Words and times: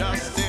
justice. 0.00 0.39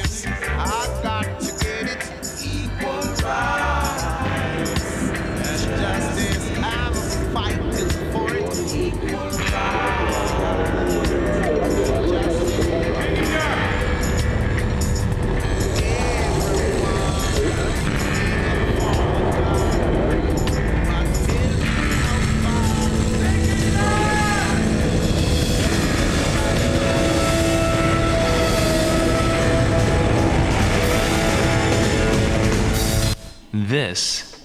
This 33.92 34.40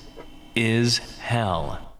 is 0.56 0.98
hell. 1.20 1.94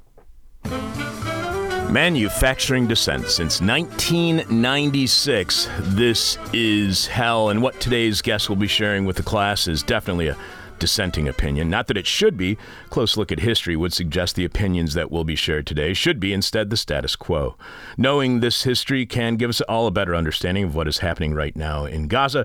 Manufacturing 1.89 2.89
dissent 2.89 3.29
since 3.29 3.61
1996. 3.61 5.69
This 5.81 6.39
is 6.53 7.07
hell, 7.07 7.51
and 7.51 7.63
what 7.63 7.79
today's 7.79 8.21
guest 8.21 8.49
will 8.49 8.57
be 8.57 8.67
sharing 8.67 9.05
with 9.05 9.15
the 9.15 9.23
class 9.23 9.69
is 9.69 9.85
definitely 9.85 10.27
a 10.27 10.37
dissenting 10.81 11.29
opinion. 11.29 11.71
Not 11.71 11.87
that 11.87 11.97
it 11.97 12.09
should 12.09 12.37
be. 12.37 12.59
Close 12.91 13.17
look 13.17 13.31
at 13.31 13.39
history 13.39 13.77
would 13.77 13.93
suggest 13.93 14.35
the 14.35 14.45
opinions 14.45 14.95
that 14.95 15.13
will 15.13 15.23
be 15.23 15.37
shared 15.37 15.69
today 15.69 15.95
should 15.95 16.19
be 16.19 16.33
instead 16.33 16.71
the 16.71 16.77
status 16.77 17.15
quo. 17.15 17.57
Knowing 17.97 18.41
this 18.41 18.65
history 18.65 19.07
can 19.07 19.37
give 19.37 19.51
us 19.51 19.61
all 19.61 19.87
a 19.87 19.93
better 19.93 20.17
understanding 20.17 20.65
of 20.65 20.75
what 20.75 20.89
is 20.89 20.99
happening 20.99 21.33
right 21.33 21.55
now 21.55 21.85
in 21.85 22.09
Gaza 22.09 22.45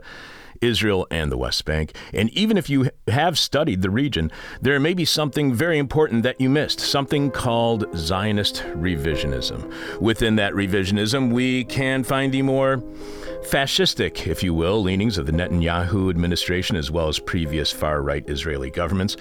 Israel 0.61 1.07
and 1.11 1.31
the 1.31 1.37
West 1.37 1.65
Bank. 1.65 1.95
And 2.13 2.29
even 2.29 2.57
if 2.57 2.69
you 2.69 2.89
have 3.07 3.37
studied 3.37 3.81
the 3.81 3.89
region, 3.89 4.31
there 4.61 4.79
may 4.79 4.93
be 4.93 5.05
something 5.05 5.53
very 5.53 5.77
important 5.77 6.23
that 6.23 6.39
you 6.39 6.49
missed, 6.49 6.79
something 6.79 7.31
called 7.31 7.85
Zionist 7.95 8.63
revisionism. 8.75 9.99
Within 9.99 10.35
that 10.37 10.53
revisionism, 10.53 11.31
we 11.31 11.65
can 11.65 12.03
find 12.03 12.31
the 12.31 12.41
more 12.41 12.77
fascistic, 13.43 14.27
if 14.27 14.43
you 14.43 14.53
will, 14.53 14.81
leanings 14.81 15.17
of 15.17 15.25
the 15.25 15.31
Netanyahu 15.31 16.09
administration 16.09 16.75
as 16.75 16.91
well 16.91 17.07
as 17.07 17.19
previous 17.19 17.71
far 17.71 18.01
right 18.01 18.27
Israeli 18.29 18.69
governments. 18.69 19.17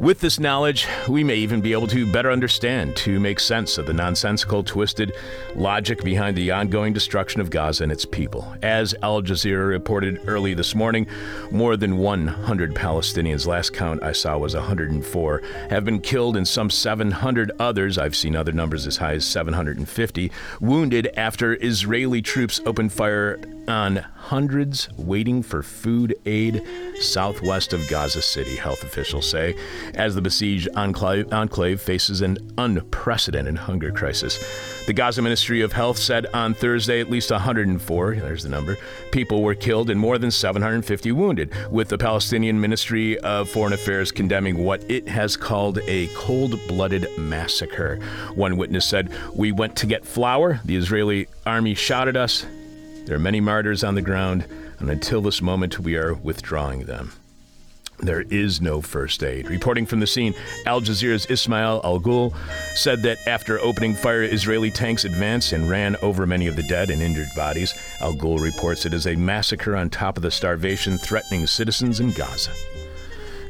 With 0.00 0.20
this 0.20 0.38
knowledge, 0.38 0.86
we 1.08 1.24
may 1.24 1.34
even 1.34 1.60
be 1.60 1.72
able 1.72 1.88
to 1.88 2.10
better 2.10 2.30
understand, 2.30 2.94
to 2.98 3.18
make 3.18 3.40
sense 3.40 3.78
of 3.78 3.86
the 3.86 3.92
nonsensical, 3.92 4.62
twisted 4.62 5.12
logic 5.56 6.04
behind 6.04 6.36
the 6.36 6.52
ongoing 6.52 6.92
destruction 6.92 7.40
of 7.40 7.50
Gaza 7.50 7.82
and 7.82 7.90
its 7.90 8.04
people. 8.04 8.54
As 8.62 8.94
Al 9.02 9.22
Jazeera 9.22 9.68
reported 9.68 10.20
early 10.28 10.54
this 10.54 10.76
morning, 10.76 11.08
more 11.50 11.76
than 11.76 11.98
100 11.98 12.76
Palestinians, 12.76 13.44
last 13.44 13.74
count 13.74 14.00
I 14.04 14.12
saw 14.12 14.38
was 14.38 14.54
104, 14.54 15.42
have 15.70 15.84
been 15.84 16.00
killed 16.00 16.36
and 16.36 16.46
some 16.46 16.70
700 16.70 17.50
others, 17.58 17.98
I've 17.98 18.14
seen 18.14 18.36
other 18.36 18.52
numbers 18.52 18.86
as 18.86 18.98
high 18.98 19.14
as 19.14 19.24
750, 19.24 20.30
wounded 20.60 21.10
after 21.16 21.60
Israeli 21.60 22.22
troops 22.22 22.60
opened 22.64 22.92
fire 22.92 23.40
on 23.68 23.96
hundreds 23.96 24.88
waiting 24.96 25.42
for 25.42 25.62
food 25.62 26.14
aid 26.26 26.62
southwest 27.00 27.72
of 27.72 27.88
Gaza 27.88 28.22
City, 28.22 28.56
health 28.56 28.82
officials 28.82 29.28
say, 29.28 29.54
as 29.94 30.14
the 30.14 30.22
besieged 30.22 30.68
enclave, 30.74 31.32
enclave 31.32 31.80
faces 31.80 32.20
an 32.20 32.38
unprecedented 32.58 33.56
hunger 33.56 33.92
crisis. 33.92 34.38
The 34.86 34.92
Gaza 34.92 35.22
Ministry 35.22 35.60
of 35.60 35.72
Health 35.72 35.98
said 35.98 36.26
on 36.34 36.54
Thursday 36.54 37.00
at 37.00 37.10
least 37.10 37.30
104, 37.30 38.16
there's 38.16 38.42
the 38.42 38.48
number, 38.48 38.76
people 39.12 39.42
were 39.42 39.54
killed 39.54 39.90
and 39.90 40.00
more 40.00 40.18
than 40.18 40.30
750 40.30 41.12
wounded, 41.12 41.52
with 41.70 41.88
the 41.88 41.98
Palestinian 41.98 42.60
Ministry 42.60 43.18
of 43.20 43.48
Foreign 43.48 43.72
Affairs 43.72 44.10
condemning 44.10 44.64
what 44.64 44.82
it 44.90 45.08
has 45.08 45.36
called 45.36 45.78
a 45.86 46.08
cold 46.08 46.58
blooded 46.66 47.06
massacre. 47.18 47.98
One 48.34 48.56
witness 48.56 48.86
said, 48.86 49.12
We 49.34 49.52
went 49.52 49.76
to 49.76 49.86
get 49.86 50.04
flour, 50.04 50.60
the 50.64 50.76
Israeli 50.76 51.28
army 51.46 51.74
shot 51.74 52.08
at 52.08 52.16
us, 52.16 52.46
there 53.08 53.16
are 53.16 53.20
many 53.20 53.40
martyrs 53.40 53.82
on 53.82 53.94
the 53.94 54.02
ground, 54.02 54.44
and 54.78 54.90
until 54.90 55.22
this 55.22 55.40
moment, 55.40 55.78
we 55.78 55.96
are 55.96 56.12
withdrawing 56.12 56.84
them. 56.84 57.14
There 58.00 58.20
is 58.20 58.60
no 58.60 58.82
first 58.82 59.24
aid. 59.24 59.48
Reporting 59.48 59.86
from 59.86 60.00
the 60.00 60.06
scene, 60.06 60.34
Al 60.66 60.82
Jazeera's 60.82 61.24
Ismail 61.30 61.80
Al 61.84 62.00
Ghul 62.00 62.34
said 62.76 63.02
that 63.04 63.16
after 63.26 63.58
opening 63.60 63.94
fire, 63.94 64.22
Israeli 64.22 64.70
tanks 64.70 65.06
advanced 65.06 65.54
and 65.54 65.70
ran 65.70 65.96
over 66.02 66.26
many 66.26 66.48
of 66.48 66.56
the 66.56 66.62
dead 66.64 66.90
and 66.90 67.00
injured 67.00 67.30
bodies. 67.34 67.74
Al 68.02 68.12
Ghul 68.12 68.40
reports 68.40 68.84
it 68.84 68.92
is 68.92 69.06
a 69.06 69.16
massacre 69.16 69.74
on 69.74 69.88
top 69.88 70.18
of 70.18 70.22
the 70.22 70.30
starvation 70.30 70.98
threatening 70.98 71.46
citizens 71.46 72.00
in 72.00 72.12
Gaza. 72.12 72.52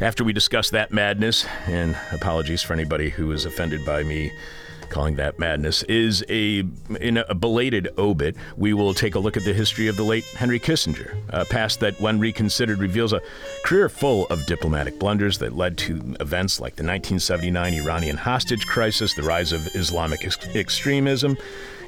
After 0.01 0.23
we 0.23 0.33
discuss 0.33 0.71
that 0.71 0.93
madness, 0.93 1.45
and 1.67 1.97
apologies 2.13 2.63
for 2.63 2.75
anybody 2.75 3.11
who 3.11 3.33
is 3.33 3.45
offended 3.45 3.85
by 3.85 4.05
me 4.05 4.31
calling 4.91 5.17
that 5.17 5.39
madness, 5.39 5.83
is 5.85 6.25
a 6.29 6.65
in 7.01 7.19
a 7.19 7.35
belated 7.35 7.89
obit. 7.99 8.37
We 8.57 8.75
will 8.75 8.95
take 8.95 9.15
a 9.15 9.19
look 9.19 9.37
at 9.37 9.45
the 9.45 9.53
history 9.53 9.89
of 9.89 9.97
the 9.97 10.03
late 10.03 10.25
Henry 10.25 10.59
Kissinger, 10.61 11.17
a 11.31 11.45
past 11.45 11.81
that, 11.81 12.01
when 12.01 12.19
reconsidered, 12.19 12.79
reveals 12.79 13.13
a 13.13 13.21
career 13.65 13.89
full 13.89 14.27
of 14.29 14.45
diplomatic 14.47 14.99
blunders 14.99 15.39
that 15.39 15.57
led 15.57 15.79
to 15.79 16.17
events 16.21 16.61
like 16.61 16.77
the 16.77 16.83
1979 16.83 17.75
Iranian 17.75 18.17
hostage 18.17 18.67
crisis, 18.67 19.15
the 19.15 19.23
rise 19.23 19.53
of 19.53 19.75
Islamic 19.75 20.25
ex- 20.25 20.55
extremism, 20.55 21.37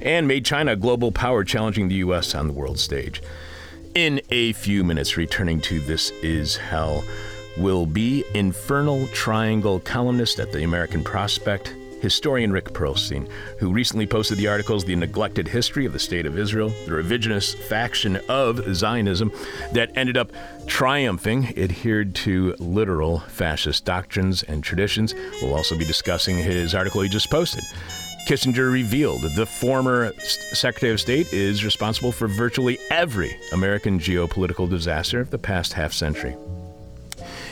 and 0.01 0.27
made 0.27 0.45
China 0.45 0.73
a 0.73 0.77
global 0.77 1.13
power, 1.13 1.45
challenging 1.45 1.89
the 1.89 1.97
U.S. 1.97 2.35
on 2.35 2.47
the 2.47 2.53
world 2.53 2.79
stage. 2.79 3.23
In 3.95 4.21
a 4.31 4.53
few 4.53 4.85
minutes, 4.85 5.17
returning 5.17 5.61
to 5.63 5.81
This 5.81 6.11
Is 6.23 6.57
Hell 6.57 7.03
will 7.57 7.87
be 7.87 8.25
Infernal 8.35 9.07
Triangle 9.09 9.81
columnist 9.81 10.39
at 10.39 10.53
the 10.53 10.63
American 10.63 11.03
Prospect, 11.03 11.75
historian 12.01 12.53
Rick 12.53 12.73
Perlstein, 12.73 13.29
who 13.59 13.73
recently 13.73 14.07
posted 14.07 14.39
the 14.39 14.49
articles 14.49 14.85
The 14.85 14.97
Neglected 14.97 15.49
History 15.49 15.87
of 15.87 15.93
the 15.93 15.99
State 15.99 16.27
of 16.27 16.39
Israel, 16.39 16.69
the 16.69 16.93
revisionist 16.93 17.57
faction 17.69 18.17
of 18.29 18.75
Zionism 18.75 19.33
that 19.73 19.97
ended 19.97 20.17
up 20.17 20.33
triumphing, 20.67 21.59
adhered 21.59 22.15
to 22.17 22.55
literal 22.59 23.21
fascist 23.21 23.85
doctrines 23.85 24.43
and 24.43 24.63
traditions. 24.63 25.15
We'll 25.43 25.55
also 25.55 25.77
be 25.77 25.85
discussing 25.85 26.37
his 26.37 26.75
article 26.75 27.03
he 27.03 27.09
just 27.09 27.31
posted. 27.31 27.65
Kissinger 28.27 28.71
revealed 28.71 29.23
the 29.23 29.47
former 29.47 30.13
Secretary 30.19 30.93
of 30.93 31.01
State 31.01 31.33
is 31.33 31.65
responsible 31.65 32.13
for 32.13 32.29
virtually 32.29 32.79
every 32.91 33.37
American 33.53 33.99
geopolitical 33.99 34.69
disaster 34.69 35.21
of 35.21 35.31
the 35.31 35.39
past 35.39 35.73
half 35.73 35.93
century. 35.93 36.37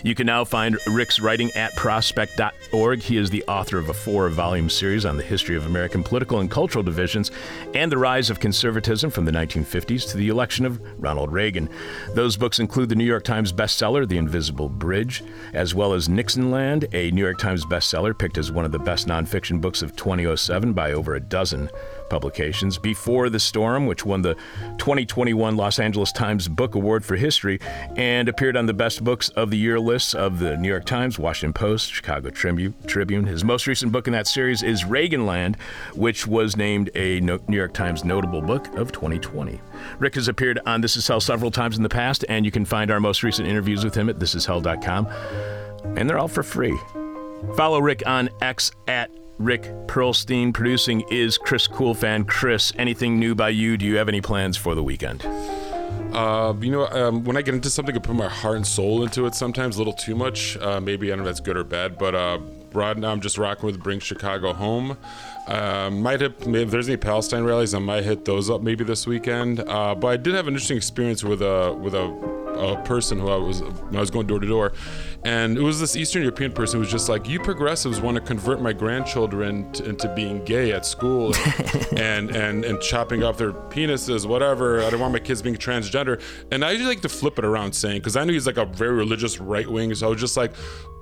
You 0.02 0.14
can 0.14 0.26
now 0.26 0.44
find 0.44 0.76
Rick's 0.86 1.20
writing 1.20 1.50
at 1.52 1.74
prospect.org. 1.74 3.00
He 3.00 3.16
is 3.16 3.30
the 3.30 3.44
author 3.44 3.78
of 3.78 3.88
a 3.88 3.94
four 3.94 4.28
volume 4.28 4.70
series 4.70 5.04
on 5.04 5.16
the 5.16 5.22
history 5.22 5.56
of 5.56 5.66
American 5.66 6.02
political 6.02 6.40
and 6.40 6.50
cultural 6.50 6.82
divisions 6.82 7.30
and 7.74 7.90
the 7.90 7.98
rise 7.98 8.30
of 8.30 8.40
conservatism 8.40 9.10
from 9.10 9.24
the 9.24 9.32
1950s 9.32 10.10
to 10.10 10.16
the 10.16 10.28
election 10.28 10.64
of 10.64 10.80
Ronald 10.98 11.32
Reagan. 11.32 11.68
Those 12.14 12.36
books 12.36 12.58
include 12.58 12.88
the 12.88 12.96
New 12.96 13.04
York 13.04 13.24
Times 13.24 13.52
bestseller, 13.52 14.08
The 14.08 14.18
Invisible 14.18 14.68
Bridge, 14.68 15.22
as 15.52 15.74
well 15.74 15.92
as 15.92 16.08
Nixonland, 16.08 16.86
a 16.92 17.10
New 17.10 17.22
York 17.22 17.38
Times 17.38 17.64
bestseller 17.64 18.16
picked 18.16 18.38
as 18.38 18.52
one 18.52 18.64
of 18.64 18.72
the 18.72 18.78
best 18.78 19.06
nonfiction 19.08 19.60
books 19.60 19.82
of 19.82 19.96
2007 19.96 20.72
by 20.72 20.92
over 20.92 21.14
a 21.14 21.20
dozen 21.20 21.68
publications. 22.08 22.78
Before 22.78 23.28
the 23.28 23.40
Storm, 23.40 23.86
which 23.86 24.04
won 24.04 24.22
the 24.22 24.34
2021 24.78 25.56
Los 25.56 25.78
Angeles 25.78 26.12
Times 26.12 26.48
Book 26.48 26.74
Award 26.74 27.04
for 27.04 27.16
History 27.16 27.60
and 27.96 28.28
appeared 28.28 28.56
on 28.56 28.66
the 28.66 28.74
best 28.74 29.04
books 29.04 29.28
of 29.30 29.50
the 29.50 29.58
year 29.58 29.78
lists 29.78 30.14
of 30.14 30.38
the 30.38 30.56
New 30.56 30.68
York 30.68 30.84
Times, 30.84 31.18
Washington 31.18 31.52
Post, 31.52 31.92
Chicago 31.92 32.30
Tribune. 32.30 33.24
His 33.24 33.44
most 33.44 33.66
recent 33.66 33.92
book 33.92 34.06
in 34.06 34.12
that 34.12 34.26
series 34.26 34.62
is 34.62 34.84
Reaganland, 34.84 35.56
which 35.94 36.26
was 36.26 36.56
named 36.56 36.90
a 36.94 37.20
New 37.20 37.56
York 37.56 37.74
Times 37.74 38.04
notable 38.04 38.40
book 38.40 38.66
of 38.76 38.92
2020. 38.92 39.60
Rick 39.98 40.14
has 40.14 40.28
appeared 40.28 40.58
on 40.66 40.80
This 40.80 40.96
Is 40.96 41.06
Hell 41.06 41.20
several 41.20 41.50
times 41.50 41.76
in 41.76 41.82
the 41.82 41.88
past, 41.88 42.24
and 42.28 42.44
you 42.44 42.50
can 42.50 42.64
find 42.64 42.90
our 42.90 43.00
most 43.00 43.22
recent 43.22 43.48
interviews 43.48 43.84
with 43.84 43.94
him 43.94 44.08
at 44.08 44.18
thisishell.com. 44.18 45.06
And 45.96 46.08
they're 46.08 46.18
all 46.18 46.28
for 46.28 46.42
free. 46.42 46.76
Follow 47.56 47.80
Rick 47.80 48.02
on 48.06 48.28
X 48.40 48.72
at 48.86 49.10
Rick 49.38 49.62
Perlstein. 49.86 50.52
Producing 50.52 51.02
is 51.10 51.38
Chris 51.38 51.68
Coolfan. 51.68 52.26
Chris, 52.26 52.72
anything 52.76 53.18
new 53.18 53.34
by 53.34 53.50
you? 53.50 53.76
Do 53.76 53.86
you 53.86 53.96
have 53.96 54.08
any 54.08 54.20
plans 54.20 54.56
for 54.56 54.74
the 54.74 54.82
weekend? 54.82 55.24
Uh, 56.12 56.54
you 56.60 56.70
know, 56.70 56.86
um, 56.88 57.22
when 57.24 57.36
I 57.36 57.42
get 57.42 57.54
into 57.54 57.70
something, 57.70 57.94
I 57.94 57.98
put 57.98 58.16
my 58.16 58.28
heart 58.28 58.56
and 58.56 58.66
soul 58.66 59.02
into 59.02 59.26
it. 59.26 59.34
Sometimes 59.34 59.76
a 59.76 59.78
little 59.78 59.92
too 59.92 60.14
much. 60.14 60.56
Uh, 60.56 60.80
maybe 60.80 61.08
I 61.08 61.16
don't 61.16 61.24
know 61.24 61.30
if 61.30 61.36
that's 61.36 61.40
good 61.40 61.56
or 61.56 61.64
bad. 61.64 61.98
But 61.98 62.14
uh, 62.14 62.38
right 62.72 62.96
now, 62.96 63.10
I'm 63.12 63.20
just 63.20 63.38
rocking 63.38 63.66
with 63.66 63.82
Bring 63.82 64.00
Chicago 64.00 64.52
Home. 64.52 64.96
Uh, 65.46 65.90
might 65.90 66.20
hit 66.20 66.34
if 66.46 66.70
there's 66.70 66.88
any 66.88 66.96
Palestine 66.96 67.44
rallies, 67.44 67.74
I 67.74 67.78
might 67.78 68.04
hit 68.04 68.24
those 68.24 68.50
up 68.50 68.62
maybe 68.62 68.84
this 68.84 69.06
weekend. 69.06 69.60
Uh, 69.60 69.94
but 69.94 70.08
I 70.08 70.16
did 70.16 70.34
have 70.34 70.48
an 70.48 70.54
interesting 70.54 70.76
experience 70.76 71.22
with 71.22 71.42
a 71.42 71.74
with 71.74 71.94
a 71.94 72.47
a 72.58 72.76
person 72.82 73.18
who 73.18 73.28
I 73.28 73.36
was 73.36 73.62
I 73.62 74.00
was 74.00 74.10
going 74.10 74.26
door 74.26 74.40
to 74.40 74.46
door, 74.46 74.72
and 75.24 75.56
it 75.56 75.62
was 75.62 75.80
this 75.80 75.96
Eastern 75.96 76.22
European 76.22 76.52
person 76.52 76.78
who 76.78 76.80
was 76.80 76.90
just 76.90 77.08
like, 77.08 77.28
"You 77.28 77.40
progressives 77.40 78.00
want 78.00 78.16
to 78.16 78.20
convert 78.20 78.60
my 78.60 78.72
grandchildren 78.72 79.70
into 79.84 80.12
being 80.14 80.44
gay 80.44 80.72
at 80.72 80.84
school, 80.84 81.34
and, 81.96 82.34
and 82.34 82.64
and 82.64 82.80
chopping 82.80 83.22
off 83.22 83.38
their 83.38 83.52
penises, 83.52 84.26
whatever. 84.26 84.82
I 84.82 84.90
don't 84.90 85.00
want 85.00 85.12
my 85.12 85.18
kids 85.18 85.42
being 85.42 85.56
transgender." 85.56 86.20
And 86.50 86.64
I 86.64 86.74
like 86.74 87.00
to 87.02 87.08
flip 87.08 87.38
it 87.38 87.44
around, 87.44 87.72
saying, 87.72 87.98
because 87.98 88.16
I 88.16 88.24
know 88.24 88.32
he's 88.32 88.46
like 88.46 88.58
a 88.58 88.66
very 88.66 88.94
religious 88.94 89.38
right 89.38 89.68
wing, 89.68 89.94
so 89.94 90.06
I 90.06 90.10
was 90.10 90.20
just 90.20 90.36
like, 90.36 90.52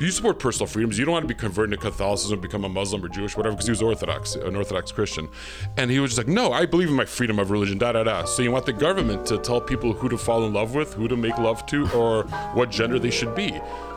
"You 0.00 0.10
support 0.10 0.38
personal 0.38 0.66
freedoms. 0.66 0.98
You 0.98 1.04
don't 1.04 1.12
want 1.12 1.24
to 1.24 1.34
be 1.34 1.38
converted 1.38 1.78
to 1.78 1.90
Catholicism, 1.90 2.40
become 2.40 2.64
a 2.64 2.68
Muslim 2.68 3.04
or 3.04 3.08
Jewish, 3.08 3.36
whatever." 3.36 3.54
Because 3.54 3.66
he 3.66 3.72
was 3.72 3.82
Orthodox, 3.82 4.34
an 4.34 4.56
Orthodox 4.56 4.92
Christian, 4.92 5.28
and 5.76 5.90
he 5.90 6.00
was 6.00 6.12
just 6.12 6.18
like, 6.18 6.28
"No, 6.28 6.52
I 6.52 6.66
believe 6.66 6.88
in 6.88 6.94
my 6.94 7.04
freedom 7.04 7.38
of 7.38 7.50
religion." 7.50 7.78
Da 7.78 7.92
da 7.92 8.04
da. 8.04 8.24
So 8.24 8.42
you 8.42 8.50
want 8.50 8.66
the 8.66 8.72
government 8.72 9.26
to 9.26 9.38
tell 9.38 9.60
people 9.60 9.92
who 9.92 10.08
to 10.08 10.18
fall 10.18 10.44
in 10.44 10.52
love 10.52 10.74
with, 10.74 10.94
who 10.94 11.08
to 11.08 11.16
make 11.16 11.38
love 11.38 11.45
to, 11.66 11.88
or 11.92 12.24
what 12.54 12.70
gender 12.70 12.98
they 12.98 13.10
should 13.10 13.34
be. 13.34 13.52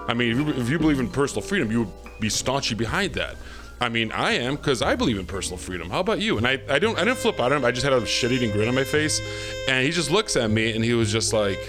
I 0.08 0.14
mean, 0.14 0.32
if 0.32 0.38
you, 0.38 0.50
if 0.62 0.70
you 0.70 0.80
believe 0.80 1.00
in 1.00 1.10
personal 1.10 1.42
freedom, 1.42 1.72
you 1.72 1.84
would 1.84 2.20
be 2.20 2.30
staunchly 2.30 2.76
behind 2.76 3.14
that. 3.14 3.36
I 3.82 3.88
mean, 3.88 4.12
I 4.12 4.32
am 4.34 4.56
because 4.56 4.82
I 4.82 4.96
believe 4.96 5.18
in 5.18 5.26
personal 5.26 5.58
freedom. 5.58 5.90
How 5.90 6.02
about 6.02 6.20
you? 6.20 6.38
And 6.38 6.46
I, 6.46 6.60
I 6.70 6.80
don't, 6.80 6.98
I 6.98 7.06
didn't 7.06 7.20
flip 7.20 7.40
out 7.40 7.52
on 7.52 7.60
him. 7.60 7.66
I 7.66 7.72
just 7.72 7.84
had 7.84 7.94
a 7.94 8.06
shit-eating 8.06 8.52
grin 8.52 8.68
on 8.68 8.76
my 8.76 8.84
face, 8.84 9.22
and 9.70 9.86
he 9.86 9.92
just 9.92 10.12
looks 10.12 10.36
at 10.36 10.50
me 10.52 10.74
and 10.76 10.84
he 10.84 10.94
was 10.94 11.12
just 11.12 11.32
like, 11.32 11.60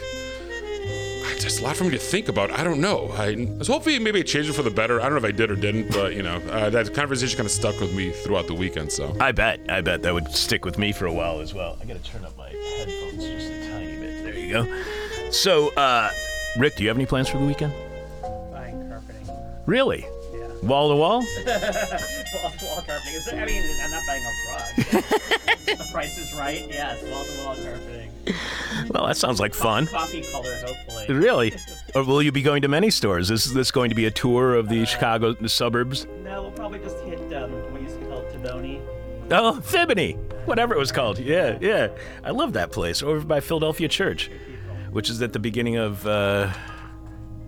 "There's 1.41 1.61
a 1.61 1.62
lot 1.62 1.77
for 1.77 1.85
me 1.85 1.91
to 1.91 1.99
think 1.99 2.29
about. 2.29 2.50
I 2.50 2.65
don't 2.65 2.81
know. 2.81 3.12
I 3.12 3.47
so 3.62 3.75
hopefully 3.75 3.99
maybe 4.00 4.21
I 4.21 4.23
changed 4.23 4.50
it 4.50 4.55
for 4.55 4.62
the 4.62 4.71
better. 4.71 5.00
I 5.00 5.05
don't 5.05 5.12
know 5.12 5.19
if 5.19 5.25
I 5.25 5.37
did 5.37 5.50
or 5.50 5.56
didn't, 5.56 5.93
but 5.93 6.15
you 6.15 6.23
know, 6.23 6.37
uh, 6.50 6.69
that 6.71 6.93
conversation 6.94 7.37
kind 7.37 7.47
of 7.47 7.53
stuck 7.53 7.79
with 7.79 7.94
me 7.94 8.11
throughout 8.11 8.49
the 8.49 8.55
weekend. 8.55 8.91
So 8.91 9.17
I 9.21 9.31
bet. 9.31 9.61
I 9.69 9.81
bet 9.81 10.03
that 10.03 10.12
would 10.12 10.33
stick 10.33 10.65
with 10.65 10.79
me 10.79 10.93
for 10.93 11.06
a 11.06 11.12
while 11.12 11.41
as 11.41 11.55
well. 11.55 11.79
I 11.81 11.85
gotta 11.85 12.00
turn 12.00 12.25
up 12.25 12.37
my 12.37 12.49
headphones 12.49 13.25
just 13.25 13.53
a 13.53 13.71
tiny 13.71 13.97
bit. 13.99 14.25
There 14.25 14.35
you 14.35 14.53
go. 14.53 14.83
So, 15.31 15.73
uh, 15.75 16.11
Rick, 16.59 16.77
do 16.77 16.82
you 16.82 16.88
have 16.88 16.97
any 16.97 17.06
plans 17.06 17.29
for 17.29 17.38
the 17.38 17.44
weekend? 17.44 17.73
Buying 18.53 18.88
carpeting. 18.88 19.29
Really? 19.67 20.05
Yeah. 20.35 20.49
Wall 20.62 20.88
to 20.88 20.97
wall? 20.97 21.19
Wall, 22.41 22.50
to 22.50 22.65
wall 22.67 22.82
carpeting. 22.87 23.15
Is 23.15 23.29
I 23.29 23.44
mean, 23.44 23.62
I'm 23.82 23.91
not 23.91 24.03
buying 24.06 24.23
a 24.25 24.32
rug. 24.53 25.05
the 25.67 25.88
price 25.93 26.19
is 26.19 26.32
right. 26.35 26.67
Yes, 26.69 27.03
wall 27.05 27.25
to 27.25 27.44
wall 27.44 27.56
carpeting. 27.56 28.11
Well, 28.91 29.06
that 29.06 29.17
sounds 29.17 29.41
like 29.41 29.55
fun. 29.55 29.87
Coffee 29.87 30.23
colors, 30.23 30.62
hopefully. 30.62 31.06
Really? 31.09 31.55
Or 31.93 32.05
will 32.05 32.23
you 32.23 32.31
be 32.31 32.41
going 32.41 32.62
to 32.62 32.69
many 32.69 32.88
stores? 32.88 33.33
Is 33.33 33.53
this 33.53 33.73
going 33.73 33.88
to 33.88 33.97
be 33.97 34.06
a 34.06 34.12
tour 34.12 34.55
of 34.55 34.69
the 34.69 34.85
Chicago 34.85 35.35
suburbs? 35.47 36.06
No, 36.23 36.43
we'll 36.43 36.53
probably 36.53 36.79
just 36.79 36.97
hit 37.00 37.19
um, 37.35 37.50
what 37.73 37.83
used 37.83 37.97
to 37.97 38.00
be 38.00 38.06
called 38.06 38.26
Taboni. 38.26 38.81
Oh, 39.33 39.61
Thiboney, 39.61 40.17
whatever 40.47 40.73
it 40.73 40.79
was 40.79 40.93
called. 40.93 41.19
Yeah, 41.19 41.59
yeah. 41.61 41.88
I 42.23 42.31
love 42.31 42.53
that 42.53 42.71
place 42.71 43.03
over 43.03 43.26
by 43.26 43.41
Philadelphia 43.41 43.88
Church, 43.88 44.31
which 44.92 45.10
is 45.10 45.20
at 45.22 45.32
the 45.32 45.38
beginning 45.38 45.76
of 45.76 46.06
uh, 46.06 46.52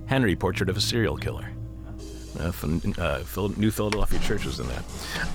Henry, 0.06 0.36
Portrait 0.36 0.68
of 0.68 0.76
a 0.76 0.80
Serial 0.80 1.16
Killer. 1.16 1.48
Uh, 2.40 2.50
from, 2.50 2.80
uh, 2.96 3.22
New 3.58 3.70
Philadelphia 3.70 4.18
Church 4.20 4.46
was 4.46 4.58
in 4.58 4.66
that. 4.68 4.82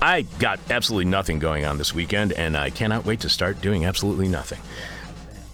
I 0.02 0.22
got 0.40 0.58
absolutely 0.68 1.04
nothing 1.04 1.38
going 1.38 1.64
on 1.64 1.78
this 1.78 1.94
weekend, 1.94 2.32
and 2.32 2.56
I 2.56 2.70
cannot 2.70 3.04
wait 3.04 3.20
to 3.20 3.28
start 3.28 3.60
doing 3.60 3.84
absolutely 3.84 4.28
nothing. 4.28 4.58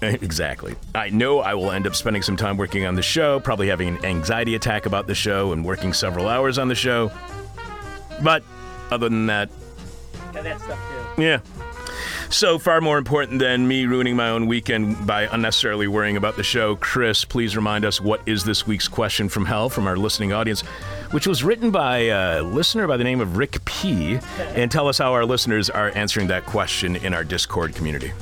Exactly. 0.03 0.75
I 0.95 1.09
know 1.09 1.39
I 1.41 1.55
will 1.55 1.71
end 1.71 1.87
up 1.87 1.95
spending 1.95 2.21
some 2.21 2.37
time 2.37 2.59
working 2.59 2.85
on 2.85 2.95
the 2.95 3.01
show, 3.01 3.41
probably 3.41 3.69
having 3.69 3.89
an 3.89 4.05
anxiety 4.05 4.55
attack 4.55 4.85
about 4.85 5.07
the 5.07 5.15
show 5.15 5.53
and 5.53 5.65
working 5.65 5.95
several 5.95 6.29
hours 6.29 6.59
on 6.59 6.69
the 6.69 6.75
show. 6.75 7.11
But 8.23 8.45
other 8.91 9.09
than 9.09 9.25
that, 9.29 9.49
Got 10.35 10.45
that 10.45 10.61
stuff 10.61 10.79
too. 11.17 11.23
yeah. 11.23 11.39
So 12.31 12.59
far 12.59 12.81
more 12.81 12.99
important 12.99 13.39
than 13.39 13.67
me 13.69 13.87
ruining 13.87 14.17
my 14.17 14.31
own 14.31 14.47
weekend 14.47 15.07
by 15.07 15.23
unnecessarily 15.31 15.87
worrying 15.87 16.17
about 16.17 16.37
the 16.37 16.43
show. 16.43 16.75
Chris, 16.77 17.25
please 17.25 17.55
remind 17.57 17.85
us 17.85 18.01
what 18.01 18.21
is 18.27 18.45
this 18.45 18.67
week's 18.67 18.89
question 18.89 19.29
from 19.29 19.47
hell 19.47 19.69
from 19.69 19.87
our 19.87 19.97
listening 19.97 20.33
audience, 20.33 20.63
which 21.13 21.27
was 21.27 21.45
written 21.45 21.71
by 21.71 21.99
a 21.99 22.43
listener 22.43 22.89
by 22.89 22.97
the 22.97 23.05
name 23.05 23.21
of 23.21 23.37
Rick 23.37 23.65
P. 23.65 24.19
And 24.39 24.71
tell 24.71 24.89
us 24.89 24.99
how 24.99 25.13
our 25.13 25.25
listeners 25.25 25.71
are 25.71 25.93
answering 25.95 26.27
that 26.29 26.45
question 26.45 26.97
in 26.97 27.15
our 27.15 27.25
Discord 27.25 27.75
community. 27.75 28.13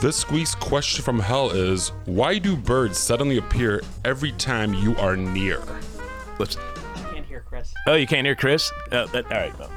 this 0.00 0.30
week's 0.30 0.54
question 0.54 1.04
from 1.04 1.18
hell 1.18 1.50
is: 1.50 1.90
Why 2.06 2.38
do 2.38 2.56
birds 2.56 2.98
suddenly 2.98 3.36
appear 3.36 3.82
every 4.04 4.32
time 4.32 4.72
you 4.72 4.96
are 4.96 5.16
near? 5.16 5.62
Let's. 6.38 6.56
I 6.56 7.12
can't 7.12 7.26
hear 7.26 7.44
Chris. 7.46 7.74
Oh, 7.86 7.94
you 7.94 8.06
can't 8.06 8.26
hear 8.26 8.34
Chris? 8.36 8.72
Uh, 8.90 9.06
that, 9.06 9.26
all 9.26 9.30
right. 9.38 9.58
Well, 9.58 9.70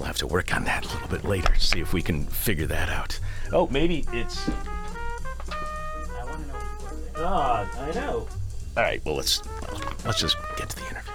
we'll 0.00 0.06
have 0.06 0.16
to 0.16 0.26
work 0.26 0.54
on 0.54 0.64
that 0.64 0.86
a 0.86 0.88
little 0.88 1.08
bit 1.08 1.24
later. 1.24 1.54
See 1.56 1.78
if 1.78 1.92
we 1.92 2.00
can 2.00 2.24
figure 2.24 2.66
that 2.66 2.88
out. 2.88 3.20
Oh, 3.52 3.66
maybe 3.66 4.06
it's. 4.14 4.48
I 4.48 6.24
want 6.24 6.40
to 6.40 6.46
know. 6.48 6.56
Ah, 7.18 7.68
I 7.82 7.92
know. 7.92 8.26
All 8.78 8.82
right, 8.82 9.04
well 9.04 9.16
let's 9.16 9.42
let's 10.06 10.18
just 10.18 10.38
get 10.56 10.70
to 10.70 10.76
the 10.76 10.88
interview. 10.88 11.09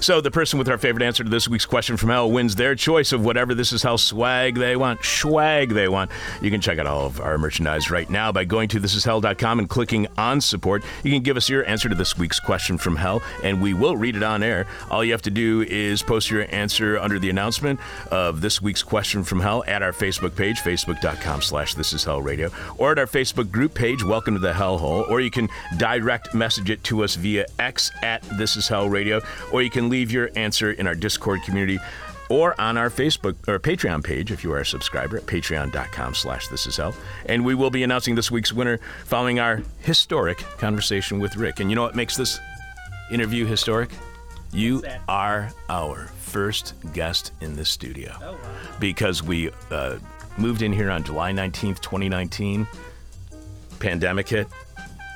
So 0.00 0.20
the 0.20 0.30
person 0.30 0.58
with 0.58 0.68
our 0.68 0.78
favorite 0.78 1.02
answer 1.02 1.24
to 1.24 1.30
this 1.30 1.48
week's 1.48 1.66
question 1.66 1.96
from 1.96 2.10
hell 2.10 2.30
wins 2.30 2.54
their 2.54 2.74
choice 2.74 3.12
of 3.12 3.24
whatever 3.24 3.54
this 3.54 3.72
is 3.72 3.82
how 3.82 3.96
swag 3.96 4.56
they 4.56 4.76
want, 4.76 5.04
swag 5.04 5.70
they 5.70 5.88
want. 5.88 6.10
You 6.42 6.50
can 6.50 6.60
check 6.60 6.78
out 6.78 6.86
all 6.86 7.06
of 7.06 7.20
our 7.20 7.38
merchandise 7.38 7.90
right 7.90 8.08
now 8.08 8.30
by 8.30 8.44
going 8.44 8.68
to 8.68 8.80
thisishell.com 8.80 9.58
and 9.58 9.68
clicking 9.68 10.06
on 10.18 10.40
support. 10.40 10.84
You 11.02 11.10
can 11.10 11.22
give 11.22 11.36
us 11.36 11.48
your 11.48 11.66
answer 11.66 11.88
to 11.88 11.94
this 11.94 12.16
week's 12.18 12.38
question 12.38 12.78
from 12.78 12.96
hell, 12.96 13.22
and 13.42 13.60
we 13.60 13.74
will 13.74 13.96
read 13.96 14.16
it 14.16 14.22
on 14.22 14.42
air. 14.42 14.66
All 14.90 15.02
you 15.02 15.12
have 15.12 15.22
to 15.22 15.30
do 15.30 15.62
is 15.62 16.02
post 16.02 16.30
your 16.30 16.46
answer 16.54 16.98
under 16.98 17.18
the 17.18 17.30
announcement 17.30 17.80
of 18.10 18.40
this 18.40 18.60
week's 18.60 18.82
question 18.82 19.24
from 19.24 19.40
hell 19.40 19.64
at 19.66 19.82
our 19.82 19.92
Facebook 19.92 20.36
page, 20.36 20.58
facebook.com 20.58 21.42
slash 21.42 21.74
this 21.74 21.92
is 21.92 22.04
hell 22.04 22.22
radio, 22.22 22.50
or 22.78 22.92
at 22.92 22.98
our 22.98 23.06
Facebook 23.06 23.50
group 23.50 23.74
page, 23.74 24.04
welcome 24.04 24.34
to 24.34 24.40
the 24.40 24.52
hellhole, 24.52 25.08
or 25.10 25.20
you 25.20 25.30
can 25.30 25.48
direct 25.78 26.34
message 26.34 26.70
it 26.70 26.84
to 26.84 27.02
us 27.02 27.14
via 27.14 27.46
X 27.58 27.90
at 28.02 28.22
this 28.38 28.56
is 28.56 28.68
hell 28.68 28.88
radio, 28.88 29.20
or 29.52 29.62
you 29.62 29.70
can 29.70 29.85
leave 29.88 30.10
your 30.10 30.30
answer 30.36 30.70
in 30.72 30.86
our 30.86 30.94
Discord 30.94 31.42
community 31.42 31.78
or 32.28 32.60
on 32.60 32.76
our 32.76 32.90
Facebook 32.90 33.36
or 33.46 33.58
Patreon 33.60 34.02
page 34.02 34.32
if 34.32 34.42
you 34.42 34.52
are 34.52 34.58
a 34.60 34.66
subscriber 34.66 35.16
at 35.16 35.26
patreon.com 35.26 36.14
slash 36.14 36.48
this 36.48 36.66
is 36.66 36.76
hell. 36.76 36.94
And 37.26 37.44
we 37.44 37.54
will 37.54 37.70
be 37.70 37.82
announcing 37.84 38.14
this 38.16 38.30
week's 38.30 38.52
winner 38.52 38.78
following 39.04 39.38
our 39.38 39.62
historic 39.80 40.38
conversation 40.58 41.20
with 41.20 41.36
Rick. 41.36 41.60
And 41.60 41.70
you 41.70 41.76
know 41.76 41.82
what 41.82 41.94
makes 41.94 42.16
this 42.16 42.40
interview 43.12 43.46
historic? 43.46 43.90
You 44.52 44.82
are 45.08 45.52
our 45.68 46.06
first 46.18 46.74
guest 46.92 47.32
in 47.40 47.54
the 47.54 47.64
studio 47.64 48.12
Oh, 48.22 48.32
wow. 48.32 48.38
because 48.80 49.22
we 49.22 49.50
uh, 49.70 49.98
moved 50.36 50.62
in 50.62 50.72
here 50.72 50.90
on 50.90 51.04
July 51.04 51.32
19th, 51.32 51.80
2019. 51.80 52.66
Pandemic 53.78 54.28
hit. 54.28 54.48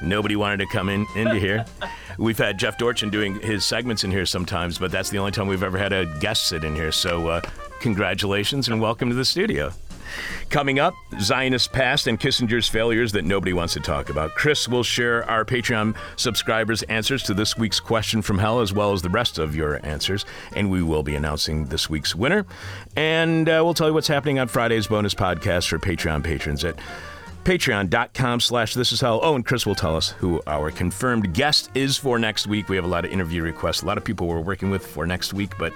Nobody 0.02 0.36
wanted 0.36 0.58
to 0.58 0.66
come 0.66 0.88
in 0.88 1.06
into 1.14 1.36
here. 1.36 1.64
We've 2.18 2.38
had 2.38 2.58
Jeff 2.58 2.78
Dorchin 2.78 3.10
doing 3.10 3.40
his 3.40 3.64
segments 3.64 4.04
in 4.04 4.10
here 4.10 4.26
sometimes, 4.26 4.78
but 4.78 4.90
that's 4.90 5.10
the 5.10 5.18
only 5.18 5.32
time 5.32 5.46
we've 5.46 5.62
ever 5.62 5.78
had 5.78 5.92
a 5.92 6.06
guest 6.20 6.48
sit 6.48 6.64
in 6.64 6.74
here. 6.74 6.92
So, 6.92 7.28
uh, 7.28 7.40
congratulations 7.80 8.68
and 8.68 8.80
welcome 8.80 9.08
to 9.08 9.14
the 9.14 9.24
studio. 9.24 9.72
Coming 10.48 10.78
up, 10.78 10.94
Zionist 11.20 11.72
past 11.72 12.06
and 12.06 12.18
Kissinger's 12.18 12.68
failures 12.68 13.12
that 13.12 13.24
nobody 13.24 13.52
wants 13.52 13.74
to 13.74 13.80
talk 13.80 14.10
about. 14.10 14.34
Chris 14.34 14.68
will 14.68 14.82
share 14.82 15.28
our 15.30 15.44
Patreon 15.44 15.96
subscribers' 16.16 16.82
answers 16.84 17.22
to 17.24 17.34
this 17.34 17.56
week's 17.56 17.80
question 17.80 18.20
from 18.20 18.38
hell, 18.38 18.60
as 18.60 18.72
well 18.72 18.92
as 18.92 19.02
the 19.02 19.08
rest 19.08 19.38
of 19.38 19.54
your 19.54 19.84
answers. 19.86 20.24
And 20.56 20.70
we 20.70 20.82
will 20.82 21.02
be 21.02 21.14
announcing 21.14 21.66
this 21.66 21.88
week's 21.88 22.14
winner. 22.14 22.46
And 22.96 23.48
uh, 23.48 23.62
we'll 23.64 23.74
tell 23.74 23.88
you 23.88 23.94
what's 23.94 24.08
happening 24.08 24.38
on 24.38 24.48
Friday's 24.48 24.88
bonus 24.88 25.14
podcast 25.14 25.68
for 25.68 25.78
Patreon 25.78 26.24
patrons 26.24 26.64
at 26.64 26.76
patreon.com 27.44 28.40
slash 28.40 28.74
this 28.74 28.92
is 28.92 29.00
hell. 29.00 29.20
Oh, 29.22 29.34
and 29.34 29.44
Chris 29.44 29.66
will 29.66 29.74
tell 29.74 29.96
us 29.96 30.10
who 30.10 30.40
our 30.46 30.70
confirmed 30.70 31.34
guest 31.34 31.70
is 31.74 31.96
for 31.96 32.18
next 32.18 32.46
week. 32.46 32.68
We 32.68 32.76
have 32.76 32.84
a 32.84 32.88
lot 32.88 33.04
of 33.04 33.12
interview 33.12 33.42
requests, 33.42 33.82
a 33.82 33.86
lot 33.86 33.98
of 33.98 34.04
people 34.04 34.26
we're 34.26 34.40
working 34.40 34.70
with 34.70 34.86
for 34.86 35.06
next 35.06 35.32
week, 35.32 35.56
but 35.58 35.72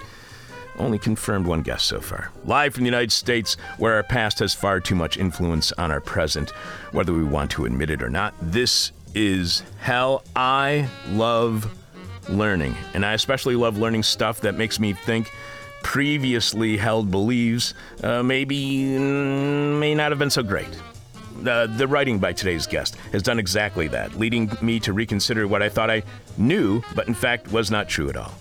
only 0.77 0.99
confirmed 0.99 1.47
one 1.47 1.61
guest 1.61 1.85
so 1.85 1.99
far. 1.99 2.31
Live 2.43 2.73
from 2.73 2.83
the 2.83 2.89
United 2.89 3.11
States, 3.11 3.55
where 3.77 3.95
our 3.95 4.03
past 4.03 4.39
has 4.39 4.53
far 4.53 4.79
too 4.79 4.95
much 4.95 5.17
influence 5.17 5.71
on 5.73 5.91
our 5.91 6.01
present, 6.01 6.51
whether 6.91 7.13
we 7.13 7.23
want 7.23 7.51
to 7.51 7.65
admit 7.65 7.89
it 7.89 8.01
or 8.01 8.09
not. 8.09 8.33
This 8.41 8.91
is 9.13 9.63
hell. 9.79 10.23
I 10.35 10.89
love 11.09 11.71
learning, 12.29 12.75
and 12.93 13.05
I 13.05 13.13
especially 13.13 13.55
love 13.55 13.77
learning 13.77 14.03
stuff 14.03 14.41
that 14.41 14.55
makes 14.55 14.79
me 14.79 14.93
think 14.93 15.31
previously 15.83 16.77
held 16.77 17.11
beliefs 17.11 17.75
uh, 18.03 18.23
maybe 18.23 18.57
mm, 18.97 19.79
may 19.79 19.93
not 19.93 20.11
have 20.11 20.17
been 20.17 20.31
so 20.31 20.41
great. 20.41 20.67
The 21.45 21.87
writing 21.87 22.17
by 22.17 22.33
today's 22.33 22.65
guest 22.65 22.95
has 23.11 23.21
done 23.21 23.37
exactly 23.37 23.87
that, 23.89 24.15
leading 24.15 24.51
me 24.61 24.79
to 24.79 24.93
reconsider 24.93 25.47
what 25.47 25.61
I 25.61 25.69
thought 25.69 25.91
I 25.91 26.01
knew, 26.37 26.81
but 26.95 27.07
in 27.07 27.13
fact 27.13 27.51
was 27.51 27.69
not 27.69 27.87
true 27.87 28.09
at 28.09 28.17
all. 28.17 28.33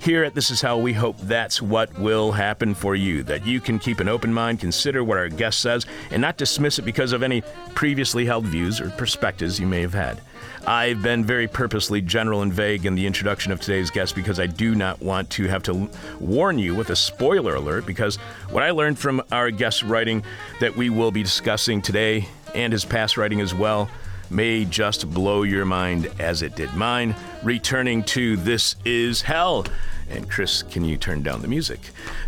Here 0.00 0.22
at 0.22 0.34
This 0.34 0.50
Is 0.50 0.60
Hell 0.60 0.80
we 0.80 0.92
hope 0.92 1.18
that's 1.18 1.60
what 1.60 1.96
will 1.98 2.30
happen 2.30 2.74
for 2.74 2.94
you, 2.94 3.22
that 3.24 3.44
you 3.44 3.60
can 3.60 3.78
keep 3.78 3.98
an 4.00 4.08
open 4.08 4.32
mind, 4.32 4.60
consider 4.60 5.02
what 5.02 5.18
our 5.18 5.28
guest 5.28 5.60
says, 5.60 5.86
and 6.10 6.22
not 6.22 6.36
dismiss 6.36 6.78
it 6.78 6.82
because 6.82 7.12
of 7.12 7.22
any 7.22 7.42
previously 7.74 8.24
held 8.24 8.44
views 8.44 8.80
or 8.80 8.90
perspectives 8.90 9.58
you 9.58 9.66
may 9.66 9.80
have 9.80 9.94
had. 9.94 10.20
I've 10.66 11.02
been 11.02 11.24
very 11.24 11.48
purposely 11.48 12.00
general 12.00 12.42
and 12.42 12.52
vague 12.52 12.86
in 12.86 12.94
the 12.94 13.06
introduction 13.06 13.52
of 13.52 13.60
today's 13.60 13.90
guest 13.90 14.14
because 14.14 14.38
I 14.38 14.46
do 14.46 14.74
not 14.74 15.00
want 15.00 15.30
to 15.30 15.48
have 15.48 15.62
to 15.64 15.88
warn 16.20 16.58
you 16.58 16.74
with 16.74 16.90
a 16.90 16.96
spoiler 16.96 17.54
alert 17.54 17.86
because 17.86 18.16
what 18.50 18.62
I 18.62 18.70
learned 18.70 18.98
from 18.98 19.22
our 19.32 19.50
guest's 19.50 19.82
writing 19.82 20.22
that 20.60 20.76
we 20.76 20.90
will 20.90 21.10
be 21.10 21.22
discussing 21.22 21.80
today 21.80 22.28
and 22.54 22.72
his 22.72 22.84
past 22.84 23.16
writing 23.16 23.40
as 23.40 23.54
well 23.54 23.90
may 24.30 24.64
just 24.64 25.08
blow 25.10 25.42
your 25.42 25.64
mind 25.64 26.10
as 26.18 26.42
it 26.42 26.54
did 26.54 26.72
mine. 26.74 27.14
Returning 27.42 28.02
to 28.04 28.36
This 28.36 28.74
Is 28.84 29.22
Hell. 29.22 29.64
And 30.10 30.30
Chris, 30.30 30.62
can 30.62 30.84
you 30.84 30.96
turn 30.96 31.22
down 31.22 31.42
the 31.42 31.48
music? 31.48 31.80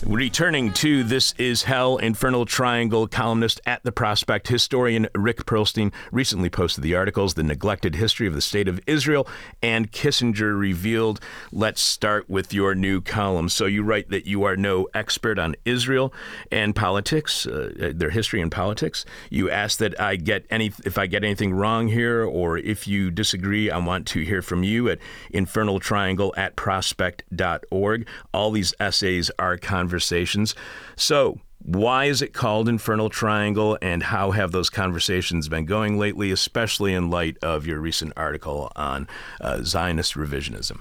Returning 0.04 0.70
to 0.74 1.02
This 1.02 1.34
Is 1.38 1.62
Hell, 1.62 1.96
Infernal 1.96 2.44
Triangle 2.44 3.08
columnist 3.08 3.58
at 3.64 3.82
The 3.84 3.92
Prospect, 3.92 4.48
historian 4.48 5.08
Rick 5.14 5.46
Perlstein 5.46 5.90
recently 6.12 6.50
posted 6.50 6.84
the 6.84 6.94
articles 6.94 7.34
The 7.34 7.42
Neglected 7.42 7.94
History 7.94 8.26
of 8.26 8.34
the 8.34 8.42
State 8.42 8.68
of 8.68 8.80
Israel 8.86 9.26
and 9.62 9.90
Kissinger 9.90 10.58
Revealed. 10.58 11.20
Let's 11.52 11.80
start 11.80 12.28
with 12.28 12.52
your 12.52 12.74
new 12.74 13.00
column. 13.00 13.48
So 13.48 13.64
you 13.64 13.82
write 13.82 14.10
that 14.10 14.26
you 14.26 14.44
are 14.44 14.56
no 14.56 14.86
expert 14.92 15.38
on 15.38 15.56
Israel 15.64 16.12
and 16.52 16.76
politics, 16.76 17.46
uh, 17.46 17.92
their 17.94 18.10
history 18.10 18.42
and 18.42 18.52
politics. 18.52 19.06
You 19.30 19.48
ask 19.50 19.78
that 19.78 19.98
I 19.98 20.16
get 20.16 20.44
any 20.50 20.72
if 20.84 20.98
I 20.98 21.06
get 21.06 21.24
anything 21.24 21.54
wrong 21.54 21.88
here 21.88 22.24
or 22.24 22.58
if 22.58 22.86
you 22.86 23.10
disagree, 23.10 23.70
I 23.70 23.78
want 23.78 24.06
to 24.08 24.20
hear 24.20 24.42
from 24.42 24.64
you 24.64 24.90
at 24.90 24.98
infernaltriangle 25.32 26.32
at 26.36 26.56
prospect.org 26.56 27.80
org. 27.80 28.06
All 28.32 28.50
these 28.50 28.74
essays 28.78 29.30
are 29.38 29.56
conversations. 29.56 30.54
So, 30.96 31.40
why 31.62 32.06
is 32.06 32.22
it 32.22 32.32
called 32.32 32.68
Infernal 32.68 33.10
Triangle, 33.10 33.76
and 33.82 34.02
how 34.02 34.30
have 34.30 34.50
those 34.50 34.70
conversations 34.70 35.48
been 35.48 35.66
going 35.66 35.98
lately, 35.98 36.30
especially 36.30 36.94
in 36.94 37.10
light 37.10 37.36
of 37.42 37.66
your 37.66 37.80
recent 37.80 38.14
article 38.16 38.72
on 38.76 39.06
uh, 39.42 39.62
Zionist 39.62 40.14
revisionism? 40.14 40.80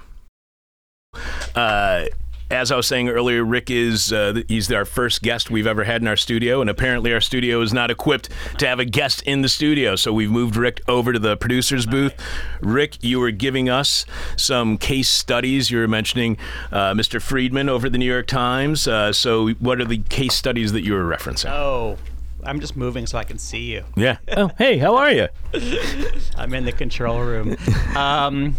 Uh, 1.53 2.05
as 2.49 2.71
I 2.71 2.75
was 2.75 2.87
saying 2.87 3.09
earlier, 3.09 3.43
Rick 3.43 3.69
is 3.69 4.11
uh, 4.11 4.41
he's 4.47 4.71
our 4.71 4.85
first 4.85 5.21
guest 5.21 5.51
we've 5.51 5.67
ever 5.67 5.83
had 5.83 6.01
in 6.01 6.07
our 6.07 6.15
studio, 6.17 6.61
and 6.61 6.69
apparently 6.69 7.13
our 7.13 7.21
studio 7.21 7.61
is 7.61 7.73
not 7.73 7.91
equipped 7.91 8.29
to 8.57 8.67
have 8.67 8.79
a 8.79 8.85
guest 8.85 9.21
in 9.23 9.41
the 9.41 9.49
studio. 9.49 9.95
So 9.95 10.11
we've 10.11 10.31
moved 10.31 10.55
Rick 10.55 10.81
over 10.87 11.13
to 11.13 11.19
the 11.19 11.37
producer's 11.37 11.85
booth. 11.85 12.13
Rick, 12.61 13.03
you 13.03 13.19
were 13.19 13.31
giving 13.31 13.69
us 13.69 14.05
some 14.35 14.77
case 14.77 15.09
studies. 15.09 15.69
You 15.69 15.79
were 15.79 15.87
mentioning 15.87 16.37
uh, 16.71 16.93
Mr. 16.93 17.21
Friedman 17.21 17.69
over 17.69 17.89
the 17.89 17.97
New 17.97 18.11
York 18.11 18.27
Times. 18.27 18.87
Uh, 18.87 19.13
so 19.13 19.49
what 19.53 19.79
are 19.79 19.85
the 19.85 19.99
case 20.09 20.33
studies 20.33 20.71
that 20.71 20.81
you 20.83 20.93
were 20.93 21.03
referencing? 21.05 21.51
Oh, 21.51 21.97
I'm 22.43 22.59
just 22.59 22.75
moving 22.75 23.05
so 23.05 23.17
I 23.17 23.23
can 23.23 23.37
see 23.37 23.73
you. 23.73 23.83
Yeah. 23.95 24.17
Oh, 24.35 24.49
hey, 24.57 24.77
how 24.77 24.95
are 24.95 25.11
you? 25.11 25.27
I'm 26.37 26.53
in 26.53 26.65
the 26.65 26.71
control 26.71 27.19
room. 27.21 27.57
Um, 27.95 28.55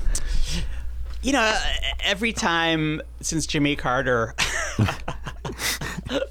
you 1.22 1.32
know, 1.32 1.58
every 2.04 2.32
time 2.32 3.00
since 3.20 3.46
Jimmy 3.46 3.76
Carter, 3.76 4.34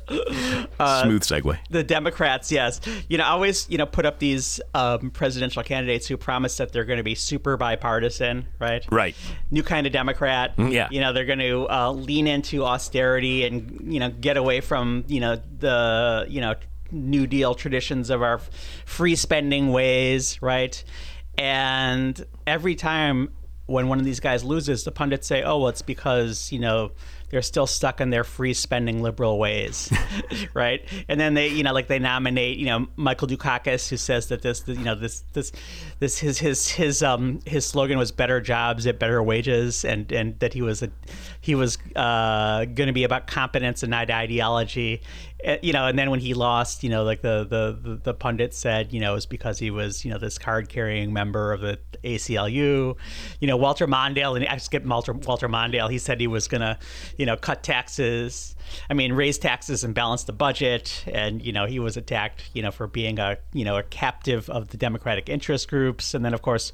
Smooth 0.08 1.24
segue. 1.24 1.58
the 1.69 1.84
Democrats, 1.84 2.51
yes, 2.51 2.81
you 3.08 3.17
know, 3.17 3.25
always 3.25 3.69
you 3.69 3.77
know 3.77 3.86
put 3.86 4.05
up 4.05 4.19
these 4.19 4.60
um, 4.74 5.12
presidential 5.12 5.63
candidates 5.63 6.08
who 6.08 6.17
promise 6.17 6.58
that 6.58 6.72
they're 6.72 6.86
going 6.86 6.98
to 6.98 7.03
be 7.03 7.15
super 7.15 7.58
bipartisan, 7.58 8.48
right? 8.60 8.86
Right. 8.91 9.15
New 9.51 9.63
kind 9.63 9.86
of 9.88 9.93
Democrat. 9.93 10.53
yeah. 10.58 10.88
You 10.91 11.01
know, 11.01 11.13
they're 11.13 11.25
going 11.25 11.39
to 11.39 11.67
uh, 11.69 11.91
lean 11.91 12.27
into 12.27 12.65
austerity 12.65 13.46
and 13.46 13.93
you 13.93 14.00
know 14.00 14.10
get 14.10 14.38
away 14.38 14.62
from 14.62 15.03
you 15.08 15.19
know 15.19 15.41
the 15.60 16.25
you 16.29 16.41
know 16.41 16.55
New 16.91 17.27
Deal 17.27 17.53
traditions 17.55 18.10
of 18.10 18.22
our 18.22 18.39
free 18.86 19.15
spending 19.15 19.72
ways, 19.72 20.41
right? 20.41 20.84
And 21.38 22.25
every 22.48 22.75
time 22.75 23.29
when 23.69 23.88
one 23.88 23.99
of 23.99 24.05
these 24.05 24.19
guys 24.19 24.43
loses, 24.43 24.83
the 24.83 24.91
pundits 24.91 25.27
say, 25.27 25.43
"Oh, 25.43 25.59
well, 25.59 25.69
it's 25.69 25.81
because 25.81 26.51
you 26.51 26.59
know 26.59 26.91
they're 27.29 27.43
still 27.43 27.67
stuck 27.67 28.01
in 28.01 28.09
their 28.09 28.23
free 28.23 28.53
spending 28.53 29.01
liberal 29.01 29.38
ways, 29.38 29.91
right?" 30.53 30.83
And 31.07 31.19
then 31.19 31.35
they, 31.35 31.49
you 31.49 31.63
know, 31.63 31.73
like 31.73 31.88
they 31.88 31.99
nominate, 31.99 32.57
you 32.57 32.65
know, 32.65 32.88
Michael 32.95 33.27
Dukakis, 33.27 33.88
who 33.89 33.97
says 33.97 34.27
that 34.27 34.41
this, 34.41 34.63
you 34.67 34.75
know, 34.75 34.95
this, 34.95 35.23
this, 35.33 35.51
this, 35.99 36.17
his, 36.17 36.39
his, 36.39 36.69
his, 36.69 37.03
um, 37.03 37.39
his 37.45 37.65
slogan 37.65 37.97
was 37.97 38.11
"better 38.11 38.41
jobs 38.41 38.88
at 38.88 38.97
better 38.99 39.21
wages," 39.21 39.85
and 39.85 40.11
and 40.11 40.39
that 40.39 40.53
he 40.53 40.61
was 40.61 40.81
a, 40.81 40.89
he 41.39 41.55
was 41.55 41.77
uh, 41.95 42.65
going 42.65 42.88
to 42.88 42.93
be 42.93 43.03
about 43.03 43.27
competence 43.27 43.83
and 43.83 43.91
not 43.91 44.09
ideology. 44.09 45.01
Uh, 45.46 45.55
you 45.62 45.72
know, 45.72 45.88
and 45.88 45.98
then 45.98 46.10
when 46.10 46.19
he 46.19 46.34
lost, 46.34 46.84
you 46.84 46.89
know, 46.89 47.03
like 47.03 47.22
the 47.22 47.46
the 47.46 47.89
the, 47.89 47.96
the 47.96 48.13
pundit 48.13 48.53
said, 48.53 48.91
you 48.91 49.00
know, 49.00 49.12
it 49.12 49.15
was 49.15 49.25
because 49.25 49.58
he 49.58 49.72
was, 49.72 50.03
you 50.03 50.12
know, 50.12 50.17
this 50.17 50.38
card 50.38 50.67
carrying 50.67 51.13
member 51.13 51.53
of 51.53 51.62
the 51.62 51.79
ACLU. 52.03 52.98
You 53.39 53.48
know, 53.48 53.55
Walter 53.55 53.88
Mondale, 53.88 54.36
and 54.36 54.46
I 54.48 54.58
skipped 54.58 54.86
Walter 54.86 55.13
Walter 55.13 55.48
Mondale. 55.48 55.89
He 55.89 55.98
said 55.98 56.19
he 56.19 56.27
was 56.27 56.50
gonna, 56.50 56.77
you 57.17 57.25
know, 57.25 57.38
cut 57.38 57.63
taxes. 57.63 58.55
I 58.89 58.93
mean, 58.93 59.13
raise 59.13 59.38
taxes 59.38 59.84
and 59.86 59.96
balance 59.96 60.25
the 60.25 60.34
budget. 60.34 61.05
And 61.08 61.41
you 61.41 61.53
know, 61.53 61.65
he 61.65 61.79
was 61.79 61.96
attacked, 61.96 62.50
you 62.53 62.62
know, 62.62 62.72
for 62.72 62.88
being 62.88 63.17
a 63.19 63.38
you 63.53 63.63
know 63.63 63.77
a 63.77 63.84
captive 63.84 64.50
of 64.50 64.69
the 64.69 64.77
Democratic 64.77 65.29
interest 65.29 65.69
groups. 65.69 66.13
And 66.13 66.25
then, 66.25 66.34
of 66.34 66.41
course. 66.41 66.72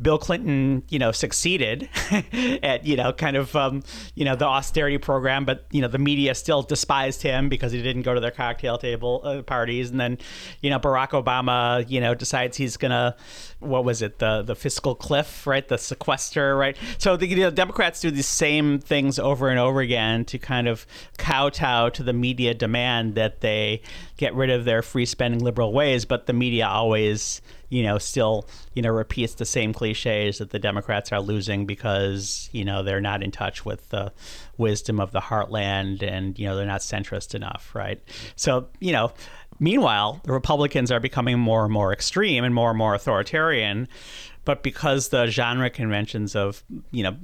Bill 0.00 0.18
Clinton, 0.18 0.82
you 0.88 0.98
know, 0.98 1.12
succeeded 1.12 1.88
at, 2.62 2.86
you 2.86 2.96
know, 2.96 3.12
kind 3.12 3.36
of, 3.36 3.54
um, 3.54 3.82
you 4.14 4.24
know, 4.24 4.36
the 4.36 4.46
austerity 4.46 4.98
program, 4.98 5.44
but, 5.44 5.66
you 5.70 5.82
know, 5.82 5.88
the 5.88 5.98
media 5.98 6.34
still 6.34 6.62
despised 6.62 7.22
him 7.22 7.48
because 7.48 7.72
he 7.72 7.82
didn't 7.82 8.02
go 8.02 8.14
to 8.14 8.20
their 8.20 8.30
cocktail 8.30 8.78
table 8.78 9.20
uh, 9.24 9.42
parties. 9.42 9.90
And 9.90 10.00
then, 10.00 10.18
you 10.62 10.70
know, 10.70 10.78
Barack 10.78 11.10
Obama, 11.10 11.88
you 11.88 12.00
know, 12.00 12.14
decides 12.14 12.56
he's 12.56 12.76
to, 12.90 13.16
what 13.60 13.84
was 13.84 14.02
it, 14.02 14.18
the 14.18 14.42
the 14.42 14.56
fiscal 14.56 14.94
cliff, 14.94 15.46
right? 15.46 15.66
The 15.66 15.78
sequester, 15.78 16.56
right? 16.56 16.76
So 16.98 17.16
the 17.16 17.26
you 17.26 17.36
know, 17.36 17.50
Democrats 17.50 18.00
do 18.00 18.10
these 18.10 18.26
same 18.26 18.78
things 18.78 19.18
over 19.18 19.48
and 19.48 19.58
over 19.58 19.80
again 19.80 20.24
to 20.26 20.38
kind 20.38 20.66
of 20.66 20.86
kowtow 21.18 21.90
to 21.90 22.02
the 22.02 22.12
media 22.12 22.54
demand 22.54 23.14
that 23.14 23.40
they 23.40 23.82
get 24.16 24.34
rid 24.34 24.50
of 24.50 24.64
their 24.64 24.82
free 24.82 25.06
spending 25.06 25.40
liberal 25.40 25.72
ways, 25.72 26.04
but 26.04 26.26
the 26.26 26.32
media 26.32 26.66
always 26.66 27.40
you 27.70 27.84
know, 27.84 27.98
still, 27.98 28.46
you 28.74 28.82
know, 28.82 28.90
repeats 28.90 29.34
the 29.34 29.46
same 29.46 29.72
cliches 29.72 30.38
that 30.38 30.50
the 30.50 30.58
Democrats 30.58 31.12
are 31.12 31.20
losing 31.20 31.66
because, 31.66 32.50
you 32.52 32.64
know, 32.64 32.82
they're 32.82 33.00
not 33.00 33.22
in 33.22 33.30
touch 33.30 33.64
with 33.64 33.88
the 33.90 34.12
wisdom 34.58 35.00
of 35.00 35.12
the 35.12 35.20
heartland 35.20 36.02
and, 36.02 36.36
you 36.36 36.46
know, 36.46 36.56
they're 36.56 36.66
not 36.66 36.80
centrist 36.80 37.34
enough, 37.34 37.72
right? 37.74 38.02
So, 38.34 38.66
you 38.80 38.92
know, 38.92 39.12
meanwhile, 39.60 40.20
the 40.24 40.32
Republicans 40.32 40.90
are 40.90 40.98
becoming 40.98 41.38
more 41.38 41.64
and 41.64 41.72
more 41.72 41.92
extreme 41.92 42.42
and 42.42 42.54
more 42.54 42.70
and 42.70 42.78
more 42.78 42.94
authoritarian. 42.94 43.86
But 44.46 44.62
because 44.62 45.10
the 45.10 45.26
genre 45.26 45.70
conventions 45.70 46.34
of 46.34 46.64
you 46.90 47.04
know 47.04 47.16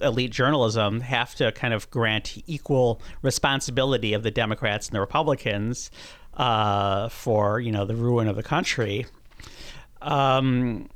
elite 0.00 0.30
journalism 0.30 1.00
have 1.00 1.34
to 1.34 1.52
kind 1.52 1.74
of 1.74 1.90
grant 1.90 2.38
equal 2.46 3.02
responsibility 3.22 4.14
of 4.14 4.22
the 4.22 4.30
Democrats 4.30 4.86
and 4.86 4.94
the 4.94 5.00
Republicans 5.00 5.90
uh, 6.34 7.08
for 7.08 7.60
you 7.60 7.72
know 7.72 7.84
the 7.84 7.96
ruin 7.96 8.28
of 8.28 8.36
the 8.36 8.42
country, 8.42 9.04
um, 10.00 10.88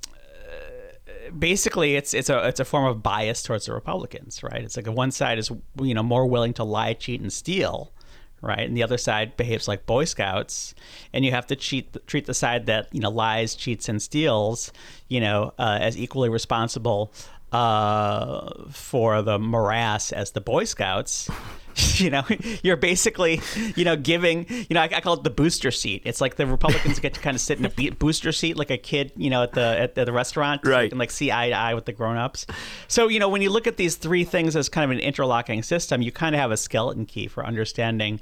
basically 1.37 1.97
it's 1.97 2.15
it's 2.15 2.31
a 2.31 2.47
it's 2.47 2.61
a 2.61 2.65
form 2.65 2.87
of 2.87 3.03
bias 3.03 3.43
towards 3.43 3.67
the 3.67 3.73
Republicans, 3.75 4.43
right? 4.43 4.63
It's 4.63 4.77
like 4.77 4.87
one 4.87 5.11
side 5.11 5.39
is 5.39 5.51
you 5.81 5.95
know 5.95 6.03
more 6.03 6.27
willing 6.27 6.55
to 6.55 6.65
lie, 6.65 6.95
cheat, 6.95 7.21
and 7.21 7.33
steal, 7.33 7.93
right? 8.41 8.67
And 8.67 8.77
the 8.77 8.83
other 8.83 8.99
side 8.99 9.37
behaves 9.37 9.69
like 9.69 9.87
Boy 9.87 10.05
Scouts, 10.05 10.75
and 11.13 11.25
you 11.25 11.33
have 11.33 11.47
to 11.49 11.57
cheat 11.57 11.97
treat 12.07 12.27
the 12.27 12.35
side 12.35 12.67
that 12.67 12.89
you 12.93 13.01
know 13.01 13.11
lies, 13.11 13.55
cheats, 13.55 13.89
and 13.89 14.01
steals, 14.01 14.73
you 15.09 15.21
know, 15.21 15.53
uh, 15.59 15.79
as 15.81 15.99
equally 15.99 16.29
responsible 16.29 17.13
uh, 17.53 18.51
for 18.71 19.23
the 19.23 19.39
morass 19.39 20.13
as 20.13 20.33
the 20.33 20.41
Boy 20.41 20.65
Scouts. 20.65 21.31
you 21.97 22.11
know, 22.11 22.23
you're 22.63 22.77
basically, 22.77 23.41
you 23.77 23.85
know, 23.85 23.97
giving, 23.97 24.47
you 24.49 24.75
know, 24.75 24.81
I, 24.81 24.85
I, 24.85 25.01
call 25.01 25.15
it 25.15 25.25
the 25.25 25.31
booster 25.31 25.71
seat. 25.71 26.03
It's 26.05 26.21
like 26.21 26.37
the 26.37 26.47
Republicans 26.47 26.99
get 26.99 27.15
to 27.15 27.21
kind 27.21 27.35
of 27.35 27.41
sit 27.41 27.59
in 27.59 27.65
a 27.65 27.91
booster 27.91 28.33
seat 28.33 28.57
like 28.57 28.71
a 28.71 28.79
kid, 28.79 29.13
you 29.17 29.31
know, 29.31 29.43
at 29.43 29.53
the 29.53 29.79
at, 29.79 29.95
the 29.95 30.13
restaurant, 30.13 30.67
right? 30.67 30.91
Can 30.91 30.99
like 30.99 31.11
see 31.11 31.31
eye 31.31 31.51
to 31.51 31.55
eye 31.55 31.75
with 31.75 31.85
the 31.85 31.93
grown-ups. 31.93 32.47
So, 32.89 33.09
you 33.09 33.19
know, 33.19 33.29
when 33.29 33.43
you 33.43 33.51
look 33.51 33.67
at 33.67 33.77
these 33.77 33.97
three 33.97 34.25
things 34.25 34.57
as 34.57 34.69
kind 34.69 34.85
of 34.85 34.97
an 34.97 35.03
interlocking 35.03 35.63
system, 35.63 36.03
you 36.03 36.13
kind 36.13 36.35
of 36.35 36.41
have 36.41 36.51
a 36.51 36.57
skeleton 36.57 37.07
key 37.07 37.27
for 37.27 37.45
understanding, 37.45 38.21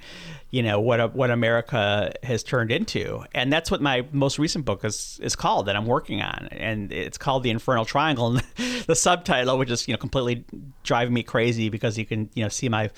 you 0.50 0.62
know, 0.62 0.80
what 0.80 1.14
what 1.14 1.30
America 1.30 2.12
has 2.22 2.42
turned 2.42 2.70
into, 2.70 3.24
and 3.34 3.52
that's 3.52 3.70
what 3.70 3.80
my 3.80 4.06
most 4.12 4.38
recent 4.38 4.64
book 4.64 4.84
is 4.84 5.20
is 5.22 5.36
called 5.36 5.66
that 5.66 5.76
I'm 5.76 5.86
working 5.86 6.22
on, 6.22 6.48
and 6.50 6.92
it's 6.92 7.18
called 7.18 7.42
the 7.42 7.50
Infernal 7.50 7.84
Triangle. 7.84 8.36
And 8.36 8.42
the 8.86 8.94
subtitle, 8.94 9.58
which 9.58 9.70
is 9.70 9.86
you 9.86 9.94
know 9.94 9.98
completely 9.98 10.44
driving 10.82 11.14
me 11.14 11.22
crazy 11.22 11.68
because 11.68 11.98
you 11.98 12.06
can 12.06 12.30
you 12.34 12.42
know 12.42 12.48
see 12.48 12.68
my 12.68 12.90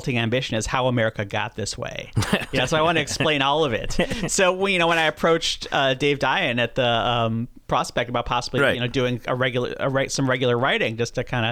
vaulting 0.00 0.18
ambition 0.18 0.56
is 0.56 0.64
how 0.64 0.86
America 0.86 1.26
got 1.26 1.56
this 1.56 1.76
way. 1.76 2.10
you 2.52 2.58
know, 2.58 2.64
so 2.64 2.78
I 2.78 2.80
want 2.80 2.96
to 2.96 3.02
explain 3.02 3.42
all 3.42 3.64
of 3.64 3.74
it. 3.74 3.98
So 4.30 4.66
you 4.66 4.78
know, 4.78 4.86
when 4.86 4.98
I 4.98 5.04
approached 5.04 5.66
uh, 5.72 5.94
Dave 5.94 6.18
Dayen 6.18 6.60
at 6.60 6.74
the 6.74 6.86
um, 6.86 7.48
prospect 7.66 8.08
about 8.08 8.26
possibly 8.26 8.60
right. 8.60 8.74
you 8.74 8.80
know 8.80 8.86
doing 8.86 9.20
a 9.26 9.34
regular 9.34 9.74
a, 9.78 10.08
some 10.08 10.28
regular 10.28 10.56
writing 10.56 10.96
just 10.96 11.16
to 11.16 11.24
kind 11.24 11.46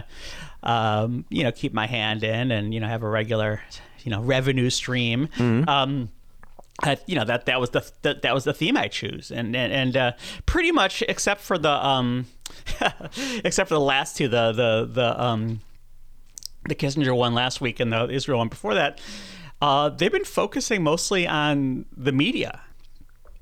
of 0.63 0.69
um, 0.69 1.25
you 1.29 1.43
know 1.43 1.53
keep 1.53 1.73
my 1.73 1.87
hand 1.87 2.23
in 2.23 2.51
and 2.51 2.73
you 2.73 2.81
know 2.81 2.87
have 2.87 3.03
a 3.03 3.09
regular 3.09 3.61
you 4.05 4.11
know 4.11 4.21
revenue 4.23 4.71
stream. 4.71 5.29
Mm-hmm. 5.37 5.69
Um, 5.69 6.09
uh, 6.83 6.97
you 7.07 7.17
know 7.17 7.25
that 7.25 7.47
that 7.47 7.61
was 7.61 7.71
the, 7.71 7.91
the, 8.03 8.15
that 8.23 8.35
was 8.35 8.45
the 8.45 8.55
theme 8.55 8.77
I 8.77 8.89
choose, 8.89 9.31
and 9.31 9.57
and, 9.57 9.73
and 9.73 9.97
uh, 9.97 10.13
pretty 10.47 10.73
much 10.73 11.03
except 11.09 11.41
for 11.41 11.59
the 11.59 11.71
um, 11.71 12.27
except 13.45 13.69
for 13.69 13.75
the 13.75 13.81
last 13.81 14.17
two, 14.17 14.29
the 14.29 14.53
the 14.53 14.91
the 14.91 15.23
um, 15.23 15.61
the 16.69 16.75
Kissinger 16.75 17.17
one 17.17 17.35
last 17.35 17.61
week 17.61 17.81
and 17.81 17.93
the 17.93 18.09
Israel 18.09 18.39
one 18.39 18.49
before 18.49 18.75
that, 18.75 19.01
uh, 19.61 19.89
they've 19.89 20.13
been 20.13 20.25
focusing 20.25 20.83
mostly 20.83 21.27
on 21.27 21.87
the 21.97 22.13
media. 22.13 22.61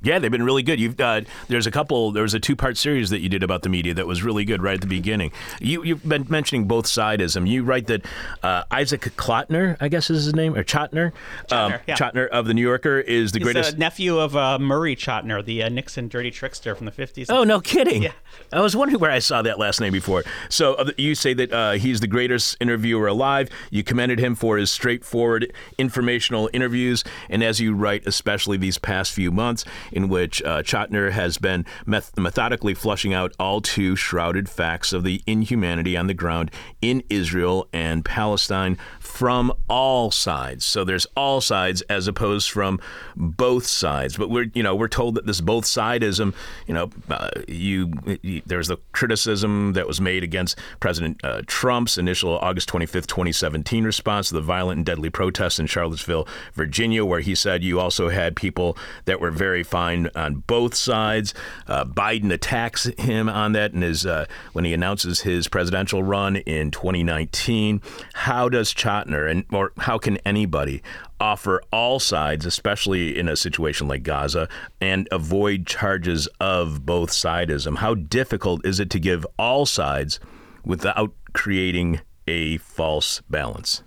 Yeah, 0.02 0.18
they've 0.18 0.30
been 0.30 0.44
really 0.44 0.62
good. 0.62 0.78
You've 0.78 1.00
uh, 1.00 1.22
there's 1.48 1.66
a 1.66 1.70
couple. 1.70 2.12
There 2.12 2.22
was 2.22 2.34
a 2.34 2.40
two 2.40 2.54
part 2.54 2.76
series 2.76 3.10
that 3.10 3.20
you 3.20 3.28
did 3.28 3.42
about 3.42 3.62
the 3.62 3.68
media 3.68 3.94
that 3.94 4.06
was 4.06 4.22
really 4.22 4.44
good 4.44 4.62
right 4.62 4.74
at 4.74 4.80
the 4.80 4.86
beginning. 4.86 5.32
You 5.60 5.82
you've 5.82 6.06
been 6.06 6.26
mentioning 6.28 6.66
both 6.68 6.84
sidism. 6.86 7.48
You 7.48 7.64
write 7.64 7.86
that 7.86 8.04
uh, 8.42 8.64
Isaac 8.70 9.00
Klotner, 9.16 9.76
I 9.80 9.88
guess 9.88 10.10
is 10.10 10.24
his 10.24 10.34
name, 10.34 10.54
or 10.54 10.62
Chotiner, 10.62 11.12
Chotiner, 11.48 11.80
yeah. 11.86 11.96
Chotiner 11.96 12.28
of 12.28 12.46
the 12.46 12.54
New 12.54 12.62
Yorker 12.62 13.00
is 13.00 13.32
the 13.32 13.38
He's 13.38 13.44
greatest. 13.44 13.74
a 13.74 13.78
nephew 13.78 14.18
of 14.18 14.36
uh, 14.36 14.58
Murray 14.58 14.94
Chotiner, 14.96 15.44
the 15.44 15.62
uh, 15.62 15.68
Nixon 15.70 16.08
dirty 16.08 16.30
trickster 16.30 16.74
from 16.74 16.84
the 16.86 16.92
50s. 16.92 17.26
Oh 17.30 17.44
no, 17.44 17.60
kidding! 17.60 18.02
Yeah. 18.02 18.12
I 18.52 18.60
was 18.60 18.76
wondering 18.76 19.00
where 19.00 19.10
I 19.10 19.18
saw 19.18 19.42
that 19.42 19.58
last 19.58 19.80
name 19.80 19.92
before. 19.92 20.24
So 20.50 20.74
uh, 20.74 20.90
you 20.98 21.14
say 21.14 21.32
that 21.34 21.52
uh, 21.52 21.72
he's 21.72 22.00
the 22.00 22.06
greatest 22.06 22.56
interviewer 22.60 23.06
alive. 23.06 23.48
You 23.70 23.82
commended 23.82 24.18
him 24.18 24.34
for 24.34 24.58
his 24.58 24.70
straightforward, 24.70 25.52
informational 25.78 26.50
interviews, 26.52 27.02
and 27.30 27.42
as 27.42 27.60
you 27.60 27.74
write, 27.74 28.06
especially 28.06 28.56
these 28.58 28.78
past 28.78 29.12
few 29.12 29.30
months, 29.30 29.64
in 29.92 30.08
which 30.08 30.42
uh, 30.42 30.62
Chotiner 30.62 31.10
has 31.10 31.38
been 31.38 31.64
meth- 31.84 32.16
methodically 32.16 32.74
flushing 32.74 33.14
out 33.14 33.32
all 33.38 33.60
too 33.60 33.96
shrouded 33.96 34.48
facts 34.48 34.92
of 34.92 35.04
the 35.04 35.22
inhumanity 35.26 35.96
on 35.96 36.06
the 36.06 36.14
ground 36.14 36.50
in 36.82 37.02
Israel 37.08 37.68
and 37.72 38.04
Palestine 38.04 38.78
from 39.00 39.52
all 39.68 40.10
sides. 40.10 40.64
So 40.64 40.84
there's 40.84 41.06
all 41.16 41.40
sides 41.40 41.82
as 41.82 42.08
opposed 42.08 42.50
from 42.50 42.80
both 43.16 43.66
sides. 43.66 44.16
But 44.16 44.30
we're 44.30 44.46
you 44.54 44.62
know 44.62 44.74
we're 44.74 44.88
told 44.88 45.14
that 45.14 45.26
this 45.26 45.40
both 45.40 45.64
sideism, 45.64 46.34
you 46.66 46.74
know, 46.74 46.90
uh, 47.10 47.30
you, 47.48 47.92
you 48.22 48.42
there's 48.46 48.68
the 48.68 48.78
criticism 48.92 49.72
that 49.72 49.86
was 49.86 50.00
made 50.00 50.22
against 50.22 50.58
President 50.80 51.20
uh, 51.24 51.42
Trump's 51.46 51.98
initial 51.98 52.38
August 52.38 52.68
25th, 52.68 53.06
2017 53.06 53.84
response 53.84 54.28
to 54.28 54.34
the 54.34 54.40
violent 54.40 54.78
and 54.78 54.86
deadly 54.86 55.10
protests 55.10 55.58
in 55.58 55.66
Charlottesville, 55.66 56.26
Virginia, 56.54 57.04
where 57.04 57.20
he 57.20 57.34
said 57.34 57.62
you 57.62 57.80
also 57.80 58.08
had 58.08 58.36
people 58.36 58.76
that 59.04 59.20
were 59.20 59.30
very 59.30 59.62
fine 59.76 60.08
on 60.14 60.36
both 60.46 60.74
sides. 60.74 61.34
Uh, 61.66 61.84
Biden 61.84 62.32
attacks 62.32 62.84
him 62.98 63.28
on 63.28 63.52
that 63.52 63.74
and 63.74 63.82
his 63.82 64.06
uh, 64.06 64.24
when 64.54 64.64
he 64.64 64.72
announces 64.72 65.20
his 65.20 65.48
presidential 65.48 66.02
run 66.02 66.36
in 66.36 66.70
2019. 66.70 67.82
How 68.14 68.48
does 68.48 68.72
Chotiner 68.72 69.30
and 69.30 69.44
or 69.52 69.72
how 69.76 69.98
can 69.98 70.16
anybody 70.24 70.82
offer 71.20 71.60
all 71.70 72.00
sides, 72.00 72.46
especially 72.46 73.18
in 73.18 73.28
a 73.28 73.36
situation 73.36 73.86
like 73.86 74.02
Gaza, 74.02 74.48
and 74.80 75.08
avoid 75.12 75.66
charges 75.66 76.26
of 76.40 76.86
both 76.86 77.10
sidism? 77.10 77.76
How 77.76 77.92
difficult 77.94 78.64
is 78.64 78.80
it 78.80 78.88
to 78.90 78.98
give 78.98 79.26
all 79.38 79.66
sides 79.66 80.18
without 80.64 81.12
creating 81.34 82.00
a 82.26 82.56
false 82.56 83.20
balance? 83.28 83.82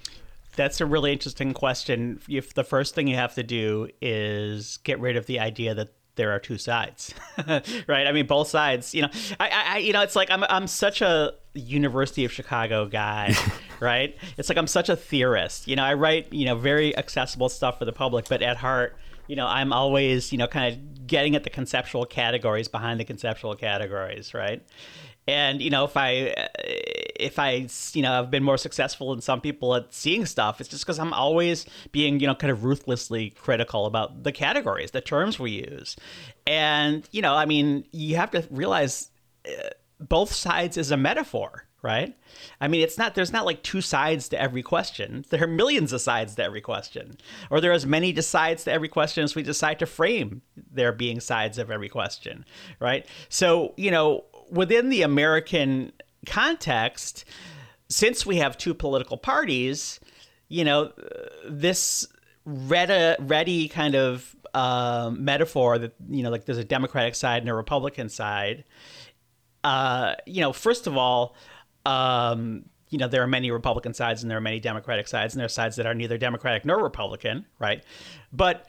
That's 0.59 0.81
a 0.81 0.85
really 0.85 1.13
interesting 1.13 1.53
question. 1.53 2.19
If 2.27 2.53
the 2.53 2.65
first 2.65 2.93
thing 2.93 3.07
you 3.07 3.15
have 3.15 3.33
to 3.35 3.43
do 3.43 3.87
is 4.01 4.75
get 4.83 4.99
rid 4.99 5.15
of 5.15 5.25
the 5.25 5.39
idea 5.39 5.73
that 5.73 5.93
there 6.15 6.31
are 6.33 6.39
two 6.39 6.57
sides, 6.57 7.13
right? 7.47 8.05
I 8.05 8.11
mean, 8.11 8.27
both 8.27 8.49
sides. 8.49 8.93
You 8.93 9.03
know, 9.03 9.09
I, 9.39 9.49
I, 9.49 9.77
you 9.77 9.93
know, 9.93 10.01
it's 10.01 10.17
like 10.17 10.29
I'm, 10.29 10.43
I'm 10.49 10.67
such 10.67 11.01
a 11.01 11.31
University 11.53 12.25
of 12.25 12.33
Chicago 12.33 12.87
guy, 12.87 13.33
right? 13.79 14.17
It's 14.37 14.49
like 14.49 14.57
I'm 14.57 14.67
such 14.67 14.89
a 14.89 14.97
theorist. 14.97 15.65
You 15.65 15.77
know, 15.77 15.83
I 15.85 15.93
write, 15.93 16.33
you 16.33 16.43
know, 16.43 16.55
very 16.55 16.93
accessible 16.97 17.47
stuff 17.47 17.79
for 17.79 17.85
the 17.85 17.93
public, 17.93 18.27
but 18.27 18.41
at 18.41 18.57
heart, 18.57 18.97
you 19.27 19.37
know, 19.37 19.47
I'm 19.47 19.71
always, 19.71 20.33
you 20.33 20.37
know, 20.37 20.47
kind 20.47 20.73
of 20.73 21.07
getting 21.07 21.37
at 21.37 21.45
the 21.45 21.49
conceptual 21.49 22.05
categories 22.05 22.67
behind 22.67 22.99
the 22.99 23.05
conceptual 23.05 23.55
categories, 23.55 24.33
right? 24.33 24.61
And 25.29 25.61
you 25.61 25.69
know, 25.69 25.83
if 25.83 25.95
I 25.95 26.33
if 27.19 27.37
I 27.37 27.67
you 27.93 28.01
know 28.01 28.13
have 28.13 28.31
been 28.31 28.43
more 28.43 28.57
successful 28.57 29.11
than 29.11 29.21
some 29.21 29.41
people 29.41 29.75
at 29.75 29.93
seeing 29.93 30.25
stuff, 30.25 30.59
it's 30.59 30.67
just 30.67 30.83
because 30.83 30.97
I'm 30.97 31.13
always 31.13 31.67
being 31.91 32.19
you 32.19 32.25
know 32.25 32.33
kind 32.33 32.49
of 32.49 32.63
ruthlessly 32.63 33.29
critical 33.29 33.85
about 33.85 34.23
the 34.23 34.31
categories, 34.31 34.89
the 34.89 35.01
terms 35.01 35.37
we 35.37 35.51
use, 35.51 35.95
and 36.47 37.07
you 37.11 37.21
know, 37.21 37.35
I 37.35 37.45
mean, 37.45 37.85
you 37.91 38.15
have 38.15 38.31
to 38.31 38.43
realize 38.49 39.11
uh, 39.47 39.69
both 39.99 40.33
sides 40.33 40.77
is 40.77 40.89
a 40.89 40.97
metaphor, 40.97 41.67
right? 41.83 42.17
I 42.59 42.67
mean, 42.67 42.81
it's 42.81 42.97
not 42.97 43.13
there's 43.13 43.31
not 43.31 43.45
like 43.45 43.61
two 43.61 43.81
sides 43.81 44.29
to 44.29 44.41
every 44.41 44.63
question. 44.63 45.25
There 45.29 45.43
are 45.43 45.47
millions 45.47 45.93
of 45.93 46.01
sides 46.01 46.33
to 46.35 46.43
every 46.43 46.61
question, 46.61 47.19
or 47.51 47.61
there 47.61 47.69
are 47.69 47.75
as 47.75 47.85
many 47.85 48.19
sides 48.19 48.63
to 48.63 48.71
every 48.71 48.89
question 48.89 49.23
as 49.23 49.35
we 49.35 49.43
decide 49.43 49.77
to 49.77 49.85
frame 49.85 50.41
there 50.71 50.91
being 50.91 51.19
sides 51.19 51.59
of 51.59 51.69
every 51.69 51.89
question, 51.89 52.45
right? 52.79 53.05
So 53.29 53.75
you 53.77 53.91
know 53.91 54.23
within 54.51 54.89
the 54.89 55.01
American 55.01 55.91
context, 56.25 57.25
since 57.89 58.25
we 58.25 58.37
have 58.37 58.57
two 58.57 58.73
political 58.73 59.17
parties, 59.17 59.99
you 60.47 60.63
know, 60.63 60.91
this 61.47 62.07
ready, 62.45 63.67
kind 63.67 63.95
of 63.95 64.35
uh, 64.53 65.11
metaphor 65.13 65.77
that, 65.77 65.93
you 66.09 66.23
know, 66.23 66.29
like 66.29 66.45
there's 66.45 66.57
a 66.57 66.63
Democratic 66.63 67.15
side 67.15 67.41
and 67.43 67.49
a 67.49 67.53
Republican 67.53 68.09
side. 68.09 68.63
Uh, 69.63 70.15
you 70.25 70.41
know, 70.41 70.53
first 70.53 70.87
of 70.87 70.97
all, 70.97 71.35
um, 71.85 72.65
you 72.89 72.97
know, 72.97 73.07
there 73.07 73.21
are 73.21 73.27
many 73.27 73.51
Republican 73.51 73.93
sides 73.93 74.23
and 74.23 74.31
there 74.31 74.37
are 74.37 74.41
many 74.41 74.59
Democratic 74.59 75.07
sides, 75.07 75.33
and 75.33 75.39
there 75.39 75.45
are 75.45 75.49
sides 75.49 75.75
that 75.75 75.85
are 75.85 75.93
neither 75.93 76.17
Democratic 76.17 76.65
nor 76.65 76.81
Republican, 76.81 77.45
right? 77.59 77.83
But 78.33 78.67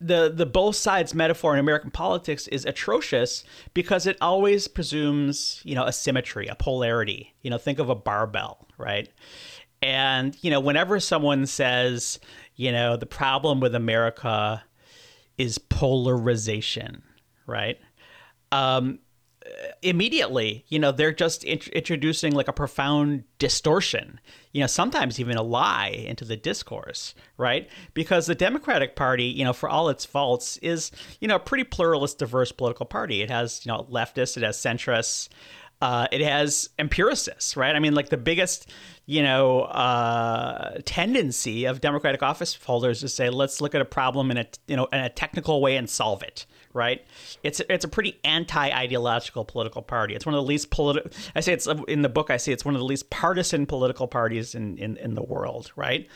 the 0.00 0.30
the 0.32 0.46
both 0.46 0.76
sides 0.76 1.14
metaphor 1.14 1.52
in 1.54 1.60
American 1.60 1.90
politics 1.90 2.48
is 2.48 2.64
atrocious 2.64 3.44
because 3.74 4.06
it 4.06 4.16
always 4.20 4.68
presumes 4.68 5.60
you 5.64 5.74
know 5.74 5.84
a 5.84 5.92
symmetry, 5.92 6.46
a 6.46 6.54
polarity. 6.54 7.34
You 7.42 7.50
know, 7.50 7.58
think 7.58 7.78
of 7.78 7.90
a 7.90 7.94
barbell, 7.94 8.66
right? 8.78 9.08
And 9.82 10.36
you 10.42 10.50
know, 10.50 10.60
whenever 10.60 11.00
someone 11.00 11.46
says, 11.46 12.18
you 12.54 12.72
know, 12.72 12.96
the 12.96 13.06
problem 13.06 13.60
with 13.60 13.74
America 13.74 14.64
is 15.36 15.58
polarization, 15.58 17.02
right? 17.46 17.78
Um, 18.52 19.00
immediately, 19.82 20.64
you 20.68 20.78
know, 20.78 20.92
they're 20.92 21.12
just 21.12 21.44
int- 21.44 21.68
introducing 21.68 22.34
like 22.34 22.48
a 22.48 22.52
profound 22.52 23.24
distortion, 23.38 24.20
you 24.52 24.60
know, 24.60 24.66
sometimes 24.66 25.20
even 25.20 25.36
a 25.36 25.42
lie 25.42 25.88
into 25.88 26.24
the 26.24 26.36
discourse, 26.36 27.14
right? 27.36 27.68
Because 27.94 28.26
the 28.26 28.34
Democratic 28.34 28.96
Party, 28.96 29.24
you 29.24 29.44
know, 29.44 29.52
for 29.52 29.68
all 29.68 29.88
its 29.88 30.04
faults, 30.04 30.56
is, 30.58 30.90
you 31.20 31.28
know, 31.28 31.36
a 31.36 31.40
pretty 31.40 31.64
pluralist, 31.64 32.18
diverse 32.18 32.52
political 32.52 32.86
party. 32.86 33.22
It 33.22 33.30
has, 33.30 33.64
you 33.64 33.72
know, 33.72 33.86
leftists, 33.90 34.36
it 34.36 34.42
has 34.42 34.56
centrists, 34.56 35.28
uh, 35.82 36.06
it 36.10 36.22
has 36.22 36.70
empiricists, 36.78 37.56
right? 37.56 37.76
I 37.76 37.78
mean, 37.80 37.94
like 37.94 38.08
the 38.08 38.16
biggest, 38.16 38.70
you 39.04 39.22
know, 39.22 39.62
uh, 39.62 40.78
tendency 40.86 41.66
of 41.66 41.80
Democratic 41.80 42.22
office 42.22 42.54
holders 42.54 43.02
is 43.02 43.12
to 43.12 43.16
say, 43.16 43.30
let's 43.30 43.60
look 43.60 43.74
at 43.74 43.82
a 43.82 43.86
problem 43.86 44.30
in 44.30 44.38
a, 44.38 44.46
you 44.66 44.76
know, 44.76 44.86
in 44.86 45.00
a 45.00 45.10
technical 45.10 45.60
way 45.60 45.76
and 45.76 45.88
solve 45.88 46.22
it, 46.22 46.46
right? 46.76 47.04
It's 47.42 47.60
it's 47.68 47.84
a 47.84 47.88
pretty 47.88 48.20
anti-ideological 48.22 49.44
political 49.46 49.82
party. 49.82 50.14
It's 50.14 50.26
one 50.26 50.34
of 50.34 50.38
the 50.38 50.46
least 50.46 50.70
political. 50.70 51.10
I 51.34 51.40
say 51.40 51.52
it's 51.52 51.66
in 51.88 52.02
the 52.02 52.08
book. 52.08 52.30
I 52.30 52.36
say 52.36 52.52
it's 52.52 52.64
one 52.64 52.74
of 52.74 52.78
the 52.78 52.84
least 52.84 53.10
partisan 53.10 53.66
political 53.66 54.06
parties 54.06 54.54
in, 54.54 54.78
in 54.78 54.96
in 54.98 55.14
the 55.14 55.22
world, 55.22 55.72
right? 55.74 56.06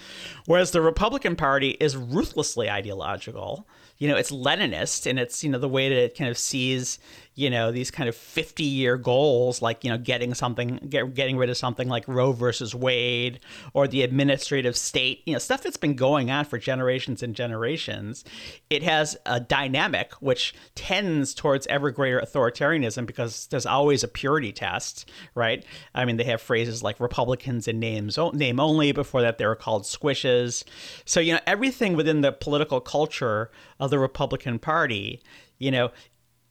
Whereas 0.46 0.70
the 0.70 0.82
Republican 0.82 1.34
Party 1.34 1.70
is 1.80 1.96
ruthlessly 1.96 2.70
ideological. 2.70 3.66
You 3.98 4.08
know, 4.08 4.16
it's 4.16 4.30
Leninist, 4.30 5.08
and 5.08 5.18
it's 5.18 5.42
you 5.42 5.50
know 5.50 5.58
the 5.58 5.68
way 5.68 5.88
that 5.88 5.98
it 5.98 6.16
kind 6.16 6.30
of 6.30 6.38
sees 6.38 6.98
you 7.40 7.48
know 7.48 7.72
these 7.72 7.90
kind 7.90 8.06
of 8.06 8.14
50 8.14 8.62
year 8.62 8.98
goals 8.98 9.62
like 9.62 9.82
you 9.82 9.90
know 9.90 9.96
getting 9.96 10.34
something 10.34 10.76
get, 10.88 11.14
getting 11.14 11.38
rid 11.38 11.48
of 11.48 11.56
something 11.56 11.88
like 11.88 12.06
roe 12.06 12.32
versus 12.32 12.74
wade 12.74 13.40
or 13.72 13.88
the 13.88 14.02
administrative 14.02 14.76
state 14.76 15.22
you 15.24 15.32
know 15.32 15.38
stuff 15.38 15.62
that's 15.62 15.78
been 15.78 15.94
going 15.94 16.30
on 16.30 16.44
for 16.44 16.58
generations 16.58 17.22
and 17.22 17.34
generations. 17.34 18.24
It 18.68 18.82
has 18.82 19.16
a 19.24 19.40
dynamic 19.40 20.12
which 20.20 20.54
tends 20.74 21.32
towards 21.32 21.66
ever 21.68 21.90
greater 21.90 22.20
authoritarianism 22.20 23.06
because 23.06 23.46
there's 23.46 23.66
always 23.66 24.04
a 24.04 24.08
purity 24.08 24.52
test 24.52 25.10
right? 25.34 25.64
I 25.94 26.04
mean 26.04 26.18
they 26.18 26.24
have 26.24 26.42
phrases 26.42 26.82
like 26.82 27.00
republicans 27.00 27.66
in 27.66 27.80
names 27.80 28.18
name 28.34 28.60
only. 28.60 28.92
Before 28.92 29.22
that 29.22 29.38
they 29.38 29.46
were 29.46 29.56
called 29.56 29.84
squishes. 29.84 30.62
So 31.06 31.20
you 31.20 31.32
know 31.32 31.40
everything 31.46 31.96
within 31.96 32.20
the 32.20 32.32
political 32.32 32.82
culture 32.82 33.50
of 33.78 33.88
the 33.88 33.98
republican 33.98 34.58
party 34.58 35.22
you 35.58 35.70
know 35.70 35.90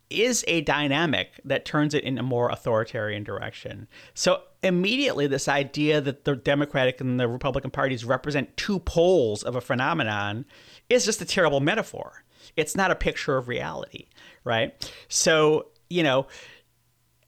is 0.10 0.43
a 0.48 0.62
dynamic 0.62 1.39
that 1.45 1.65
turns 1.65 1.93
it 1.93 2.04
in 2.04 2.17
a 2.17 2.24
more 2.24 2.50
authoritarian 2.50 3.24
direction. 3.24 3.88
So 4.13 4.41
immediately 4.63 5.28
this 5.28 5.48
idea 5.48 6.02
that 6.02 6.26
the 6.26 6.36
Democratic 6.36 7.00
and 7.00 7.19
the 7.19 7.28
Republican 7.28 7.72
parties 7.72 8.04
represent 8.04 8.56
two 8.58 8.80
poles 8.80 9.43
of 9.43 9.56
a 9.56 9.62
phenomenon 9.62 10.45
is 10.89 11.06
just 11.06 11.22
a 11.22 11.26
terrible 11.26 11.60
metaphor. 11.60 12.24
It's 12.56 12.76
not 12.76 12.91
a 12.91 12.95
picture 12.95 13.38
of 13.38 13.48
reality, 13.48 14.08
right? 14.43 14.91
So, 15.08 15.67
you 15.89 16.04
know, 16.04 16.28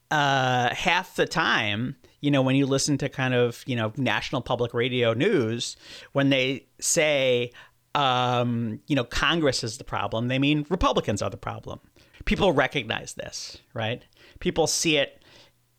uh, 0.09 0.73
half 0.73 1.15
the 1.15 1.25
time, 1.25 1.95
you 2.19 2.31
know, 2.31 2.41
when 2.41 2.55
you 2.55 2.65
listen 2.65 2.97
to 2.99 3.09
kind 3.09 3.33
of, 3.33 3.63
you 3.65 3.75
know, 3.75 3.93
national 3.95 4.41
public 4.41 4.73
radio 4.73 5.13
news, 5.13 5.77
when 6.13 6.29
they 6.29 6.65
say, 6.79 7.51
um, 7.95 8.79
you 8.87 8.95
know, 8.95 9.03
Congress 9.03 9.63
is 9.63 9.77
the 9.77 9.83
problem, 9.83 10.27
they 10.27 10.39
mean 10.39 10.65
Republicans 10.69 11.21
are 11.21 11.29
the 11.29 11.37
problem 11.37 11.79
people 12.25 12.51
recognize 12.53 13.13
this, 13.13 13.57
right? 13.73 14.03
People 14.39 14.67
see 14.67 14.97
it 14.97 15.21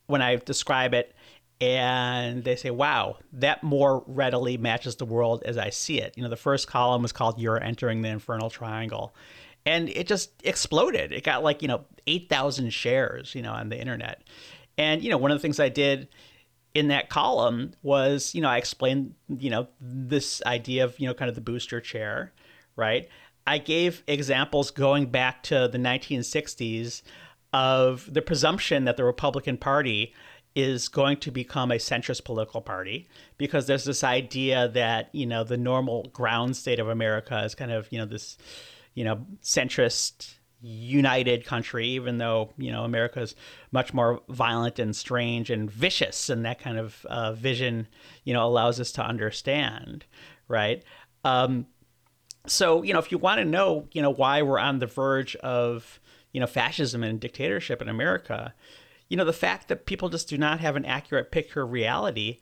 when 0.07 0.23
I 0.23 0.37
describe 0.37 0.95
it 0.95 1.15
and 1.61 2.43
they 2.43 2.57
say, 2.57 2.71
wow, 2.71 3.19
that 3.35 3.63
more 3.63 4.03
readily 4.07 4.57
matches 4.57 4.97
the 4.97 5.05
world 5.05 5.43
as 5.47 5.57
I 5.57 5.71
see 5.71 6.01
it. 6.01 6.15
You 6.17 6.23
know, 6.25 6.29
the 6.29 6.37
first 6.37 6.67
column 6.67 7.03
was 7.03 7.13
called 7.13 7.39
You're 7.39 7.63
Entering 7.63 8.03
the 8.03 8.09
Infernal 8.09 8.51
Triangle. 8.51 9.15
and 9.65 9.89
it 9.91 10.07
just 10.07 10.31
exploded. 10.45 11.13
It 11.13 11.25
got 11.25 11.43
like 11.43 11.63
you 11.63 11.69
know 11.69 11.85
eight 12.07 12.29
thousand 12.29 12.71
shares, 12.73 13.35
you 13.35 13.43
know, 13.43 13.53
on 13.53 13.69
the 13.69 13.79
internet. 13.81 14.23
And 14.79 15.03
you 15.03 15.11
know, 15.11 15.19
one 15.19 15.31
of 15.31 15.39
the 15.39 15.43
things 15.43 15.61
I 15.61 15.69
did 15.69 16.09
in 16.75 16.89
that 16.89 17.11
column 17.11 17.73
was, 17.83 18.35
you 18.35 18.41
know, 18.41 18.49
I 18.49 18.57
explained, 18.57 19.15
you 19.29 19.51
know, 19.51 19.69
this 19.81 20.43
idea 20.47 20.85
of, 20.85 20.99
you 20.99 21.07
know, 21.07 21.13
kind 21.13 21.29
of 21.29 21.35
the 21.35 21.43
booster 21.43 21.81
chair, 21.83 22.33
right? 22.77 23.09
I 23.47 23.59
gave 23.59 24.03
examples 24.07 24.71
going 24.71 25.07
back 25.07 25.43
to 25.45 25.69
the 25.69 25.79
1960s 25.79 27.03
of 27.53 28.13
the 28.13 28.23
presumption 28.23 28.85
that 28.85 28.97
the 28.97 29.05
Republican 29.05 29.57
Party 29.57 30.15
is 30.55 30.89
going 30.89 31.17
to 31.17 31.31
become 31.31 31.71
a 31.71 31.77
centrist 31.77 32.25
political 32.25 32.61
party 32.61 33.09
because 33.39 33.67
there's 33.67 33.85
this 33.85 34.05
idea 34.05 34.69
that, 34.69 35.09
you 35.13 35.27
know, 35.27 35.45
the 35.45 35.57
normal 35.57 36.05
ground 36.13 36.57
state 36.57 36.79
of 36.79 36.89
America 36.89 37.43
is 37.45 37.55
kind 37.55 37.73
of, 37.73 37.91
you 37.91 37.99
know, 37.99 38.05
this, 38.05 38.37
you 38.95 39.05
know, 39.05 39.27
centrist 39.43 40.35
united 40.63 41.45
country, 41.45 41.89
even 41.89 42.19
though 42.19 42.53
you 42.57 42.71
know 42.71 42.85
America 42.85 43.21
is 43.21 43.35
much 43.73 43.93
more 43.93 44.21
violent 44.29 44.79
and 44.79 44.95
strange 44.95 45.51
and 45.51 45.71
vicious, 45.71 46.31
and 46.31 46.45
that 46.45 46.61
kind 46.61 46.79
of 46.79 47.05
uh, 47.07 47.33
vision, 47.33 47.89
you 48.25 48.33
know, 48.33 48.47
allows 48.47 48.79
us 48.79 48.93
to 48.93 49.03
understand, 49.03 50.05
right? 50.49 50.85
Um, 51.25 51.67
so 52.47 52.83
you 52.83 52.93
know, 52.93 52.99
if 52.99 53.13
you 53.13 53.19
want 53.19 53.39
to 53.39 53.45
know, 53.45 53.89
you 53.93 54.03
know, 54.03 54.11
why 54.11 54.43
we're 54.43 54.59
on 54.59 54.79
the 54.79 54.87
verge 54.87 55.37
of 55.37 56.01
you 56.33 56.41
know 56.41 56.47
fascism 56.47 57.03
and 57.03 57.21
dictatorship 57.21 57.81
in 57.83 57.89
America, 57.89 58.55
you 59.09 59.17
know, 59.17 59.25
the 59.25 59.33
fact 59.33 59.69
that 59.69 59.87
people 59.87 60.09
just 60.09 60.29
do 60.29 60.39
not 60.39 60.61
have 60.61 60.77
an 60.77 60.85
accurate 60.85 61.31
picture 61.31 61.63
of 61.63 61.73
reality 61.73 62.39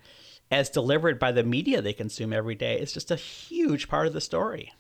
as 0.51 0.69
delivered 0.69 1.19
by 1.19 1.33
the 1.33 1.43
media 1.43 1.81
they 1.81 1.93
consume 1.93 2.33
every 2.33 2.55
day 2.55 2.79
is 2.79 2.93
just 2.93 3.11
a 3.11 3.17
huge 3.17 3.89
part 3.89 4.07
of 4.07 4.13
the 4.13 4.21
story. 4.21 4.73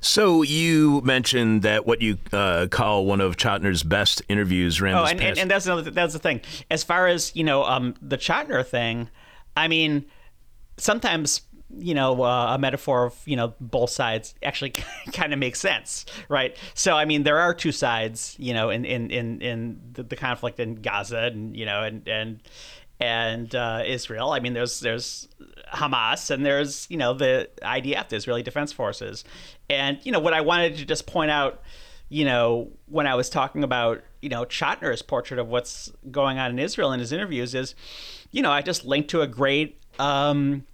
So 0.00 0.42
you 0.42 1.02
mentioned 1.02 1.62
that 1.62 1.86
what 1.86 2.00
you 2.00 2.16
uh, 2.32 2.68
call 2.70 3.04
one 3.04 3.20
of 3.20 3.36
Chotiner's 3.36 3.82
best 3.82 4.22
interviews 4.28 4.80
ran. 4.80 4.94
Oh, 4.94 5.04
and, 5.04 5.20
and, 5.20 5.38
and, 5.38 5.50
that's 5.50 5.66
another 5.66 5.90
that's 5.90 6.14
the 6.14 6.18
thing. 6.18 6.40
As 6.70 6.82
far 6.82 7.06
as 7.06 7.34
you 7.36 7.44
know, 7.44 7.64
um, 7.64 7.94
the 8.00 8.16
Chotiner 8.16 8.64
thing. 8.64 9.10
I 9.56 9.68
mean, 9.68 10.06
sometimes 10.78 11.42
you 11.78 11.94
know 11.94 12.22
uh, 12.22 12.54
a 12.54 12.58
metaphor 12.58 13.06
of 13.06 13.14
you 13.24 13.36
know 13.36 13.54
both 13.60 13.90
sides 13.90 14.34
actually 14.42 14.70
kind 15.12 15.32
of 15.32 15.38
makes 15.38 15.60
sense, 15.60 16.06
right? 16.28 16.56
So 16.74 16.96
I 16.96 17.04
mean, 17.04 17.22
there 17.22 17.38
are 17.38 17.54
two 17.54 17.72
sides, 17.72 18.36
you 18.38 18.54
know, 18.54 18.70
in 18.70 18.84
in 18.84 19.10
in, 19.10 19.40
in 19.40 19.80
the, 19.92 20.02
the 20.02 20.16
conflict 20.16 20.60
in 20.60 20.76
Gaza, 20.76 21.30
and 21.32 21.56
you 21.56 21.66
know, 21.66 21.82
and 21.82 22.06
and 22.08 22.40
and 23.00 23.54
uh, 23.54 23.82
Israel. 23.84 24.30
I 24.30 24.40
mean, 24.40 24.52
there's 24.52 24.80
there's 24.80 25.28
Hamas 25.72 26.30
and 26.30 26.44
there's 26.44 26.86
you 26.90 26.96
know 26.96 27.14
the 27.14 27.48
IDF, 27.62 28.08
the 28.08 28.16
Israeli 28.16 28.42
Defense 28.42 28.72
Forces, 28.72 29.24
and 29.68 29.98
you 30.02 30.12
know 30.12 30.20
what 30.20 30.34
I 30.34 30.42
wanted 30.42 30.76
to 30.76 30.84
just 30.84 31.06
point 31.06 31.30
out, 31.30 31.62
you 32.08 32.24
know, 32.24 32.70
when 32.86 33.06
I 33.06 33.14
was 33.14 33.30
talking 33.30 33.64
about 33.64 34.02
you 34.20 34.28
know 34.28 34.44
Chotiner's 34.44 35.02
portrait 35.02 35.40
of 35.40 35.48
what's 35.48 35.90
going 36.10 36.38
on 36.38 36.50
in 36.50 36.58
Israel 36.58 36.92
in 36.92 37.00
his 37.00 37.12
interviews 37.12 37.54
is, 37.54 37.74
you 38.30 38.42
know, 38.42 38.52
I 38.52 38.62
just 38.62 38.84
linked 38.84 39.10
to 39.10 39.22
a 39.22 39.26
great. 39.26 39.78
Um, 39.98 40.64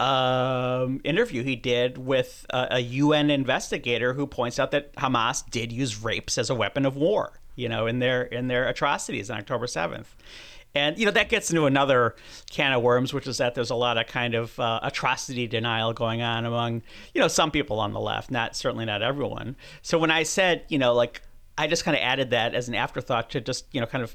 um, 0.00 1.00
interview 1.04 1.42
he 1.42 1.56
did 1.56 1.98
with 1.98 2.46
a, 2.50 2.68
a 2.72 2.78
UN 2.80 3.30
investigator 3.30 4.14
who 4.14 4.26
points 4.26 4.58
out 4.58 4.70
that 4.70 4.94
Hamas 4.94 5.48
did 5.50 5.72
use 5.72 6.02
rapes 6.02 6.38
as 6.38 6.50
a 6.50 6.54
weapon 6.54 6.86
of 6.86 6.96
war, 6.96 7.40
you 7.56 7.68
know, 7.68 7.86
in 7.86 7.98
their 7.98 8.22
in 8.22 8.48
their 8.48 8.68
atrocities 8.68 9.30
on 9.30 9.38
October 9.38 9.66
seventh. 9.66 10.14
And 10.74 10.98
you 10.98 11.06
know 11.06 11.10
that 11.12 11.28
gets 11.28 11.50
into 11.50 11.66
another 11.66 12.14
can 12.50 12.72
of 12.72 12.82
worms, 12.82 13.12
which 13.12 13.26
is 13.26 13.38
that 13.38 13.54
there's 13.54 13.70
a 13.70 13.74
lot 13.74 13.98
of 13.98 14.06
kind 14.06 14.34
of 14.34 14.58
uh, 14.60 14.80
atrocity 14.82 15.46
denial 15.46 15.92
going 15.92 16.22
on 16.22 16.44
among 16.44 16.82
you 17.14 17.20
know 17.20 17.28
some 17.28 17.50
people 17.50 17.80
on 17.80 17.92
the 17.92 18.00
left, 18.00 18.30
not 18.30 18.54
certainly 18.54 18.84
not 18.84 19.02
everyone. 19.02 19.56
So 19.82 19.98
when 19.98 20.10
I 20.10 20.22
said 20.22 20.64
you 20.68 20.78
know 20.78 20.94
like 20.94 21.22
I 21.56 21.66
just 21.66 21.84
kind 21.84 21.96
of 21.96 22.02
added 22.02 22.30
that 22.30 22.54
as 22.54 22.68
an 22.68 22.74
afterthought 22.74 23.30
to 23.30 23.40
just 23.40 23.66
you 23.72 23.80
know 23.80 23.86
kind 23.86 24.04
of 24.04 24.14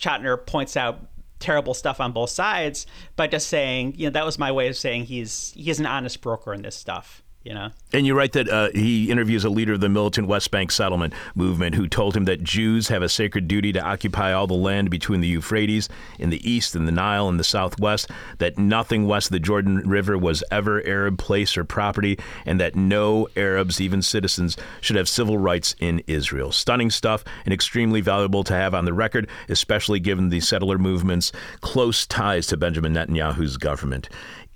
Chotiner 0.00 0.44
points 0.44 0.76
out 0.76 1.06
terrible 1.40 1.74
stuff 1.74 2.00
on 2.00 2.12
both 2.12 2.30
sides 2.30 2.86
but 3.16 3.30
just 3.30 3.48
saying 3.48 3.94
you 3.96 4.06
know 4.06 4.10
that 4.10 4.24
was 4.24 4.38
my 4.38 4.52
way 4.52 4.68
of 4.68 4.76
saying 4.76 5.04
he's 5.04 5.52
he's 5.56 5.80
an 5.80 5.86
honest 5.86 6.20
broker 6.20 6.54
in 6.54 6.62
this 6.62 6.76
stuff 6.76 7.22
you 7.42 7.54
know. 7.54 7.70
And 7.92 8.06
you 8.06 8.14
write 8.14 8.32
that 8.32 8.48
uh, 8.48 8.68
he 8.72 9.10
interviews 9.10 9.44
a 9.44 9.50
leader 9.50 9.72
of 9.72 9.80
the 9.80 9.88
militant 9.88 10.28
West 10.28 10.50
Bank 10.50 10.70
settlement 10.70 11.14
movement 11.34 11.74
who 11.74 11.88
told 11.88 12.16
him 12.16 12.24
that 12.26 12.42
Jews 12.42 12.88
have 12.88 13.02
a 13.02 13.08
sacred 13.08 13.48
duty 13.48 13.72
to 13.72 13.80
occupy 13.80 14.32
all 14.32 14.46
the 14.46 14.54
land 14.54 14.90
between 14.90 15.20
the 15.20 15.28
Euphrates 15.28 15.88
in 16.18 16.30
the 16.30 16.48
east 16.48 16.74
and 16.74 16.86
the 16.86 16.92
Nile 16.92 17.28
in 17.28 17.38
the 17.38 17.44
southwest, 17.44 18.10
that 18.38 18.58
nothing 18.58 19.06
west 19.06 19.28
of 19.28 19.32
the 19.32 19.40
Jordan 19.40 19.78
River 19.88 20.18
was 20.18 20.44
ever 20.50 20.86
Arab 20.86 21.18
place 21.18 21.56
or 21.56 21.64
property, 21.64 22.18
and 22.44 22.60
that 22.60 22.76
no 22.76 23.26
Arabs, 23.36 23.80
even 23.80 24.02
citizens, 24.02 24.56
should 24.80 24.96
have 24.96 25.08
civil 25.08 25.38
rights 25.38 25.74
in 25.80 26.02
Israel. 26.06 26.52
Stunning 26.52 26.90
stuff 26.90 27.24
and 27.44 27.54
extremely 27.54 28.00
valuable 28.00 28.44
to 28.44 28.54
have 28.54 28.74
on 28.74 28.84
the 28.84 28.92
record, 28.92 29.28
especially 29.48 29.98
given 29.98 30.28
the 30.28 30.40
settler 30.40 30.78
movement's 30.78 31.32
close 31.60 32.06
ties 32.06 32.46
to 32.48 32.56
Benjamin 32.56 32.92
Netanyahu's 32.92 33.56
government. 33.56 34.08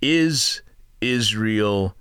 Is 0.02 0.62
Israel 1.00 1.96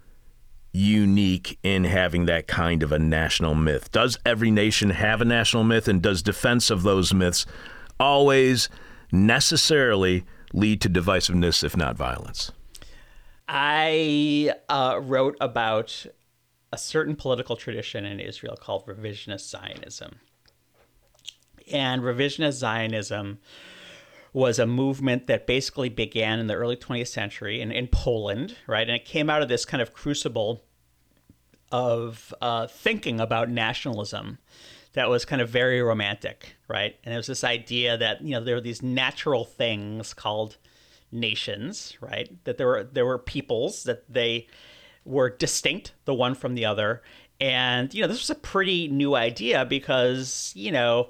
unique 0.74 1.60
in 1.64 1.84
having 1.84 2.26
that 2.26 2.48
kind 2.48 2.82
of 2.84 2.92
a 2.92 3.00
national 3.00 3.54
myth. 3.54 3.92
Does 3.92 4.18
every 4.26 4.52
nation 4.52 4.90
have 4.90 5.22
a 5.22 5.26
national 5.26 5.64
myth, 5.64 5.88
and 5.88 6.02
does 6.02 6.22
defense 6.22 6.70
of 6.70 6.84
those 6.84 7.14
myths 7.14 7.46
always 8.00 8.70
necessarily 9.12 10.26
lead 10.52 10.82
to 10.82 10.90
divisiveness, 10.90 11.64
if 11.64 11.78
not 11.78 11.96
violence? 11.96 12.52
I 13.48 14.54
uh, 14.68 15.00
wrote 15.02 15.38
about 15.40 16.06
a 16.72 16.78
certain 16.78 17.16
political 17.16 17.56
tradition 17.56 18.04
in 18.04 18.20
Israel 18.20 18.58
called 18.60 18.88
revisionist 18.88 19.48
Zionism. 19.48 20.20
And 21.72 22.02
revisionist 22.02 22.54
Zionism 22.54 23.38
was 24.34 24.58
a 24.58 24.65
movement 24.65 25.28
that 25.28 25.46
basically 25.46 25.89
began 25.89 26.39
in 26.39 26.48
the 26.48 26.56
early 26.56 26.76
20th 26.76 27.08
century 27.08 27.62
in, 27.62 27.72
in 27.72 27.88
Poland, 27.88 28.58
right? 28.67 28.88
And 28.88 28.96
it 28.96 29.06
came 29.06 29.30
out 29.30 29.43
of 29.43 29.48
this 29.48 29.63
kind 29.63 29.82
of 29.82 29.93
crucible 29.93 30.63
of 31.72 32.34
uh, 32.41 32.67
thinking 32.67 33.19
about 33.19 33.50
nationalism 33.50 34.39
that 34.93 35.10
was 35.10 35.26
kind 35.26 35.41
of 35.41 35.50
very 35.50 35.82
romantic, 35.82 36.56
right? 36.67 36.96
And 37.04 37.13
it 37.13 37.17
was 37.17 37.28
this 37.28 37.43
idea 37.43 37.98
that 37.98 38.22
you 38.22 38.32
know 38.32 38.43
there 38.43 38.56
were 38.56 38.62
these 38.62 38.84
natural 38.84 39.46
things 39.46 40.13
called 40.13 40.58
nations, 41.12 41.98
right? 42.02 42.30
That 42.46 42.58
there 42.58 42.67
were 42.67 42.84
there 42.84 43.06
were 43.06 43.17
peoples 43.17 43.84
that 43.84 44.12
they 44.12 44.48
were 45.06 45.30
distinct 45.30 45.93
the 46.06 46.13
one 46.13 46.36
from 46.36 46.54
the 46.54 46.65
other, 46.65 47.02
and 47.39 47.93
you 47.93 48.02
know 48.02 48.08
this 48.08 48.19
was 48.19 48.30
a 48.30 48.36
pretty 48.36 48.88
new 48.88 49.15
idea 49.15 49.65
because 49.65 50.54
you 50.56 50.72
know 50.72 51.10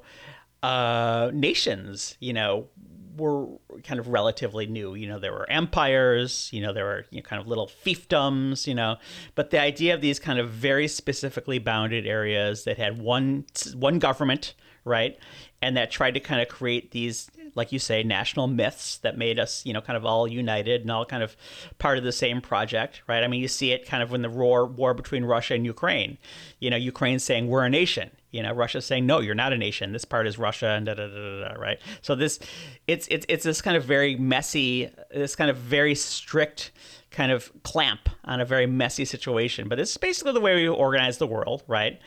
uh, 0.64 1.30
nations, 1.34 2.16
you 2.22 2.32
know, 2.32 2.68
were 3.16 3.48
kind 3.84 4.00
of 4.00 4.08
relatively 4.08 4.66
new. 4.66 4.96
You 4.96 5.08
know, 5.08 5.20
there 5.20 5.32
were 5.32 5.50
empires, 5.50 6.50
you 6.52 6.62
know, 6.62 6.74
there 6.74 6.86
were 6.86 7.06
you 7.12 7.22
know, 7.22 7.24
kind 7.24 7.42
of 7.42 7.48
little 7.48 7.68
fiefdoms, 7.68 8.68
you 8.68 8.76
know, 8.76 8.98
but 9.36 9.50
the 9.50 9.60
idea 9.60 9.94
of 9.94 10.02
these 10.02 10.20
kind 10.20 10.40
of 10.40 10.50
very 10.50 10.88
specifically 10.88 11.60
bounded 11.60 12.08
areas 12.08 12.64
that 12.64 12.78
had 12.78 13.00
one 13.00 13.46
one 13.76 14.00
government, 14.00 14.54
right, 14.86 15.18
and 15.62 15.78
that 15.78 15.92
tried 15.92 16.14
to 16.16 16.20
kind 16.20 16.42
of 16.42 16.48
create 16.48 16.92
these 16.92 17.30
like 17.56 17.72
you 17.72 17.80
say, 17.80 18.04
national 18.04 18.48
myths 18.48 18.98
that 18.98 19.18
made 19.18 19.40
us, 19.40 19.66
you 19.66 19.74
know, 19.74 19.82
kind 19.82 19.98
of 19.98 20.06
all 20.06 20.28
united 20.28 20.82
and 20.82 20.92
all 20.92 21.06
kind 21.06 21.24
of 21.24 21.36
part 21.78 21.98
of 21.98 22.04
the 22.04 22.12
same 22.12 22.42
project, 22.42 23.02
right? 23.08 23.24
I 23.24 23.28
mean, 23.28 23.42
you 23.42 23.48
see 23.48 23.72
it 23.72 23.86
kind 23.86 24.02
of 24.02 24.12
when 24.12 24.22
the 24.22 24.30
war 24.30 24.66
war 24.66 24.94
between 24.94 25.26
Russia 25.26 25.54
and 25.54 25.66
Ukraine. 25.66 26.18
You 26.60 26.70
know, 26.70 26.78
Ukraine 26.78 27.20
saying 27.20 27.48
we're 27.48 27.66
a 27.66 27.70
nation, 27.70 28.12
you 28.34 28.42
know, 28.42 28.52
Russia's 28.52 28.84
saying, 28.84 29.06
no, 29.06 29.20
you're 29.20 29.36
not 29.36 29.54
a 29.54 29.58
nation. 29.58 29.94
This 29.94 30.06
part 30.06 30.26
is 30.26 30.40
Russia 30.40 30.70
and 30.70 30.88
da 30.88 30.96
da 30.96 31.08
da 31.08 31.14
da, 31.14 31.48
da 31.50 31.54
right? 31.54 31.80
So 32.02 32.16
this, 32.16 32.40
it's 32.88 33.08
it's 33.12 33.26
it's 33.30 33.44
this 33.44 33.62
kind 33.62 33.78
of 33.78 33.86
very 33.86 34.16
messy, 34.16 34.90
this 35.12 35.36
kind 35.36 35.52
of 35.52 35.58
very 35.58 35.94
strict 35.94 36.72
kind 37.12 37.32
of 37.32 37.52
clamp 37.62 38.10
on 38.26 38.42
a 38.42 38.46
very 38.46 38.66
messy 38.66 39.06
situation. 39.06 39.70
But 39.70 39.78
this 39.78 39.92
is 39.92 39.98
basically 39.98 40.34
the 40.34 40.42
way 40.42 40.56
we 40.56 40.68
organize 40.68 41.20
the 41.20 41.28
world, 41.28 41.64
right? 41.68 42.00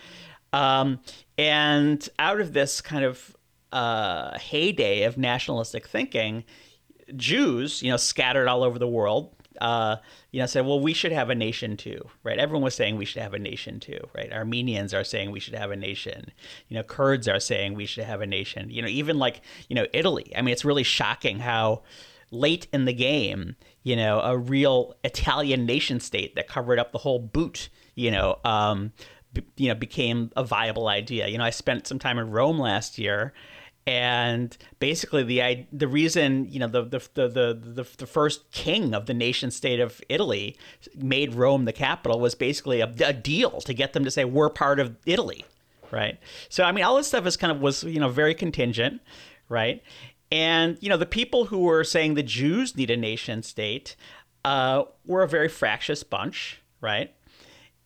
Um, 0.52 0.98
and 1.38 2.06
out 2.18 2.40
of 2.40 2.52
this 2.52 2.80
kind 2.80 3.04
of 3.04 3.36
uh, 3.70 4.36
heyday 4.36 5.04
of 5.04 5.16
nationalistic 5.16 5.86
thinking, 5.86 6.42
Jews, 7.14 7.84
you 7.84 7.90
know, 7.90 7.96
scattered 7.96 8.48
all 8.48 8.64
over 8.64 8.80
the 8.80 8.88
world, 8.88 9.35
uh, 9.60 9.96
you 10.30 10.40
know, 10.40 10.46
said, 10.46 10.66
well, 10.66 10.80
we 10.80 10.92
should 10.92 11.12
have 11.12 11.30
a 11.30 11.34
nation 11.34 11.76
too, 11.76 12.08
right? 12.22 12.38
Everyone 12.38 12.62
was 12.62 12.74
saying 12.74 12.96
we 12.96 13.04
should 13.04 13.22
have 13.22 13.34
a 13.34 13.38
nation 13.38 13.80
too, 13.80 14.00
right? 14.14 14.32
Armenians 14.32 14.92
are 14.94 15.04
saying 15.04 15.30
we 15.30 15.40
should 15.40 15.54
have 15.54 15.70
a 15.70 15.76
nation. 15.76 16.32
You 16.68 16.76
know, 16.76 16.82
Kurds 16.82 17.28
are 17.28 17.40
saying 17.40 17.74
we 17.74 17.86
should 17.86 18.04
have 18.04 18.20
a 18.20 18.26
nation. 18.26 18.70
You 18.70 18.82
know, 18.82 18.88
even 18.88 19.18
like, 19.18 19.40
you 19.68 19.76
know, 19.76 19.86
Italy. 19.92 20.32
I 20.36 20.42
mean, 20.42 20.52
it's 20.52 20.64
really 20.64 20.82
shocking 20.82 21.38
how 21.38 21.82
late 22.30 22.66
in 22.72 22.84
the 22.84 22.92
game, 22.92 23.56
you 23.82 23.96
know, 23.96 24.20
a 24.20 24.36
real 24.36 24.94
Italian 25.04 25.66
nation 25.66 26.00
state 26.00 26.34
that 26.34 26.48
covered 26.48 26.78
up 26.78 26.92
the 26.92 26.98
whole 26.98 27.18
boot, 27.18 27.68
you 27.94 28.10
know, 28.10 28.38
um, 28.44 28.92
you 29.56 29.68
know, 29.68 29.74
became 29.74 30.30
a 30.36 30.44
viable 30.44 30.88
idea. 30.88 31.28
You 31.28 31.38
know, 31.38 31.44
I 31.44 31.50
spent 31.50 31.86
some 31.86 31.98
time 31.98 32.18
in 32.18 32.30
Rome 32.30 32.58
last 32.58 32.98
year 32.98 33.32
and 33.86 34.56
basically 34.80 35.22
the 35.22 35.66
the 35.72 35.86
reason 35.86 36.46
you 36.50 36.58
know 36.58 36.66
the 36.66 36.82
the, 36.82 36.98
the 37.14 37.28
the 37.28 37.86
the 37.96 38.06
first 38.06 38.50
king 38.50 38.94
of 38.94 39.06
the 39.06 39.14
nation 39.14 39.50
state 39.50 39.78
of 39.78 40.00
Italy 40.08 40.56
made 40.96 41.34
Rome 41.34 41.64
the 41.64 41.72
capital 41.72 42.18
was 42.18 42.34
basically 42.34 42.80
a, 42.80 42.92
a, 43.04 43.12
deal 43.12 43.60
to 43.60 43.72
get 43.72 43.92
them 43.92 44.04
to 44.04 44.10
say 44.10 44.24
we're 44.24 44.50
part 44.50 44.80
of 44.80 44.96
Italy, 45.06 45.44
right? 45.92 46.18
So 46.48 46.64
I 46.64 46.72
mean, 46.72 46.84
all 46.84 46.96
this 46.96 47.06
stuff 47.06 47.26
is 47.26 47.36
kind 47.36 47.52
of 47.52 47.60
was 47.60 47.84
you 47.84 48.00
know 48.00 48.08
very 48.08 48.34
contingent, 48.34 49.00
right? 49.48 49.82
And 50.32 50.76
you 50.80 50.88
know, 50.88 50.96
the 50.96 51.06
people 51.06 51.46
who 51.46 51.60
were 51.60 51.84
saying 51.84 52.14
the 52.14 52.22
Jews 52.22 52.76
need 52.76 52.90
a 52.90 52.96
nation 52.96 53.42
state 53.42 53.94
uh, 54.44 54.84
were 55.04 55.22
a 55.22 55.28
very 55.28 55.48
fractious 55.48 56.02
bunch, 56.02 56.60
right? 56.80 57.14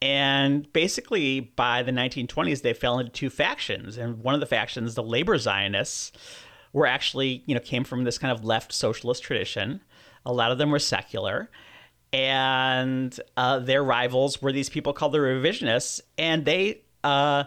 And 0.02 0.72
basically, 0.72 1.40
by 1.40 1.82
the 1.82 1.92
1920s, 1.92 2.62
they 2.62 2.72
fell 2.72 2.98
into 2.98 3.12
two 3.12 3.28
factions, 3.28 3.98
and 3.98 4.22
one 4.22 4.34
of 4.34 4.40
the 4.40 4.46
factions, 4.46 4.94
the 4.94 5.02
labor 5.02 5.36
Zionists, 5.36 6.12
were 6.72 6.86
actually 6.86 7.42
you 7.46 7.54
know 7.54 7.60
came 7.60 7.84
from 7.84 8.04
this 8.04 8.16
kind 8.16 8.32
of 8.32 8.44
left 8.44 8.72
socialist 8.72 9.22
tradition. 9.22 9.82
A 10.24 10.32
lot 10.32 10.52
of 10.52 10.58
them 10.58 10.70
were 10.70 10.78
secular, 10.78 11.50
and 12.12 13.18
uh, 13.36 13.58
their 13.58 13.84
rivals 13.84 14.40
were 14.40 14.52
these 14.52 14.70
people 14.70 14.92
called 14.92 15.12
the 15.12 15.18
revisionists, 15.18 16.00
and 16.16 16.44
they 16.44 16.82
uh, 17.04 17.44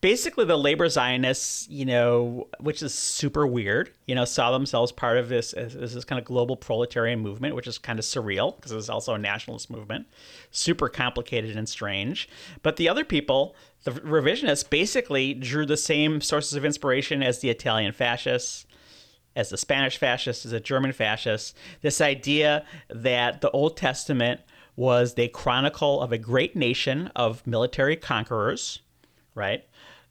basically 0.00 0.44
the 0.44 0.56
labor 0.56 0.88
Zionists, 0.88 1.66
you 1.68 1.84
know, 1.84 2.48
which 2.60 2.82
is 2.82 2.94
super 2.94 3.46
weird, 3.46 3.90
you 4.06 4.14
know, 4.14 4.24
saw 4.24 4.50
themselves 4.50 4.92
part 4.92 5.18
of 5.18 5.28
this 5.28 5.52
this 5.52 6.04
kind 6.04 6.18
of 6.18 6.24
global 6.24 6.56
proletarian 6.56 7.20
movement, 7.20 7.54
which 7.54 7.66
is 7.66 7.78
kind 7.78 7.98
of 7.98 8.04
surreal 8.04 8.56
because 8.56 8.72
it 8.72 8.76
was 8.76 8.90
also 8.90 9.14
a 9.14 9.18
nationalist 9.18 9.70
movement, 9.70 10.06
super 10.50 10.88
complicated 10.88 11.56
and 11.56 11.68
strange. 11.68 12.28
But 12.62 12.76
the 12.76 12.88
other 12.88 13.04
people, 13.04 13.56
the 13.84 13.92
revisionists, 13.92 14.68
basically 14.68 15.34
drew 15.34 15.66
the 15.66 15.76
same 15.76 16.20
sources 16.20 16.54
of 16.54 16.64
inspiration 16.64 17.22
as 17.22 17.40
the 17.40 17.50
Italian 17.50 17.92
fascists. 17.92 18.66
As 19.36 19.50
the 19.50 19.56
Spanish 19.56 19.98
fascists, 19.98 20.44
as 20.44 20.50
the 20.50 20.58
German 20.58 20.90
fascists, 20.90 21.54
this 21.80 22.00
idea 22.00 22.64
that 22.88 23.40
the 23.40 23.50
Old 23.52 23.76
Testament 23.76 24.40
was 24.74 25.14
the 25.14 25.28
chronicle 25.28 26.00
of 26.00 26.10
a 26.10 26.18
great 26.18 26.56
nation 26.56 27.12
of 27.14 27.46
military 27.46 27.94
conquerors, 27.94 28.80
right? 29.36 29.64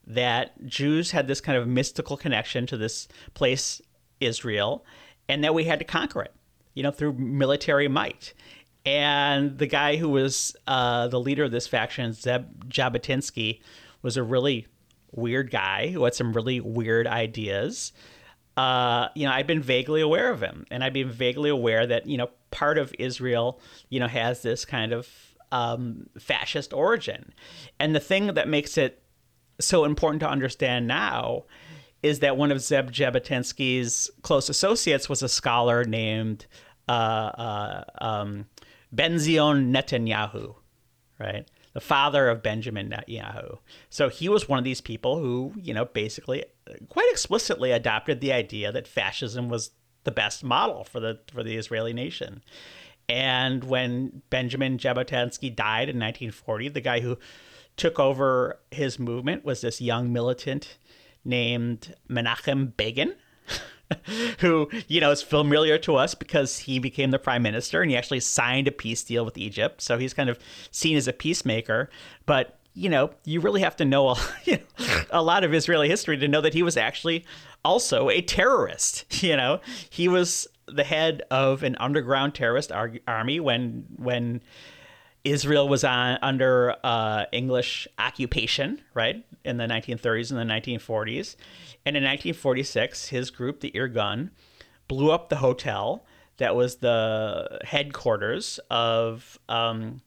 That 0.07 0.65
Jews 0.65 1.11
had 1.11 1.27
this 1.27 1.41
kind 1.41 1.57
of 1.57 1.67
mystical 1.67 2.17
connection 2.17 2.65
to 2.67 2.77
this 2.77 3.07
place, 3.33 3.81
Israel, 4.21 4.85
and 5.27 5.43
that 5.43 5.53
we 5.53 5.65
had 5.65 5.79
to 5.79 5.85
conquer 5.85 6.21
it, 6.21 6.33
you 6.73 6.81
know, 6.81 6.91
through 6.91 7.13
military 7.13 7.87
might. 7.87 8.33
And 8.85 9.57
the 9.57 9.67
guy 9.67 9.97
who 9.97 10.07
was 10.07 10.55
uh, 10.65 11.09
the 11.09 11.19
leader 11.19 11.43
of 11.43 11.51
this 11.51 11.67
faction, 11.67 12.11
Ze'ev 12.11 12.45
Jabotinsky, 12.69 13.59
was 14.01 14.15
a 14.15 14.23
really 14.23 14.67
weird 15.11 15.51
guy 15.51 15.89
who 15.89 16.03
had 16.05 16.15
some 16.15 16.31
really 16.31 16.61
weird 16.61 17.07
ideas. 17.07 17.91
Uh, 18.55 19.09
you 19.13 19.25
know, 19.25 19.33
I'd 19.33 19.47
been 19.47 19.61
vaguely 19.61 20.01
aware 20.01 20.31
of 20.31 20.41
him, 20.41 20.65
and 20.71 20.83
I'd 20.83 20.93
been 20.93 21.09
vaguely 21.11 21.49
aware 21.49 21.85
that 21.85 22.07
you 22.07 22.17
know 22.17 22.29
part 22.49 22.77
of 22.77 22.93
Israel, 22.97 23.59
you 23.89 23.99
know, 23.99 24.07
has 24.07 24.41
this 24.41 24.63
kind 24.65 24.93
of 24.93 25.09
um, 25.51 26.07
fascist 26.17 26.73
origin, 26.73 27.33
and 27.79 27.93
the 27.93 27.99
thing 27.99 28.33
that 28.33 28.47
makes 28.47 28.77
it 28.77 29.03
so 29.59 29.85
important 29.85 30.21
to 30.21 30.29
understand 30.29 30.87
now 30.87 31.45
is 32.03 32.19
that 32.19 32.37
one 32.37 32.51
of 32.51 32.59
Ze'ev 32.59 32.91
Jabotinsky's 32.91 34.09
close 34.21 34.49
associates 34.49 35.09
was 35.09 35.23
a 35.23 35.29
scholar 35.29 35.83
named 35.83 36.45
uh, 36.87 36.91
uh, 36.91 37.83
um, 37.99 38.45
Benzion 38.95 39.71
Netanyahu, 39.71 40.55
right? 41.19 41.49
The 41.73 41.81
father 41.81 42.29
of 42.29 42.43
Benjamin 42.43 42.89
Netanyahu. 42.89 43.57
So 43.89 44.09
he 44.09 44.29
was 44.29 44.47
one 44.47 44.59
of 44.59 44.65
these 44.65 44.81
people 44.81 45.19
who, 45.19 45.53
you 45.57 45.73
know, 45.73 45.85
basically 45.85 46.45
quite 46.89 47.09
explicitly 47.11 47.71
adopted 47.71 48.19
the 48.19 48.33
idea 48.33 48.71
that 48.71 48.87
fascism 48.87 49.49
was 49.49 49.71
the 50.03 50.11
best 50.11 50.43
model 50.43 50.83
for 50.83 50.99
the 50.99 51.19
for 51.31 51.43
the 51.43 51.57
Israeli 51.57 51.93
nation. 51.93 52.41
And 53.09 53.63
when 53.63 54.21
Benjamin 54.29 54.77
Jabotinsky 54.77 55.55
died 55.55 55.89
in 55.89 55.97
1940, 55.97 56.69
the 56.69 56.81
guy 56.81 56.99
who 56.99 57.17
took 57.77 57.99
over 57.99 58.59
his 58.71 58.99
movement 58.99 59.45
was 59.45 59.61
this 59.61 59.79
young 59.79 60.11
militant 60.11 60.77
named 61.23 61.95
Menachem 62.09 62.75
Begin. 62.75 63.15
who 64.39 64.69
you 64.89 64.99
know 64.99 65.11
is 65.11 65.21
familiar 65.21 65.77
to 65.77 65.95
us 65.95 66.13
because 66.13 66.59
he 66.59 66.77
became 66.77 67.11
the 67.11 67.17
prime 67.17 67.41
minister 67.41 67.81
and 67.81 67.89
he 67.89 67.95
actually 67.95 68.19
signed 68.19 68.67
a 68.67 68.71
peace 68.71 69.01
deal 69.01 69.23
with 69.23 69.37
Egypt. 69.37 69.81
So 69.81 69.97
he's 69.97 70.13
kind 70.13 70.29
of 70.29 70.37
seen 70.71 70.97
as 70.97 71.07
a 71.07 71.13
peacemaker. 71.13 71.89
But 72.25 72.59
you 72.73 72.89
know, 72.89 73.09
you 73.25 73.39
really 73.39 73.61
have 73.61 73.75
to 73.77 73.85
know 73.85 74.09
a, 74.09 74.17
you 74.43 74.57
know, 74.57 74.85
a 75.09 75.21
lot 75.21 75.43
of 75.43 75.53
Israeli 75.53 75.87
history 75.87 76.17
to 76.17 76.27
know 76.27 76.41
that 76.41 76.53
he 76.53 76.63
was 76.63 76.77
actually 76.77 77.25
also 77.65 78.09
a 78.09 78.21
terrorist. 78.21 79.05
You 79.23 79.35
know, 79.35 79.61
he 79.89 80.07
was 80.07 80.47
the 80.67 80.83
head 80.83 81.23
of 81.31 81.63
an 81.63 81.75
underground 81.79 82.35
terrorist 82.35 82.71
ar- 82.71 82.99
army 83.07 83.39
when 83.39 83.85
when 83.95 84.41
Israel 85.31 85.67
was 85.67 85.83
on 85.83 86.17
under 86.21 86.75
uh, 86.83 87.25
English 87.31 87.87
occupation, 87.99 88.81
right, 88.93 89.25
in 89.43 89.57
the 89.57 89.65
1930s 89.65 90.31
and 90.31 90.39
the 90.39 90.53
1940s. 90.53 91.35
And 91.85 91.95
in 91.95 92.03
1946, 92.03 93.09
his 93.09 93.31
group, 93.31 93.61
the 93.61 93.71
Irgun, 93.71 94.31
blew 94.87 95.11
up 95.11 95.29
the 95.29 95.37
hotel 95.37 96.05
that 96.37 96.55
was 96.55 96.77
the 96.77 97.59
headquarters 97.63 98.59
of 98.69 99.39
um, 99.49 100.01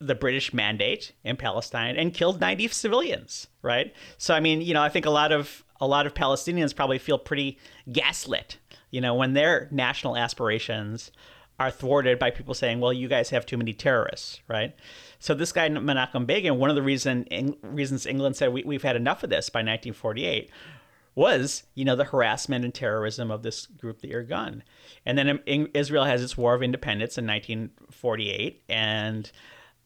the 0.00 0.14
British 0.14 0.54
mandate 0.54 1.12
in 1.24 1.36
Palestine 1.36 1.96
and 1.96 2.14
killed 2.14 2.40
90 2.40 2.68
civilians, 2.68 3.48
right? 3.62 3.92
So 4.16 4.34
I 4.34 4.40
mean, 4.40 4.60
you 4.60 4.74
know, 4.74 4.82
I 4.82 4.88
think 4.88 5.06
a 5.06 5.10
lot 5.10 5.32
of 5.32 5.64
a 5.80 5.86
lot 5.86 6.06
of 6.06 6.14
Palestinians 6.14 6.74
probably 6.74 6.98
feel 6.98 7.18
pretty 7.18 7.58
gaslit, 7.90 8.58
you 8.90 9.00
know, 9.00 9.14
when 9.14 9.34
their 9.34 9.68
national 9.70 10.16
aspirations 10.16 11.10
are 11.58 11.70
thwarted 11.70 12.18
by 12.18 12.30
people 12.30 12.54
saying, 12.54 12.80
"Well, 12.80 12.92
you 12.92 13.08
guys 13.08 13.30
have 13.30 13.46
too 13.46 13.56
many 13.56 13.72
terrorists," 13.72 14.40
right? 14.48 14.74
So 15.18 15.34
this 15.34 15.52
guy 15.52 15.68
Menachem 15.68 16.26
Begin, 16.26 16.58
one 16.58 16.70
of 16.70 16.76
the 16.76 16.82
reason 16.82 17.26
reasons 17.62 18.06
England 18.06 18.36
said 18.36 18.52
we, 18.52 18.62
we've 18.64 18.82
had 18.82 18.96
enough 18.96 19.22
of 19.22 19.30
this 19.30 19.50
by 19.50 19.60
1948 19.60 20.50
was, 21.18 21.64
you 21.74 21.84
know, 21.84 21.96
the 21.96 22.04
harassment 22.04 22.64
and 22.64 22.72
terrorism 22.72 23.28
of 23.32 23.42
this 23.42 23.66
group, 23.66 24.00
the 24.00 24.12
Irgun. 24.12 24.62
And 25.04 25.18
then 25.18 25.40
Israel 25.74 26.04
has 26.04 26.22
its 26.22 26.36
War 26.36 26.54
of 26.54 26.62
Independence 26.62 27.18
in 27.18 27.26
1948, 27.26 28.62
and 28.68 29.28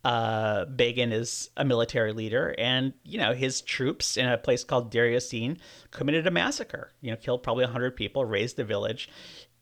uh, 0.05 0.67
Begin 0.67 1.11
is 1.11 1.49
a 1.57 1.65
military 1.65 2.13
leader, 2.13 2.55
and 2.59 2.93
you 3.05 3.19
know 3.19 3.33
his 3.33 3.63
troops 3.63 4.17
in 4.17 4.27
a 4.27 4.37
place 4.37 4.65
called 4.65 4.91
Deir 4.91 5.07
Yassin 5.07 5.59
committed 5.91 6.27
a 6.27 6.31
massacre. 6.31 6.91
You 7.01 7.13
know, 7.13 7.17
killed 7.17 7.43
probably 7.43 7.65
hundred 7.65 7.97
people, 7.97 8.25
razed 8.25 8.57
the 8.57 8.65
village. 8.65 9.09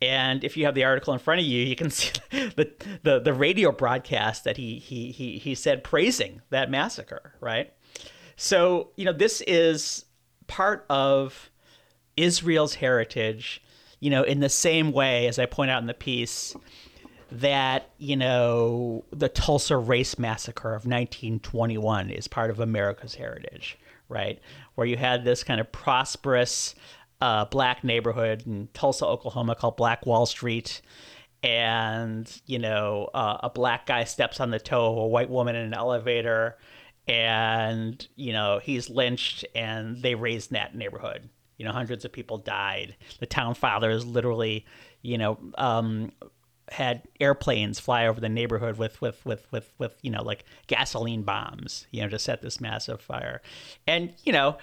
And 0.02 0.44
if 0.44 0.56
you 0.56 0.64
have 0.64 0.74
the 0.74 0.84
article 0.84 1.12
in 1.12 1.18
front 1.18 1.40
of 1.40 1.46
you, 1.46 1.62
you 1.62 1.76
can 1.76 1.90
see 1.90 2.12
the 2.30 2.72
the, 3.02 3.20
the 3.20 3.34
radio 3.34 3.72
broadcast 3.72 4.44
that 4.44 4.56
he, 4.56 4.78
he 4.78 5.10
he 5.10 5.38
he 5.38 5.54
said 5.54 5.84
praising 5.84 6.42
that 6.50 6.70
massacre. 6.70 7.34
Right. 7.40 7.72
So 8.36 8.90
you 8.96 9.04
know 9.04 9.12
this 9.12 9.42
is 9.42 10.04
part 10.46 10.86
of 10.88 11.50
Israel's 12.16 12.74
heritage. 12.74 13.62
You 14.00 14.08
know, 14.08 14.22
in 14.22 14.40
the 14.40 14.48
same 14.48 14.92
way 14.92 15.26
as 15.26 15.38
I 15.38 15.44
point 15.44 15.70
out 15.70 15.82
in 15.82 15.86
the 15.86 15.92
piece 15.92 16.56
that 17.32 17.90
you 17.98 18.16
know 18.16 19.04
the 19.12 19.28
Tulsa 19.28 19.76
race 19.76 20.18
massacre 20.18 20.70
of 20.70 20.86
1921 20.86 22.10
is 22.10 22.26
part 22.26 22.50
of 22.50 22.60
America's 22.60 23.14
heritage, 23.14 23.78
right? 24.08 24.40
Where 24.74 24.86
you 24.86 24.96
had 24.96 25.24
this 25.24 25.44
kind 25.44 25.60
of 25.60 25.70
prosperous 25.70 26.74
uh, 27.20 27.44
black 27.46 27.84
neighborhood 27.84 28.44
in 28.46 28.68
Tulsa, 28.72 29.06
Oklahoma, 29.06 29.54
called 29.54 29.76
Black 29.76 30.06
Wall 30.06 30.26
Street, 30.26 30.80
and 31.42 32.40
you 32.46 32.58
know 32.58 33.08
uh, 33.14 33.38
a 33.42 33.50
black 33.50 33.86
guy 33.86 34.04
steps 34.04 34.40
on 34.40 34.50
the 34.50 34.58
toe 34.58 34.92
of 34.92 34.98
a 34.98 35.06
white 35.06 35.30
woman 35.30 35.56
in 35.56 35.64
an 35.64 35.74
elevator, 35.74 36.56
and 37.06 38.06
you 38.16 38.32
know 38.32 38.60
he's 38.62 38.88
lynched, 38.88 39.44
and 39.54 40.02
they 40.02 40.14
razed 40.14 40.52
that 40.52 40.74
neighborhood. 40.74 41.28
You 41.58 41.66
know, 41.66 41.72
hundreds 41.72 42.04
of 42.06 42.12
people 42.12 42.38
died. 42.38 42.96
The 43.18 43.26
town 43.26 43.54
fathers 43.54 44.06
literally, 44.06 44.64
you 45.02 45.18
know, 45.18 45.38
um, 45.58 46.10
had 46.70 47.02
airplanes 47.20 47.80
fly 47.80 48.06
over 48.06 48.20
the 48.20 48.28
neighborhood 48.28 48.78
with 48.78 49.00
with 49.00 49.24
with 49.26 49.46
with 49.50 49.72
with 49.78 49.96
you 50.02 50.10
know 50.10 50.22
like 50.22 50.44
gasoline 50.68 51.22
bombs 51.22 51.86
you 51.90 52.00
know 52.00 52.08
to 52.08 52.18
set 52.18 52.42
this 52.42 52.60
massive 52.60 53.00
fire 53.00 53.42
and 53.86 54.12
you 54.22 54.32
know 54.32 54.56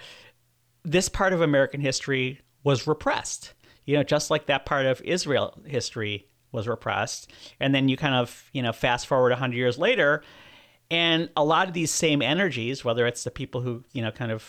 this 0.83 1.09
part 1.09 1.33
of 1.33 1.41
american 1.41 1.81
history 1.81 2.39
was 2.67 2.85
repressed 2.85 3.53
you 3.85 3.95
know 3.95 4.03
just 4.03 4.29
like 4.29 4.45
that 4.47 4.65
part 4.65 4.85
of 4.85 5.01
israel 5.01 5.57
history 5.65 6.27
was 6.51 6.67
repressed 6.67 7.31
and 7.59 7.73
then 7.73 7.87
you 7.87 7.95
kind 7.95 8.13
of 8.13 8.49
you 8.51 8.61
know 8.61 8.73
fast 8.73 9.07
forward 9.07 9.31
100 9.31 9.55
years 9.55 9.77
later 9.77 10.21
and 10.91 11.29
a 11.37 11.43
lot 11.43 11.67
of 11.67 11.73
these 11.73 11.91
same 11.91 12.21
energies 12.21 12.83
whether 12.83 13.07
it's 13.07 13.23
the 13.23 13.31
people 13.31 13.61
who 13.61 13.83
you 13.93 14.01
know 14.01 14.11
kind 14.11 14.31
of 14.31 14.43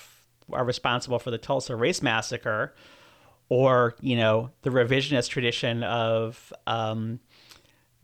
are 0.53 0.65
responsible 0.65 1.21
for 1.21 1.31
the 1.31 1.39
tulsa 1.39 1.77
race 1.77 2.03
massacre 2.03 2.75
or 3.49 3.95
you 4.01 4.17
know 4.17 4.51
the 4.63 4.71
revisionist 4.71 5.29
tradition 5.29 5.85
of 5.85 6.53
um, 6.67 7.21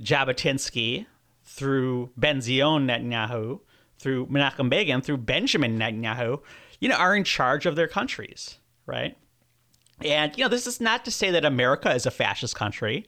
Jabotinsky, 0.03 1.07
through 1.45 2.11
Benzion 2.19 2.87
Netanyahu, 2.87 3.61
through 3.99 4.27
Menachem 4.27 4.69
Begin, 4.71 5.01
through 5.01 5.19
Benjamin 5.19 5.79
Netanyahu, 5.79 6.41
you 6.81 6.89
know, 6.89 6.97
are 6.97 7.15
in 7.15 7.25
charge 7.25 7.67
of 7.67 7.77
their 7.77 7.89
countries, 7.89 8.59
right? 8.87 9.17
And, 10.03 10.37
you 10.37 10.45
know, 10.45 10.49
this 10.49 10.67
is 10.67 10.81
not 10.81 11.05
to 11.05 11.11
say 11.11 11.31
that 11.31 11.45
America 11.45 11.93
is 11.95 12.07
a 12.07 12.11
fascist 12.11 12.55
country, 12.55 13.07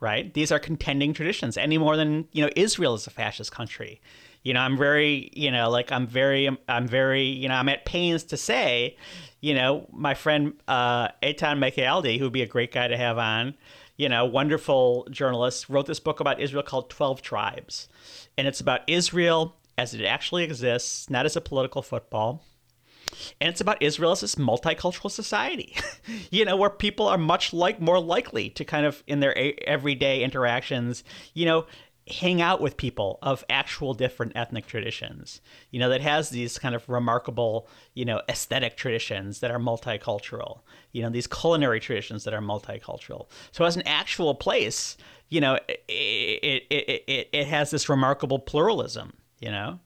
right? 0.00 0.32
These 0.32 0.50
are 0.50 0.58
contending 0.58 1.12
traditions 1.12 1.56
any 1.56 1.78
more 1.78 1.96
than, 1.96 2.26
you 2.32 2.42
know, 2.44 2.50
Israel 2.56 2.94
is 2.94 3.06
a 3.06 3.10
fascist 3.10 3.52
country. 3.52 4.00
You 4.42 4.54
know, 4.54 4.60
I'm 4.60 4.76
very, 4.76 5.30
you 5.34 5.50
know, 5.50 5.70
like 5.70 5.92
I'm 5.92 6.06
very, 6.06 6.48
I'm 6.68 6.88
very, 6.88 7.24
you 7.24 7.48
know, 7.48 7.54
I'm 7.54 7.68
at 7.68 7.84
pains 7.84 8.24
to 8.24 8.36
say, 8.36 8.96
you 9.40 9.54
know, 9.54 9.86
my 9.92 10.14
friend 10.14 10.54
uh, 10.66 11.08
Eitan 11.22 11.58
Michaeli, 11.58 12.18
who 12.18 12.24
would 12.24 12.32
be 12.32 12.42
a 12.42 12.46
great 12.46 12.72
guy 12.72 12.88
to 12.88 12.96
have 12.96 13.18
on, 13.18 13.54
you 13.96 14.08
know, 14.08 14.24
wonderful 14.24 15.06
journalist, 15.10 15.68
wrote 15.68 15.86
this 15.86 16.00
book 16.00 16.18
about 16.18 16.40
Israel 16.40 16.64
called 16.64 16.90
12 16.90 17.22
Tribes. 17.22 17.88
And 18.36 18.48
it's 18.48 18.60
about 18.60 18.80
Israel 18.88 19.56
as 19.78 19.94
it 19.94 20.04
actually 20.04 20.44
exists, 20.44 21.08
not 21.08 21.26
as 21.26 21.36
a 21.36 21.40
political 21.40 21.82
football. 21.82 22.42
And 23.40 23.48
it's 23.48 23.60
about 23.60 23.82
Israel 23.82 24.12
as 24.12 24.20
this 24.20 24.36
multicultural 24.36 25.10
society, 25.10 25.76
you 26.30 26.44
know, 26.44 26.56
where 26.56 26.70
people 26.70 27.06
are 27.06 27.18
much 27.18 27.52
like 27.52 27.80
more 27.80 28.00
likely 28.00 28.50
to 28.50 28.64
kind 28.64 28.86
of 28.86 29.02
in 29.06 29.20
their 29.20 29.36
a- 29.36 29.54
everyday 29.66 30.22
interactions, 30.22 31.04
you 31.34 31.46
know, 31.46 31.66
hang 32.08 32.42
out 32.42 32.60
with 32.60 32.76
people 32.76 33.18
of 33.22 33.44
actual 33.48 33.94
different 33.94 34.32
ethnic 34.34 34.66
traditions 34.66 35.40
you 35.70 35.78
know 35.78 35.88
that 35.88 36.00
has 36.00 36.30
these 36.30 36.58
kind 36.58 36.74
of 36.74 36.88
remarkable 36.88 37.68
you 37.94 38.04
know 38.04 38.20
aesthetic 38.28 38.76
traditions 38.76 39.38
that 39.38 39.52
are 39.52 39.58
multicultural 39.58 40.60
you 40.90 41.00
know 41.00 41.08
these 41.08 41.28
culinary 41.28 41.78
traditions 41.78 42.24
that 42.24 42.34
are 42.34 42.40
multicultural. 42.40 43.26
So 43.52 43.64
as 43.64 43.76
an 43.76 43.82
actual 43.86 44.34
place 44.34 44.96
you 45.28 45.40
know 45.40 45.54
it 45.68 45.84
it, 45.88 46.64
it, 46.70 47.04
it, 47.06 47.28
it 47.32 47.46
has 47.46 47.70
this 47.70 47.88
remarkable 47.88 48.40
pluralism 48.40 49.12
you 49.40 49.50
know 49.52 49.78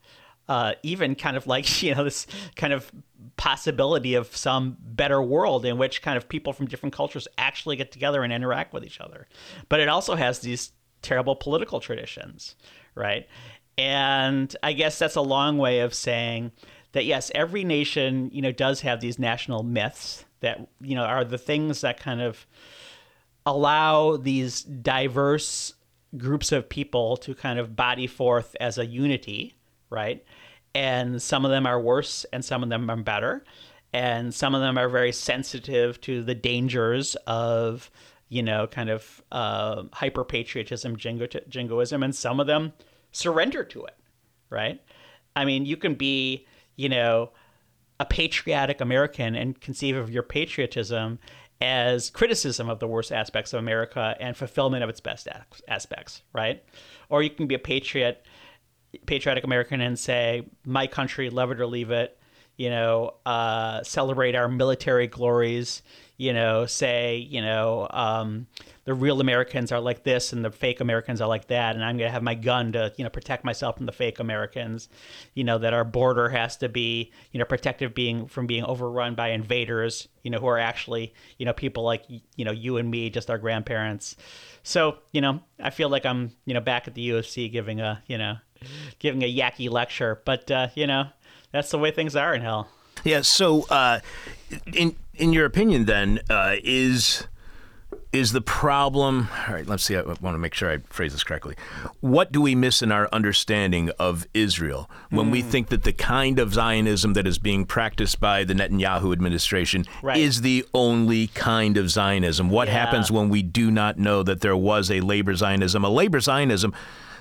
uh, 0.49 0.75
even 0.83 1.15
kind 1.15 1.37
of 1.37 1.47
like 1.47 1.83
you 1.83 1.95
know 1.95 2.05
this 2.05 2.27
kind 2.55 2.73
of 2.73 2.91
possibility 3.37 4.15
of 4.15 4.35
some 4.35 4.77
better 4.81 5.21
world 5.23 5.67
in 5.67 5.77
which 5.77 6.01
kind 6.01 6.17
of 6.17 6.29
people 6.29 6.53
from 6.53 6.67
different 6.67 6.95
cultures 6.95 7.29
actually 7.37 7.77
get 7.77 7.93
together 7.93 8.23
and 8.23 8.33
interact 8.33 8.73
with 8.73 8.83
each 8.83 9.01
other 9.01 9.27
but 9.69 9.79
it 9.79 9.89
also 9.89 10.15
has 10.15 10.41
these 10.41 10.73
terrible 11.07 11.37
political 11.37 11.81
traditions, 11.81 12.57
right? 12.95 13.29
And 13.79 14.55
I 14.63 14.73
guess 14.73 14.99
that's 14.99 15.17
a 15.17 15.21
long 15.21 15.59
way 15.59 15.81
of 15.81 15.95
saying 15.95 16.53
that 16.93 17.05
yes, 17.05 17.31
every 17.35 17.65
nation, 17.65 18.31
you 18.33 18.43
know, 18.43 18.53
does 18.53 18.81
have 18.81 19.01
these 19.01 19.19
national 19.19 19.63
myths 19.63 20.25
that, 20.41 20.67
you 20.81 20.95
know, 20.95 21.05
are 21.05 21.25
the 21.25 21.39
things 21.39 21.83
that 21.83 22.01
kind 22.01 22.21
of 22.21 22.47
allow 23.45 24.17
these 24.17 24.63
diverse 24.63 25.75
groups 26.17 26.53
of 26.53 26.69
people 26.69 27.17
to 27.19 27.35
kind 27.35 27.59
of 27.59 27.77
body 27.77 28.07
forth 28.07 28.57
as 28.61 28.79
a 28.79 28.87
unity, 28.87 29.55
right? 29.91 30.25
And 30.75 31.21
some 31.23 31.45
of 31.45 31.51
them 31.51 31.67
are 31.67 31.81
worse 31.81 32.27
and 32.33 32.45
some 32.45 32.63
of 32.63 32.69
them 32.69 32.91
are 32.91 32.97
better. 32.97 33.45
And 33.93 34.35
some 34.35 34.55
of 34.55 34.61
them 34.61 34.77
are 34.77 34.89
very 34.89 35.13
sensitive 35.13 36.01
to 36.03 36.23
the 36.23 36.35
dangers 36.35 37.15
of 37.27 37.91
you 38.29 38.43
know, 38.43 38.67
kind 38.67 38.91
of 38.91 39.23
uh, 39.31 39.85
hyper 39.93 40.25
patriotism, 40.25 40.97
jingo- 40.97 41.27
jingoism, 41.49 42.03
and 42.03 42.15
some 42.15 42.41
of 42.41 42.47
them 42.47 42.73
surrender 43.13 43.65
to 43.65 43.85
it, 43.85 43.97
right? 44.51 44.81
I 45.35 45.45
mean, 45.45 45.65
you 45.65 45.77
can 45.77 45.95
be, 45.95 46.47
you 46.77 46.89
know, 46.89 47.31
a 48.01 48.05
patriotic 48.05 48.81
American 48.81 49.35
and 49.35 49.59
conceive 49.61 49.97
of 49.97 50.11
your 50.11 50.23
patriotism 50.23 51.19
as 51.61 52.11
criticism 52.11 52.69
of 52.69 52.81
the 52.81 52.87
worst 52.87 53.13
aspects 53.13 53.53
of 53.53 53.59
America 53.59 54.15
and 54.21 54.37
fulfillment 54.37 54.83
of 54.83 54.91
its 54.91 55.01
best 55.01 55.29
aspects, 55.69 56.23
right? 56.35 56.63
Or 57.09 57.23
you 57.23 57.31
can 57.31 57.47
be 57.47 57.55
a 57.55 57.61
patriot, 57.61 58.27
patriotic 59.05 59.45
American 59.45 59.81
and 59.81 59.99
say, 59.99 60.47
my 60.65 60.87
country, 60.87 61.31
love 61.31 61.51
it 61.51 61.61
or 61.61 61.67
leave 61.67 61.91
it, 61.91 62.19
you 62.57 62.71
know, 62.71 63.15
uh, 63.27 63.83
celebrate 63.83 64.35
our 64.35 64.49
military 64.49 65.07
glories, 65.07 65.83
you 66.17 66.33
know, 66.33 66.65
say, 66.65 67.17
you 67.17 67.43
know, 67.43 67.87
um, 67.91 68.47
the 68.87 68.95
real 68.95 69.21
Americans 69.21 69.73
are 69.73 69.81
like 69.81 70.05
this 70.05 70.33
and 70.33 70.45
the 70.45 70.51
fake 70.51 70.81
Americans 70.81 71.21
are 71.21 71.29
like 71.29 71.49
that, 71.49 71.75
and 71.75 71.85
I'm 71.85 71.99
to 71.99 72.09
have 72.09 72.23
my 72.23 72.35
gun 72.35 72.73
to, 72.73 72.93
you 72.97 73.05
know, 73.05 73.11
protect 73.11 73.45
myself 73.45 73.77
from 73.77 73.85
the 73.87 73.93
fake 73.93 74.21
Americans. 74.21 74.89
You 75.35 75.45
know, 75.45 75.59
that 75.59 75.75
our 75.75 75.85
border 75.85 76.29
has 76.29 76.57
to 76.59 76.69
be, 76.69 77.13
you 77.33 77.39
know, 77.39 77.45
protected 77.45 77.95
being 77.95 78.27
from 78.29 78.47
being 78.47 78.65
overrun 78.65 79.17
by 79.17 79.31
invaders, 79.31 80.09
you 80.23 80.31
know, 80.31 80.39
who 80.39 80.47
are 80.47 80.59
actually, 80.59 81.13
you 81.37 81.45
know, 81.45 81.53
people 81.53 81.83
like, 81.83 82.05
you 82.09 82.45
know, 82.45 82.53
you 82.53 82.77
and 82.79 82.91
me, 82.91 83.11
just 83.11 83.29
our 83.29 83.39
grandparents. 83.39 84.17
So, 84.63 84.99
you 85.13 85.21
know, 85.21 85.41
I 85.61 85.71
feel 85.71 85.89
like 85.89 86.07
I'm, 86.07 86.31
you 86.45 86.55
know, 86.55 86.61
back 86.61 86.87
at 86.89 86.95
the 86.95 87.11
UFC 87.11 87.51
giving 87.51 87.81
a, 87.81 88.03
you 88.07 88.19
know, 88.19 88.37
giving 88.99 89.23
a 89.23 89.35
yucky 89.35 89.71
lecture, 89.71 90.21
but, 90.25 90.51
uh, 90.51 90.69
you 90.75 90.87
know, 90.87 91.07
that's 91.53 91.71
the 91.71 91.79
way 91.79 91.91
things 91.91 92.17
are 92.17 92.35
in 92.35 92.43
hell. 92.43 92.69
Yeah. 93.05 93.21
So, 93.23 93.67
uh, 93.69 94.01
in 94.73 94.97
in 95.15 95.33
your 95.33 95.47
opinion, 95.47 95.85
then 95.85 96.21
uh, 96.29 96.57
is 96.63 97.27
is 98.13 98.33
the 98.33 98.41
problem? 98.41 99.29
All 99.47 99.55
right. 99.55 99.67
Let's 99.67 99.85
see. 99.85 99.97
I 99.97 100.03
want 100.03 100.21
to 100.21 100.39
make 100.39 100.55
sure 100.55 100.71
I 100.71 100.79
phrase 100.89 101.13
this 101.13 101.23
correctly. 101.23 101.55
What 102.01 102.33
do 102.33 102.41
we 102.41 102.55
miss 102.55 102.83
in 102.83 102.91
our 102.91 103.09
understanding 103.13 103.91
of 103.99 104.27
Israel 104.33 104.91
when 105.11 105.27
mm. 105.27 105.33
we 105.33 105.43
hmm. 105.43 105.49
think 105.51 105.69
that 105.69 105.85
the 105.85 105.93
kind 105.93 106.39
of 106.39 106.55
Zionism 106.55 107.13
that 107.13 107.27
is 107.27 107.39
being 107.39 107.67
practiced 107.67 108.19
by 108.19 108.45
the 108.45 108.55
Netanyahu 108.55 109.13
administration 109.13 109.85
right. 110.03 110.17
is 110.17 110.41
the 110.41 110.65
only 110.73 111.29
kind 111.29 111.77
of 111.77 111.91
Zionism? 111.91 112.49
What 112.49 112.69
yeah. 112.69 112.75
happens 112.75 113.11
when 113.11 113.29
we 113.29 113.43
do 113.43 113.71
not 113.71 113.99
know 113.99 114.23
that 114.23 114.41
there 114.41 114.57
was 114.57 114.91
a 114.91 115.01
labor 115.01 115.35
Zionism, 115.35 115.85
a 115.85 115.91
labor 115.91 116.21
Zionism? 116.21 116.75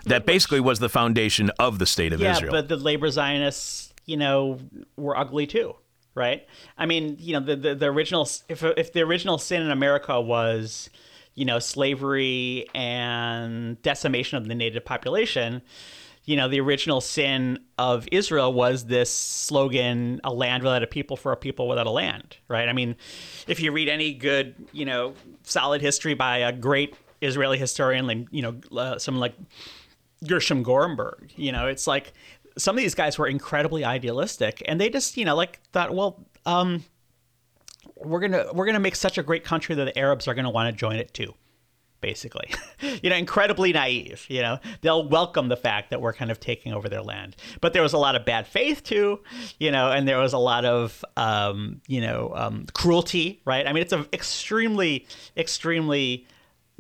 That 0.06 0.26
basically 0.26 0.60
was 0.60 0.80
the 0.80 0.90
foundation 0.90 1.52
of 1.60 1.80
the 1.80 1.86
state 1.86 2.14
of 2.14 2.20
yeah, 2.20 2.34
Israel. 2.34 2.54
Yeah, 2.54 2.62
but 2.62 2.70
the 2.70 2.78
labor 2.78 3.10
Zionists 3.10 3.94
you 4.06 4.18
know, 4.18 4.60
were 4.98 5.18
ugly 5.18 5.48
too, 5.48 5.76
right? 6.14 6.46
I 6.78 6.86
mean, 6.86 7.18
you 7.20 7.34
know, 7.34 7.40
the 7.40 7.56
the, 7.56 7.76
the 7.76 7.86
original 7.88 8.30
if 8.48 8.64
if 8.64 8.94
the 8.94 9.02
original 9.02 9.38
sin 9.38 9.62
in 9.62 9.72
America 9.72 10.20
was 10.22 10.90
you 11.34 11.46
know 11.46 11.60
slavery 11.60 12.68
and 12.74 13.82
decimation 13.82 14.38
of 14.38 14.48
the 14.48 14.56
native 14.56 14.86
population 14.86 15.62
you 16.24 16.38
know 16.38 16.48
the 16.48 16.62
original 16.62 17.02
sin 17.02 17.60
of 17.78 18.08
israel 18.10 18.54
was 18.54 18.86
this 18.86 19.14
slogan 19.14 20.22
a 20.24 20.34
land 20.34 20.64
without 20.64 20.82
a 20.82 20.88
people 20.88 21.18
for 21.18 21.34
a 21.34 21.36
people 21.36 21.68
without 21.68 21.88
a 21.88 21.92
land 21.92 22.38
right 22.48 22.70
i 22.70 22.74
mean 22.74 22.96
if 23.50 23.60
you 23.60 23.74
read 23.74 23.90
any 23.90 24.14
good 24.14 24.56
you 24.72 24.86
know 24.86 25.14
solid 25.44 25.82
history 25.82 26.14
by 26.14 26.38
a 26.38 26.54
great 26.54 26.96
israeli 27.22 27.58
historian 27.58 28.08
like 28.08 28.20
you 28.32 28.42
know 28.42 28.56
uh, 28.80 28.98
someone 28.98 29.20
like 29.20 29.36
gershom 30.28 30.64
gorenberg 30.64 31.32
you 31.36 31.52
know 31.52 31.68
it's 31.68 31.88
like 31.88 32.14
some 32.58 32.76
of 32.76 32.82
these 32.82 32.96
guys 32.96 33.18
were 33.18 33.28
incredibly 33.28 33.84
idealistic 33.84 34.62
and 34.66 34.80
they 34.80 34.90
just 34.90 35.18
you 35.18 35.26
know 35.26 35.36
like 35.36 35.60
thought 35.72 35.94
well 35.94 36.26
um, 36.46 36.84
we're 37.96 38.20
gonna 38.20 38.46
we're 38.54 38.66
gonna 38.66 38.80
make 38.80 38.96
such 38.96 39.18
a 39.18 39.24
great 39.24 39.44
country 39.44 39.76
that 39.76 39.86
the 39.86 39.98
arabs 39.98 40.28
are 40.28 40.34
gonna 40.34 40.50
want 40.50 40.74
to 40.74 40.78
join 40.78 40.96
it 40.96 41.14
too 41.14 41.34
basically. 42.02 42.50
You 43.02 43.10
know 43.10 43.16
incredibly 43.16 43.74
naive 43.74 44.26
you 44.30 44.42
know. 44.42 44.60
They'll 44.82 45.08
welcome 45.08 45.48
the 45.48 45.58
fact 45.58 45.90
that 45.90 46.02
we're 46.02 46.14
kind 46.14 46.30
of 46.30 46.40
taking 46.40 46.74
over 46.74 46.88
their 46.88 47.02
land. 47.02 47.36
But 47.62 47.74
there 47.74 47.82
was 47.82 47.94
a 47.94 47.98
lot 47.98 48.16
of 48.16 48.26
bad 48.26 48.46
faith 48.48 48.84
too 48.84 49.22
you 49.60 49.72
know 49.72 49.92
and 49.92 50.08
there 50.08 50.20
was 50.20 50.34
a 50.34 50.38
lot 50.38 50.66
of 50.66 51.04
um, 51.18 51.82
you 51.88 52.02
know 52.02 52.32
um, 52.36 52.68
cruelty 52.74 53.42
right? 53.46 53.66
I 53.66 53.74
mean 53.74 53.82
it's 53.82 53.94
an 53.94 54.06
extremely 54.14 55.08
extremely 55.36 56.28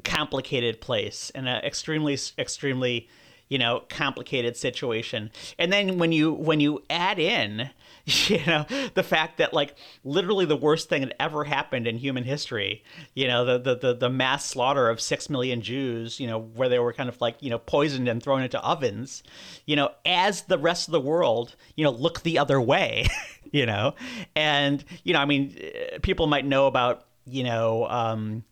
complicated 0.03 0.79
place 0.79 1.31
and 1.33 1.47
an 1.49 1.63
extremely 1.63 2.17
extremely 2.37 3.09
you 3.49 3.57
know 3.57 3.83
complicated 3.89 4.57
situation. 4.57 5.31
And 5.59 5.71
then 5.71 5.97
when 5.97 6.11
you 6.11 6.33
when 6.33 6.59
you 6.59 6.83
add 6.89 7.19
in 7.19 7.69
you 8.05 8.39
know 8.45 8.65
the 8.93 9.03
fact 9.03 9.37
that 9.37 9.53
like 9.53 9.75
literally 10.03 10.45
the 10.45 10.55
worst 10.55 10.89
thing 10.89 11.01
that 11.01 11.19
ever 11.19 11.43
happened 11.43 11.87
in 11.87 11.97
human 11.97 12.23
history 12.23 12.83
you 13.15 13.27
know 13.27 13.43
the 13.43 13.57
the 13.57 13.75
the, 13.75 13.93
the 13.95 14.09
mass 14.09 14.45
slaughter 14.45 14.89
of 14.89 15.01
6 15.01 15.29
million 15.29 15.61
Jews 15.61 16.19
you 16.19 16.27
know 16.27 16.39
where 16.39 16.69
they 16.69 16.77
were 16.77 16.93
kind 16.93 17.09
of 17.09 17.19
like 17.19 17.41
you 17.41 17.49
know 17.49 17.57
poisoned 17.57 18.07
and 18.07 18.21
thrown 18.21 18.43
into 18.43 18.61
ovens 18.61 19.23
you 19.65 19.75
know 19.75 19.89
as 20.05 20.43
the 20.43 20.59
rest 20.59 20.87
of 20.87 20.91
the 20.91 21.01
world 21.01 21.55
you 21.75 21.83
know 21.83 21.89
look 21.89 22.21
the 22.21 22.37
other 22.37 22.61
way 22.61 23.07
you 23.51 23.65
know? 23.65 23.95
And 24.35 24.83
you 25.03 25.13
know 25.13 25.19
i 25.19 25.25
mean 25.25 25.57
people 26.03 26.27
might 26.27 26.45
know 26.45 26.67
about 26.67 27.05
you 27.25 27.43
know 27.43 27.87
um, 27.87 28.43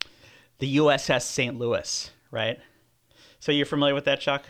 the 0.57 0.77
USS 0.77 1.23
St. 1.23 1.59
Louis 1.59 2.09
right? 2.31 2.59
So 3.39 3.51
you're 3.51 3.67
familiar 3.67 3.93
with 3.93 4.05
that 4.05 4.19
Chuck 4.19 4.43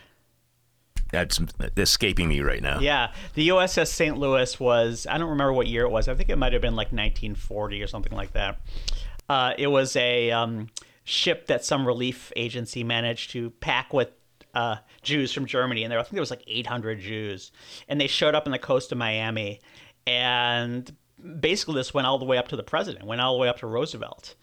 that's 1.14 1.40
escaping 1.78 2.28
me 2.28 2.42
right 2.42 2.62
now. 2.62 2.80
Yeah, 2.80 3.14
the 3.36 3.50
USS 3.50 3.88
St. 3.88 4.18
Louis 4.18 4.60
was 4.60 5.06
I 5.08 5.20
don't 5.20 5.30
remember 5.30 5.54
what 5.54 5.68
year 5.68 5.84
it 5.84 5.92
was. 5.92 6.08
I 6.08 6.16
think 6.16 6.30
it 6.30 6.38
might 6.38 6.54
have 6.54 6.62
been 6.62 6.76
like 6.76 6.88
1940 6.88 7.84
or 7.84 7.88
something 7.88 8.14
like 8.14 8.34
that. 8.34 8.60
Uh, 9.30 9.54
it 9.56 9.68
was 9.68 9.96
a 9.96 10.32
um, 10.32 10.70
ship 11.04 11.46
that 11.48 11.64
some 11.64 11.86
relief 11.86 12.34
agency 12.36 12.84
managed 12.84 13.30
to 13.32 13.52
pack 13.52 13.94
with 13.94 14.10
uh, 14.56 14.78
Jews 15.04 15.32
from 15.32 15.46
Germany, 15.46 15.84
and 15.84 15.92
there 15.92 16.00
I 16.00 16.02
think 16.02 16.14
there 16.14 16.22
was 16.22 16.32
like 16.32 16.44
800 16.48 17.00
Jews, 17.00 17.52
and 17.88 18.02
they 18.02 18.08
showed 18.08 18.34
up 18.34 18.48
on 18.48 18.52
the 18.52 18.60
coast 18.60 18.92
of 18.92 18.98
Miami, 18.98 19.62
and 20.08 20.92
basically 21.40 21.76
this 21.76 21.94
went 21.94 22.08
all 22.08 22.18
the 22.18 22.26
way 22.26 22.40
up 22.40 22.48
to 22.48 22.56
the 22.56 22.64
president, 22.64 23.06
went 23.06 23.22
all 23.22 23.36
the 23.36 23.40
way 23.40 23.50
up 23.50 23.60
to 23.60 23.68
Roosevelt, 23.68 24.34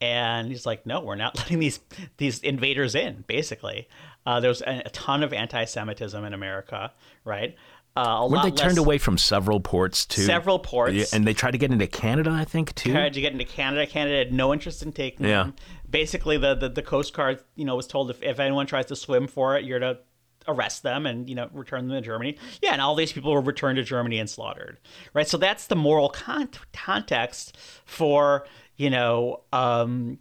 and 0.00 0.48
he's 0.48 0.66
like, 0.66 0.86
no, 0.86 1.00
we're 1.00 1.14
not 1.14 1.36
letting 1.38 1.58
these 1.58 1.80
these 2.16 2.40
invaders 2.40 2.94
in. 2.94 3.24
Basically, 3.26 3.88
uh, 4.30 4.40
there 4.40 4.48
was 4.48 4.62
a, 4.62 4.82
a, 4.86 4.90
ton 4.90 5.24
of 5.24 5.32
anti-Semitism 5.32 6.24
in 6.24 6.32
America, 6.32 6.92
right? 7.24 7.56
Uh, 7.96 8.28
Were 8.30 8.40
they 8.42 8.52
turned 8.52 8.78
away 8.78 8.98
from 8.98 9.18
several 9.18 9.58
ports 9.58 10.06
too? 10.06 10.22
Several 10.22 10.60
ports, 10.60 11.12
and 11.12 11.26
they 11.26 11.34
tried 11.34 11.50
to 11.50 11.58
get 11.58 11.72
into 11.72 11.88
Canada, 11.88 12.30
I 12.30 12.44
think 12.44 12.72
too. 12.76 12.92
Tried 12.92 13.14
to 13.14 13.20
get 13.20 13.32
into 13.32 13.44
Canada. 13.44 13.84
Canada 13.88 14.18
had 14.18 14.32
no 14.32 14.52
interest 14.52 14.84
in 14.84 14.92
taking 14.92 15.26
yeah. 15.26 15.42
them. 15.42 15.54
Basically, 15.90 16.36
the, 16.38 16.54
the 16.54 16.68
the 16.68 16.82
Coast 16.82 17.12
Guard, 17.12 17.40
you 17.56 17.64
know, 17.64 17.74
was 17.74 17.88
told 17.88 18.10
if, 18.10 18.22
if 18.22 18.38
anyone 18.38 18.66
tries 18.66 18.86
to 18.86 18.96
swim 18.96 19.26
for 19.26 19.56
it, 19.56 19.64
you're 19.64 19.80
to 19.80 19.98
arrest 20.46 20.84
them 20.84 21.04
and 21.04 21.28
you 21.28 21.34
know 21.34 21.50
return 21.52 21.88
them 21.88 21.96
to 21.96 22.00
Germany. 22.00 22.38
Yeah, 22.62 22.72
and 22.72 22.80
all 22.80 22.94
these 22.94 23.12
people 23.12 23.32
were 23.32 23.40
returned 23.40 23.76
to 23.78 23.82
Germany 23.82 24.20
and 24.20 24.30
slaughtered. 24.30 24.78
Right. 25.12 25.26
So 25.26 25.36
that's 25.36 25.66
the 25.66 25.76
moral 25.76 26.10
con- 26.10 26.50
context 26.72 27.58
for 27.84 28.46
you 28.76 28.90
know 28.90 29.42
um, 29.52 30.20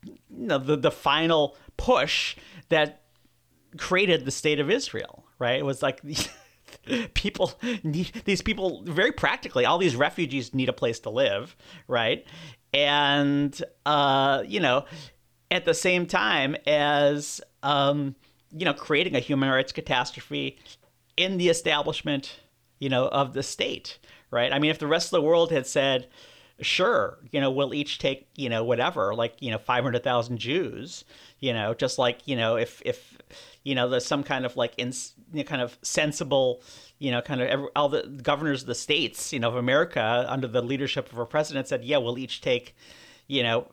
you 0.00 0.18
know, 0.30 0.56
the 0.56 0.76
the 0.76 0.90
final 0.90 1.58
push 1.76 2.36
that 2.70 3.02
created 3.76 4.24
the 4.24 4.30
state 4.30 4.60
of 4.60 4.70
Israel. 4.70 5.24
Right. 5.38 5.58
It 5.58 5.64
was 5.64 5.82
like. 5.82 6.02
These 6.02 6.28
people 7.14 7.52
need 7.82 8.12
these 8.24 8.42
people 8.42 8.82
very 8.84 9.10
practically 9.10 9.66
all 9.66 9.76
these 9.76 9.96
refugees 9.96 10.54
need 10.54 10.68
a 10.68 10.72
place 10.72 11.00
to 11.00 11.10
live 11.10 11.56
right 11.88 12.24
and 12.72 13.60
uh 13.86 14.44
you 14.46 14.60
know 14.60 14.84
at 15.50 15.64
the 15.64 15.74
same 15.74 16.06
time 16.06 16.54
as 16.68 17.40
um 17.64 18.14
you 18.52 18.64
know 18.64 18.72
creating 18.72 19.16
a 19.16 19.18
human 19.18 19.50
rights 19.50 19.72
catastrophe 19.72 20.58
in 21.16 21.38
the 21.38 21.48
establishment 21.48 22.38
you 22.78 22.88
know 22.88 23.08
of 23.08 23.32
the 23.32 23.42
state 23.42 23.98
right 24.30 24.52
i 24.52 24.58
mean 24.58 24.70
if 24.70 24.78
the 24.78 24.86
rest 24.86 25.06
of 25.08 25.20
the 25.20 25.22
world 25.22 25.50
had 25.50 25.66
said 25.66 26.06
sure 26.62 27.18
you 27.30 27.40
know 27.40 27.50
we'll 27.50 27.74
each 27.74 27.98
take 27.98 28.28
you 28.36 28.48
know 28.48 28.62
whatever 28.62 29.14
like 29.14 29.34
you 29.40 29.50
know 29.50 29.58
500,000 29.58 30.38
Jews 30.38 31.04
you 31.40 31.52
know 31.52 31.74
just 31.74 31.98
like 31.98 32.26
you 32.26 32.36
know 32.36 32.56
if 32.56 32.80
if 32.84 33.18
you 33.64 33.74
know 33.74 33.88
there's 33.88 34.06
some 34.06 34.22
kind 34.22 34.46
of 34.46 34.56
like 34.56 34.74
in 34.76 34.92
you 35.32 35.38
know, 35.38 35.44
kind 35.44 35.62
of 35.62 35.78
sensible 35.82 36.62
you 36.98 37.10
know 37.10 37.20
kind 37.20 37.40
of 37.40 37.48
every, 37.48 37.68
all 37.74 37.88
the 37.88 38.02
governors 38.22 38.62
of 38.62 38.68
the 38.68 38.74
states 38.74 39.32
you 39.32 39.40
know 39.40 39.48
of 39.48 39.56
America 39.56 40.24
under 40.28 40.46
the 40.46 40.62
leadership 40.62 41.10
of 41.12 41.18
our 41.18 41.26
president 41.26 41.66
said 41.66 41.84
yeah 41.84 41.96
we'll 41.96 42.18
each 42.18 42.40
take 42.40 42.76
you 43.26 43.42
know 43.42 43.66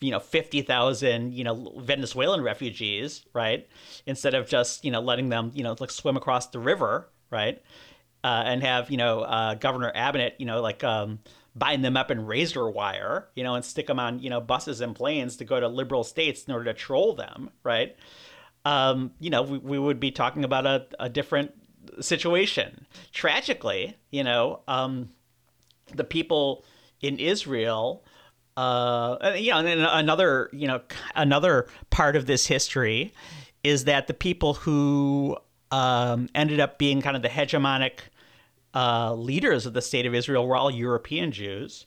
you 0.00 0.10
know 0.10 0.20
50,000 0.20 1.32
you 1.32 1.44
know 1.44 1.72
Venezuelan 1.78 2.42
refugees 2.42 3.24
right 3.32 3.66
instead 4.06 4.34
of 4.34 4.48
just 4.48 4.84
you 4.84 4.90
know 4.90 5.00
letting 5.00 5.28
them 5.28 5.50
you 5.54 5.62
know 5.62 5.74
like 5.78 5.90
swim 5.90 6.16
across 6.16 6.48
the 6.48 6.58
river 6.58 7.08
right 7.30 7.62
uh, 8.24 8.42
and 8.44 8.62
have 8.62 8.90
you 8.90 8.96
know 8.96 9.20
uh, 9.20 9.54
Governor 9.54 9.92
Abbott 9.94 10.34
you 10.38 10.46
know 10.46 10.60
like 10.60 10.84
um, 10.84 11.18
bind 11.56 11.84
them 11.84 11.96
up 11.96 12.10
in 12.10 12.26
razor 12.26 12.68
wire, 12.68 13.28
you 13.34 13.42
know, 13.42 13.54
and 13.54 13.64
stick 13.64 13.86
them 13.86 13.98
on, 13.98 14.18
you 14.20 14.28
know, 14.28 14.40
buses 14.40 14.80
and 14.80 14.94
planes 14.94 15.36
to 15.38 15.44
go 15.44 15.58
to 15.58 15.68
liberal 15.68 16.04
states 16.04 16.44
in 16.44 16.52
order 16.52 16.66
to 16.66 16.74
troll 16.74 17.14
them, 17.14 17.50
right? 17.64 17.96
Um, 18.64 19.12
you 19.20 19.30
know, 19.30 19.42
we, 19.42 19.58
we 19.58 19.78
would 19.78 19.98
be 19.98 20.10
talking 20.10 20.44
about 20.44 20.66
a, 20.66 20.86
a 21.00 21.08
different 21.08 21.52
situation. 22.00 22.86
Tragically, 23.12 23.96
you 24.10 24.22
know, 24.22 24.60
um, 24.68 25.10
the 25.94 26.04
people 26.04 26.64
in 27.00 27.18
Israel, 27.18 28.04
uh, 28.56 29.32
you 29.36 29.50
know, 29.50 29.58
and 29.58 29.80
another, 29.80 30.50
you 30.52 30.66
know, 30.66 30.80
another 31.14 31.68
part 31.90 32.16
of 32.16 32.26
this 32.26 32.46
history 32.46 33.14
is 33.64 33.84
that 33.84 34.08
the 34.08 34.14
people 34.14 34.54
who 34.54 35.36
um, 35.70 36.28
ended 36.34 36.60
up 36.60 36.78
being 36.78 37.00
kind 37.00 37.16
of 37.16 37.22
the 37.22 37.28
hegemonic 37.28 37.98
uh, 38.76 39.14
leaders 39.14 39.64
of 39.64 39.72
the 39.72 39.80
state 39.80 40.04
of 40.04 40.14
Israel 40.14 40.46
were 40.46 40.56
all 40.56 40.70
European 40.70 41.32
Jews. 41.32 41.86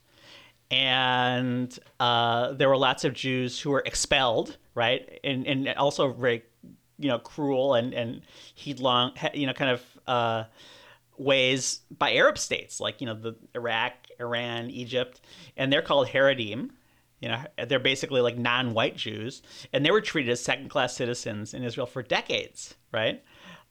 And 0.71 1.77
uh, 1.99 2.53
there 2.53 2.69
were 2.69 2.77
lots 2.77 3.03
of 3.05 3.13
Jews 3.13 3.59
who 3.59 3.69
were 3.69 3.83
expelled, 3.85 4.57
right? 4.73 5.19
And, 5.23 5.45
and 5.45 5.69
also 5.75 6.11
very, 6.11 6.43
you 6.97 7.09
know, 7.09 7.19
cruel 7.19 7.75
and, 7.75 7.93
and 7.93 8.21
headlong, 8.63 9.13
you 9.35 9.45
know, 9.45 9.53
kind 9.53 9.71
of 9.71 9.83
uh, 10.07 10.43
ways 11.17 11.81
by 11.95 12.13
Arab 12.13 12.37
states 12.37 12.79
like, 12.79 13.01
you 13.01 13.07
know, 13.07 13.13
the 13.13 13.35
Iraq, 13.53 13.93
Iran, 14.19 14.71
Egypt. 14.71 15.21
And 15.57 15.71
they're 15.71 15.83
called 15.83 16.07
Haredim. 16.07 16.71
You 17.21 17.29
know, 17.29 17.43
they're 17.67 17.79
basically 17.79 18.21
like 18.21 18.37
non-white 18.37 18.95
Jews, 18.95 19.41
and 19.73 19.85
they 19.85 19.91
were 19.91 19.99
treated 19.99 20.31
as 20.31 20.41
second-class 20.41 20.95
citizens 20.95 21.53
in 21.53 21.63
Israel 21.63 21.85
for 21.85 22.01
decades, 22.01 22.75
right? 22.93 23.21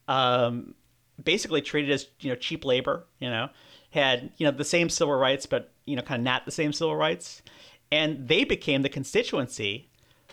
Um, 0.07 0.75
basically 1.23 1.61
treated 1.61 1.91
as 1.91 2.07
you 2.21 2.31
know 2.31 2.37
cheap 2.37 2.64
labor. 2.64 3.07
You 3.19 3.31
know, 3.31 3.49
had 3.91 4.31
you 4.37 4.47
know 4.47 4.51
the 4.51 4.64
same 4.64 4.89
civil 4.89 5.14
rights, 5.14 5.47
but 5.47 5.73
you 5.85 5.97
know 5.97 6.03
kind 6.03 6.21
of 6.21 6.25
not 6.25 6.45
the 6.45 6.51
same 6.51 6.73
civil 6.73 6.97
rights, 6.97 7.43
and 7.91 8.29
they 8.29 8.45
became 8.45 8.83
the 8.83 8.89
constituency 8.89 9.89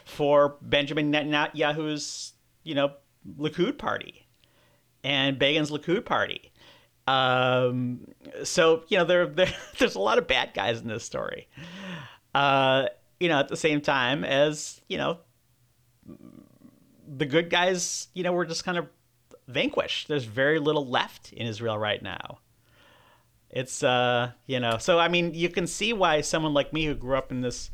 for 0.06 0.58
Benjamin 0.62 1.12
Netanyahu's 1.12 2.34
you 2.64 2.76
know 2.76 2.94
Likud 3.38 3.78
party 3.78 4.28
and 5.04 5.40
Begin's 5.40 5.72
Likud 5.72 6.06
party. 6.06 6.52
Um, 7.08 8.08
so 8.44 8.84
you 8.88 8.98
know 8.98 9.06
there, 9.06 9.28
there 9.28 9.54
there's 9.78 9.96
a 9.96 10.02
lot 10.02 10.18
of 10.18 10.28
bad 10.28 10.54
guys 10.54 10.82
in 10.82 10.88
this 10.88 11.04
story. 11.04 11.48
Uh, 12.34 12.88
you 13.20 13.30
know, 13.30 13.40
at 13.40 13.48
the 13.48 13.58
same 13.58 13.82
time 13.82 14.24
as 14.24 14.82
you 14.90 14.98
know 14.98 15.20
the 17.08 17.26
good 17.26 17.50
guys, 17.50 18.08
you 18.14 18.24
know, 18.24 18.32
were 18.34 18.46
just 18.46 18.64
kind 18.64 18.78
of 18.78 18.88
vanquished. 19.48 20.08
There's 20.08 20.26
very 20.26 20.60
little 20.60 20.88
left 20.88 21.34
in 21.34 21.48
Israel 21.48 21.78
right 21.78 22.02
now. 22.02 22.40
It's 23.50 23.84
uh, 23.84 24.32
you 24.48 24.60
know, 24.60 24.78
so 24.78 25.00
I 25.00 25.08
mean, 25.08 25.34
you 25.34 25.50
can 25.50 25.68
see 25.68 25.94
why 25.94 26.22
someone 26.22 26.54
like 26.54 26.74
me 26.74 26.86
who 26.86 26.96
grew 26.96 27.18
up 27.18 27.32
in 27.32 27.42
this 27.42 27.72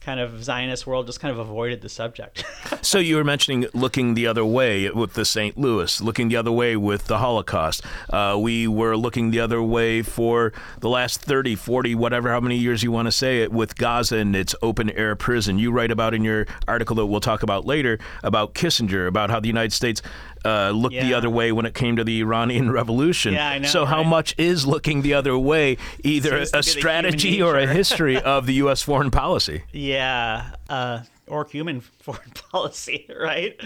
kind 0.00 0.18
of 0.18 0.42
Zionist 0.42 0.86
world 0.86 1.06
just 1.06 1.20
kind 1.20 1.30
of 1.30 1.38
avoided 1.38 1.82
the 1.82 1.88
subject. 1.88 2.44
so 2.82 2.98
you 2.98 3.16
were 3.16 3.24
mentioning 3.24 3.66
looking 3.74 4.14
the 4.14 4.26
other 4.26 4.44
way 4.44 4.90
with 4.90 5.14
the 5.14 5.24
St. 5.24 5.56
Louis, 5.58 6.00
looking 6.00 6.28
the 6.28 6.36
other 6.36 6.52
way 6.52 6.76
with 6.76 7.06
the 7.06 7.18
Holocaust. 7.18 7.82
Uh, 8.10 8.36
we 8.40 8.66
were 8.66 8.96
looking 8.96 9.30
the 9.30 9.40
other 9.40 9.62
way 9.62 10.02
for 10.02 10.52
the 10.80 10.88
last 10.88 11.20
30, 11.22 11.54
40, 11.56 11.94
whatever, 11.94 12.30
how 12.30 12.40
many 12.40 12.56
years 12.56 12.82
you 12.82 12.90
want 12.92 13.06
to 13.06 13.12
say 13.12 13.42
it, 13.42 13.52
with 13.52 13.76
Gaza 13.76 14.16
and 14.16 14.34
its 14.34 14.54
open 14.62 14.90
air 14.90 15.14
prison. 15.16 15.58
You 15.58 15.70
write 15.72 15.90
about 15.90 16.14
in 16.14 16.24
your 16.24 16.46
article 16.68 16.96
that 16.96 17.06
we'll 17.06 17.20
talk 17.20 17.42
about 17.42 17.66
later 17.66 17.98
about 18.22 18.54
Kissinger, 18.54 19.06
about 19.06 19.30
how 19.30 19.40
the 19.40 19.48
United 19.48 19.72
States 19.72 20.02
uh, 20.44 20.70
looked 20.70 20.94
Yeah. 20.94 21.04
the 21.04 21.14
other 21.14 21.28
way 21.30 21.52
when 21.52 21.66
it 21.66 21.74
came 21.74 21.96
to 21.96 22.04
the 22.04 22.20
Iranian 22.20 22.70
Revolution. 22.80 23.34
Yeah, 23.34 23.48
I 23.50 23.58
know, 23.58 23.68
so 23.68 23.84
how 23.84 24.02
much 24.02 24.34
is 24.38 24.66
looking 24.66 25.02
the 25.02 25.14
other 25.14 25.36
way 25.38 25.76
either 26.02 26.30
a 26.36 26.40
be 26.40 26.44
the 26.46 26.50
human 26.50 26.62
strategy 26.62 27.42
or 27.42 27.56
a 27.58 27.66
history 27.66 28.18
of 28.20 28.46
the 28.46 28.54
U.S. 28.54 28.82
foreign 28.90 29.10
policy? 29.10 29.64
yeah, 29.72 30.52
uh, 30.68 31.00
or 31.30 31.46
human 31.50 31.80
foreign 32.02 32.30
policy, 32.50 33.08
right? 33.20 33.56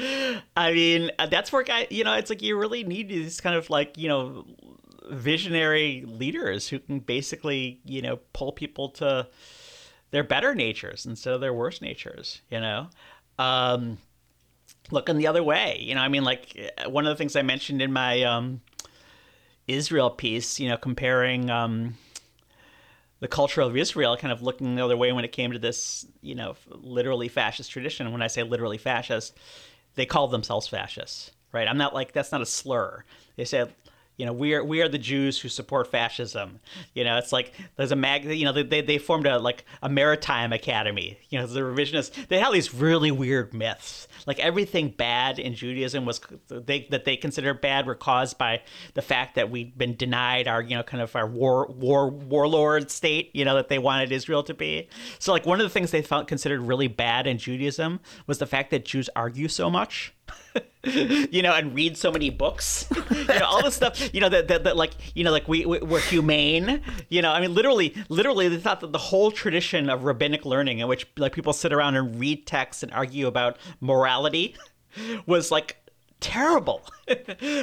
I 0.57 0.73
mean, 0.73 1.11
uh, 1.19 1.27
that's 1.27 1.53
where 1.53 1.63
guy, 1.63 1.87
you 1.91 2.05
know, 2.05 2.15
it's 2.15 2.31
like 2.31 2.43
you 2.43 2.59
really 2.59 2.85
need 2.85 3.09
these 3.09 3.41
kind 3.41 3.57
of 3.57 3.71
like 3.71 3.99
you 3.99 4.09
know 4.09 4.45
visionary 5.11 6.05
leaders 6.07 6.69
who 6.69 6.79
can 6.79 6.99
basically 6.99 7.81
you 7.85 8.03
know 8.03 8.19
pull 8.33 8.53
people 8.53 8.89
to 8.89 9.29
their 10.11 10.25
better 10.25 10.55
natures 10.55 11.05
instead 11.07 11.35
of 11.35 11.41
their 11.41 11.55
worse 11.55 11.81
natures. 11.81 12.43
You 12.51 12.61
know. 12.61 12.89
Um, 13.37 13.99
looking 14.91 15.17
the 15.17 15.27
other 15.27 15.43
way. 15.43 15.79
You 15.81 15.95
know, 15.95 16.01
I 16.01 16.09
mean, 16.09 16.25
like 16.25 16.73
uh, 16.79 16.91
one 16.91 17.07
of 17.07 17.11
the 17.11 17.17
things 17.17 17.37
I 17.37 17.43
mentioned 17.43 17.83
in 17.83 17.93
my 17.93 18.23
um, 18.23 18.61
Israel 19.67 20.11
piece, 20.11 20.61
you 20.61 20.69
know, 20.69 20.77
comparing 20.77 21.51
um, 21.51 21.97
the 23.25 23.29
culture 23.29 23.63
of 23.63 23.75
Israel, 23.75 24.19
kind 24.19 24.31
of 24.31 24.43
looking 24.43 24.75
the 24.75 24.85
other 24.85 24.99
way 24.99 25.11
when 25.11 25.25
it 25.25 25.33
came 25.33 25.53
to 25.53 25.59
this, 25.59 26.07
you 26.21 26.35
know, 26.35 26.57
literally 26.69 27.29
fascist 27.29 27.71
tradition. 27.71 28.13
When 28.13 28.21
I 28.21 28.27
say 28.27 28.43
literally 28.43 28.77
fascist, 28.77 29.35
they 29.95 30.05
called 30.05 30.31
themselves 30.31 30.69
fascists, 30.69 31.31
right? 31.51 31.67
I'm 31.67 31.79
not 31.79 31.95
like 31.95 32.13
that's 32.13 32.33
not 32.33 32.43
a 32.43 32.47
slur. 32.47 33.03
They 33.37 33.47
said. 33.47 33.73
You 34.17 34.27
know, 34.27 34.33
we 34.33 34.55
are 34.55 34.63
we 34.63 34.81
are 34.81 34.89
the 34.89 34.99
Jews 34.99 35.41
who 35.41 35.49
support 35.49 35.91
fascism. 35.91 36.61
You 36.95 37.03
know, 37.03 37.19
it's 37.19 37.33
like 37.33 37.53
there's 37.75 37.91
a 37.91 37.97
mag. 37.97 38.25
You 38.25 38.45
know, 38.45 38.53
they 38.53 38.81
they 38.81 38.99
formed 38.99 39.27
a 39.27 39.39
like 39.39 39.65
a 39.83 39.89
maritime 39.89 40.53
academy. 40.53 41.19
You 41.31 41.41
know, 41.41 41.47
the 41.47 41.61
revisionists. 41.61 42.29
They 42.29 42.39
had 42.39 42.53
these 42.53 42.73
really 42.73 43.11
weird 43.11 43.53
myths. 43.53 44.07
Like 44.25 44.39
everything 44.39 44.91
bad 44.91 45.41
in 45.41 45.57
Judaism 45.57 46.07
was 46.07 46.21
they 46.49 46.87
that 46.91 47.05
they 47.05 47.17
considered 47.17 47.61
bad 47.61 47.87
were 47.87 47.97
caused 47.97 48.39
by 48.39 48.63
the 48.95 49.03
fact 49.03 49.35
that 49.35 49.51
we'd 49.51 49.77
been 49.77 49.97
denied 49.97 50.47
our 50.47 50.63
you 50.63 50.77
know 50.77 50.85
kind 50.85 51.03
of 51.03 51.15
our 51.17 51.27
war 51.27 51.67
war 51.67 52.09
warlord 52.09 52.93
state. 52.93 53.31
You 53.35 53.45
know 53.45 53.57
that 53.57 53.69
they 53.69 53.81
wanted 53.81 54.13
Israel 54.13 54.45
to 54.45 54.55
be. 54.55 54.89
So 55.19 55.33
like 55.33 55.45
one 55.45 55.61
of 55.61 55.65
the 55.65 55.71
things 55.71 55.91
they 55.91 56.03
felt 56.03 56.29
considered 56.29 56.61
really 56.61 56.89
bad 56.89 57.27
in 57.27 57.37
Judaism 57.39 57.99
was 58.29 58.39
the 58.39 58.47
fact 58.47 58.71
that 58.71 58.85
Jews 58.85 59.11
argue 59.17 59.49
so 59.49 59.69
much. 59.69 60.14
you 60.85 61.43
know, 61.43 61.53
and 61.55 61.75
read 61.75 61.97
so 61.97 62.13
many 62.13 62.31
books, 62.31 62.87
you 63.11 63.25
know, 63.25 63.45
all 63.45 63.63
this 63.63 63.75
stuff, 63.75 64.15
you 64.15 64.21
know, 64.21 64.29
that, 64.29 64.49
that, 64.49 64.65
that 64.65 64.77
like, 64.77 64.93
you 65.15 65.25
know, 65.25 65.31
like 65.31 65.49
we, 65.49 65.65
we, 65.65 65.79
we're 65.79 66.01
humane, 66.01 66.83
you 67.09 67.23
know, 67.23 67.33
I 67.33 67.41
mean, 67.41 67.55
literally, 67.55 67.95
literally 68.09 68.49
they 68.49 68.59
thought 68.59 68.81
that 68.81 68.93
the 68.93 68.99
whole 68.99 69.31
tradition 69.31 69.89
of 69.89 70.05
rabbinic 70.05 70.45
learning 70.45 70.81
in 70.81 70.89
which 70.89 71.07
like 71.17 71.33
people 71.33 71.53
sit 71.53 71.73
around 71.73 71.97
and 71.97 72.21
read 72.21 72.47
texts 72.47 72.83
and 72.83 72.93
argue 72.93 73.27
about 73.27 73.57
morality 73.81 74.55
was 75.27 75.51
like 75.51 75.77
terrible, 76.21 76.83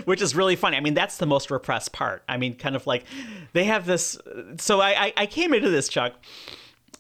which 0.06 0.22
is 0.22 0.36
really 0.36 0.56
funny. 0.56 0.78
I 0.78 0.82
mean, 0.82 0.94
that's 0.94 1.18
the 1.18 1.26
most 1.26 1.52
repressed 1.52 1.94
part. 1.94 2.24
I 2.28 2.38
mean, 2.38 2.56
kind 2.56 2.76
of 2.76 2.86
like 2.88 3.06
they 3.54 3.66
have 3.66 3.86
this. 3.86 4.18
So 4.58 4.82
I, 4.82 5.06
I, 5.06 5.14
I 5.18 5.26
came 5.26 5.54
into 5.54 5.70
this, 5.70 5.90
Chuck. 5.90 6.14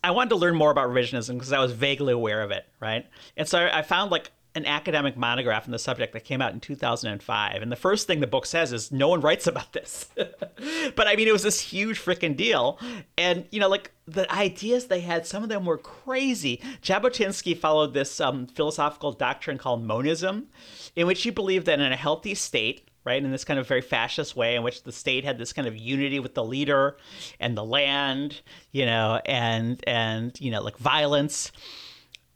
I 0.03 0.12
wanted 0.12 0.30
to 0.30 0.36
learn 0.38 0.55
more 0.55 0.72
about 0.72 0.89
revisionism 0.89 1.34
because 1.34 1.53
I 1.53 1.59
was 1.59 1.74
vaguely 1.74 2.14
aware 2.14 2.41
of 2.41 2.49
it, 2.49 2.66
right? 2.80 3.05
And 3.38 3.47
so 3.47 3.59
I, 3.59 3.80
I 3.80 3.82
found 3.84 4.09
like 4.09 4.32
an 4.54 4.66
academic 4.66 5.16
monograph 5.16 5.66
on 5.66 5.72
the 5.72 5.80
subject 5.80 6.12
that 6.14 6.26
came 6.26 6.41
out 6.41 6.54
in 6.54 6.60
2005. 6.60 7.62
And 7.62 7.72
the 7.72 7.76
first 7.76 8.06
thing 8.06 8.20
the 8.20 8.28
book 8.28 8.45
says 8.45 8.74
is 8.74 8.91
no 8.91 9.08
one 9.08 9.22
writes 9.22 9.47
about 9.47 9.72
this. 9.72 10.10
but 10.16 11.08
I 11.08 11.16
mean, 11.16 11.28
it 11.28 11.32
was 11.34 11.43
this 11.43 11.62
huge 11.62 11.99
freaking 11.99 12.36
deal. 12.36 12.78
And, 13.18 13.45
you 13.52 13.60
know, 13.60 13.70
like 13.70 13.91
the 14.08 14.32
ideas 14.32 14.88
they 14.88 14.99
had, 14.99 15.26
some 15.26 15.41
of 15.43 15.49
them 15.49 15.66
were 15.66 15.78
crazy. 15.78 16.62
Jabotinsky 16.82 17.58
followed 17.58 17.93
this 17.93 18.20
um, 18.20 18.45
philosophical 18.47 19.14
doctrine 19.14 19.58
called 19.58 19.84
monism, 19.84 20.47
in 20.95 21.08
which 21.08 21.24
he 21.24 21.30
believed 21.30 21.66
that 21.68 21.80
in 21.80 21.91
a 21.91 21.97
healthy 21.97 22.36
state, 22.36 22.89
right, 23.06 23.24
in 23.24 23.32
this 23.32 23.45
kind 23.45 23.60
of 23.60 23.68
very 23.68 23.82
fascist 23.82 24.36
way, 24.36 24.56
in 24.56 24.64
which 24.64 24.84
the 24.84 24.91
state 24.91 25.24
had 25.24 25.38
this 25.38 25.54
kind 25.54 25.68
of 25.68 25.78
unity 25.78 26.20
with 26.20 26.36
the 26.36 26.43
leader 26.43 26.97
and 27.39 27.58
the 27.58 27.64
land, 27.64 28.41
you 28.72 28.86
know, 28.86 29.22
and, 29.26 29.82
and, 29.88 30.39
you 30.41 30.52
know, 30.52 30.62
like 30.62 30.78
violence 30.78 31.54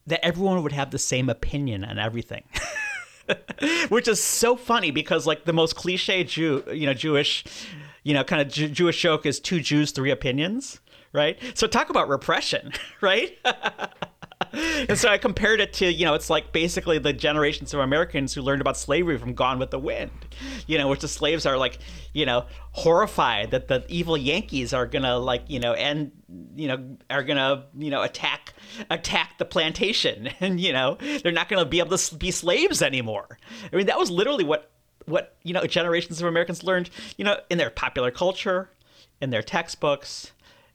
that 0.07 0.23
everyone 0.25 0.61
would 0.63 0.71
have 0.71 0.91
the 0.91 0.99
same 0.99 1.29
opinion 1.29 1.83
on 1.83 1.97
everything. 1.99 2.43
Which 3.89 4.07
is 4.07 4.23
so 4.23 4.55
funny 4.55 4.91
because 4.91 5.25
like 5.25 5.45
the 5.45 5.53
most 5.53 5.75
cliche 5.75 6.23
Jew, 6.23 6.63
you 6.71 6.85
know, 6.85 6.93
Jewish, 6.93 7.43
you 8.03 8.13
know, 8.13 8.23
kind 8.23 8.41
of 8.41 8.49
Jew- 8.49 8.69
Jewish 8.69 9.01
joke 9.01 9.25
is 9.25 9.39
two 9.39 9.59
Jews, 9.61 9.91
three 9.91 10.11
opinions, 10.11 10.79
right? 11.11 11.39
So 11.55 11.65
talk 11.65 11.89
about 11.89 12.07
repression, 12.07 12.73
right? 13.01 13.37
and 14.89 14.97
so 14.97 15.09
I 15.09 15.17
compared 15.17 15.59
it 15.59 15.73
to, 15.73 15.91
you 15.91 16.05
know, 16.05 16.13
it's 16.13 16.29
like 16.29 16.51
basically 16.53 16.97
the 16.97 17.11
generations 17.11 17.73
of 17.73 17.81
Americans 17.81 18.33
who 18.33 18.41
learned 18.41 18.61
about 18.61 18.77
slavery 18.77 19.17
from 19.17 19.33
Gone 19.33 19.59
with 19.59 19.71
the 19.71 19.79
Wind, 19.79 20.11
you 20.65 20.77
know, 20.77 20.87
which 20.87 21.01
the 21.01 21.07
slaves 21.07 21.45
are 21.45 21.57
like, 21.57 21.79
you 22.13 22.25
know, 22.25 22.45
horrified 22.71 23.51
that 23.51 23.67
the 23.67 23.85
evil 23.89 24.15
Yankees 24.17 24.73
are 24.73 24.85
gonna 24.85 25.17
like, 25.17 25.43
you 25.47 25.59
know, 25.59 25.73
and 25.73 26.11
you 26.55 26.67
know, 26.67 26.97
are 27.09 27.23
gonna, 27.23 27.65
you 27.77 27.89
know, 27.89 28.01
attack 28.01 28.53
attack 28.89 29.37
the 29.37 29.45
plantation, 29.45 30.29
and 30.39 30.59
you 30.59 30.71
know, 30.71 30.97
they're 31.23 31.31
not 31.31 31.49
gonna 31.49 31.65
be 31.65 31.79
able 31.79 31.97
to 31.97 32.15
be 32.15 32.31
slaves 32.31 32.81
anymore. 32.81 33.37
I 33.71 33.75
mean, 33.75 33.87
that 33.87 33.99
was 33.99 34.09
literally 34.09 34.45
what 34.45 34.71
what 35.05 35.35
you 35.43 35.53
know 35.53 35.65
generations 35.65 36.21
of 36.21 36.27
Americans 36.27 36.63
learned, 36.63 36.89
you 37.17 37.25
know, 37.25 37.39
in 37.49 37.57
their 37.57 37.69
popular 37.69 38.11
culture, 38.11 38.69
in 39.19 39.31
their 39.31 39.43
textbooks, 39.43 40.31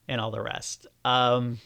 and 0.07 0.21
all 0.21 0.31
the 0.31 0.43
rest. 0.43 0.87
Um, 1.05 1.59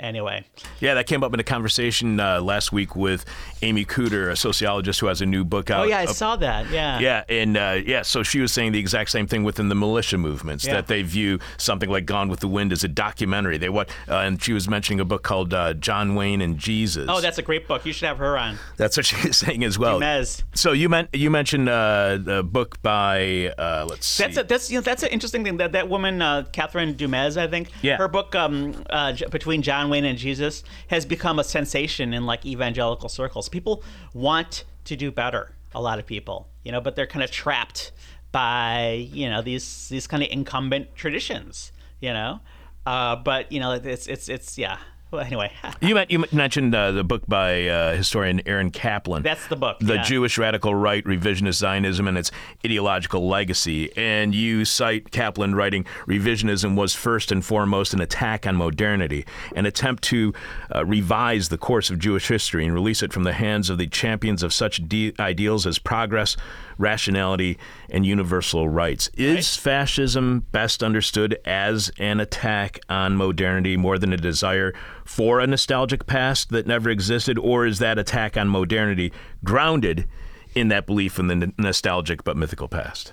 anyway. 0.00 0.44
Yeah, 0.80 0.94
that 0.94 1.06
came 1.06 1.22
up 1.22 1.32
in 1.34 1.40
a 1.40 1.44
conversation 1.44 2.18
uh, 2.20 2.40
last 2.40 2.72
week 2.72 2.96
with 2.96 3.24
Amy 3.62 3.84
Cooter, 3.84 4.30
a 4.30 4.36
sociologist 4.36 5.00
who 5.00 5.06
has 5.06 5.20
a 5.20 5.26
new 5.26 5.44
book 5.44 5.70
out. 5.70 5.80
Oh 5.84 5.88
yeah, 5.88 5.98
I 6.00 6.04
uh, 6.04 6.12
saw 6.12 6.36
that. 6.36 6.70
Yeah. 6.70 6.98
Yeah, 6.98 7.24
and 7.28 7.56
uh, 7.56 7.78
yeah, 7.84 8.02
so 8.02 8.22
she 8.22 8.40
was 8.40 8.52
saying 8.52 8.72
the 8.72 8.78
exact 8.78 9.10
same 9.10 9.26
thing 9.26 9.44
within 9.44 9.68
the 9.68 9.74
militia 9.74 10.18
movements 10.18 10.64
Yeah. 10.66 10.74
that 10.74 10.86
they 10.86 11.02
view 11.02 11.38
something 11.58 11.88
like 11.90 12.06
Gone 12.06 12.28
with 12.28 12.40
the 12.40 12.48
Wind 12.48 12.72
as 12.72 12.82
a 12.84 12.88
documentary. 12.88 13.58
They 13.58 13.68
what, 13.68 13.88
uh, 14.08 14.16
and 14.18 14.42
she 14.42 14.52
was 14.52 14.68
mentioning 14.68 15.00
a 15.00 15.04
book 15.04 15.22
called 15.22 15.52
uh, 15.54 15.74
John 15.74 16.14
Wayne 16.14 16.40
and 16.40 16.58
Jesus. 16.58 17.06
Oh, 17.08 17.20
that's 17.20 17.38
a 17.38 17.42
great 17.42 17.68
book. 17.68 17.84
You 17.84 17.92
should 17.92 18.08
have 18.08 18.18
her 18.18 18.36
on. 18.38 18.58
that's 18.76 18.96
what 18.96 19.06
she 19.10 19.28
was 19.28 19.36
saying 19.36 19.64
as 19.64 19.78
well. 19.78 19.98
Du 19.98 20.04
Mez. 20.04 20.42
So 20.54 20.72
you 20.72 20.88
meant 20.88 21.08
you 21.12 21.30
mentioned 21.30 21.68
uh, 21.68 22.18
the 22.20 22.42
book 22.42 22.80
by 22.82 23.52
uh, 23.58 23.86
let's 23.88 24.06
see. 24.06 24.24
That's 24.24 24.36
a, 24.38 24.42
that's 24.44 24.70
you 24.70 24.78
know 24.78 24.82
that's 24.82 25.02
an 25.02 25.10
interesting 25.10 25.44
thing 25.44 25.58
that 25.58 25.72
that 25.72 25.88
woman 25.88 26.22
uh, 26.22 26.44
Catherine 26.52 26.94
Du 26.94 27.08
Mez 27.08 27.36
I 27.36 27.46
think 27.46 27.70
Yeah. 27.82 27.96
her 27.98 28.08
book 28.08 28.34
um, 28.34 28.82
uh, 28.90 29.12
between 29.30 29.62
John 29.62 29.89
Wayne 29.90 30.04
and 30.04 30.18
Jesus 30.18 30.62
has 30.88 31.04
become 31.04 31.38
a 31.38 31.44
sensation 31.44 32.14
in 32.14 32.26
like 32.26 32.46
evangelical 32.46 33.08
circles. 33.08 33.48
People 33.48 33.82
want 34.14 34.64
to 34.84 34.96
do 34.96 35.10
better. 35.10 35.54
A 35.74 35.80
lot 35.80 35.98
of 35.98 36.06
people, 36.06 36.48
you 36.64 36.72
know, 36.72 36.80
but 36.80 36.96
they're 36.96 37.06
kind 37.06 37.22
of 37.22 37.30
trapped 37.30 37.92
by 38.32 39.08
you 39.12 39.28
know 39.28 39.42
these 39.42 39.88
these 39.88 40.06
kind 40.06 40.22
of 40.22 40.28
incumbent 40.30 40.94
traditions, 40.96 41.72
you 42.00 42.12
know. 42.12 42.40
Uh, 42.86 43.16
but 43.16 43.52
you 43.52 43.60
know 43.60 43.72
it's 43.72 44.06
it's 44.06 44.28
it's 44.28 44.58
yeah. 44.58 44.78
Well, 45.12 45.24
anyway, 45.24 45.50
You, 45.80 45.96
meant, 45.96 46.10
you 46.12 46.24
mentioned 46.30 46.72
uh, 46.72 46.92
the 46.92 47.02
book 47.02 47.22
by 47.26 47.66
uh, 47.66 47.96
historian 47.96 48.40
Eran 48.46 48.70
Kaplan. 48.70 49.24
that's 49.24 49.44
the 49.48 49.56
book. 49.56 49.78
the 49.80 49.94
yeah. 49.94 50.02
Jewish 50.02 50.38
radical 50.38 50.72
right, 50.72 51.02
revisionist 51.04 51.54
Zionism, 51.54 52.06
and 52.06 52.16
its 52.16 52.30
ideological 52.64 53.26
legacy. 53.26 53.90
And 53.96 54.32
you 54.34 54.64
cite 54.64 55.10
Kaplan 55.10 55.56
writing, 55.56 55.84
revisionism 56.06 56.76
was 56.76 56.94
first 56.94 57.32
and 57.32 57.44
foremost 57.44 57.92
an 57.92 58.00
attack 58.00 58.46
on 58.46 58.54
modernity, 58.54 59.26
an 59.56 59.66
attempt 59.66 60.04
to 60.04 60.32
uh, 60.72 60.84
revise 60.84 61.48
the 61.48 61.58
course 61.58 61.90
of 61.90 61.98
Jewish 61.98 62.28
history 62.28 62.64
and 62.64 62.72
release 62.72 63.02
it 63.02 63.12
from 63.12 63.24
the 63.24 63.32
hands 63.32 63.68
of 63.68 63.78
the 63.78 63.88
champions 63.88 64.44
of 64.44 64.52
such 64.52 64.86
de- 64.88 65.12
ideals 65.18 65.66
as 65.66 65.80
progress, 65.80 66.36
rationality, 66.80 67.58
and 67.88 68.04
universal 68.04 68.68
rights. 68.68 69.08
Is 69.14 69.56
fascism 69.56 70.46
best 70.50 70.82
understood 70.82 71.38
as 71.44 71.90
an 71.98 72.18
attack 72.20 72.80
on 72.88 73.16
modernity 73.16 73.76
more 73.76 73.98
than 73.98 74.12
a 74.12 74.16
desire 74.16 74.72
for 75.04 75.40
a 75.40 75.46
nostalgic 75.46 76.06
past 76.06 76.50
that 76.50 76.66
never 76.66 76.90
existed, 76.90 77.38
or 77.38 77.66
is 77.66 77.78
that 77.78 77.98
attack 77.98 78.36
on 78.36 78.48
modernity 78.48 79.12
grounded 79.44 80.08
in 80.54 80.68
that 80.68 80.86
belief 80.86 81.18
in 81.18 81.28
the 81.28 81.34
n- 81.34 81.54
nostalgic 81.58 82.24
but 82.24 82.36
mythical 82.36 82.66
past? 82.68 83.12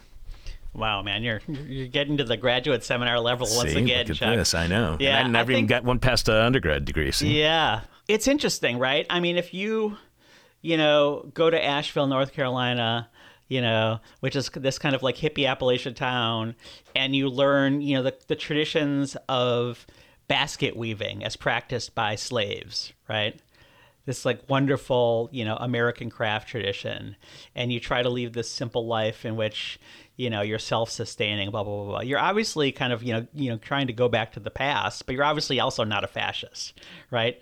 Wow, 0.73 1.01
man, 1.01 1.23
you're 1.23 1.41
you're 1.47 1.87
getting 1.87 2.17
to 2.17 2.23
the 2.23 2.37
graduate 2.37 2.83
seminar 2.83 3.19
level 3.19 3.47
once 3.55 3.71
See, 3.71 3.79
again, 3.79 3.99
look 4.05 4.09
at 4.11 4.15
Chuck. 4.15 4.35
this. 4.35 4.53
I 4.53 4.67
know. 4.67 4.97
Yeah, 4.99 5.17
and 5.17 5.29
I 5.29 5.31
never 5.39 5.51
I 5.51 5.55
even 5.55 5.65
got 5.65 5.83
one 5.83 5.97
past 5.99 6.29
an 6.29 6.35
undergrad 6.35 6.85
degree. 6.85 7.11
Yeah. 7.19 7.81
It's 8.07 8.27
interesting, 8.27 8.77
right? 8.79 9.05
I 9.09 9.19
mean, 9.19 9.37
if 9.37 9.53
you, 9.53 9.97
you 10.61 10.77
know, 10.77 11.29
go 11.33 11.49
to 11.49 11.61
Asheville, 11.61 12.07
North 12.07 12.31
Carolina, 12.31 13.09
you 13.47 13.61
know, 13.61 13.99
which 14.19 14.35
is 14.35 14.49
this 14.49 14.79
kind 14.79 14.95
of 14.95 15.03
like 15.03 15.17
hippie 15.17 15.47
Appalachian 15.47 15.93
town, 15.93 16.55
and 16.95 17.15
you 17.15 17.29
learn, 17.29 17.81
you 17.81 17.95
know, 17.95 18.03
the, 18.03 18.15
the 18.27 18.35
traditions 18.35 19.15
of 19.29 19.85
basket 20.27 20.75
weaving 20.75 21.23
as 21.23 21.35
practiced 21.35 21.95
by 21.95 22.15
slaves, 22.15 22.91
right? 23.07 23.39
This 24.05 24.25
like 24.25 24.49
wonderful, 24.49 25.29
you 25.31 25.43
know, 25.43 25.57
American 25.57 26.09
craft 26.09 26.47
tradition, 26.47 27.15
and 27.55 27.71
you 27.71 27.79
try 27.79 28.01
to 28.01 28.09
lead 28.09 28.33
this 28.33 28.49
simple 28.49 28.87
life 28.87 29.25
in 29.25 29.35
which, 29.35 29.79
you 30.15 30.29
know, 30.29 30.41
you're 30.41 30.59
self-sustaining, 30.59 31.51
blah 31.51 31.63
blah 31.63 31.75
blah. 31.75 31.85
blah. 31.85 32.01
You're 32.01 32.19
obviously 32.19 32.71
kind 32.71 32.93
of, 32.93 33.03
you 33.03 33.13
know, 33.13 33.27
you 33.33 33.49
know, 33.49 33.57
trying 33.57 33.87
to 33.87 33.93
go 33.93 34.07
back 34.07 34.31
to 34.33 34.39
the 34.39 34.49
past, 34.49 35.05
but 35.05 35.13
you're 35.13 35.25
obviously 35.25 35.59
also 35.59 35.83
not 35.83 36.03
a 36.05 36.07
fascist, 36.07 36.79
right? 37.11 37.37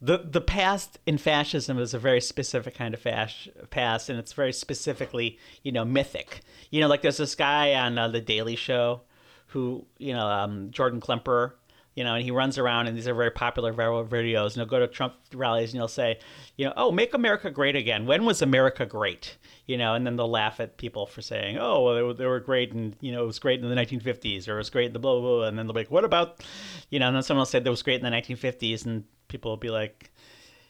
The 0.00 0.18
the 0.18 0.40
past 0.40 0.98
in 1.06 1.16
fascism 1.16 1.78
is 1.78 1.94
a 1.94 1.98
very 1.98 2.20
specific 2.20 2.74
kind 2.74 2.92
of 2.92 3.00
fas- 3.00 3.48
past, 3.70 4.08
and 4.08 4.18
it's 4.18 4.34
very 4.34 4.52
specifically 4.52 5.38
you 5.62 5.72
know 5.72 5.84
mythic. 5.84 6.42
You 6.70 6.80
know, 6.80 6.88
like 6.88 7.02
there's 7.02 7.16
this 7.16 7.34
guy 7.34 7.74
on 7.74 7.96
uh, 7.96 8.08
the 8.08 8.20
Daily 8.20 8.56
Show 8.56 9.02
who 9.48 9.86
you 9.98 10.12
know 10.12 10.26
um, 10.26 10.70
Jordan 10.70 11.00
Klepper. 11.00 11.56
You 11.96 12.04
know, 12.04 12.14
and 12.14 12.22
he 12.22 12.30
runs 12.30 12.58
around, 12.58 12.86
and 12.86 12.96
these 12.96 13.08
are 13.08 13.14
very 13.14 13.32
popular 13.32 13.72
viral 13.72 14.06
videos. 14.06 14.48
And 14.48 14.56
he'll 14.56 14.66
go 14.66 14.78
to 14.78 14.86
Trump 14.86 15.14
rallies, 15.34 15.72
and 15.72 15.80
he'll 15.80 15.88
say, 15.88 16.20
you 16.56 16.66
know, 16.66 16.74
oh, 16.76 16.92
make 16.92 17.14
America 17.14 17.50
great 17.50 17.74
again. 17.74 18.06
When 18.06 18.24
was 18.24 18.42
America 18.42 18.86
great? 18.86 19.36
You 19.66 19.78
know, 19.78 19.94
and 19.94 20.06
then 20.06 20.14
they'll 20.14 20.30
laugh 20.30 20.60
at 20.60 20.76
people 20.76 21.06
for 21.06 21.22
saying, 21.22 21.58
oh, 21.58 21.82
well, 21.82 21.94
they 21.94 22.02
were, 22.02 22.14
they 22.14 22.26
were 22.26 22.38
great, 22.38 22.72
and 22.72 22.94
you 23.00 23.10
know, 23.10 23.24
it 23.24 23.26
was 23.26 23.40
great 23.40 23.60
in 23.60 23.68
the 23.68 23.74
1950s, 23.74 24.46
or 24.46 24.54
it 24.54 24.58
was 24.58 24.70
great 24.70 24.86
in 24.86 24.92
the 24.92 24.98
blah 25.00 25.18
blah. 25.18 25.38
blah. 25.38 25.48
And 25.48 25.58
then 25.58 25.66
they'll 25.66 25.74
be 25.74 25.80
like, 25.80 25.90
what 25.90 26.04
about, 26.04 26.44
you 26.90 27.00
know? 27.00 27.08
And 27.08 27.16
then 27.16 27.22
someone 27.24 27.40
will 27.40 27.46
say 27.46 27.58
that 27.58 27.70
was 27.70 27.82
great 27.82 28.00
in 28.00 28.08
the 28.08 28.16
1950s, 28.16 28.86
and 28.86 29.04
people 29.28 29.50
will 29.50 29.56
be 29.56 29.70
like, 29.70 30.12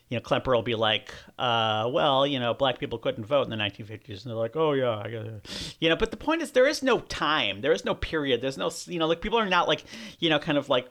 you 0.09 0.17
know, 0.17 0.21
Klepper 0.21 0.55
will 0.55 0.63
be 0.63 0.77
like, 0.77 1.13
uh, 1.39 1.91
well, 1.93 2.27
you 2.27 2.39
know, 2.39 2.55
black 2.55 2.79
people 2.79 2.99
couldn't 2.99 3.25
vote 3.25 3.43
in 3.43 3.51
the 3.51 3.57
1950s. 3.57 4.23
And 4.23 4.31
they're 4.31 4.35
like, 4.35 4.55
oh, 4.55 4.73
yeah, 4.73 5.03
I 5.05 5.09
it. 5.09 5.77
You 5.81 5.89
know, 5.89 5.97
but 5.97 6.13
the 6.13 6.17
point 6.17 6.43
is, 6.43 6.53
there 6.53 6.67
is 6.67 6.83
no 6.83 7.01
time. 7.01 7.61
There 7.61 7.73
is 7.73 7.85
no 7.85 7.95
period. 7.95 8.41
There's 8.41 8.57
no, 8.57 8.71
you 8.87 9.01
know, 9.01 9.09
like 9.09 9.21
people 9.21 9.39
are 9.39 9.49
not 9.49 9.67
like, 9.67 9.85
you 10.21 10.31
know, 10.31 10.39
kind 10.39 10.59
of 10.59 10.69
like 10.69 10.89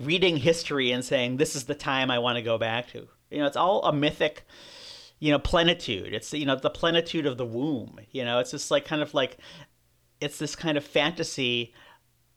reading 0.00 0.36
history 0.36 0.90
and 0.92 1.04
saying, 1.04 1.36
this 1.36 1.56
is 1.56 1.64
the 1.64 1.74
time 1.74 2.10
I 2.10 2.18
want 2.18 2.36
to 2.36 2.42
go 2.42 2.58
back 2.58 2.88
to. 2.92 3.08
You 3.30 3.38
know, 3.38 3.46
it's 3.46 3.56
all 3.56 3.82
a 3.84 3.92
mythic, 3.92 4.44
you 5.18 5.32
know, 5.32 5.38
plenitude. 5.38 6.14
It's, 6.14 6.32
you 6.32 6.46
know, 6.46 6.56
the 6.56 6.70
plenitude 6.70 7.26
of 7.26 7.36
the 7.36 7.46
womb. 7.46 7.98
You 8.10 8.24
know, 8.24 8.38
it's 8.38 8.52
just 8.52 8.70
like 8.70 8.84
kind 8.84 9.02
of 9.02 9.14
like, 9.14 9.38
it's 10.20 10.38
this 10.38 10.56
kind 10.56 10.78
of 10.78 10.84
fantasy 10.84 11.74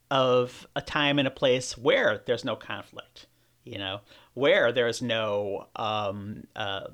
of 0.09 0.68
a 0.76 0.82
time 0.82 1.20
and 1.20 1.28
a 1.28 1.32
place 1.32 1.78
where 1.78 2.22
there's 2.26 2.43
no 2.43 2.55
conflict, 2.55 3.28
you 3.64 3.78
know, 3.78 4.01
where 4.34 4.72
there's 4.72 5.01
no 5.01 5.68
um, 5.76 6.43
uh, 6.55 6.88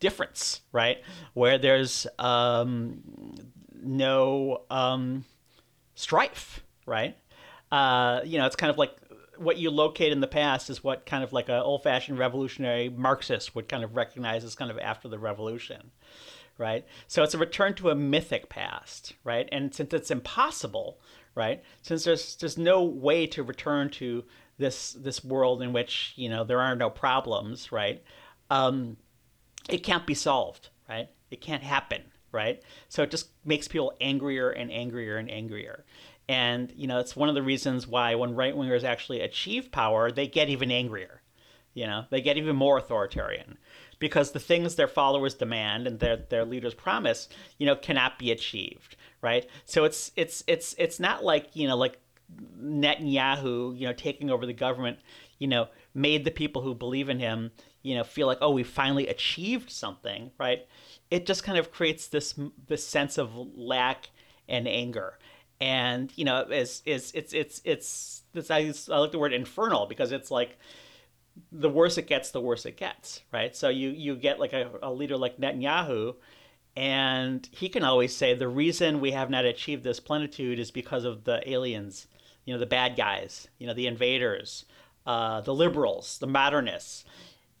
difference, 0.00 0.62
right? 0.72 0.98
Where 1.34 1.58
there's 1.58 2.06
um, 2.18 3.34
no 3.82 4.62
um, 4.70 5.24
strife, 5.94 6.62
right? 6.86 7.16
Uh, 7.70 8.20
you 8.24 8.38
know, 8.38 8.46
it's 8.46 8.56
kind 8.56 8.70
of 8.70 8.78
like 8.78 8.96
what 9.38 9.58
you 9.58 9.70
locate 9.70 10.12
in 10.12 10.20
the 10.20 10.26
past 10.26 10.70
is 10.70 10.82
what 10.82 11.06
kind 11.06 11.24
of 11.24 11.32
like 11.32 11.48
an 11.48 11.56
old-fashioned 11.56 12.18
revolutionary 12.18 12.88
Marxist 12.88 13.54
would 13.54 13.68
kind 13.68 13.84
of 13.84 13.96
recognize 13.96 14.44
as 14.44 14.54
kind 14.54 14.70
of 14.70 14.78
after 14.78 15.08
the 15.08 15.18
revolution, 15.18 15.90
right? 16.58 16.84
So 17.06 17.22
it's 17.22 17.34
a 17.34 17.38
return 17.38 17.74
to 17.74 17.90
a 17.90 17.94
mythic 17.94 18.48
past, 18.48 19.14
right? 19.24 19.48
And 19.52 19.74
since 19.74 19.92
it's 19.92 20.10
impossible, 20.10 21.00
right? 21.34 21.62
Since 21.82 22.04
there's 22.04 22.36
there's 22.36 22.58
no 22.58 22.82
way 22.82 23.26
to 23.28 23.42
return 23.42 23.90
to 23.90 24.24
this 24.58 24.92
this 24.92 25.24
world 25.24 25.62
in 25.62 25.72
which 25.72 26.12
you 26.16 26.28
know 26.28 26.42
there 26.42 26.60
are 26.60 26.74
no 26.74 26.90
problems, 26.90 27.70
right? 27.70 28.02
Um, 28.50 28.96
it 29.68 29.78
can't 29.78 30.06
be 30.06 30.14
solved, 30.14 30.70
right? 30.88 31.08
It 31.30 31.40
can't 31.40 31.62
happen, 31.62 32.02
right? 32.32 32.62
So 32.88 33.02
it 33.02 33.10
just 33.10 33.28
makes 33.44 33.68
people 33.68 33.92
angrier 34.00 34.50
and 34.50 34.72
angrier 34.72 35.16
and 35.16 35.30
angrier. 35.30 35.84
And 36.28 36.72
you 36.76 36.86
know, 36.86 36.98
it's 36.98 37.16
one 37.16 37.28
of 37.28 37.34
the 37.34 37.42
reasons 37.42 37.86
why 37.86 38.14
when 38.14 38.34
right 38.34 38.54
wingers 38.54 38.84
actually 38.84 39.20
achieve 39.20 39.70
power, 39.70 40.10
they 40.10 40.26
get 40.26 40.48
even 40.48 40.70
angrier. 40.70 41.22
You 41.74 41.86
know, 41.86 42.06
they 42.10 42.22
get 42.22 42.38
even 42.38 42.56
more 42.56 42.78
authoritarian 42.78 43.58
because 43.98 44.32
the 44.32 44.40
things 44.40 44.74
their 44.74 44.88
followers 44.88 45.34
demand 45.34 45.86
and 45.86 46.00
their 46.00 46.16
their 46.16 46.44
leaders 46.44 46.74
promise, 46.74 47.28
you 47.58 47.66
know, 47.66 47.76
cannot 47.76 48.18
be 48.18 48.30
achieved, 48.30 48.96
right? 49.20 49.48
So 49.66 49.84
it's 49.84 50.10
it's 50.16 50.42
it's 50.46 50.74
it's 50.78 50.98
not 50.98 51.22
like 51.22 51.54
you 51.54 51.68
know 51.68 51.76
like 51.76 52.00
Netanyahu, 52.60 53.78
you 53.78 53.86
know, 53.86 53.92
taking 53.92 54.30
over 54.30 54.46
the 54.46 54.52
government, 54.52 54.98
you 55.38 55.46
know, 55.46 55.68
made 55.94 56.24
the 56.24 56.30
people 56.30 56.62
who 56.62 56.74
believe 56.74 57.08
in 57.08 57.18
him, 57.20 57.52
you 57.82 57.94
know, 57.94 58.04
feel 58.04 58.26
like, 58.26 58.38
oh, 58.40 58.50
we 58.50 58.62
finally 58.62 59.06
achieved 59.06 59.70
something, 59.70 60.30
right? 60.38 60.66
It 61.10 61.26
just 61.26 61.44
kind 61.44 61.58
of 61.58 61.70
creates 61.70 62.08
this 62.08 62.34
this 62.66 62.86
sense 62.86 63.18
of 63.18 63.34
lack 63.54 64.10
and 64.48 64.66
anger, 64.66 65.18
and 65.60 66.12
you 66.16 66.24
know, 66.24 66.42
is 66.42 66.82
it's 66.84 67.12
it's 67.12 67.60
it's 67.64 68.22
this 68.32 68.50
I, 68.50 68.72
I 68.92 68.98
like 68.98 69.12
the 69.12 69.18
word 69.18 69.32
infernal 69.32 69.86
because 69.86 70.12
it's 70.12 70.30
like 70.30 70.58
the 71.52 71.70
worse 71.70 71.98
it 71.98 72.06
gets, 72.06 72.30
the 72.30 72.40
worse 72.40 72.66
it 72.66 72.76
gets, 72.76 73.22
right? 73.32 73.54
So 73.56 73.68
you 73.68 73.90
you 73.90 74.16
get 74.16 74.40
like 74.40 74.52
a, 74.52 74.70
a 74.82 74.92
leader 74.92 75.16
like 75.16 75.38
Netanyahu, 75.38 76.14
and 76.76 77.48
he 77.52 77.68
can 77.68 77.84
always 77.84 78.14
say 78.14 78.34
the 78.34 78.48
reason 78.48 79.00
we 79.00 79.12
have 79.12 79.30
not 79.30 79.44
achieved 79.44 79.84
this 79.84 80.00
plenitude 80.00 80.58
is 80.58 80.70
because 80.70 81.04
of 81.04 81.24
the 81.24 81.48
aliens, 81.50 82.06
you 82.44 82.52
know, 82.52 82.60
the 82.60 82.66
bad 82.66 82.96
guys, 82.96 83.48
you 83.58 83.66
know, 83.66 83.74
the 83.74 83.86
invaders, 83.86 84.66
uh, 85.06 85.40
the 85.40 85.54
liberals, 85.54 86.18
the 86.18 86.26
modernists, 86.26 87.04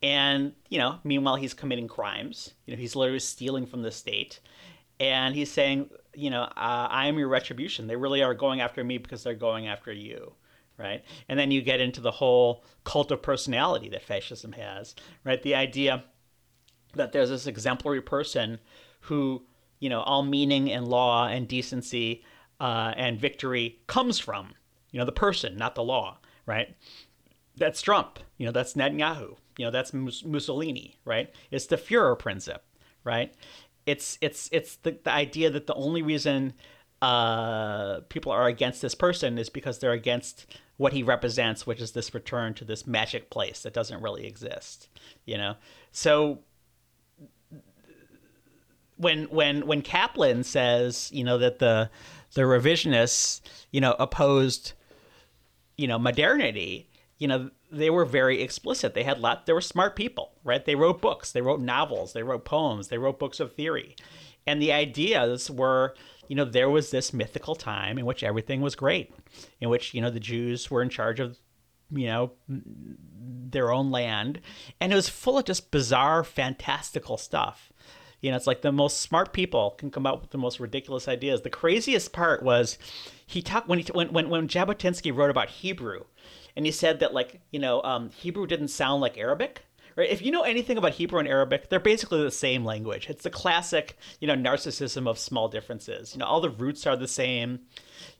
and 0.02 0.52
you 0.68 0.78
know, 0.78 0.98
meanwhile 1.02 1.36
he's 1.36 1.54
committing 1.54 1.88
crimes. 1.88 2.52
You 2.66 2.74
know, 2.74 2.80
he's 2.80 2.96
literally 2.96 3.20
stealing 3.20 3.66
from 3.66 3.82
the 3.82 3.90
state, 3.90 4.40
and 5.00 5.34
he's 5.34 5.50
saying, 5.50 5.90
you 6.16 6.30
know, 6.30 6.42
uh, 6.42 6.88
I 6.90 7.06
am 7.06 7.18
your 7.18 7.28
retribution. 7.28 7.86
They 7.86 7.96
really 7.96 8.22
are 8.22 8.34
going 8.34 8.60
after 8.60 8.82
me 8.82 8.98
because 8.98 9.22
they're 9.22 9.34
going 9.34 9.68
after 9.68 9.92
you 9.92 10.32
right? 10.78 11.04
And 11.28 11.38
then 11.38 11.50
you 11.50 11.62
get 11.62 11.80
into 11.80 12.00
the 12.00 12.10
whole 12.10 12.64
cult 12.84 13.10
of 13.10 13.22
personality 13.22 13.88
that 13.90 14.02
fascism 14.02 14.52
has, 14.52 14.94
right? 15.24 15.42
The 15.42 15.54
idea 15.54 16.04
that 16.94 17.12
there's 17.12 17.30
this 17.30 17.46
exemplary 17.46 18.02
person 18.02 18.58
who, 19.00 19.44
you 19.78 19.88
know, 19.88 20.00
all 20.00 20.22
meaning 20.22 20.70
and 20.70 20.88
law 20.88 21.26
and 21.26 21.48
decency 21.48 22.24
uh, 22.60 22.92
and 22.96 23.18
victory 23.18 23.80
comes 23.86 24.18
from, 24.18 24.54
you 24.90 24.98
know, 24.98 25.06
the 25.06 25.12
person, 25.12 25.56
not 25.56 25.74
the 25.74 25.82
law, 25.82 26.18
right? 26.46 26.74
That's 27.56 27.80
Trump, 27.80 28.18
you 28.36 28.46
know, 28.46 28.52
that's 28.52 28.74
Netanyahu, 28.74 29.36
you 29.56 29.64
know, 29.64 29.70
that's 29.70 29.92
Mussolini, 29.94 30.96
right? 31.04 31.32
It's 31.50 31.66
the 31.66 31.76
Führer 31.76 32.18
principle, 32.18 32.62
right? 33.04 33.34
It's 33.86 34.18
it's 34.20 34.48
it's 34.52 34.76
the, 34.76 34.98
the 35.02 35.12
idea 35.12 35.48
that 35.50 35.66
the 35.66 35.74
only 35.74 36.02
reason 36.02 36.54
uh, 37.00 38.00
people 38.08 38.32
are 38.32 38.46
against 38.46 38.82
this 38.82 38.94
person 38.94 39.38
is 39.38 39.48
because 39.48 39.78
they're 39.78 39.92
against 39.92 40.46
what 40.76 40.92
he 40.92 41.02
represents, 41.02 41.66
which 41.66 41.80
is 41.80 41.92
this 41.92 42.12
return 42.12 42.52
to 42.54 42.64
this 42.64 42.86
magic 42.86 43.30
place 43.30 43.62
that 43.62 43.72
doesn't 43.72 44.02
really 44.02 44.26
exist. 44.26 44.88
You 45.24 45.38
know, 45.38 45.54
so 45.92 46.40
when 48.96 49.24
when 49.24 49.66
when 49.66 49.82
Kaplan 49.82 50.44
says, 50.44 51.10
you 51.12 51.24
know, 51.24 51.38
that 51.38 51.58
the 51.58 51.90
the 52.34 52.42
revisionists, 52.42 53.40
you 53.70 53.80
know, 53.80 53.94
opposed, 53.98 54.72
you 55.76 55.86
know, 55.86 55.98
modernity, 55.98 56.88
you 57.18 57.28
know, 57.28 57.50
they 57.76 57.90
were 57.90 58.04
very 58.04 58.42
explicit. 58.42 58.94
They 58.94 59.04
had 59.04 59.20
lot. 59.20 59.46
They 59.46 59.52
were 59.52 59.60
smart 59.60 59.96
people, 59.96 60.32
right? 60.44 60.64
They 60.64 60.74
wrote 60.74 61.00
books, 61.00 61.32
they 61.32 61.40
wrote 61.40 61.60
novels, 61.60 62.12
they 62.12 62.22
wrote 62.22 62.44
poems, 62.44 62.88
they 62.88 62.98
wrote 62.98 63.18
books 63.18 63.40
of 63.40 63.54
theory, 63.54 63.96
and 64.46 64.60
the 64.60 64.72
ideas 64.72 65.50
were 65.50 65.94
you 66.28 66.36
know, 66.36 66.44
there 66.44 66.70
was 66.70 66.90
this 66.90 67.12
mythical 67.12 67.54
time 67.54 67.98
in 67.98 68.06
which 68.06 68.22
everything 68.22 68.60
was 68.60 68.74
great, 68.74 69.12
in 69.60 69.68
which, 69.68 69.94
you 69.94 70.00
know, 70.00 70.10
the 70.10 70.20
Jews 70.20 70.70
were 70.70 70.82
in 70.82 70.88
charge 70.88 71.20
of, 71.20 71.38
you 71.90 72.06
know, 72.06 72.32
their 72.48 73.70
own 73.70 73.90
land. 73.90 74.40
And 74.80 74.92
it 74.92 74.96
was 74.96 75.08
full 75.08 75.38
of 75.38 75.44
just 75.44 75.70
bizarre, 75.70 76.24
fantastical 76.24 77.16
stuff. 77.16 77.72
You 78.20 78.30
know, 78.30 78.36
it's 78.36 78.46
like 78.46 78.62
the 78.62 78.72
most 78.72 79.00
smart 79.02 79.32
people 79.32 79.72
can 79.72 79.90
come 79.90 80.06
up 80.06 80.20
with 80.20 80.30
the 80.30 80.38
most 80.38 80.58
ridiculous 80.58 81.06
ideas. 81.06 81.42
The 81.42 81.50
craziest 81.50 82.12
part 82.12 82.42
was 82.42 82.78
he 83.26 83.42
talked 83.42 83.68
when 83.68 83.78
he 83.78 83.84
when 83.92 84.12
when 84.12 84.30
when 84.30 84.48
Jabotinsky 84.48 85.14
wrote 85.14 85.30
about 85.30 85.50
Hebrew, 85.50 86.04
and 86.56 86.66
he 86.66 86.72
said 86.72 87.00
that 87.00 87.14
like 87.14 87.40
you 87.50 87.58
know 87.58 87.82
um, 87.82 88.10
Hebrew 88.10 88.46
didn't 88.46 88.68
sound 88.68 89.00
like 89.00 89.18
Arabic 89.18 89.62
right? 89.96 90.10
If 90.10 90.22
you 90.22 90.30
know 90.30 90.42
anything 90.42 90.78
about 90.78 90.92
Hebrew 90.92 91.18
and 91.18 91.28
Arabic, 91.28 91.68
they're 91.68 91.80
basically 91.80 92.22
the 92.22 92.30
same 92.30 92.64
language. 92.64 93.08
It's 93.08 93.24
the 93.24 93.30
classic, 93.30 93.96
you 94.20 94.28
know, 94.28 94.34
narcissism 94.34 95.08
of 95.08 95.18
small 95.18 95.48
differences. 95.48 96.14
You 96.14 96.20
know, 96.20 96.26
all 96.26 96.40
the 96.40 96.50
roots 96.50 96.86
are 96.86 96.96
the 96.96 97.08
same. 97.08 97.60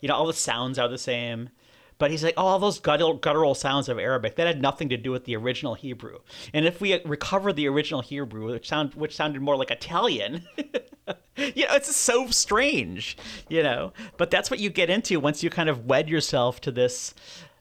You 0.01 0.09
know, 0.09 0.15
all 0.15 0.27
the 0.27 0.33
sounds 0.33 0.79
are 0.79 0.89
the 0.89 0.99
same. 0.99 1.51
But 1.99 2.11
he's 2.11 2.23
like, 2.23 2.35
oh, 2.37 2.47
all 2.47 2.59
those 2.59 2.79
guttural, 2.79 3.15
guttural 3.15 3.55
sounds 3.55 3.89
of 3.89 3.99
Arabic 3.99 4.37
that 4.37 4.47
had 4.47 4.61
nothing 4.61 4.91
to 4.91 4.99
do 4.99 5.11
with 5.11 5.25
the 5.25 5.37
original 5.37 5.75
Hebrew. 5.75 6.19
And 6.53 6.67
if 6.67 6.81
we 6.81 7.01
recover 7.05 7.53
the 7.53 7.69
original 7.69 8.03
Hebrew, 8.03 8.53
which 8.53 8.69
sound 8.69 8.95
which 8.95 9.17
sounded 9.17 9.41
more 9.41 9.57
like 9.57 9.71
Italian, 9.71 10.47
you 10.59 11.65
know, 11.65 11.75
it's 11.75 11.97
so 11.97 12.27
strange, 12.29 13.17
you 13.49 13.63
know. 13.63 13.95
But 14.19 14.31
that's 14.31 14.51
what 14.51 14.61
you 14.61 14.69
get 14.69 14.91
into 14.91 15.21
once 15.21 15.43
you 15.43 15.49
kind 15.49 15.71
of 15.71 15.87
wed 15.87 16.11
yourself 16.11 16.61
to 16.63 16.71
this 16.71 17.15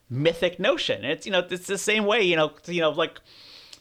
mythic 0.08 0.58
notion. 0.58 1.04
It's 1.04 1.26
you 1.26 1.32
know, 1.32 1.46
it's 1.50 1.66
the 1.66 1.78
same 1.78 2.04
way, 2.04 2.22
you 2.22 2.36
know, 2.36 2.52
you 2.66 2.80
know, 2.80 2.90
like 2.90 3.20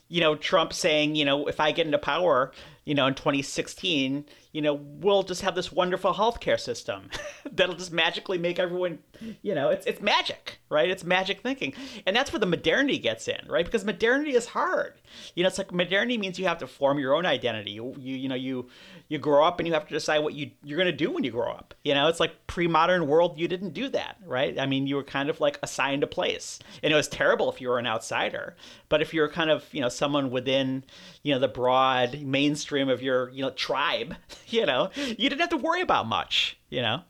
you 0.07 0.21
know, 0.21 0.35
Trump 0.35 0.71
saying, 0.71 1.15
you 1.15 1.25
know, 1.25 1.47
if 1.47 1.59
I 1.59 1.71
get 1.71 1.87
into 1.87 1.97
power, 1.97 2.51
you 2.85 2.93
know, 2.93 3.07
in 3.07 3.15
2016, 3.15 4.25
you 4.51 4.61
know, 4.61 4.75
we'll 4.75 5.23
just 5.23 5.41
have 5.41 5.55
this 5.55 5.71
wonderful 5.71 6.13
healthcare 6.13 6.59
system 6.59 7.09
that'll 7.51 7.75
just 7.75 7.91
magically 7.91 8.37
make 8.37 8.59
everyone, 8.59 8.99
you 9.41 9.55
know, 9.55 9.69
it's 9.69 9.85
it's 9.87 10.01
magic, 10.01 10.59
right? 10.69 10.89
It's 10.89 11.03
magic 11.03 11.41
thinking, 11.41 11.73
and 12.05 12.15
that's 12.15 12.31
where 12.31 12.39
the 12.39 12.45
modernity 12.45 12.99
gets 12.99 13.27
in, 13.27 13.39
right? 13.47 13.65
Because 13.65 13.83
modernity 13.83 14.35
is 14.35 14.45
hard. 14.45 14.93
You 15.33 15.43
know, 15.43 15.47
it's 15.47 15.57
like 15.57 15.71
modernity 15.73 16.17
means 16.19 16.37
you 16.37 16.45
have 16.45 16.59
to 16.59 16.67
form 16.67 16.99
your 16.99 17.15
own 17.15 17.25
identity. 17.25 17.71
You 17.71 17.95
you, 17.97 18.15
you 18.15 18.29
know 18.29 18.35
you 18.35 18.69
you 19.07 19.17
grow 19.17 19.45
up 19.45 19.59
and 19.59 19.67
you 19.67 19.73
have 19.73 19.87
to 19.87 19.93
decide 19.93 20.19
what 20.19 20.33
you 20.33 20.51
you're 20.63 20.77
going 20.77 20.91
to 20.91 20.91
do 20.91 21.11
when 21.11 21.23
you 21.23 21.31
grow 21.31 21.51
up. 21.51 21.73
You 21.83 21.93
know, 21.93 22.07
it's 22.07 22.19
like 22.19 22.47
pre-modern 22.47 23.07
world. 23.07 23.39
You 23.39 23.47
didn't 23.47 23.73
do 23.73 23.89
that, 23.89 24.17
right? 24.25 24.59
I 24.59 24.65
mean, 24.65 24.87
you 24.87 24.95
were 24.95 25.03
kind 25.03 25.29
of 25.29 25.39
like 25.39 25.59
assigned 25.61 26.03
a 26.03 26.07
place, 26.07 26.59
and 26.81 26.91
it 26.91 26.95
was 26.95 27.07
terrible 27.07 27.51
if 27.51 27.61
you 27.61 27.69
were 27.69 27.79
an 27.79 27.87
outsider. 27.87 28.55
But 28.89 29.01
if 29.01 29.13
you're 29.13 29.29
kind 29.29 29.49
of 29.49 29.65
you 29.71 29.81
know 29.81 29.89
someone 29.89 30.31
within 30.31 30.83
you 31.23 31.33
know 31.33 31.39
the 31.39 31.47
broad 31.47 32.21
mainstream 32.21 32.89
of 32.89 33.01
your 33.01 33.29
you 33.29 33.41
know 33.41 33.51
tribe 33.51 34.15
you 34.47 34.65
know, 34.65 34.89
you 34.95 35.29
didn't 35.29 35.39
have 35.39 35.49
to 35.49 35.57
worry 35.57 35.81
about 35.81 36.07
much, 36.07 36.57
you 36.69 36.81
know. 36.81 37.01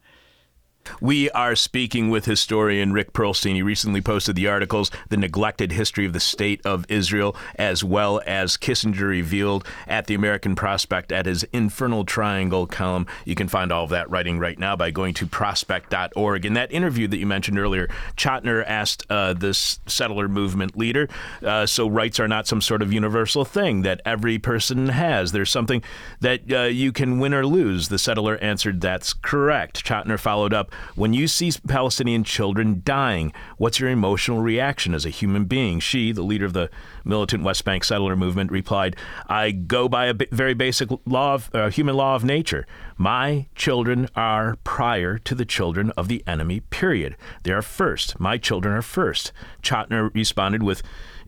We 1.01 1.29
are 1.31 1.55
speaking 1.55 2.09
with 2.09 2.25
historian 2.25 2.93
Rick 2.93 3.13
Perlstein. 3.13 3.55
He 3.55 3.61
recently 3.61 4.01
posted 4.01 4.35
the 4.35 4.47
articles, 4.47 4.91
The 5.09 5.17
Neglected 5.17 5.71
History 5.71 6.05
of 6.05 6.13
the 6.13 6.19
State 6.19 6.61
of 6.65 6.85
Israel, 6.89 7.35
as 7.55 7.83
well 7.83 8.21
as 8.25 8.57
Kissinger 8.57 9.09
Revealed 9.09 9.65
at 9.87 10.07
the 10.07 10.15
American 10.15 10.55
Prospect 10.55 11.11
at 11.11 11.25
his 11.25 11.43
Infernal 11.51 12.05
Triangle 12.05 12.67
column. 12.67 13.07
You 13.25 13.35
can 13.35 13.47
find 13.47 13.71
all 13.71 13.83
of 13.83 13.89
that 13.91 14.09
writing 14.09 14.39
right 14.39 14.57
now 14.57 14.75
by 14.75 14.91
going 14.91 15.13
to 15.15 15.25
prospect.org. 15.25 16.45
In 16.45 16.53
that 16.53 16.71
interview 16.71 17.07
that 17.07 17.17
you 17.17 17.25
mentioned 17.25 17.59
earlier, 17.59 17.87
Chotiner 18.15 18.63
asked 18.65 19.05
uh, 19.09 19.33
this 19.33 19.79
settler 19.85 20.27
movement 20.27 20.77
leader, 20.77 21.07
uh, 21.43 21.65
so 21.65 21.87
rights 21.87 22.19
are 22.19 22.27
not 22.27 22.47
some 22.47 22.61
sort 22.61 22.81
of 22.81 22.93
universal 22.93 23.45
thing 23.45 23.81
that 23.83 24.01
every 24.05 24.39
person 24.39 24.89
has. 24.89 25.31
There's 25.31 25.49
something 25.49 25.83
that 26.21 26.51
uh, 26.51 26.63
you 26.63 26.91
can 26.91 27.19
win 27.19 27.33
or 27.33 27.45
lose. 27.45 27.89
The 27.89 27.99
settler 27.99 28.37
answered, 28.37 28.81
That's 28.81 29.13
correct. 29.13 29.85
Chotiner 29.85 30.19
followed 30.19 30.53
up, 30.53 30.71
when 30.95 31.13
you 31.13 31.27
see 31.27 31.51
Palestinian 31.67 32.23
children 32.23 32.81
dying, 32.85 33.33
what's 33.57 33.79
your 33.79 33.89
emotional 33.89 34.41
reaction 34.41 34.93
as 34.93 35.05
a 35.05 35.09
human 35.09 35.45
being? 35.45 35.79
She, 35.79 36.11
the 36.11 36.21
leader 36.21 36.45
of 36.45 36.53
the 36.53 36.69
militant 37.03 37.43
West 37.43 37.65
Bank 37.65 37.83
settler 37.83 38.15
movement, 38.15 38.51
replied, 38.51 38.95
I 39.27 39.51
go 39.51 39.87
by 39.87 40.07
a 40.07 40.13
very 40.31 40.53
basic 40.53 40.89
law 41.05 41.33
of 41.35 41.49
uh, 41.53 41.69
human 41.69 41.95
law 41.95 42.15
of 42.15 42.23
nature. 42.23 42.65
My 42.97 43.47
children 43.55 44.07
are 44.15 44.57
prior 44.63 45.17
to 45.19 45.35
the 45.35 45.45
children 45.45 45.91
of 45.91 46.07
the 46.07 46.23
enemy, 46.25 46.61
period. 46.61 47.15
They 47.43 47.51
are 47.51 47.61
first. 47.61 48.19
My 48.19 48.37
children 48.37 48.73
are 48.73 48.81
first. 48.81 49.31
Chotiner 49.61 50.13
responded 50.13 50.63
with, 50.63 50.81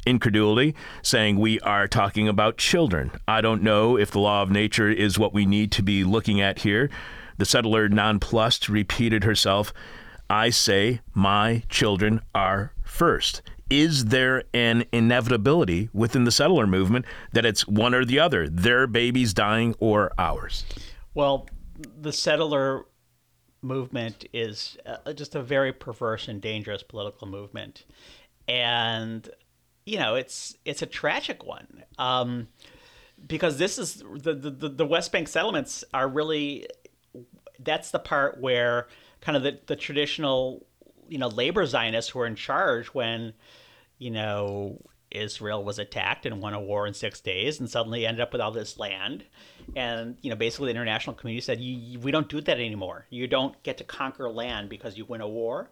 incredulity, 0.07 0.73
saying 1.01 1.37
we 1.37 1.59
are 1.59 1.87
talking 1.87 2.27
about 2.27 2.57
children. 2.57 3.11
I 3.27 3.41
don't 3.41 3.61
know 3.61 3.97
if 3.97 4.09
the 4.09 4.19
law 4.19 4.41
of 4.41 4.49
nature 4.49 4.89
is 4.89 5.19
what 5.19 5.33
we 5.33 5.45
need 5.45 5.71
to 5.73 5.83
be 5.83 6.03
looking 6.03 6.39
at 6.39 6.59
here. 6.59 6.89
The 7.37 7.45
settler, 7.45 7.87
nonplussed, 7.87 8.67
repeated 8.67 9.23
herself, 9.23 9.73
I 10.29 10.49
say, 10.49 11.01
my 11.13 11.63
children 11.69 12.21
are 12.33 12.73
first. 12.83 13.41
Is 13.69 14.05
there 14.05 14.43
an 14.53 14.85
inevitability 14.91 15.89
within 15.93 16.23
the 16.23 16.31
settler 16.31 16.65
movement 16.65 17.05
that 17.33 17.45
it's 17.45 17.67
one 17.67 17.93
or 17.93 18.05
the 18.05 18.19
other, 18.19 18.47
their 18.47 18.87
babies 18.87 19.33
dying 19.33 19.75
or 19.79 20.11
ours? 20.17 20.63
Well, 21.13 21.47
the 21.99 22.13
settler 22.13 22.85
movement 23.61 24.25
is 24.33 24.77
uh, 24.85 25.13
just 25.13 25.35
a 25.35 25.43
very 25.43 25.73
perverse 25.73 26.27
and 26.27 26.41
dangerous 26.41 26.83
political 26.83 27.27
movement. 27.27 27.85
And, 28.47 29.29
you 29.85 29.99
know, 29.99 30.15
it's 30.15 30.55
it's 30.63 30.81
a 30.81 30.85
tragic 30.85 31.45
one. 31.45 31.83
Um, 31.97 32.47
because 33.25 33.57
this 33.57 33.77
is 33.77 34.03
the, 34.21 34.33
the 34.33 34.69
the 34.69 34.85
West 34.85 35.11
Bank 35.11 35.27
settlements 35.27 35.83
are 35.93 36.07
really 36.07 36.67
that's 37.59 37.91
the 37.91 37.99
part 37.99 38.39
where 38.39 38.87
kind 39.21 39.35
of 39.35 39.43
the, 39.43 39.59
the 39.67 39.75
traditional 39.75 40.65
you 41.09 41.17
know 41.17 41.27
labor 41.27 41.65
zionists 41.65 42.11
who 42.11 42.19
are 42.19 42.27
in 42.27 42.35
charge 42.35 42.87
when 42.87 43.33
you 43.97 44.11
know 44.11 44.79
Israel 45.11 45.63
was 45.63 45.79
attacked 45.79 46.25
and 46.25 46.41
won 46.41 46.53
a 46.53 46.59
war 46.59 46.85
in 46.85 46.93
six 46.93 47.21
days, 47.21 47.59
and 47.59 47.69
suddenly 47.69 48.05
ended 48.05 48.21
up 48.21 48.31
with 48.31 48.41
all 48.41 48.51
this 48.51 48.77
land. 48.77 49.23
And 49.75 50.17
you 50.21 50.29
know, 50.29 50.35
basically, 50.35 50.67
the 50.67 50.71
international 50.71 51.15
community 51.15 51.41
said, 51.41 51.61
you, 51.61 51.99
"We 51.99 52.11
don't 52.11 52.29
do 52.29 52.41
that 52.41 52.57
anymore. 52.57 53.05
You 53.09 53.27
don't 53.27 53.61
get 53.63 53.77
to 53.77 53.83
conquer 53.83 54.29
land 54.29 54.69
because 54.69 54.97
you 54.97 55.05
win 55.05 55.21
a 55.21 55.27
war." 55.27 55.71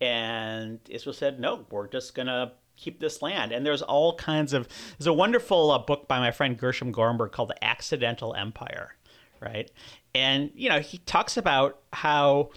And 0.00 0.80
Israel 0.88 1.12
said, 1.12 1.40
"No, 1.40 1.66
we're 1.70 1.88
just 1.88 2.14
gonna 2.14 2.52
keep 2.76 3.00
this 3.00 3.20
land." 3.20 3.52
And 3.52 3.66
there's 3.66 3.82
all 3.82 4.14
kinds 4.16 4.52
of. 4.52 4.66
There's 4.98 5.06
a 5.06 5.12
wonderful 5.12 5.70
uh, 5.70 5.78
book 5.78 6.08
by 6.08 6.18
my 6.18 6.30
friend 6.30 6.56
Gershom 6.58 6.92
Gorenberg 6.92 7.32
called 7.32 7.50
"The 7.50 7.64
Accidental 7.64 8.34
Empire," 8.34 8.96
right? 9.40 9.70
And 10.14 10.50
you 10.54 10.68
know, 10.68 10.80
he 10.80 10.98
talks 10.98 11.36
about 11.36 11.80
how, 11.92 12.50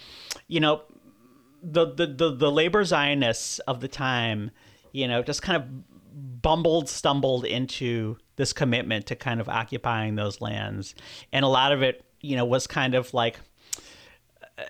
you 0.47 0.59
know, 0.59 0.81
the 1.61 1.93
the 1.93 2.07
the, 2.07 2.35
the 2.35 2.51
labor 2.51 2.83
Zionists 2.83 3.59
of 3.59 3.79
the 3.79 3.87
time, 3.87 4.51
you 4.91 5.07
know, 5.07 5.21
just 5.23 5.41
kind 5.41 5.55
of 5.55 6.41
bumbled, 6.41 6.89
stumbled 6.89 7.45
into 7.45 8.17
this 8.35 8.53
commitment 8.53 9.05
to 9.07 9.15
kind 9.15 9.39
of 9.39 9.47
occupying 9.49 10.15
those 10.15 10.41
lands, 10.41 10.95
and 11.31 11.45
a 11.45 11.47
lot 11.47 11.71
of 11.71 11.81
it, 11.81 12.03
you 12.21 12.35
know, 12.35 12.45
was 12.45 12.67
kind 12.67 12.95
of 12.95 13.13
like 13.13 13.39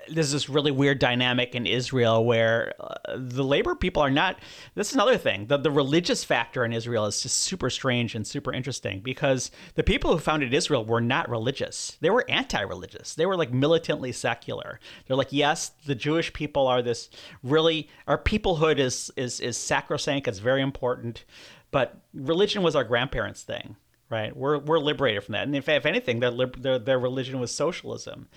there's 0.07 0.31
this 0.31 0.47
really 0.47 0.71
weird 0.71 0.99
dynamic 0.99 1.55
in 1.55 1.65
Israel 1.65 2.23
where 2.23 2.73
uh, 2.79 2.95
the 3.17 3.43
labor 3.43 3.75
people 3.75 4.01
are 4.01 4.11
not. 4.11 4.39
This 4.75 4.89
is 4.89 4.93
another 4.95 5.17
thing. 5.17 5.47
The, 5.47 5.57
the 5.57 5.71
religious 5.71 6.23
factor 6.23 6.63
in 6.63 6.71
Israel 6.71 7.05
is 7.05 7.21
just 7.21 7.41
super 7.41 7.69
strange 7.69 8.15
and 8.15 8.25
super 8.25 8.53
interesting 8.53 9.01
because 9.01 9.51
the 9.75 9.83
people 9.83 10.13
who 10.13 10.19
founded 10.19 10.53
Israel 10.53 10.85
were 10.85 11.01
not 11.01 11.29
religious. 11.29 11.97
They 11.99 12.09
were 12.09 12.25
anti 12.29 12.61
religious. 12.61 13.15
They 13.15 13.25
were 13.25 13.35
like 13.35 13.51
militantly 13.51 14.13
secular. 14.13 14.79
They're 15.05 15.17
like, 15.17 15.33
yes, 15.33 15.71
the 15.85 15.95
Jewish 15.95 16.31
people 16.31 16.65
are 16.67 16.81
this 16.81 17.09
really, 17.43 17.89
our 18.07 18.17
peoplehood 18.17 18.79
is, 18.79 19.11
is, 19.17 19.41
is 19.41 19.57
sacrosanct, 19.57 20.29
it's 20.29 20.39
very 20.39 20.61
important, 20.61 21.25
but 21.71 21.97
religion 22.13 22.63
was 22.63 22.75
our 22.75 22.83
grandparents' 22.85 23.43
thing 23.43 23.75
right? 24.13 24.37
We're, 24.37 24.59
we're 24.59 24.77
liberated 24.77 25.23
from 25.23 25.33
that. 25.33 25.47
And 25.47 25.55
fact, 25.65 25.77
if 25.77 25.85
anything, 25.87 26.19
their, 26.19 26.31
their, 26.31 26.77
their 26.77 26.99
religion 26.99 27.39
was 27.39 27.49
socialism. 27.49 28.27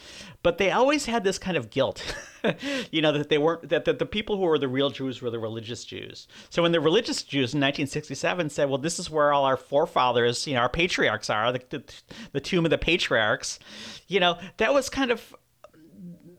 But 0.42 0.56
they 0.56 0.70
always 0.70 1.04
had 1.04 1.22
this 1.22 1.38
kind 1.38 1.54
of 1.54 1.68
guilt, 1.68 2.02
you 2.90 3.02
know, 3.02 3.12
that 3.12 3.28
they 3.28 3.36
weren't, 3.36 3.68
that, 3.68 3.84
that 3.84 3.98
the 3.98 4.06
people 4.06 4.38
who 4.38 4.44
were 4.44 4.58
the 4.58 4.68
real 4.68 4.88
Jews 4.88 5.20
were 5.20 5.28
the 5.28 5.38
religious 5.38 5.84
Jews. 5.84 6.28
So 6.48 6.62
when 6.62 6.72
the 6.72 6.80
religious 6.80 7.22
Jews 7.22 7.52
in 7.52 7.60
1967 7.60 8.48
said, 8.48 8.70
well, 8.70 8.78
this 8.78 8.98
is 8.98 9.10
where 9.10 9.34
all 9.34 9.44
our 9.44 9.58
forefathers, 9.58 10.46
you 10.46 10.54
know, 10.54 10.60
our 10.60 10.70
patriarchs 10.70 11.28
are, 11.28 11.52
the, 11.52 11.62
the, 11.68 11.82
the 12.32 12.40
tomb 12.40 12.64
of 12.64 12.70
the 12.70 12.78
patriarchs, 12.78 13.58
you 14.08 14.18
know, 14.18 14.38
that 14.56 14.72
was 14.72 14.88
kind 14.88 15.10
of 15.10 15.34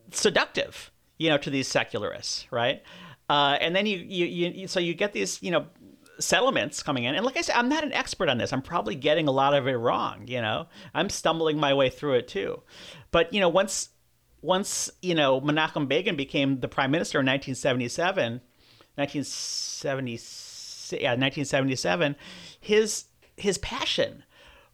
seductive, 0.09 0.91
you 1.19 1.29
know, 1.29 1.37
to 1.37 1.51
these 1.51 1.67
secularists, 1.67 2.47
right? 2.49 2.81
Uh, 3.29 3.55
and 3.61 3.75
then 3.75 3.85
you, 3.85 3.99
you, 3.99 4.25
you, 4.25 4.67
so 4.67 4.79
you 4.79 4.95
get 4.95 5.13
these, 5.13 5.43
you 5.43 5.51
know, 5.51 5.67
settlements 6.19 6.83
coming 6.83 7.03
in. 7.03 7.15
And 7.15 7.25
like 7.25 7.37
I 7.37 7.41
said, 7.41 7.55
I'm 7.55 7.69
not 7.69 7.83
an 7.83 7.93
expert 7.93 8.29
on 8.29 8.37
this. 8.37 8.53
I'm 8.53 8.61
probably 8.61 8.95
getting 8.95 9.27
a 9.27 9.31
lot 9.31 9.53
of 9.53 9.67
it 9.67 9.73
wrong, 9.73 10.27
you 10.27 10.41
know. 10.41 10.67
I'm 10.93 11.09
stumbling 11.09 11.59
my 11.59 11.73
way 11.73 11.89
through 11.89 12.15
it 12.15 12.27
too. 12.27 12.61
But, 13.11 13.33
you 13.33 13.39
know, 13.39 13.49
once 13.49 13.89
once, 14.41 14.89
you 15.01 15.15
know, 15.15 15.41
Menachem 15.41 15.87
Begin 15.87 16.15
became 16.15 16.59
the 16.59 16.67
prime 16.67 16.91
minister 16.91 17.19
in 17.19 17.25
1977, 17.25 18.41
1976, 18.95 20.93
yeah, 20.93 21.15
1977, 21.15 22.15
his 22.59 23.05
his 23.35 23.57
passion 23.59 24.23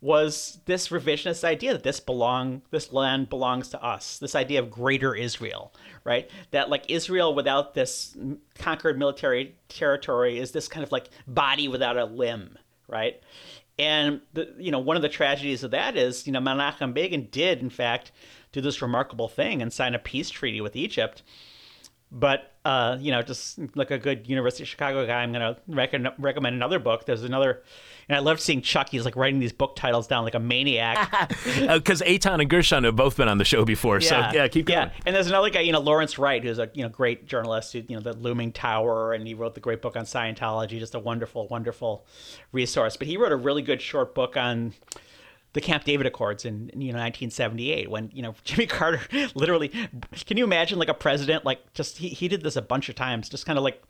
was 0.03 0.59
this 0.65 0.89
revisionist 0.89 1.45
idea 1.45 1.71
that 1.71 1.83
this 1.83 2.01
belong 2.01 2.61
this 2.71 2.91
land 2.91 3.29
belongs 3.29 3.69
to 3.69 3.81
us 3.81 4.17
this 4.19 4.35
idea 4.35 4.59
of 4.59 4.69
greater 4.69 5.15
israel 5.15 5.73
right? 6.03 6.29
That 6.51 6.69
like 6.69 6.83
israel 6.89 7.33
without 7.33 7.73
this 7.73 8.17
conquered 8.55 8.99
military 8.99 9.55
territory 9.69 10.39
is 10.39 10.51
this 10.51 10.67
kind 10.67 10.83
of 10.83 10.91
like 10.91 11.09
body 11.25 11.69
without 11.69 11.97
a 11.97 12.03
limb 12.03 12.57
right? 12.89 13.21
And 13.79 14.19
the 14.33 14.53
you 14.59 14.71
know 14.71 14.79
one 14.79 14.97
of 14.97 15.01
the 15.01 15.09
tragedies 15.09 15.63
of 15.63 15.71
that 15.71 15.95
is 15.95 16.27
you 16.27 16.33
know 16.33 16.41
menachem 16.41 16.93
begin 16.93 17.29
did 17.31 17.61
in 17.61 17.69
fact 17.69 18.11
do 18.51 18.59
this 18.59 18.81
remarkable 18.81 19.29
thing 19.29 19.61
and 19.61 19.71
sign 19.71 19.95
a 19.95 19.99
peace 19.99 20.29
treaty 20.29 20.59
with 20.59 20.75
egypt. 20.75 21.23
But 22.11 22.53
uh, 22.65 22.97
you 22.99 23.11
know, 23.11 23.21
just 23.21 23.59
like 23.75 23.91
a 23.91 23.97
good 23.97 24.29
University 24.29 24.63
of 24.63 24.69
Chicago 24.69 25.05
guy, 25.05 25.21
I'm 25.21 25.33
going 25.33 25.55
to 25.55 25.59
rec- 25.67 26.15
recommend 26.17 26.55
another 26.55 26.79
book. 26.79 27.05
There's 27.05 27.23
another, 27.23 27.63
and 28.09 28.15
I 28.15 28.19
love 28.19 28.39
seeing 28.39 28.61
Chuck. 28.61 28.89
He's 28.89 29.05
like 29.05 29.15
writing 29.15 29.39
these 29.39 29.53
book 29.53 29.75
titles 29.75 30.07
down 30.07 30.23
like 30.23 30.35
a 30.35 30.39
maniac. 30.39 31.09
Because 31.67 32.01
uh, 32.01 32.05
Eitan 32.05 32.39
and 32.39 32.49
Gershom 32.49 32.83
have 32.83 32.95
both 32.95 33.17
been 33.17 33.27
on 33.27 33.37
the 33.37 33.45
show 33.45 33.65
before, 33.65 33.99
yeah. 33.99 34.31
so 34.31 34.37
yeah, 34.37 34.47
keep 34.47 34.65
going. 34.67 34.89
Yeah, 34.89 34.93
and 35.05 35.15
there's 35.15 35.27
another 35.27 35.49
guy, 35.49 35.61
you 35.61 35.71
know, 35.71 35.79
Lawrence 35.79 36.17
Wright, 36.17 36.43
who's 36.43 36.59
a 36.59 36.69
you 36.73 36.83
know 36.83 36.89
great 36.89 37.25
journalist, 37.25 37.73
who 37.73 37.83
you 37.87 37.95
know 37.95 38.01
the 38.01 38.13
Looming 38.13 38.51
Tower, 38.51 39.13
and 39.13 39.27
he 39.27 39.33
wrote 39.33 39.55
the 39.55 39.61
great 39.61 39.81
book 39.81 39.95
on 39.95 40.05
Scientology. 40.05 40.79
Just 40.79 40.95
a 40.95 40.99
wonderful, 40.99 41.47
wonderful 41.47 42.05
resource. 42.51 42.97
But 42.97 43.07
he 43.07 43.17
wrote 43.17 43.31
a 43.31 43.37
really 43.37 43.61
good 43.61 43.81
short 43.81 44.13
book 44.15 44.37
on 44.37 44.73
the 45.53 45.61
Camp 45.61 45.83
David 45.83 46.05
Accords 46.05 46.45
in 46.45 46.69
you 46.73 46.91
know 46.91 46.99
1978 46.99 47.89
when 47.89 48.09
you 48.13 48.21
know 48.21 48.35
Jimmy 48.43 48.65
Carter 48.65 49.01
literally 49.35 49.69
can 50.25 50.37
you 50.37 50.43
imagine 50.43 50.79
like 50.79 50.89
a 50.89 50.93
president 50.93 51.45
like 51.45 51.73
just 51.73 51.97
he, 51.97 52.09
he 52.09 52.27
did 52.27 52.41
this 52.41 52.55
a 52.55 52.61
bunch 52.61 52.89
of 52.89 52.95
times 52.95 53.29
just 53.29 53.45
kind 53.45 53.57
of 53.57 53.63
like 53.63 53.81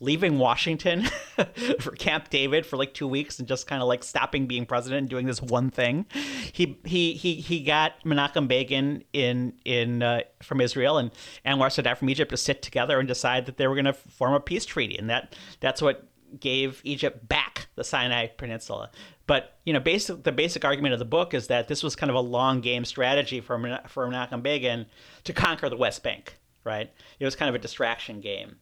leaving 0.00 0.38
Washington 0.38 1.04
for 1.80 1.92
Camp 1.92 2.30
David 2.30 2.66
for 2.66 2.76
like 2.76 2.94
2 2.94 3.06
weeks 3.06 3.38
and 3.38 3.48
just 3.48 3.66
kind 3.66 3.82
of 3.82 3.88
like 3.88 4.04
stopping 4.04 4.46
being 4.46 4.66
president 4.66 5.00
and 5.00 5.08
doing 5.08 5.26
this 5.26 5.40
one 5.40 5.70
thing 5.70 6.06
he 6.52 6.78
he 6.84 7.14
he 7.14 7.34
he 7.34 7.62
got 7.62 8.02
Menachem 8.04 8.48
Begin 8.48 9.04
in 9.12 9.54
in 9.64 10.02
uh, 10.02 10.20
from 10.42 10.60
Israel 10.60 10.98
and 10.98 11.10
Anwar 11.44 11.68
Sadat 11.68 11.96
from 11.98 12.10
Egypt 12.10 12.30
to 12.30 12.36
sit 12.36 12.62
together 12.62 12.98
and 12.98 13.08
decide 13.08 13.46
that 13.46 13.56
they 13.56 13.66
were 13.66 13.74
going 13.74 13.86
to 13.86 13.92
form 13.92 14.34
a 14.34 14.40
peace 14.40 14.64
treaty 14.64 14.96
and 14.98 15.10
that 15.10 15.34
that's 15.60 15.82
what 15.82 16.08
gave 16.40 16.80
Egypt 16.84 17.28
back 17.28 17.68
the 17.74 17.84
Sinai 17.84 18.26
Peninsula. 18.26 18.90
But 19.26 19.58
you 19.64 19.72
know, 19.72 19.80
basic 19.80 20.22
the 20.24 20.32
basic 20.32 20.64
argument 20.64 20.92
of 20.92 20.98
the 20.98 21.04
book 21.04 21.34
is 21.34 21.48
that 21.48 21.68
this 21.68 21.82
was 21.82 21.96
kind 21.96 22.10
of 22.10 22.16
a 22.16 22.20
long 22.20 22.60
game 22.60 22.84
strategy 22.84 23.40
for 23.40 23.58
for 23.88 24.06
Menachem 24.08 24.42
Begin 24.42 24.86
to 25.24 25.32
conquer 25.32 25.68
the 25.68 25.76
West 25.76 26.02
Bank. 26.02 26.38
Right? 26.64 26.90
It 27.20 27.24
was 27.24 27.36
kind 27.36 27.48
of 27.48 27.54
a 27.54 27.60
distraction 27.60 28.20
game 28.20 28.56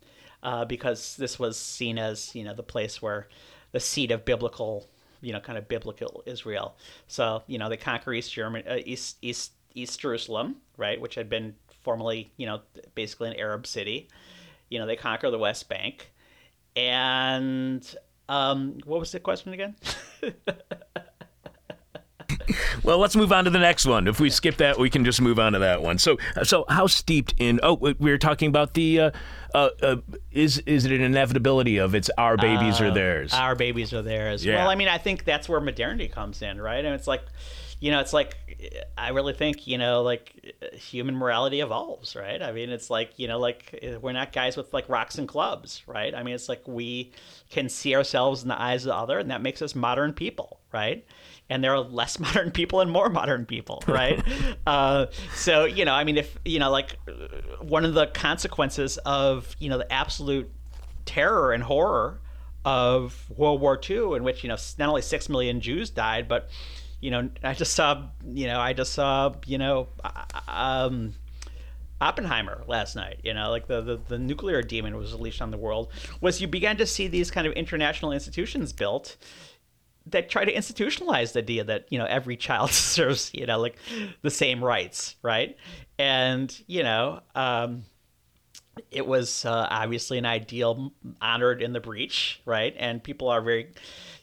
uh, 0.45 0.64
because 0.64 1.16
this 1.16 1.38
was 1.38 1.59
seen 1.59 1.99
as 1.99 2.34
you 2.34 2.45
know 2.45 2.55
the 2.55 2.62
place 2.62 3.03
where 3.03 3.28
the 3.72 3.80
seat 3.80 4.11
of 4.12 4.24
biblical 4.24 4.86
you 5.20 5.32
know 5.32 5.40
kind 5.40 5.59
of 5.59 5.66
biblical 5.66 6.22
Israel. 6.26 6.76
So 7.09 7.42
you 7.47 7.59
know 7.59 7.68
they 7.68 7.76
conquer 7.76 8.12
East 8.12 8.32
Germany, 8.32 8.64
uh, 8.68 8.78
East 8.84 9.16
East 9.22 9.53
East 9.74 9.99
Jerusalem, 9.99 10.57
right, 10.76 11.01
which 11.01 11.16
had 11.16 11.28
been 11.28 11.55
formerly 11.82 12.30
you 12.36 12.47
know 12.47 12.61
basically 12.95 13.30
an 13.30 13.36
Arab 13.36 13.66
city. 13.66 14.09
You 14.68 14.78
know 14.78 14.86
they 14.86 14.97
conquer 14.97 15.30
the 15.30 15.38
West 15.38 15.68
Bank 15.68 16.11
and 16.76 17.95
um, 18.28 18.78
what 18.84 19.01
was 19.01 19.12
the 19.12 19.20
question 19.20 19.53
again? 19.53 19.76
well, 22.82 22.99
let's 22.99 23.16
move 23.16 23.32
on 23.32 23.45
to 23.45 23.51
the 23.51 23.59
next 23.59 23.86
one. 23.86 24.09
If 24.09 24.20
we 24.20 24.30
skip 24.30 24.57
that, 24.57 24.78
we 24.78 24.90
can 24.90 25.05
just 25.05 25.20
move 25.20 25.38
on 25.38 25.53
to 25.53 25.59
that 25.61 25.82
one. 25.82 25.99
So, 25.99 26.18
so 26.42 26.64
how 26.68 26.86
steeped 26.86 27.34
in? 27.38 27.61
Oh, 27.62 27.74
we 27.74 27.95
were 27.95 28.18
talking 28.18 28.49
about 28.49 28.74
the. 28.74 29.01
Uh, 29.01 29.11
uh, 29.55 29.70
uh, 29.82 29.97
is 30.32 30.59
is 30.66 30.84
it 30.84 30.90
an 30.90 31.01
inevitability 31.01 31.78
of 31.78 31.95
it's 31.95 32.11
our 32.18 32.36
babies 32.36 32.80
or 32.80 32.86
uh, 32.86 32.90
theirs? 32.95 33.32
Our 33.32 33.55
babies 33.55 33.95
are 33.95 34.03
theirs. 34.03 34.45
Yeah. 34.45 34.57
Well, 34.57 34.68
I 34.68 34.74
mean, 34.74 34.88
I 34.88 34.99
think 34.99 35.24
that's 35.24 35.49
where 35.49 35.61
modernity 35.61 36.09
comes 36.09 36.42
in, 36.42 36.61
right? 36.61 36.84
And 36.84 36.92
it's 36.92 37.07
like, 37.07 37.22
you 37.78 37.92
know, 37.92 38.01
it's 38.01 38.12
like 38.12 38.36
I 38.99 39.11
really 39.11 39.32
think 39.32 39.66
you 39.66 39.78
know, 39.78 40.03
like 40.03 40.55
human 40.72 41.16
morality 41.16 41.61
evolves, 41.61 42.16
right? 42.16 42.42
I 42.42 42.53
mean, 42.53 42.70
it's 42.70 42.90
like 42.90 43.18
you 43.18 43.28
know, 43.28 43.38
like 43.38 43.99
we're 44.01 44.12
not 44.12 44.32
guys 44.32 44.57
with 44.57 44.72
like 44.72 44.88
rocks 44.88 45.18
and 45.18 45.28
clubs, 45.28 45.82
right? 45.86 46.14
I 46.14 46.22
mean, 46.22 46.34
it's 46.34 46.49
like 46.49 46.66
we 46.66 47.12
can 47.51 47.68
see 47.68 47.95
ourselves 47.95 48.42
in 48.42 48.49
the 48.49 48.61
eyes 48.61 48.84
of 48.84 48.88
the 48.88 48.97
other, 48.97 49.18
and 49.18 49.30
that 49.30 49.42
makes 49.42 49.62
us 49.62 49.74
modern 49.74 50.12
people, 50.12 50.61
right? 50.72 51.07
And 51.51 51.62
there 51.62 51.74
are 51.74 51.80
less 51.80 52.18
modern 52.20 52.51
people 52.51 52.80
and 52.80 52.90
more 52.90 53.09
modern 53.09 53.47
people, 53.47 53.82
right? 53.88 54.22
uh, 54.66 55.07
so 55.34 55.64
you 55.64 55.84
know, 55.84 55.92
I 55.92 56.05
mean, 56.05 56.16
if 56.16 56.38
you 56.45 56.59
know, 56.59 56.70
like 56.70 56.99
one 57.61 57.84
of 57.84 57.95
the 57.95 58.07
consequences 58.09 58.99
of 58.99 59.55
you 59.59 59.68
know 59.68 59.78
the 59.78 59.92
absolute 59.92 60.51
terror 61.05 61.53
and 61.53 61.62
horror 61.62 62.20
of 62.64 63.30
World 63.36 63.61
War 63.61 63.78
II, 63.88 64.14
in 64.16 64.24
which 64.24 64.42
you 64.42 64.49
know 64.49 64.57
not 64.78 64.88
only 64.88 65.03
six 65.03 65.28
million 65.28 65.61
Jews 65.61 65.90
died, 65.90 66.28
but 66.28 66.49
you 67.05 67.11
know, 67.11 67.28
I 67.42 67.53
just 67.53 67.74
saw, 67.74 68.09
you 68.32 68.47
know, 68.47 68.59
I 68.59 68.72
just 68.72 68.95
saw, 68.95 69.34
you 69.45 69.59
know, 69.59 69.88
um, 70.49 71.12
Oppenheimer 72.01 72.64
last 72.66 72.97
night, 72.97 73.20
you 73.22 73.34
know, 73.34 73.51
like 73.51 73.66
the, 73.66 73.82
the, 73.82 74.01
the 74.09 74.18
nuclear 74.18 74.62
demon 74.62 74.97
was 74.97 75.12
unleashed 75.12 75.42
on 75.42 75.51
the 75.51 75.59
world, 75.59 75.92
was 76.22 76.40
you 76.40 76.49
began 76.49 76.78
to 76.78 76.86
see 76.86 77.07
these 77.07 77.30
kind 77.30 77.47
of 77.47 77.53
international 77.53 78.11
institutions 78.11 78.72
built 78.72 79.18
that 80.07 80.28
try 80.28 80.44
to 80.44 80.52
institutionalize 80.52 81.32
the 81.32 81.40
idea 81.40 81.64
that, 81.64 81.86
you 81.90 81.98
know, 81.98 82.05
every 82.05 82.36
child 82.36 82.68
deserves, 82.70 83.30
you 83.32 83.46
know, 83.46 83.59
like 83.59 83.76
the 84.22 84.30
same 84.30 84.62
rights, 84.62 85.16
right? 85.22 85.57
And, 85.98 86.57
you 86.66 86.82
know, 86.82 87.20
um, 87.34 87.84
it 88.90 89.07
was 89.07 89.44
uh, 89.44 89.66
obviously 89.70 90.18
an 90.18 90.26
ideal 90.26 90.92
honored 91.20 91.62
in 91.62 91.72
the 91.72 91.80
breach, 91.80 92.40
right? 92.44 92.74
And 92.78 93.02
people 93.02 93.28
are 93.28 93.40
very, 93.40 93.72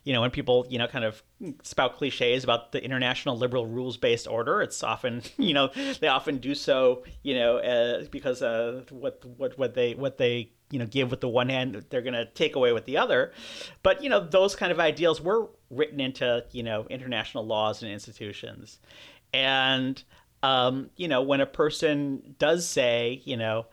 you 0.04 0.14
know, 0.14 0.22
when 0.22 0.32
people, 0.32 0.66
you 0.70 0.78
know, 0.78 0.88
kind 0.88 1.06
of 1.06 1.24
spout 1.64 1.98
cliches 1.98 2.44
about 2.44 2.72
the 2.72 2.84
international 2.84 3.38
liberal 3.38 3.66
rules 3.66 3.98
based 3.98 4.28
order, 4.28 4.62
it's 4.62 4.84
often, 4.84 5.22
you 5.38 5.54
know, 5.54 5.70
they 6.00 6.08
often 6.08 6.38
do 6.38 6.54
so, 6.54 7.04
you 7.24 7.36
know, 7.36 7.58
uh, 7.58 8.06
because 8.12 8.42
uh, 8.42 8.84
what 8.90 9.24
what 9.38 9.58
what 9.58 9.74
they 9.74 9.96
what 9.96 10.18
they 10.18 10.52
you 10.72 10.80
know 10.80 10.86
give 10.86 11.12
with 11.12 11.22
the 11.22 11.30
one 11.30 11.50
hand 11.50 11.86
they're 11.90 12.02
going 12.02 12.14
to 12.14 12.26
take 12.26 12.56
away 12.56 12.72
with 12.72 12.86
the 12.86 12.98
other. 12.98 13.32
But 13.84 14.04
you 14.04 14.10
know 14.10 14.20
those 14.20 14.56
kind 14.56 14.72
of 14.72 14.80
ideals 14.80 15.22
were 15.22 15.50
written 15.70 16.00
into 16.00 16.46
you 16.52 16.64
know 16.64 16.86
international 16.90 17.46
laws 17.46 17.84
and 17.84 17.92
institutions. 17.92 18.80
And 19.34 20.02
um, 20.44 20.90
you 20.96 21.08
know 21.08 21.22
when 21.22 21.42
a 21.42 21.46
person 21.46 22.36
does 22.40 22.68
say 22.68 23.22
you 23.26 23.38
know 23.38 23.68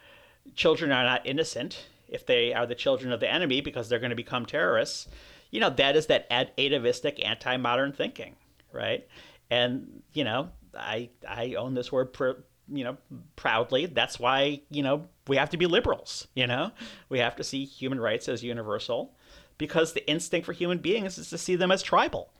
children 0.54 0.92
are 0.92 1.04
not 1.04 1.26
innocent 1.26 1.86
if 2.08 2.24
they 2.26 2.54
are 2.54 2.66
the 2.66 2.74
children 2.74 3.12
of 3.12 3.20
the 3.20 3.30
enemy 3.30 3.60
because 3.60 3.88
they're 3.88 3.98
going 3.98 4.10
to 4.10 4.16
become 4.16 4.46
terrorists 4.46 5.08
you 5.50 5.60
know 5.60 5.68
that 5.68 5.94
is 5.94 6.06
that 6.06 6.26
atavistic 6.30 7.22
anti-modern 7.22 7.92
thinking 7.92 8.34
right? 8.72 9.06
And 9.50 10.02
you 10.12 10.24
know 10.24 10.50
i 10.76 11.08
i 11.26 11.54
own 11.54 11.74
this 11.74 11.90
word 11.90 12.12
pr- 12.12 12.42
you 12.70 12.84
know 12.84 12.96
proudly 13.36 13.86
that's 13.86 14.18
why 14.18 14.60
you 14.70 14.82
know 14.82 15.06
we 15.26 15.36
have 15.36 15.50
to 15.50 15.56
be 15.56 15.66
liberals 15.66 16.28
you 16.34 16.46
know 16.46 16.70
we 17.08 17.18
have 17.18 17.36
to 17.36 17.44
see 17.44 17.64
human 17.64 18.00
rights 18.00 18.28
as 18.28 18.42
universal 18.42 19.14
because 19.56 19.92
the 19.92 20.08
instinct 20.08 20.46
for 20.46 20.52
human 20.52 20.78
beings 20.78 21.18
is 21.18 21.30
to 21.30 21.38
see 21.38 21.56
them 21.56 21.70
as 21.70 21.82
tribal 21.82 22.30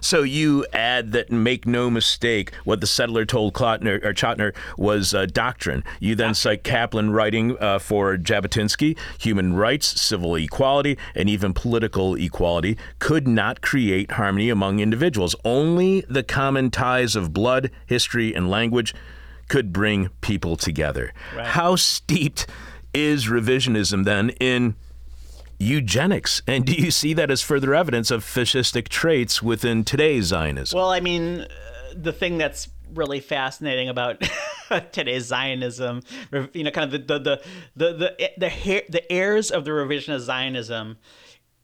So 0.00 0.22
you 0.22 0.66
add 0.72 1.12
that, 1.12 1.30
make 1.30 1.66
no 1.66 1.88
mistake, 1.90 2.52
what 2.64 2.80
the 2.80 2.86
settler 2.86 3.24
told 3.24 3.54
Klotner, 3.54 4.04
or 4.04 4.12
Chotiner 4.12 4.54
was 4.76 5.14
uh, 5.14 5.26
doctrine. 5.26 5.84
You 6.00 6.14
then 6.14 6.34
cite 6.34 6.64
Kaplan 6.64 7.10
writing 7.10 7.56
uh, 7.58 7.78
for 7.78 8.16
Jabotinsky, 8.16 8.98
human 9.18 9.54
rights, 9.54 10.00
civil 10.00 10.36
equality, 10.36 10.98
and 11.14 11.28
even 11.28 11.52
political 11.52 12.16
equality 12.16 12.76
could 12.98 13.28
not 13.28 13.60
create 13.60 14.12
harmony 14.12 14.50
among 14.50 14.80
individuals. 14.80 15.36
Only 15.44 16.00
the 16.08 16.22
common 16.22 16.70
ties 16.70 17.14
of 17.16 17.32
blood, 17.32 17.70
history, 17.86 18.34
and 18.34 18.50
language 18.50 18.94
could 19.52 19.70
bring 19.70 20.08
people 20.22 20.56
together. 20.56 21.12
How 21.36 21.76
steeped 21.76 22.46
is 22.94 23.26
revisionism 23.26 24.04
then 24.06 24.30
in 24.40 24.76
eugenics. 25.58 26.40
And 26.46 26.64
do 26.64 26.72
you 26.72 26.90
see 26.90 27.12
that 27.12 27.30
as 27.30 27.42
further 27.42 27.74
evidence 27.74 28.10
of 28.10 28.24
fascistic 28.24 28.88
traits 28.88 29.42
within 29.42 29.84
today's 29.84 30.24
Zionism? 30.24 30.74
Well, 30.74 30.88
I 30.88 31.00
mean, 31.00 31.42
uh, 31.42 31.48
the 31.94 32.14
thing 32.14 32.38
that's 32.38 32.70
really 32.94 33.20
fascinating 33.20 33.90
about 33.90 34.22
today's 34.92 35.26
Zionism, 35.26 36.00
you 36.54 36.64
know, 36.64 36.70
kind 36.70 36.94
of 36.94 37.06
the 37.06 37.18
the 37.18 37.18
the 37.18 37.42
the 37.76 37.92
the, 37.92 38.30
the, 38.38 38.48
hair, 38.48 38.82
the 38.88 39.12
heirs 39.12 39.50
of 39.50 39.66
the 39.66 39.70
revisionist 39.70 40.20
Zionism, 40.20 40.96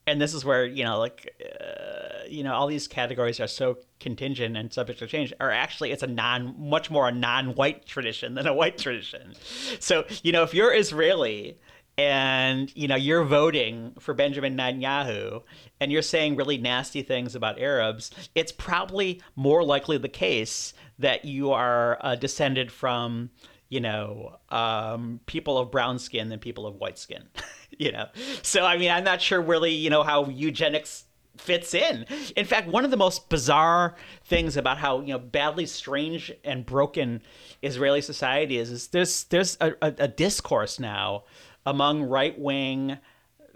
and 0.08 0.20
this 0.20 0.32
is 0.32 0.44
where 0.44 0.64
you 0.64 0.84
know, 0.84 0.98
like, 0.98 1.34
uh, 1.44 2.24
you 2.28 2.42
know, 2.42 2.54
all 2.54 2.66
these 2.66 2.88
categories 2.88 3.40
are 3.40 3.46
so 3.46 3.78
contingent 4.00 4.56
and 4.56 4.72
subject 4.72 4.98
to 5.00 5.06
change. 5.06 5.32
Are 5.38 5.50
actually 5.50 5.92
it's 5.92 6.02
a 6.02 6.06
non 6.06 6.54
much 6.58 6.90
more 6.90 7.08
a 7.08 7.12
non-white 7.12 7.86
tradition 7.86 8.34
than 8.34 8.46
a 8.46 8.54
white 8.54 8.78
tradition. 8.78 9.34
So 9.78 10.04
you 10.22 10.32
know, 10.32 10.42
if 10.42 10.54
you're 10.54 10.74
Israeli 10.74 11.58
and 11.98 12.74
you 12.74 12.88
know 12.88 12.96
you're 12.96 13.24
voting 13.24 13.92
for 13.98 14.14
Benjamin 14.14 14.56
Netanyahu 14.56 15.42
and 15.80 15.92
you're 15.92 16.02
saying 16.02 16.36
really 16.36 16.56
nasty 16.56 17.02
things 17.02 17.34
about 17.34 17.60
Arabs, 17.60 18.10
it's 18.34 18.52
probably 18.52 19.20
more 19.36 19.62
likely 19.62 19.98
the 19.98 20.08
case 20.08 20.72
that 20.98 21.24
you 21.24 21.52
are 21.52 21.98
uh, 22.00 22.14
descended 22.14 22.72
from 22.72 23.30
you 23.68 23.80
know 23.80 24.36
um, 24.48 25.20
people 25.26 25.58
of 25.58 25.70
brown 25.70 25.98
skin 25.98 26.28
than 26.28 26.38
people 26.38 26.66
of 26.66 26.76
white 26.76 26.98
skin. 26.98 27.24
you 27.78 27.92
know, 27.92 28.06
so 28.42 28.64
I 28.64 28.78
mean 28.78 28.90
I'm 28.90 29.04
not 29.04 29.20
sure 29.20 29.40
really 29.40 29.72
you 29.72 29.90
know 29.90 30.02
how 30.02 30.28
eugenics 30.28 31.04
fits 31.36 31.74
in. 31.74 32.04
In 32.36 32.44
fact, 32.44 32.68
one 32.68 32.84
of 32.84 32.90
the 32.90 32.96
most 32.96 33.28
bizarre 33.28 33.94
things 34.24 34.56
about 34.56 34.78
how 34.78 35.00
you 35.00 35.12
know 35.12 35.18
badly 35.18 35.66
strange 35.66 36.32
and 36.44 36.66
broken 36.66 37.22
Israeli 37.62 38.00
society 38.00 38.58
is 38.58 38.70
is 38.70 38.88
there's 38.88 39.24
there's 39.24 39.56
a, 39.60 39.72
a, 39.82 39.94
a 39.98 40.08
discourse 40.08 40.78
now 40.78 41.24
among 41.66 42.02
right 42.02 42.38
wing, 42.38 42.98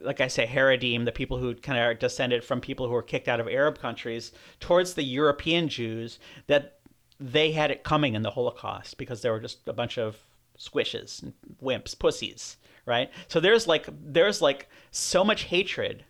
like 0.00 0.20
I 0.20 0.28
say, 0.28 0.46
Haredim, 0.46 1.04
the 1.04 1.12
people 1.12 1.38
who 1.38 1.54
kind 1.54 1.78
of 1.78 1.84
are 1.84 1.94
descended 1.94 2.44
from 2.44 2.60
people 2.60 2.86
who 2.86 2.92
were 2.92 3.02
kicked 3.02 3.28
out 3.28 3.40
of 3.40 3.48
Arab 3.48 3.78
countries, 3.78 4.32
towards 4.60 4.94
the 4.94 5.02
European 5.02 5.68
Jews 5.68 6.18
that 6.46 6.78
they 7.22 7.52
had 7.52 7.70
it 7.70 7.84
coming 7.84 8.14
in 8.14 8.22
the 8.22 8.30
Holocaust 8.30 8.98
because 8.98 9.22
they 9.22 9.30
were 9.30 9.40
just 9.40 9.66
a 9.68 9.72
bunch 9.72 9.98
of 9.98 10.16
squishes, 10.58 11.22
and 11.22 11.32
wimps, 11.62 11.98
pussies, 11.98 12.56
right? 12.86 13.10
So 13.28 13.40
there's 13.40 13.66
like 13.66 13.86
there's 14.04 14.42
like 14.42 14.68
so 14.90 15.24
much 15.24 15.44
hatred 15.44 16.04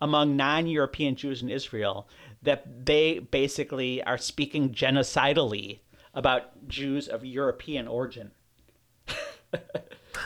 among 0.00 0.36
non-European 0.36 1.16
Jews 1.16 1.42
in 1.42 1.50
Israel 1.50 2.08
that 2.42 2.86
they 2.86 3.18
basically 3.18 4.02
are 4.04 4.18
speaking 4.18 4.70
genocidally 4.70 5.80
about 6.12 6.68
Jews 6.68 7.08
of 7.08 7.24
European 7.24 7.88
origin. 7.88 8.30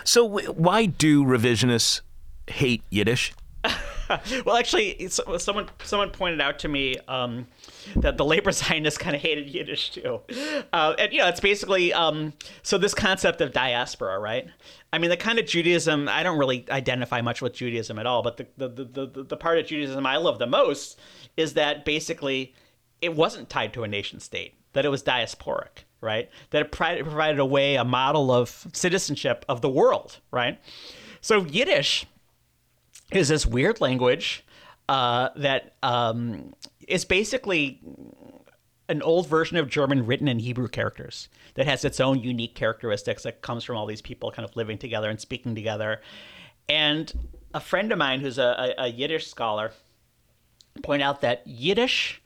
So 0.05 0.25
why 0.53 0.87
do 0.87 1.25
revisionists 1.25 2.01
hate 2.47 2.83
Yiddish? 2.91 3.33
well, 4.45 4.57
actually, 4.57 5.09
someone 5.09 5.69
someone 5.85 6.11
pointed 6.11 6.41
out 6.41 6.59
to 6.61 6.69
me 6.69 6.97
um, 7.09 7.47
that 7.97 8.17
the 8.17 8.25
labor 8.25 8.53
Zionists 8.53 8.99
kind 8.99 9.15
of 9.17 9.23
hated 9.23 9.49
Yiddish 9.49 9.91
too, 9.91 10.21
uh, 10.73 10.95
and 10.99 11.13
you 11.13 11.19
know, 11.19 11.29
it's 11.29 11.41
basically 11.41 11.93
um, 11.93 12.33
so 12.63 12.79
this 12.79 12.95
concept 12.95 13.41
of 13.41 13.53
diaspora, 13.53 14.19
right? 14.19 14.49
I 14.93 14.99
mean, 14.99 15.11
the 15.11 15.17
kind 15.17 15.39
of 15.39 15.47
Judaism 15.47 16.09
I 16.09 16.23
don't 16.23 16.39
really 16.39 16.65
identify 16.71 17.21
much 17.21 17.43
with 17.43 17.55
Judaism 17.55 17.99
at 17.99 18.07
all, 18.07 18.23
but 18.23 18.37
the 18.37 18.47
the, 18.57 18.69
the, 18.69 19.07
the, 19.07 19.23
the 19.25 19.37
part 19.37 19.59
of 19.59 19.67
Judaism 19.67 20.07
I 20.07 20.17
love 20.17 20.39
the 20.39 20.47
most 20.47 20.99
is 21.37 21.55
that 21.55 21.85
basically 21.85 22.55
it 23.01 23.15
wasn't 23.15 23.49
tied 23.49 23.73
to 23.75 23.85
a 23.85 23.89
nation 23.89 24.21
state, 24.21 24.55
that 24.73 24.85
it 24.85 24.89
was 24.89 25.03
diasporic, 25.03 25.85
right? 26.01 26.29
That 26.51 26.63
it 26.63 26.73
provided 26.73 27.39
a 27.39 27.47
way, 27.47 27.77
a 27.77 27.85
model 27.85 28.31
of 28.33 28.67
citizenship 28.73 29.45
of 29.49 29.61
the 29.61 29.69
world, 29.69 30.19
right? 30.31 30.59
So 31.21 31.45
Yiddish 31.45 32.07
is 33.13 33.29
this 33.29 33.47
weird 33.47 33.81
language 33.81 34.45
uh, 34.89 35.31
that 35.37 35.75
um, 35.83 36.55
is 36.87 37.05
basically 37.05 37.81
an 38.89 39.03
old 39.03 39.29
version 39.29 39.59
of 39.59 39.69
German 39.69 40.07
written 40.07 40.29
in 40.29 40.39
Hebrew 40.39 40.69
characters 40.69 41.29
that 41.55 41.67
has 41.67 41.85
its 41.85 42.01
own 42.01 42.21
unique 42.21 42.55
characteristics 42.55 43.23
that 43.25 43.43
comes 43.43 43.65
from 43.65 43.77
all 43.77 43.87
these 43.87 44.01
people 44.01 44.31
kind 44.31 44.49
of 44.49 44.57
living 44.57 44.79
together 44.79 45.11
and 45.11 45.21
speaking 45.21 45.55
together. 45.55 46.01
And 46.69 47.13
a 47.53 47.61
friend 47.61 47.93
of 47.93 47.99
mine 47.99 48.21
who's 48.21 48.39
a, 48.39 48.75
a, 48.79 48.85
a 48.85 48.89
Yiddish 48.89 49.27
scholar 49.27 49.73
point 50.83 51.03
out 51.03 51.21
that 51.21 51.47
Yiddish 51.47 52.23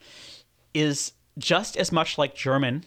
is 0.74 1.12
just 1.38 1.76
as 1.76 1.90
much 1.90 2.18
like 2.18 2.34
German 2.34 2.84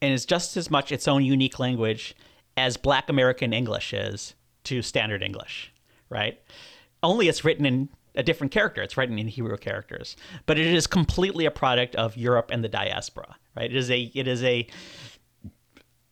and 0.00 0.12
is 0.12 0.24
just 0.24 0.56
as 0.56 0.70
much 0.70 0.92
its 0.92 1.08
own 1.08 1.24
unique 1.24 1.58
language 1.58 2.14
as 2.56 2.76
Black 2.76 3.08
American 3.08 3.52
English 3.52 3.92
is 3.92 4.34
to 4.64 4.80
Standard 4.80 5.22
English, 5.22 5.72
right? 6.08 6.40
Only 7.02 7.28
it's 7.28 7.44
written 7.44 7.66
in 7.66 7.88
a 8.14 8.22
different 8.22 8.52
character. 8.52 8.82
It's 8.82 8.96
written 8.96 9.18
in 9.18 9.28
Hebrew 9.28 9.56
characters, 9.56 10.16
but 10.46 10.58
it 10.58 10.66
is 10.66 10.86
completely 10.86 11.46
a 11.46 11.50
product 11.50 11.94
of 11.96 12.16
Europe 12.16 12.50
and 12.52 12.62
the 12.62 12.68
diaspora, 12.68 13.36
right? 13.56 13.70
It 13.70 13.76
is 13.76 13.90
a 13.90 14.10
it 14.14 14.28
is 14.28 14.42
a 14.44 14.66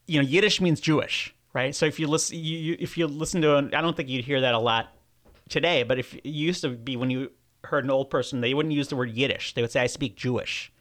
you 0.06 0.20
know 0.20 0.26
Yiddish 0.26 0.60
means 0.60 0.80
Jewish, 0.80 1.34
right? 1.52 1.74
So 1.74 1.86
if 1.86 2.00
you 2.00 2.06
listen 2.08 2.38
you, 2.38 2.58
you 2.58 2.76
if 2.78 2.98
you 2.98 3.06
listen 3.06 3.42
to 3.42 3.56
I 3.72 3.80
don't 3.80 3.96
think 3.96 4.08
you'd 4.08 4.24
hear 4.24 4.40
that 4.40 4.54
a 4.54 4.58
lot 4.58 4.94
today, 5.48 5.82
but 5.82 5.98
if 5.98 6.14
it 6.14 6.26
used 6.26 6.62
to 6.62 6.70
be 6.70 6.96
when 6.96 7.10
you 7.10 7.30
heard 7.64 7.84
an 7.84 7.90
old 7.90 8.10
person, 8.10 8.40
they 8.40 8.54
wouldn't 8.54 8.74
use 8.74 8.88
the 8.88 8.96
word 8.96 9.10
Yiddish. 9.10 9.54
They 9.54 9.62
would 9.62 9.70
say 9.70 9.80
I 9.80 9.86
speak 9.86 10.16
Jewish, 10.16 10.72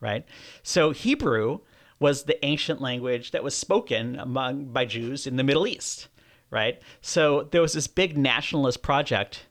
right? 0.00 0.24
So 0.62 0.90
Hebrew 0.90 1.60
was 2.00 2.24
the 2.24 2.44
ancient 2.44 2.80
language 2.80 3.30
that 3.30 3.44
was 3.44 3.56
spoken 3.56 4.18
among 4.18 4.66
by 4.66 4.84
Jews 4.84 5.26
in 5.26 5.36
the 5.36 5.44
Middle 5.44 5.66
East, 5.66 6.08
right? 6.50 6.80
So 7.00 7.48
there 7.50 7.62
was 7.62 7.74
this 7.74 7.86
big 7.86 8.18
nationalist 8.18 8.82
project 8.82 9.46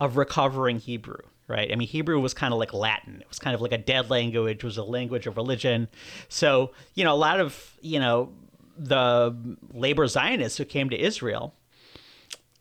of 0.00 0.16
recovering 0.16 0.78
Hebrew, 0.78 1.20
right? 1.46 1.70
I 1.70 1.76
mean, 1.76 1.88
Hebrew 1.88 2.18
was 2.20 2.34
kind 2.34 2.52
of 2.52 2.58
like 2.58 2.72
Latin. 2.72 3.18
It 3.20 3.28
was 3.28 3.38
kind 3.38 3.54
of 3.54 3.60
like 3.60 3.72
a 3.72 3.78
dead 3.78 4.10
language, 4.10 4.58
it 4.58 4.64
was 4.64 4.78
a 4.78 4.84
language 4.84 5.26
of 5.26 5.36
religion. 5.36 5.88
So, 6.28 6.72
you 6.94 7.04
know, 7.04 7.14
a 7.14 7.16
lot 7.16 7.40
of, 7.40 7.76
you 7.80 8.00
know, 8.00 8.32
the 8.76 9.34
labor 9.74 10.06
Zionists 10.06 10.56
who 10.56 10.64
came 10.64 10.88
to 10.90 10.98
Israel, 10.98 11.54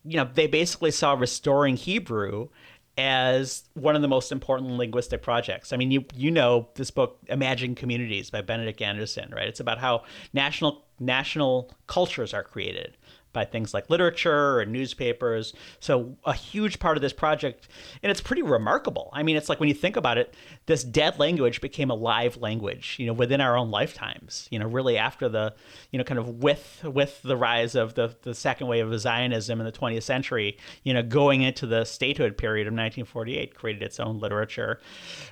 you 0.04 0.18
know, 0.18 0.30
they 0.34 0.48
basically 0.48 0.92
saw 0.92 1.14
restoring 1.14 1.78
Hebrew 1.78 2.50
as 2.98 3.64
one 3.76 3.96
of 3.96 4.02
the 4.02 4.08
most 4.10 4.30
important 4.30 4.72
linguistic 4.72 5.22
projects. 5.22 5.72
I 5.72 5.78
mean, 5.78 5.90
you 5.90 6.04
you 6.16 6.32
know 6.32 6.68
this 6.76 6.92
book, 6.92 7.18
Imagine 7.28 7.74
Communities 7.74 8.30
by 8.30 8.42
Benedict 8.42 8.82
Anderson, 8.82 9.32
right? 9.34 9.48
It's 9.48 9.62
about 9.62 9.78
how 9.78 10.04
national 10.34 10.84
national 11.00 11.72
cultures 11.88 12.34
are 12.34 12.44
created 12.44 12.98
by 13.34 13.46
things 13.46 13.74
like 13.74 13.90
literature 13.90 14.60
and 14.60 14.72
newspapers. 14.72 15.54
So 15.80 16.18
a 16.26 16.34
huge 16.34 16.80
part 16.80 16.98
of 16.98 17.02
this 17.02 17.14
project, 17.14 17.68
and 18.02 18.12
it's 18.12 18.22
pretty 18.22 18.42
remarkable. 18.42 19.10
I 19.14 19.24
mean, 19.24 19.36
it's 19.36 19.50
like 19.50 19.60
when 19.60 19.70
you 19.70 19.76
think 19.76 19.96
about 19.96 20.18
it, 20.18 20.34
this 20.66 20.84
dead 20.84 21.20
language 21.20 21.62
became 21.62 21.90
a 21.90 21.96
live 21.96 22.38
language, 22.38 22.96
you 23.00 23.06
know, 23.06 23.14
within 23.14 23.42
our 23.42 23.58
own 23.58 23.72
lifetimes. 23.72 24.48
You 24.52 24.60
know, 24.60 24.68
really 24.68 24.98
after 24.98 25.30
the, 25.30 25.54
you 25.92 25.98
know, 25.98 26.04
kind 26.04 26.20
of 26.20 26.44
with 26.44 26.82
with 26.84 27.22
the 27.22 27.38
rise 27.38 27.76
of 27.76 27.94
the 27.96 28.16
the 28.24 28.34
second 28.34 28.68
wave 28.68 28.92
of 28.92 29.00
Zionism 29.00 29.60
in 29.60 29.66
the 29.66 29.72
20th 29.72 30.04
century, 30.04 30.58
you 30.84 30.94
know, 30.94 31.04
going 31.04 31.42
into 31.42 31.66
the 31.66 31.86
statehood 31.86 32.38
period 32.38 32.68
of 32.68 32.74
1948, 32.74 33.56
created 33.56 33.84
its 33.84 34.00
own 34.00 34.20
literature. 34.20 34.80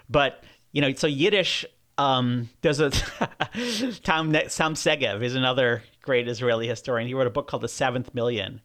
But 0.10 0.43
you 0.72 0.82
know, 0.82 0.93
so 0.93 1.08
Yiddish 1.08 1.66
um, 1.98 2.50
there's 2.62 2.80
a 2.80 2.89
Tom 4.04 4.36
Sam 4.48 4.74
Segev 4.76 5.22
is 5.24 5.36
another 5.36 5.84
great 6.02 6.28
Israeli 6.28 6.68
historian. 6.68 7.08
He 7.08 7.14
wrote 7.14 7.28
a 7.28 7.32
book 7.32 7.48
called 7.48 7.64
The 7.64 7.68
Seventh 7.68 8.14
Million, 8.14 8.62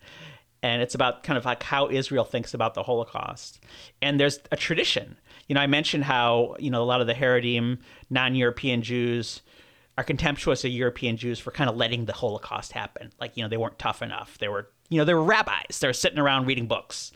and 0.63 0.83
it's 0.83 0.95
about 0.95 1.23
kind 1.23 1.39
of 1.39 1.45
like 1.45 1.63
how 1.63 1.89
Israel 1.89 2.25
thinks 2.25 2.55
about 2.55 2.75
the 2.75 2.83
Holocaust. 2.83 3.61
And 4.01 4.21
there's 4.21 4.39
a 4.51 4.57
tradition. 4.57 5.17
You 5.49 5.55
know, 5.55 5.61
I 5.61 5.67
mentioned 5.67 6.05
how 6.05 6.57
you 6.59 6.71
know 6.71 6.83
a 6.83 6.85
lot 6.85 7.01
of 7.01 7.07
the 7.07 7.15
Haredim, 7.15 7.79
non-European 8.11 8.83
Jews, 8.83 9.43
are 9.97 10.05
contemptuous 10.05 10.65
of 10.65 10.71
European 10.71 11.17
Jews 11.17 11.39
for 11.39 11.51
kind 11.51 11.71
of 11.71 11.77
letting 11.77 12.05
the 12.05 12.13
Holocaust 12.13 12.73
happen. 12.73 13.13
Like 13.21 13.37
you 13.37 13.43
know 13.43 13.49
they 13.49 13.57
weren't 13.57 13.79
tough 13.79 14.03
enough. 14.03 14.39
They 14.39 14.49
were 14.49 14.69
you 14.91 14.99
know 14.99 15.05
they 15.05 15.15
were 15.15 15.25
rabbis. 15.25 15.79
They 15.81 15.89
were 15.89 15.93
sitting 15.95 16.19
around 16.19 16.47
reading 16.47 16.67
books 16.67 17.13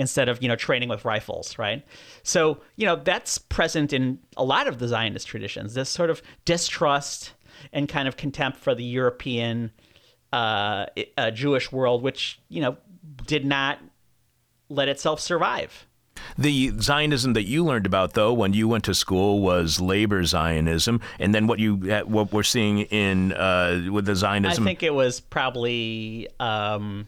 instead 0.00 0.30
of 0.30 0.42
you 0.42 0.48
know 0.48 0.56
training 0.56 0.88
with 0.88 1.04
rifles, 1.04 1.58
right? 1.58 1.84
So 2.22 2.58
you 2.76 2.86
know 2.86 2.96
that's 2.96 3.38
present 3.38 3.92
in 3.92 4.18
a 4.36 4.42
lot 4.42 4.66
of 4.66 4.78
the 4.78 4.88
Zionist 4.88 5.28
traditions. 5.28 5.74
This 5.74 5.90
sort 5.90 6.10
of 6.10 6.22
distrust 6.44 7.34
and 7.72 7.88
kind 7.88 8.08
of 8.08 8.16
contempt 8.16 8.58
for 8.58 8.74
the 8.74 8.82
European 8.82 9.70
uh, 10.32 10.86
uh, 11.18 11.30
Jewish 11.30 11.70
world, 11.70 12.02
which 12.02 12.40
you 12.48 12.62
know 12.62 12.78
did 13.26 13.44
not 13.44 13.78
let 14.70 14.88
itself 14.88 15.20
survive. 15.20 15.86
The 16.36 16.72
Zionism 16.80 17.34
that 17.34 17.44
you 17.44 17.64
learned 17.64 17.86
about, 17.86 18.12
though, 18.12 18.32
when 18.32 18.52
you 18.52 18.68
went 18.68 18.84
to 18.84 18.94
school, 18.94 19.40
was 19.40 19.80
labor 19.80 20.24
Zionism, 20.24 21.00
and 21.18 21.34
then 21.34 21.46
what 21.46 21.58
you 21.58 21.76
what 22.06 22.32
we're 22.32 22.42
seeing 22.42 22.80
in 22.80 23.32
uh, 23.32 23.88
with 23.90 24.06
the 24.06 24.16
Zionism. 24.16 24.64
I 24.64 24.66
think 24.66 24.82
it 24.82 24.94
was 24.94 25.20
probably. 25.20 26.28
Um, 26.40 27.06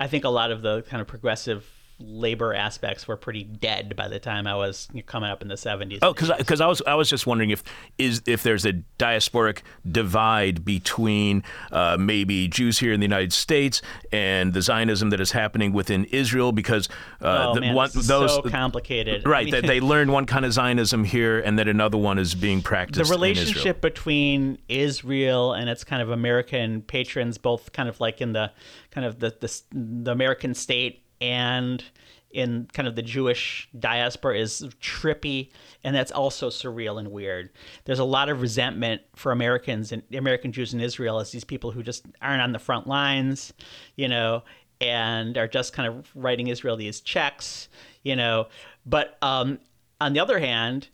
I 0.00 0.08
think 0.08 0.24
a 0.24 0.30
lot 0.30 0.50
of 0.50 0.62
the 0.62 0.82
kind 0.82 1.00
of 1.00 1.06
progressive 1.06 1.64
labor 1.98 2.54
aspects 2.54 3.06
were 3.06 3.16
pretty 3.16 3.44
dead 3.44 3.94
by 3.96 4.08
the 4.08 4.18
time 4.18 4.46
I 4.46 4.56
was 4.56 4.88
coming 5.06 5.30
up 5.30 5.42
in 5.42 5.48
the 5.48 5.54
70s. 5.54 5.98
Oh, 6.02 6.12
because 6.12 6.30
because 6.36 6.60
I, 6.60 6.66
I, 6.66 6.68
was 6.68 6.82
I 6.88 6.94
was 6.94 7.08
just 7.08 7.26
wondering 7.26 7.50
if 7.50 7.62
is 7.98 8.22
if 8.26 8.42
there's 8.42 8.64
a 8.64 8.74
diasporic 8.98 9.58
divide 9.90 10.64
between 10.64 11.42
uh, 11.70 11.96
maybe 11.98 12.48
Jews 12.48 12.78
here 12.78 12.92
in 12.92 13.00
the 13.00 13.04
United 13.04 13.32
States 13.32 13.82
and 14.10 14.52
the 14.52 14.62
Zionism 14.62 15.10
that 15.10 15.20
is 15.20 15.32
happening 15.32 15.72
within 15.72 16.04
Israel 16.06 16.52
because 16.52 16.88
uh, 17.20 17.48
oh, 17.48 17.54
the, 17.54 17.60
man, 17.60 17.74
one, 17.74 17.90
those 17.94 18.34
so 18.34 18.42
complicated 18.42 19.26
right 19.26 19.42
I 19.42 19.44
mean, 19.44 19.52
that 19.52 19.66
they 19.66 19.80
learn 19.80 20.10
one 20.10 20.26
kind 20.26 20.44
of 20.44 20.52
Zionism 20.52 21.04
here 21.04 21.40
and 21.40 21.58
that 21.58 21.68
another 21.68 21.98
one 21.98 22.18
is 22.18 22.34
being 22.34 22.62
practiced. 22.62 23.08
The 23.08 23.14
relationship 23.14 23.80
between 23.80 24.58
Israel 24.68 25.52
and 25.52 25.68
its 25.68 25.84
kind 25.84 26.02
of 26.02 26.10
American 26.10 26.82
patrons, 26.82 27.38
both 27.38 27.72
kind 27.72 27.88
of 27.88 28.00
like 28.00 28.20
in 28.20 28.32
the 28.32 28.50
kind 28.90 29.06
of 29.06 29.20
the 29.20 29.34
the, 29.40 29.62
the 29.72 30.12
American 30.12 30.54
state 30.54 31.01
and 31.22 31.84
in 32.32 32.66
kind 32.72 32.88
of 32.88 32.96
the 32.96 33.02
Jewish 33.02 33.68
diaspora 33.78 34.38
is 34.38 34.66
trippy, 34.80 35.50
and 35.84 35.94
that's 35.94 36.10
also 36.10 36.50
surreal 36.50 36.98
and 36.98 37.12
weird. 37.12 37.50
There's 37.84 37.98
a 37.98 38.04
lot 38.04 38.28
of 38.28 38.40
resentment 38.40 39.02
for 39.14 39.32
Americans 39.32 39.92
and 39.92 40.02
American 40.14 40.50
Jews 40.50 40.74
in 40.74 40.80
Israel 40.80 41.20
as 41.20 41.30
these 41.30 41.44
people 41.44 41.70
who 41.70 41.82
just 41.82 42.06
aren't 42.20 42.42
on 42.42 42.52
the 42.52 42.58
front 42.58 42.86
lines, 42.86 43.52
you 43.96 44.08
know, 44.08 44.42
and 44.80 45.38
are 45.38 45.46
just 45.46 45.72
kind 45.72 45.88
of 45.88 46.10
writing 46.16 46.48
Israel 46.48 46.76
these 46.76 47.00
checks, 47.00 47.68
you 48.02 48.16
know. 48.16 48.48
But 48.84 49.16
um, 49.22 49.60
on 50.00 50.12
the 50.12 50.20
other 50.20 50.40
hand, 50.40 50.88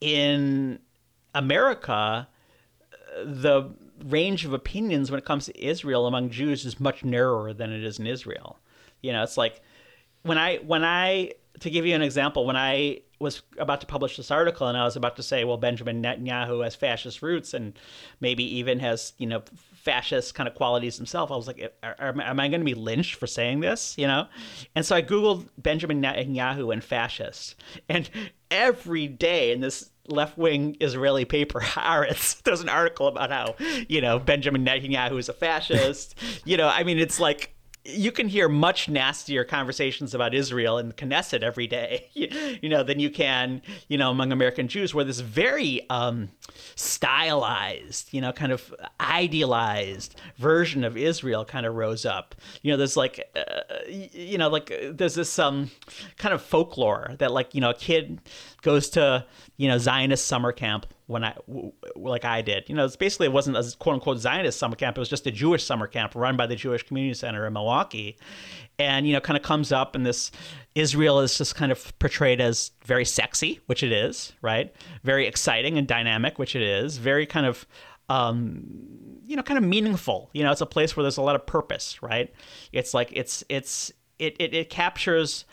in 0.00 0.80
America, 1.34 2.28
the 3.24 3.70
range 4.04 4.44
of 4.44 4.52
opinions 4.52 5.10
when 5.10 5.18
it 5.18 5.24
comes 5.24 5.46
to 5.46 5.64
Israel 5.64 6.06
among 6.06 6.30
Jews 6.30 6.66
is 6.66 6.78
much 6.78 7.04
narrower 7.04 7.54
than 7.54 7.72
it 7.72 7.82
is 7.82 7.98
in 7.98 8.06
Israel. 8.06 8.58
You 9.04 9.12
know, 9.12 9.22
it's 9.22 9.36
like 9.36 9.60
when 10.22 10.38
I 10.38 10.56
when 10.56 10.84
I 10.84 11.32
to 11.60 11.70
give 11.70 11.86
you 11.86 11.94
an 11.94 12.02
example, 12.02 12.46
when 12.46 12.56
I 12.56 13.02
was 13.20 13.42
about 13.58 13.80
to 13.80 13.86
publish 13.86 14.16
this 14.16 14.30
article 14.30 14.66
and 14.66 14.76
I 14.76 14.84
was 14.84 14.96
about 14.96 15.16
to 15.16 15.22
say, 15.22 15.44
well, 15.44 15.56
Benjamin 15.56 16.02
Netanyahu 16.02 16.64
has 16.64 16.74
fascist 16.74 17.22
roots 17.22 17.54
and 17.54 17.78
maybe 18.20 18.42
even 18.56 18.80
has 18.80 19.12
you 19.18 19.26
know 19.26 19.42
fascist 19.54 20.34
kind 20.34 20.48
of 20.48 20.54
qualities 20.54 20.96
himself, 20.96 21.30
I 21.30 21.36
was 21.36 21.46
like, 21.46 21.74
are, 21.82 21.94
are, 21.98 22.20
am 22.20 22.40
I 22.40 22.48
going 22.48 22.60
to 22.60 22.64
be 22.64 22.74
lynched 22.74 23.16
for 23.16 23.26
saying 23.26 23.60
this? 23.60 23.94
You 23.98 24.06
know, 24.06 24.26
and 24.74 24.84
so 24.84 24.96
I 24.96 25.02
googled 25.02 25.48
Benjamin 25.58 26.02
Netanyahu 26.02 26.72
and 26.72 26.82
fascist, 26.82 27.56
and 27.88 28.08
every 28.50 29.06
day 29.06 29.52
in 29.52 29.60
this 29.60 29.90
left 30.08 30.36
wing 30.36 30.76
Israeli 30.80 31.24
paper, 31.24 31.60
Haaretz, 31.62 32.42
there's 32.42 32.60
an 32.60 32.68
article 32.68 33.08
about 33.08 33.30
how, 33.30 33.54
you 33.88 34.00
know, 34.00 34.18
Benjamin 34.18 34.64
Netanyahu 34.64 35.18
is 35.18 35.28
a 35.28 35.32
fascist. 35.32 36.18
you 36.44 36.56
know, 36.56 36.68
I 36.68 36.84
mean, 36.84 36.98
it's 36.98 37.20
like 37.20 37.53
you 37.84 38.10
can 38.10 38.28
hear 38.28 38.48
much 38.48 38.88
nastier 38.88 39.44
conversations 39.44 40.14
about 40.14 40.34
Israel 40.34 40.78
in 40.78 40.92
Knesset 40.92 41.42
every 41.42 41.66
day, 41.66 42.08
you 42.14 42.68
know, 42.68 42.82
than 42.82 42.98
you 42.98 43.10
can, 43.10 43.60
you 43.88 43.98
know, 43.98 44.10
among 44.10 44.32
American 44.32 44.68
Jews, 44.68 44.94
where 44.94 45.04
this 45.04 45.20
very 45.20 45.88
um, 45.90 46.30
stylized, 46.76 48.12
you 48.12 48.20
know, 48.20 48.32
kind 48.32 48.52
of 48.52 48.74
idealized 49.00 50.16
version 50.38 50.82
of 50.82 50.96
Israel 50.96 51.44
kind 51.44 51.66
of 51.66 51.74
rose 51.74 52.06
up. 52.06 52.34
You 52.62 52.72
know, 52.72 52.78
there's 52.78 52.96
like, 52.96 53.20
uh, 53.36 53.76
you 53.90 54.38
know, 54.38 54.48
like 54.48 54.72
there's 54.90 55.14
this 55.14 55.38
um, 55.38 55.70
kind 56.16 56.34
of 56.34 56.40
folklore 56.40 57.14
that 57.18 57.32
like, 57.32 57.54
you 57.54 57.60
know, 57.60 57.70
a 57.70 57.74
kid 57.74 58.20
goes 58.62 58.88
to, 58.90 59.26
you 59.58 59.68
know, 59.68 59.76
Zionist 59.76 60.26
summer 60.26 60.52
camp 60.52 60.86
when 61.06 61.24
I 61.24 61.36
like 61.96 62.24
I 62.24 62.42
did. 62.42 62.68
You 62.68 62.74
know, 62.74 62.84
it's 62.84 62.96
basically 62.96 63.26
it 63.26 63.32
wasn't 63.32 63.56
a 63.56 63.76
quote 63.78 63.94
unquote 63.94 64.18
Zionist 64.18 64.58
summer 64.58 64.76
camp. 64.76 64.96
It 64.96 65.00
was 65.00 65.08
just 65.08 65.26
a 65.26 65.30
Jewish 65.30 65.64
summer 65.64 65.86
camp 65.86 66.14
run 66.14 66.36
by 66.36 66.46
the 66.46 66.56
Jewish 66.56 66.82
Community 66.82 67.14
Center 67.14 67.46
in 67.46 67.52
Milwaukee, 67.52 68.16
and 68.78 69.06
you 69.06 69.12
know, 69.12 69.20
kind 69.20 69.36
of 69.36 69.42
comes 69.42 69.72
up 69.72 69.94
and 69.94 70.06
this 70.06 70.30
Israel 70.74 71.20
is 71.20 71.36
just 71.36 71.54
kind 71.54 71.70
of 71.70 71.96
portrayed 71.98 72.40
as 72.40 72.72
very 72.84 73.04
sexy, 73.04 73.60
which 73.66 73.82
it 73.82 73.92
is, 73.92 74.32
right? 74.42 74.74
Very 75.02 75.26
exciting 75.26 75.78
and 75.78 75.86
dynamic, 75.86 76.38
which 76.38 76.56
it 76.56 76.62
is. 76.62 76.96
Very 76.96 77.26
kind 77.26 77.46
of 77.46 77.66
um, 78.08 79.20
you 79.26 79.36
know, 79.36 79.42
kind 79.42 79.58
of 79.58 79.64
meaningful. 79.64 80.30
You 80.32 80.42
know, 80.42 80.52
it's 80.52 80.60
a 80.60 80.66
place 80.66 80.96
where 80.96 81.02
there's 81.02 81.16
a 81.16 81.22
lot 81.22 81.36
of 81.36 81.46
purpose, 81.46 82.02
right? 82.02 82.32
It's 82.72 82.94
like 82.94 83.10
it's 83.12 83.44
it's 83.48 83.92
it 84.18 84.36
it, 84.38 84.54
it 84.54 84.70
captures 84.70 85.44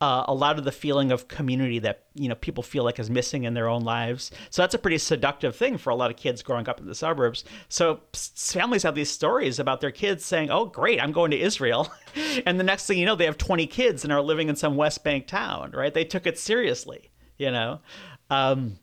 uh, 0.00 0.24
a 0.28 0.34
lot 0.34 0.58
of 0.58 0.64
the 0.64 0.72
feeling 0.72 1.10
of 1.10 1.26
community 1.28 1.78
that 1.78 2.04
you 2.14 2.28
know 2.28 2.34
people 2.34 2.62
feel 2.62 2.84
like 2.84 2.98
is 2.98 3.08
missing 3.08 3.44
in 3.44 3.54
their 3.54 3.68
own 3.68 3.82
lives. 3.82 4.30
So 4.50 4.62
that's 4.62 4.74
a 4.74 4.78
pretty 4.78 4.98
seductive 4.98 5.56
thing 5.56 5.78
for 5.78 5.90
a 5.90 5.94
lot 5.94 6.10
of 6.10 6.16
kids 6.16 6.42
growing 6.42 6.68
up 6.68 6.80
in 6.80 6.86
the 6.86 6.94
suburbs. 6.94 7.44
So 7.68 8.00
families 8.12 8.82
have 8.82 8.94
these 8.94 9.10
stories 9.10 9.58
about 9.58 9.80
their 9.80 9.90
kids 9.90 10.24
saying, 10.24 10.50
"Oh, 10.50 10.66
great, 10.66 11.00
I'm 11.00 11.12
going 11.12 11.30
to 11.30 11.40
Israel," 11.40 11.90
and 12.46 12.60
the 12.60 12.64
next 12.64 12.86
thing 12.86 12.98
you 12.98 13.06
know, 13.06 13.16
they 13.16 13.24
have 13.24 13.38
20 13.38 13.66
kids 13.66 14.04
and 14.04 14.12
are 14.12 14.20
living 14.20 14.48
in 14.48 14.56
some 14.56 14.76
West 14.76 15.02
Bank 15.02 15.26
town. 15.26 15.72
Right? 15.72 15.94
They 15.94 16.04
took 16.04 16.26
it 16.26 16.38
seriously. 16.38 17.10
You 17.38 17.50
know. 17.50 17.80
Um, 18.28 18.78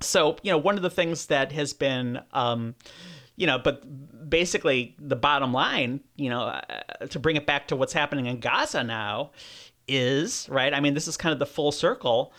so 0.00 0.36
you 0.42 0.50
know, 0.50 0.58
one 0.58 0.76
of 0.76 0.82
the 0.82 0.90
things 0.90 1.26
that 1.26 1.52
has 1.52 1.74
been 1.74 2.20
um, 2.32 2.74
you 3.40 3.46
know, 3.46 3.58
but 3.58 3.82
basically 4.28 4.94
the 4.98 5.16
bottom 5.16 5.50
line, 5.50 6.00
you 6.16 6.28
know, 6.28 6.42
uh, 6.42 7.06
to 7.08 7.18
bring 7.18 7.36
it 7.36 7.46
back 7.46 7.68
to 7.68 7.76
what's 7.76 7.94
happening 7.94 8.26
in 8.26 8.38
Gaza 8.38 8.84
now, 8.84 9.30
is, 9.90 10.48
right? 10.48 10.72
I 10.72 10.80
mean, 10.80 10.94
this 10.94 11.08
is 11.08 11.16
kind 11.16 11.32
of 11.32 11.38
the 11.38 11.46
full 11.46 11.72
circle. 11.72 12.32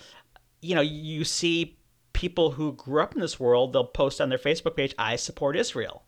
You 0.61 0.75
know, 0.75 0.81
you 0.81 1.23
see 1.23 1.77
people 2.13 2.51
who 2.51 2.73
grew 2.73 3.01
up 3.01 3.13
in 3.13 3.21
this 3.21 3.39
world, 3.39 3.73
they'll 3.73 3.83
post 3.83 4.21
on 4.21 4.29
their 4.29 4.37
Facebook 4.37 4.75
page, 4.75 4.95
I 4.97 5.15
support 5.15 5.55
Israel, 5.55 6.03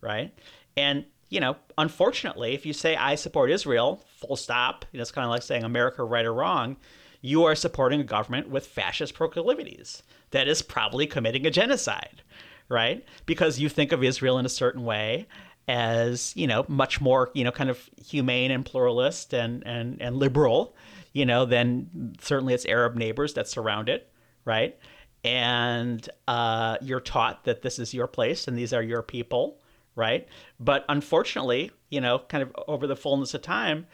right? 0.00 0.32
And, 0.76 1.04
you 1.28 1.40
know, 1.40 1.56
unfortunately, 1.78 2.54
if 2.54 2.64
you 2.64 2.72
say 2.72 2.96
I 2.96 3.14
support 3.14 3.50
Israel, 3.50 4.04
full 4.16 4.36
stop, 4.36 4.84
you 4.92 4.98
know, 4.98 5.02
it's 5.02 5.10
kind 5.10 5.24
of 5.24 5.30
like 5.30 5.42
saying 5.42 5.64
America 5.64 6.04
right 6.04 6.24
or 6.24 6.34
wrong, 6.34 6.76
you 7.20 7.44
are 7.44 7.54
supporting 7.54 8.00
a 8.00 8.04
government 8.04 8.48
with 8.48 8.66
fascist 8.66 9.14
proclivities 9.14 10.02
that 10.30 10.48
is 10.48 10.62
probably 10.62 11.06
committing 11.06 11.46
a 11.46 11.50
genocide, 11.50 12.22
right? 12.68 13.04
Because 13.24 13.58
you 13.58 13.68
think 13.68 13.92
of 13.92 14.04
Israel 14.04 14.38
in 14.38 14.46
a 14.46 14.50
certain 14.50 14.84
way 14.84 15.26
as 15.68 16.32
you 16.36 16.46
know 16.46 16.64
much 16.68 17.00
more 17.00 17.30
you 17.34 17.42
know 17.42 17.50
kind 17.50 17.70
of 17.70 17.90
humane 18.04 18.50
and 18.50 18.64
pluralist 18.64 19.34
and 19.34 19.66
and 19.66 20.00
and 20.00 20.16
liberal 20.16 20.76
you 21.12 21.26
know 21.26 21.44
than 21.44 22.14
certainly 22.20 22.54
its 22.54 22.64
arab 22.66 22.94
neighbors 22.94 23.34
that 23.34 23.48
surround 23.48 23.88
it 23.88 24.12
right? 24.44 24.78
And 25.24 26.08
uh, 26.28 26.76
you're 26.80 27.00
taught 27.00 27.44
that 27.44 27.62
this 27.62 27.80
is 27.80 27.92
your 27.92 28.06
place 28.06 28.46
and 28.46 28.56
these 28.56 28.72
are 28.72 28.82
your 28.82 29.02
people 29.02 29.58
right? 29.96 30.28
But 30.60 30.84
unfortunately 30.88 31.72
you 31.90 32.00
know 32.00 32.20
kind 32.28 32.42
of 32.42 32.54
over 32.68 32.86
the 32.86 32.96
fullness 32.96 33.34
of 33.34 33.42
time 33.42 33.86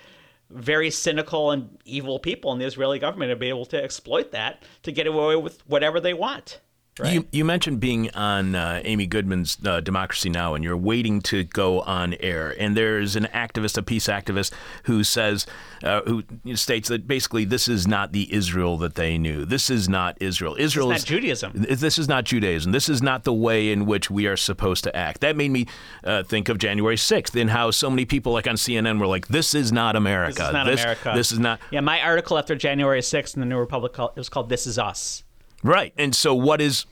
very 0.51 0.91
cynical 0.91 1.51
and 1.51 1.79
evil 1.85 2.19
people 2.19 2.53
in 2.53 2.59
the 2.59 2.67
israeli 2.67 2.99
government 2.99 3.31
have 3.31 3.39
been 3.39 3.49
able 3.49 3.65
to 3.65 3.83
exploit 3.83 4.33
that 4.33 4.63
to 4.83 4.93
get 4.93 5.07
away 5.07 5.37
with 5.37 5.67
whatever 5.67 5.99
they 5.99 6.13
want 6.13 6.61
Right. 6.99 7.15
You, 7.15 7.27
you 7.33 7.45
mentioned 7.47 7.81
being 7.81 8.11
on 8.11 8.55
uh, 8.55 8.83
Amy 8.85 9.07
Goodman's 9.07 9.57
uh, 9.65 9.81
Democracy 9.81 10.29
Now! 10.29 10.55
and 10.55 10.63
you're 10.63 10.77
waiting 10.77 11.23
to 11.23 11.43
go 11.45 11.81
on 11.81 12.13
air. 12.21 12.55
And 12.59 12.77
there's 12.77 13.17
an 13.17 13.29
activist, 13.33 13.79
a 13.79 13.83
peace 13.83 14.09
activist, 14.09 14.53
who 14.85 15.03
says, 15.03 15.47
uh, 15.83 16.03
who 16.03 16.23
states 16.55 16.91
that 16.91 17.07
basically 17.07 17.47
this 17.47 17.67
is 17.67 17.87
not 17.87 18.13
the 18.13 18.31
Israel 18.31 18.77
that 18.77 18.95
they 18.95 19.17
knew. 19.17 19.47
This 19.47 19.71
is 19.71 19.89
not 19.89 20.21
Israel. 20.21 20.55
Israel 20.59 20.89
this 20.89 20.99
is, 20.99 21.05
is 21.05 21.09
Judaism. 21.09 21.53
This 21.55 21.99
is 21.99 22.09
not 22.09 22.25
Judaism. 22.25 22.73
This 22.73 22.91
is 22.91 23.01
not 23.01 23.25
the 23.25 23.33
way 23.33 23.73
in 23.73 23.87
which 23.87 24.11
we 24.11 24.27
are 24.27 24.37
supposed 24.37 24.85
to 24.85 24.95
act. 24.95 25.23
That 25.23 25.35
made 25.35 25.51
me 25.51 25.67
uh, 26.05 26.25
think 26.25 26.51
of 26.51 26.59
January 26.59 26.97
6th 26.97 27.41
and 27.41 27.49
how 27.49 27.71
so 27.71 27.89
many 27.89 28.05
people, 28.05 28.35
like 28.35 28.47
on 28.47 28.57
CNN, 28.57 29.01
were 29.01 29.07
like, 29.07 29.29
"This 29.29 29.55
is 29.55 29.73
not 29.73 29.97
America. 29.97 30.35
This 30.35 30.47
is 30.47 30.53
not 30.53 30.67
this, 30.67 30.83
America. 30.83 31.13
This 31.15 31.33
is 31.33 31.39
not." 31.39 31.61
Yeah, 31.71 31.81
my 31.81 32.03
article 32.03 32.37
after 32.37 32.55
January 32.55 33.01
6th 33.01 33.35
in 33.35 33.41
the 33.41 33.47
New 33.47 33.59
Republic 33.59 33.99
it 33.99 34.17
was 34.17 34.29
called 34.29 34.51
"This 34.51 34.67
Is 34.67 34.79
Us." 34.79 35.25
Right. 35.63 35.93
And 35.97 36.15
so 36.15 36.35
what 36.35 36.61
is 36.61 36.87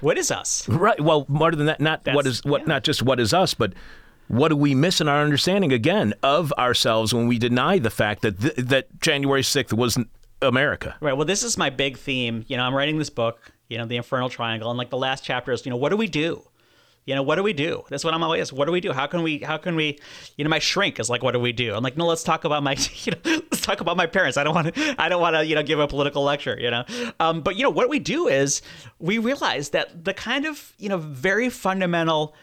what 0.00 0.16
is 0.18 0.30
us? 0.30 0.68
Right. 0.68 1.00
Well, 1.00 1.26
more 1.28 1.50
than 1.52 1.66
that, 1.66 1.80
not 1.80 2.04
That's, 2.04 2.16
what 2.16 2.26
is 2.26 2.42
what 2.44 2.62
yeah. 2.62 2.68
not 2.68 2.84
just 2.84 3.02
what 3.02 3.20
is 3.20 3.32
us, 3.34 3.54
but 3.54 3.72
What 4.28 4.48
do 4.48 4.56
we 4.56 4.74
miss 4.74 5.00
in 5.00 5.08
our 5.08 5.22
understanding 5.22 5.72
again 5.72 6.14
of 6.22 6.52
ourselves 6.54 7.12
when 7.12 7.28
we 7.28 7.38
deny 7.38 7.78
the 7.78 7.90
fact 7.90 8.22
that 8.22 8.40
th- 8.40 8.54
that 8.56 9.00
January 9.00 9.42
6th 9.42 9.72
wasn't 9.74 10.08
America? 10.40 10.96
Right. 11.00 11.12
Well, 11.14 11.26
this 11.26 11.42
is 11.42 11.58
my 11.58 11.68
big 11.70 11.98
theme. 11.98 12.44
You 12.48 12.56
know, 12.56 12.62
I'm 12.64 12.74
writing 12.74 12.98
this 12.98 13.10
book, 13.10 13.52
you 13.68 13.76
know, 13.76 13.84
The 13.84 13.96
Infernal 13.96 14.30
Triangle, 14.30 14.70
and 14.70 14.78
like 14.78 14.90
the 14.90 14.96
last 14.96 15.24
chapter 15.24 15.52
is, 15.52 15.66
you 15.66 15.70
know, 15.70 15.76
what 15.76 15.90
do 15.90 15.96
we 15.96 16.06
do? 16.06 16.42
You 17.06 17.14
know, 17.14 17.22
what 17.22 17.36
do 17.36 17.42
we 17.42 17.52
do? 17.52 17.84
That's 17.90 18.02
what 18.02 18.14
I'm 18.14 18.22
always. 18.22 18.50
What 18.50 18.64
do 18.64 18.72
we 18.72 18.80
do? 18.80 18.92
How 18.92 19.06
can 19.06 19.22
we? 19.22 19.38
How 19.38 19.58
can 19.58 19.76
we? 19.76 19.98
You 20.36 20.44
know, 20.44 20.50
my 20.50 20.58
shrink 20.58 20.98
is 20.98 21.10
like, 21.10 21.22
what 21.22 21.32
do 21.32 21.40
we 21.40 21.52
do? 21.52 21.74
I'm 21.74 21.82
like, 21.82 21.98
no, 21.98 22.06
let's 22.06 22.22
talk 22.22 22.44
about 22.44 22.62
my. 22.62 22.76
You 23.04 23.12
know, 23.12 23.18
let's 23.24 23.60
talk 23.60 23.80
about 23.80 23.98
my 23.98 24.06
parents. 24.06 24.38
I 24.38 24.44
don't 24.44 24.54
want 24.54 24.74
to. 24.74 24.94
I 24.98 25.10
don't 25.10 25.20
want 25.20 25.36
to. 25.36 25.44
You 25.44 25.54
know, 25.54 25.62
give 25.62 25.78
a 25.78 25.86
political 25.86 26.22
lecture. 26.22 26.58
You 26.58 26.70
know, 26.70 26.84
um, 27.20 27.42
but 27.42 27.56
you 27.56 27.62
know 27.62 27.70
what 27.70 27.90
we 27.90 27.98
do 27.98 28.28
is 28.28 28.62
we 28.98 29.18
realize 29.18 29.70
that 29.70 30.04
the 30.04 30.14
kind 30.14 30.46
of 30.46 30.72
you 30.78 30.88
know 30.88 30.96
very 30.96 31.50
fundamental, 31.50 32.34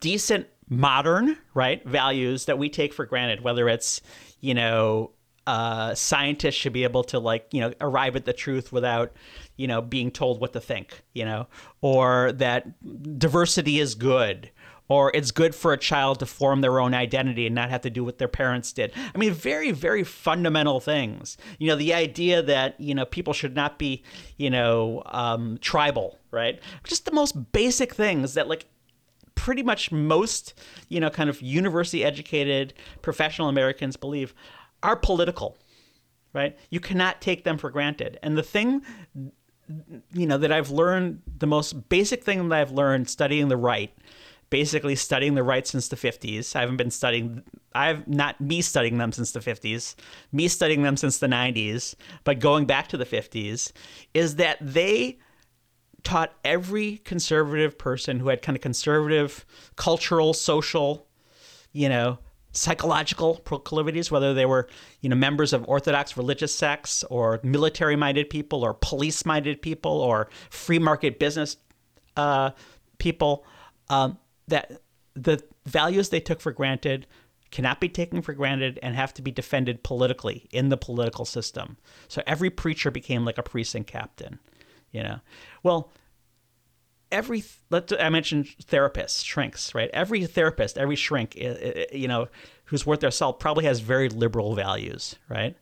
decent 0.00 0.46
modern 0.70 1.36
right 1.52 1.84
values 1.86 2.46
that 2.46 2.58
we 2.58 2.70
take 2.70 2.94
for 2.94 3.04
granted, 3.04 3.42
whether 3.42 3.68
it's 3.68 4.00
you 4.40 4.54
know 4.54 5.10
uh, 5.46 5.94
scientists 5.94 6.54
should 6.54 6.72
be 6.72 6.84
able 6.84 7.04
to 7.04 7.18
like 7.18 7.46
you 7.52 7.60
know 7.60 7.72
arrive 7.80 8.16
at 8.16 8.24
the 8.24 8.32
truth 8.32 8.72
without 8.72 9.12
you 9.56 9.66
know 9.66 9.80
being 9.80 10.10
told 10.10 10.40
what 10.40 10.52
to 10.52 10.60
think 10.60 11.02
you 11.12 11.24
know 11.24 11.46
or 11.80 12.32
that 12.32 13.18
diversity 13.18 13.78
is 13.78 13.94
good 13.94 14.50
or 14.88 15.10
it's 15.14 15.30
good 15.30 15.54
for 15.54 15.72
a 15.72 15.78
child 15.78 16.18
to 16.18 16.26
form 16.26 16.60
their 16.60 16.78
own 16.78 16.92
identity 16.92 17.46
and 17.46 17.54
not 17.54 17.70
have 17.70 17.80
to 17.80 17.90
do 17.90 18.04
what 18.04 18.18
their 18.18 18.28
parents 18.28 18.72
did 18.72 18.92
i 19.14 19.18
mean 19.18 19.32
very 19.32 19.70
very 19.70 20.04
fundamental 20.04 20.80
things 20.80 21.36
you 21.58 21.68
know 21.68 21.76
the 21.76 21.94
idea 21.94 22.42
that 22.42 22.78
you 22.80 22.94
know 22.94 23.04
people 23.04 23.32
should 23.32 23.54
not 23.54 23.78
be 23.78 24.02
you 24.36 24.50
know 24.50 25.02
um, 25.06 25.58
tribal 25.60 26.18
right 26.30 26.60
just 26.84 27.04
the 27.04 27.12
most 27.12 27.52
basic 27.52 27.94
things 27.94 28.34
that 28.34 28.48
like 28.48 28.66
pretty 29.34 29.62
much 29.62 29.90
most 29.90 30.54
you 30.88 31.00
know 31.00 31.10
kind 31.10 31.28
of 31.28 31.40
university 31.42 32.04
educated 32.04 32.72
professional 33.02 33.48
americans 33.48 33.96
believe 33.96 34.34
are 34.84 34.94
political, 34.94 35.56
right? 36.32 36.56
You 36.70 36.78
cannot 36.78 37.20
take 37.20 37.42
them 37.42 37.58
for 37.58 37.70
granted. 37.70 38.18
And 38.22 38.36
the 38.38 38.42
thing, 38.42 38.82
you 40.12 40.26
know, 40.26 40.38
that 40.38 40.52
I've 40.52 40.70
learned, 40.70 41.22
the 41.38 41.46
most 41.46 41.88
basic 41.88 42.24
thing 42.24 42.48
that 42.48 42.58
I've 42.58 42.72
learned 42.72 43.08
studying 43.08 43.48
the 43.48 43.56
right, 43.56 43.92
basically 44.50 44.94
studying 44.94 45.34
the 45.34 45.42
right 45.42 45.66
since 45.66 45.88
the 45.88 45.96
50s. 45.96 46.54
I 46.54 46.60
haven't 46.60 46.76
been 46.76 46.90
studying, 46.90 47.42
I've 47.74 48.06
not 48.06 48.40
me 48.40 48.62
studying 48.62 48.98
them 48.98 49.12
since 49.12 49.32
the 49.32 49.40
50s, 49.40 49.94
me 50.32 50.48
studying 50.48 50.82
them 50.82 50.96
since 50.96 51.18
the 51.18 51.26
90s, 51.26 51.94
but 52.24 52.38
going 52.38 52.66
back 52.66 52.88
to 52.88 52.96
the 52.96 53.06
50s, 53.06 53.72
is 54.12 54.36
that 54.36 54.58
they 54.60 55.18
taught 56.02 56.34
every 56.44 56.98
conservative 56.98 57.78
person 57.78 58.20
who 58.20 58.28
had 58.28 58.42
kind 58.42 58.56
of 58.56 58.62
conservative 58.62 59.46
cultural, 59.76 60.34
social, 60.34 61.06
you 61.72 61.88
know, 61.88 62.18
psychological 62.54 63.34
proclivities, 63.44 64.10
whether 64.10 64.32
they 64.32 64.46
were, 64.46 64.68
you 65.00 65.08
know, 65.08 65.16
members 65.16 65.52
of 65.52 65.68
orthodox 65.68 66.16
religious 66.16 66.54
sects 66.54 67.02
or 67.04 67.40
military-minded 67.42 68.30
people 68.30 68.64
or 68.64 68.74
police-minded 68.74 69.60
people 69.60 70.00
or 70.00 70.28
free 70.50 70.78
market 70.78 71.18
business 71.18 71.56
uh, 72.16 72.50
people, 72.98 73.44
um, 73.90 74.16
that 74.48 74.80
the 75.14 75.42
values 75.66 76.08
they 76.08 76.20
took 76.20 76.40
for 76.40 76.52
granted 76.52 77.06
cannot 77.50 77.80
be 77.80 77.88
taken 77.88 78.22
for 78.22 78.32
granted 78.32 78.78
and 78.82 78.96
have 78.96 79.14
to 79.14 79.22
be 79.22 79.30
defended 79.30 79.82
politically 79.82 80.48
in 80.50 80.70
the 80.70 80.76
political 80.76 81.24
system. 81.24 81.76
So 82.08 82.22
every 82.26 82.50
preacher 82.50 82.90
became 82.90 83.24
like 83.24 83.38
a 83.38 83.42
precinct 83.42 83.90
captain, 83.90 84.38
you 84.90 85.02
know. 85.02 85.20
Well, 85.62 85.92
every 87.10 87.44
let 87.70 87.92
I 88.00 88.08
mentioned 88.08 88.46
therapists, 88.64 89.24
shrinks, 89.24 89.74
right? 89.74 89.90
Every 89.92 90.24
therapist, 90.26 90.78
every 90.78 90.96
shrink, 90.96 91.36
you 91.36 92.08
know, 92.08 92.28
who's 92.66 92.86
worth 92.86 93.00
their 93.00 93.10
salt 93.10 93.40
probably 93.40 93.64
has 93.64 93.80
very 93.80 94.08
liberal 94.08 94.54
values, 94.54 95.16
right? 95.28 95.56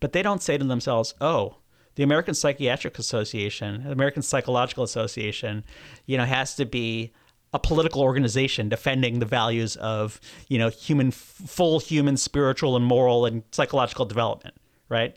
But 0.00 0.12
they 0.12 0.22
don't 0.22 0.42
say 0.42 0.58
to 0.58 0.64
themselves, 0.64 1.14
"Oh, 1.20 1.56
the 1.94 2.02
American 2.02 2.34
Psychiatric 2.34 2.98
Association, 2.98 3.84
the 3.84 3.92
American 3.92 4.22
Psychological 4.22 4.84
Association, 4.84 5.64
you 6.06 6.16
know, 6.16 6.24
has 6.24 6.54
to 6.56 6.64
be 6.64 7.12
a 7.52 7.58
political 7.58 8.02
organization 8.02 8.68
defending 8.68 9.20
the 9.20 9.26
values 9.26 9.76
of, 9.76 10.20
you 10.48 10.58
know, 10.58 10.70
human 10.70 11.12
full 11.12 11.78
human 11.78 12.16
spiritual 12.16 12.74
and 12.76 12.84
moral 12.84 13.26
and 13.26 13.44
psychological 13.52 14.04
development, 14.04 14.56
right? 14.88 15.16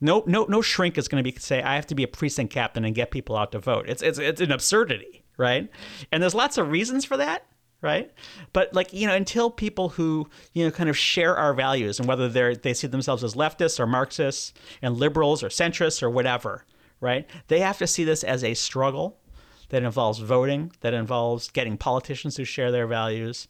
No, 0.00 0.22
no, 0.26 0.44
no 0.48 0.62
shrink 0.62 0.96
is 0.96 1.08
going 1.08 1.22
to 1.22 1.32
be 1.32 1.38
say 1.38 1.62
I 1.62 1.74
have 1.74 1.86
to 1.88 1.94
be 1.94 2.04
a 2.04 2.08
precinct 2.08 2.52
captain 2.52 2.84
and 2.84 2.94
get 2.94 3.10
people 3.10 3.36
out 3.36 3.52
to 3.52 3.58
vote. 3.58 3.86
It's 3.88 4.02
it's 4.02 4.18
it's 4.18 4.40
an 4.40 4.52
absurdity, 4.52 5.24
right? 5.36 5.68
And 6.12 6.22
there's 6.22 6.34
lots 6.34 6.58
of 6.58 6.70
reasons 6.70 7.04
for 7.04 7.16
that, 7.16 7.46
right? 7.82 8.12
But 8.52 8.72
like 8.74 8.92
you 8.92 9.06
know, 9.06 9.14
until 9.14 9.50
people 9.50 9.90
who 9.90 10.28
you 10.52 10.64
know 10.64 10.70
kind 10.70 10.88
of 10.88 10.96
share 10.96 11.36
our 11.36 11.52
values 11.52 11.98
and 11.98 12.08
whether 12.08 12.28
they're 12.28 12.54
they 12.54 12.74
see 12.74 12.86
themselves 12.86 13.24
as 13.24 13.34
leftists 13.34 13.80
or 13.80 13.86
Marxists 13.86 14.52
and 14.82 14.96
liberals 14.96 15.42
or 15.42 15.48
centrists 15.48 16.02
or 16.02 16.10
whatever, 16.10 16.64
right? 17.00 17.28
They 17.48 17.60
have 17.60 17.78
to 17.78 17.86
see 17.86 18.04
this 18.04 18.22
as 18.22 18.44
a 18.44 18.54
struggle 18.54 19.18
that 19.70 19.82
involves 19.82 20.20
voting, 20.20 20.72
that 20.80 20.94
involves 20.94 21.50
getting 21.50 21.76
politicians 21.76 22.36
who 22.36 22.44
share 22.44 22.70
their 22.70 22.86
values. 22.86 23.48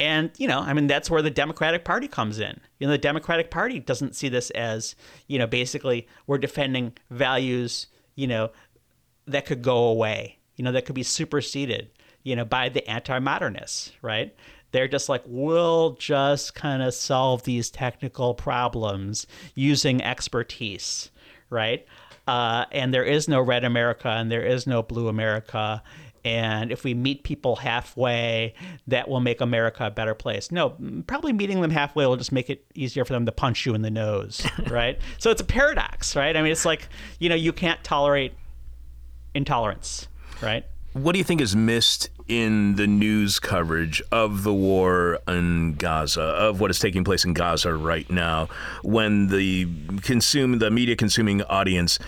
And, 0.00 0.30
you 0.38 0.46
know, 0.46 0.60
I 0.60 0.72
mean, 0.72 0.86
that's 0.86 1.10
where 1.10 1.22
the 1.22 1.30
Democratic 1.30 1.84
Party 1.84 2.06
comes 2.08 2.38
in. 2.38 2.60
You 2.78 2.86
know, 2.86 2.92
the 2.92 2.98
Democratic 2.98 3.50
Party 3.50 3.80
doesn't 3.80 4.14
see 4.14 4.28
this 4.28 4.50
as, 4.50 4.94
you 5.26 5.38
know, 5.38 5.46
basically 5.46 6.06
we're 6.26 6.38
defending 6.38 6.92
values, 7.10 7.88
you 8.14 8.26
know, 8.26 8.50
that 9.26 9.44
could 9.44 9.62
go 9.62 9.88
away 9.88 10.38
you 10.58 10.64
know, 10.64 10.72
that 10.72 10.84
could 10.84 10.94
be 10.94 11.04
superseded, 11.04 11.88
you 12.24 12.36
know, 12.36 12.44
by 12.44 12.68
the 12.68 12.86
anti-modernists, 12.90 13.92
right? 14.02 14.34
They're 14.72 14.88
just 14.88 15.08
like, 15.08 15.22
we'll 15.24 15.92
just 15.92 16.54
kind 16.54 16.82
of 16.82 16.92
solve 16.92 17.44
these 17.44 17.70
technical 17.70 18.34
problems 18.34 19.26
using 19.54 20.02
expertise, 20.02 21.10
right? 21.48 21.86
Uh, 22.26 22.66
and 22.72 22.92
there 22.92 23.04
is 23.04 23.28
no 23.28 23.40
red 23.40 23.64
America 23.64 24.08
and 24.08 24.30
there 24.30 24.44
is 24.44 24.66
no 24.66 24.82
blue 24.82 25.08
America. 25.08 25.82
And 26.28 26.70
if 26.70 26.84
we 26.84 26.94
meet 26.94 27.24
people 27.24 27.56
halfway, 27.56 28.54
that 28.86 29.08
will 29.08 29.20
make 29.20 29.40
America 29.40 29.86
a 29.86 29.90
better 29.90 30.14
place. 30.14 30.50
No, 30.50 30.76
probably 31.06 31.32
meeting 31.32 31.60
them 31.60 31.70
halfway 31.70 32.06
will 32.06 32.16
just 32.16 32.32
make 32.32 32.50
it 32.50 32.64
easier 32.74 33.04
for 33.04 33.12
them 33.12 33.26
to 33.26 33.32
punch 33.32 33.64
you 33.64 33.74
in 33.74 33.82
the 33.82 33.90
nose, 33.90 34.46
right? 34.70 34.98
so 35.18 35.30
it's 35.30 35.40
a 35.40 35.44
paradox, 35.44 36.14
right? 36.16 36.36
I 36.36 36.42
mean, 36.42 36.52
it's 36.52 36.64
like, 36.64 36.88
you 37.18 37.28
know, 37.28 37.34
you 37.34 37.52
can't 37.52 37.82
tolerate 37.82 38.34
intolerance 39.34 40.08
right? 40.40 40.64
What 40.92 41.12
do 41.12 41.18
you 41.18 41.24
think 41.24 41.40
is 41.40 41.54
missed 41.54 42.10
in 42.28 42.76
the 42.76 42.86
news 42.86 43.38
coverage 43.38 44.02
of 44.10 44.42
the 44.42 44.52
war 44.52 45.18
in 45.26 45.74
Gaza, 45.74 46.22
of 46.22 46.60
what 46.60 46.70
is 46.70 46.78
taking 46.78 47.04
place 47.04 47.24
in 47.24 47.34
Gaza 47.34 47.74
right 47.74 48.08
now, 48.10 48.48
when 48.82 49.28
the 49.28 49.68
consume 50.02 50.58
the 50.58 50.70
media 50.70 50.96
consuming 50.96 51.42
audience 51.44 51.98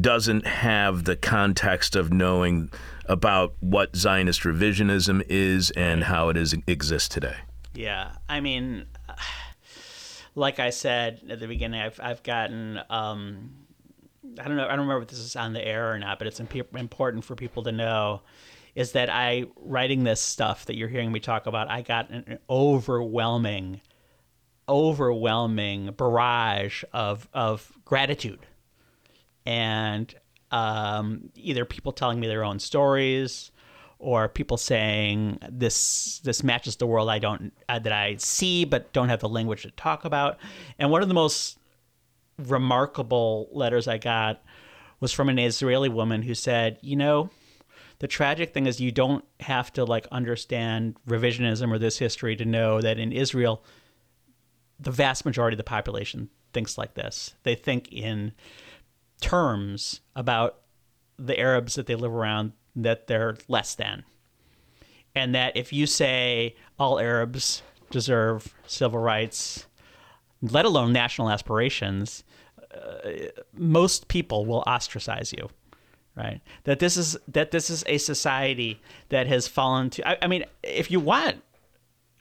doesn't 0.00 0.46
have 0.46 1.04
the 1.04 1.16
context 1.16 1.96
of 1.96 2.12
knowing 2.12 2.70
about 3.06 3.54
what 3.60 3.94
Zionist 3.96 4.42
revisionism 4.42 5.24
is 5.28 5.70
and 5.72 6.04
how 6.04 6.28
it 6.28 6.36
is 6.36 6.54
exists 6.66 7.08
today? 7.08 7.36
Yeah, 7.74 8.12
I 8.28 8.40
mean, 8.40 8.86
like 10.34 10.58
I 10.58 10.70
said 10.70 11.22
at 11.28 11.40
the 11.40 11.48
beginning, 11.48 11.80
I've 11.80 12.00
I've 12.02 12.22
gotten. 12.22 12.80
Um, 12.90 13.50
I 14.38 14.44
don't 14.44 14.56
know. 14.56 14.64
I 14.64 14.70
don't 14.70 14.80
remember 14.80 15.02
if 15.02 15.08
this 15.08 15.18
is 15.18 15.36
on 15.36 15.52
the 15.52 15.64
air 15.64 15.92
or 15.92 15.98
not, 15.98 16.18
but 16.18 16.26
it's 16.26 16.40
imp- 16.40 16.76
important 16.76 17.24
for 17.24 17.34
people 17.34 17.62
to 17.64 17.72
know 17.72 18.22
is 18.74 18.92
that 18.92 19.08
I 19.08 19.44
writing 19.56 20.04
this 20.04 20.20
stuff 20.20 20.66
that 20.66 20.76
you're 20.76 20.88
hearing 20.88 21.12
me 21.12 21.20
talk 21.20 21.46
about. 21.46 21.70
I 21.70 21.82
got 21.82 22.10
an 22.10 22.38
overwhelming, 22.50 23.80
overwhelming 24.68 25.92
barrage 25.92 26.82
of 26.92 27.28
of 27.32 27.72
gratitude, 27.84 28.40
and 29.46 30.12
um, 30.54 31.30
either 31.34 31.64
people 31.64 31.90
telling 31.90 32.20
me 32.20 32.28
their 32.28 32.44
own 32.44 32.60
stories, 32.60 33.50
or 33.98 34.28
people 34.28 34.56
saying 34.56 35.38
this 35.50 36.20
this 36.20 36.44
matches 36.44 36.76
the 36.76 36.86
world 36.86 37.08
I 37.08 37.18
don't 37.18 37.52
uh, 37.68 37.80
that 37.80 37.92
I 37.92 38.16
see 38.18 38.64
but 38.64 38.92
don't 38.92 39.08
have 39.08 39.20
the 39.20 39.28
language 39.28 39.62
to 39.62 39.72
talk 39.72 40.04
about. 40.04 40.38
And 40.78 40.90
one 40.92 41.02
of 41.02 41.08
the 41.08 41.14
most 41.14 41.58
remarkable 42.38 43.48
letters 43.52 43.88
I 43.88 43.98
got 43.98 44.42
was 45.00 45.12
from 45.12 45.28
an 45.28 45.38
Israeli 45.38 45.88
woman 45.88 46.22
who 46.22 46.34
said, 46.34 46.78
you 46.82 46.94
know, 46.94 47.30
the 47.98 48.06
tragic 48.06 48.54
thing 48.54 48.66
is 48.66 48.80
you 48.80 48.92
don't 48.92 49.24
have 49.40 49.72
to 49.72 49.84
like 49.84 50.06
understand 50.12 50.96
revisionism 51.08 51.72
or 51.72 51.78
this 51.78 51.98
history 51.98 52.36
to 52.36 52.44
know 52.44 52.80
that 52.80 52.98
in 52.98 53.10
Israel, 53.10 53.64
the 54.78 54.92
vast 54.92 55.24
majority 55.24 55.54
of 55.54 55.58
the 55.58 55.64
population 55.64 56.30
thinks 56.52 56.78
like 56.78 56.94
this. 56.94 57.34
They 57.42 57.56
think 57.56 57.92
in 57.92 58.32
terms 59.24 60.00
about 60.14 60.60
the 61.18 61.38
Arabs 61.38 61.74
that 61.76 61.86
they 61.86 61.94
live 61.94 62.12
around 62.12 62.52
that 62.76 63.06
they're 63.06 63.36
less 63.48 63.74
than. 63.74 64.04
And 65.14 65.34
that 65.34 65.56
if 65.56 65.72
you 65.72 65.86
say 65.86 66.56
all 66.78 66.98
Arabs 66.98 67.62
deserve 67.90 68.52
civil 68.66 68.98
rights, 68.98 69.66
let 70.42 70.66
alone 70.66 70.92
national 70.92 71.30
aspirations, 71.30 72.24
uh, 72.74 73.10
most 73.54 74.08
people 74.08 74.44
will 74.44 74.62
ostracize 74.66 75.32
you 75.32 75.48
right 76.16 76.40
that 76.64 76.78
this 76.78 76.96
is 76.96 77.16
that 77.26 77.50
this 77.50 77.70
is 77.70 77.82
a 77.88 77.98
society 77.98 78.80
that 79.08 79.26
has 79.26 79.48
fallen 79.48 79.90
to 79.90 80.08
I, 80.08 80.16
I, 80.22 80.26
mean 80.28 80.44
if 80.62 80.90
you 80.90 81.00
want 81.00 81.42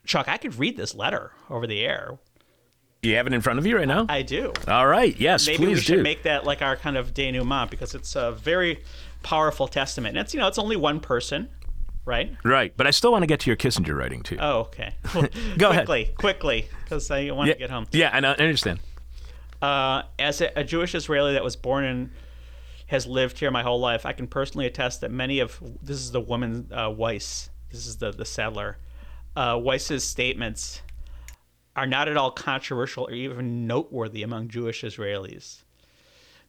Chuck, 0.06 0.28
I 0.28 0.38
could 0.38 0.56
read 0.56 0.78
this 0.78 0.96
letter 0.96 1.32
over 1.50 1.66
the 1.66 1.82
air. 1.82 2.18
You 3.04 3.18
have 3.18 3.28
it 3.28 3.34
in 3.34 3.42
front 3.42 3.60
of 3.60 3.66
you 3.66 3.76
right 3.76 3.88
now? 3.88 4.06
I 4.08 4.22
do. 4.22 4.54
All 4.66 4.88
right. 4.88 5.14
Yes, 5.20 5.46
Maybe 5.46 5.58
please 5.58 5.76
we 5.76 5.82
should 5.82 5.96
do. 5.98 6.04
make 6.04 6.24
that 6.24 6.46
like 6.46 6.62
our 6.62 6.78
kind 6.78 6.96
of 6.96 7.14
denouement 7.14 7.70
because 7.70 7.94
it's 7.96 8.16
a 8.16 8.32
very 8.32 8.82
powerful 9.24 9.68
testament. 9.68 10.16
And 10.16 10.24
it's 10.24 10.34
you 10.34 10.40
know 10.40 10.48
it's 10.48 10.58
only 10.58 10.78
one 10.78 11.02
person, 11.02 11.50
right? 12.06 12.34
right. 12.46 12.74
But 12.78 12.88
I 12.88 12.92
still 12.92 13.12
want 13.12 13.24
to 13.24 13.28
get 13.28 13.42
to 13.42 13.50
your 13.50 13.58
Kissinger 13.58 13.94
writing, 13.98 14.24
too. 14.24 14.38
Oh, 14.40 14.60
okay. 14.62 14.96
Go 15.58 15.72
ahead. 15.72 15.86
quickly, 15.86 16.14
quickly, 16.18 16.70
because 16.84 17.12
I 17.12 17.30
want 17.32 17.50
yeah, 17.50 17.54
to 17.56 17.60
get 17.60 17.70
home. 17.70 17.88
Yeah, 17.92 18.10
I, 18.14 18.22
know, 18.22 18.30
I 18.30 18.42
understand. 18.42 18.80
Uh, 19.62 20.04
as 20.18 20.40
a, 20.40 20.52
a 20.56 20.64
Jewish 20.64 20.96
Israeli 20.96 21.34
that 21.34 21.44
was 21.44 21.58
born 21.58 21.84
and 21.84 22.12
has 22.88 23.06
lived 23.06 23.38
here 23.38 23.52
my 23.52 23.64
whole 23.64 23.82
life, 23.82 24.06
I 24.06 24.14
can 24.14 24.28
personally 24.28 24.66
attest 24.66 25.02
that 25.02 25.12
many 25.12 25.40
of 25.40 25.62
this 25.82 25.98
is 25.98 26.12
the 26.12 26.22
woman 26.22 26.70
uh, 26.72 26.90
Weiss. 26.90 27.50
This 27.70 27.86
is 27.86 27.98
the 27.98 28.12
the 28.12 28.26
settler. 28.26 28.78
Uh, 29.36 29.60
Weiss's 29.62 30.04
statements 30.06 30.82
are 31.76 31.88
not 31.88 32.08
at 32.08 32.18
all 32.18 32.32
controversial 32.32 33.06
or 33.08 33.14
even 33.14 33.68
noteworthy 33.68 34.24
among 34.24 34.50
Jewish 34.50 34.84
Israelis. 34.84 35.64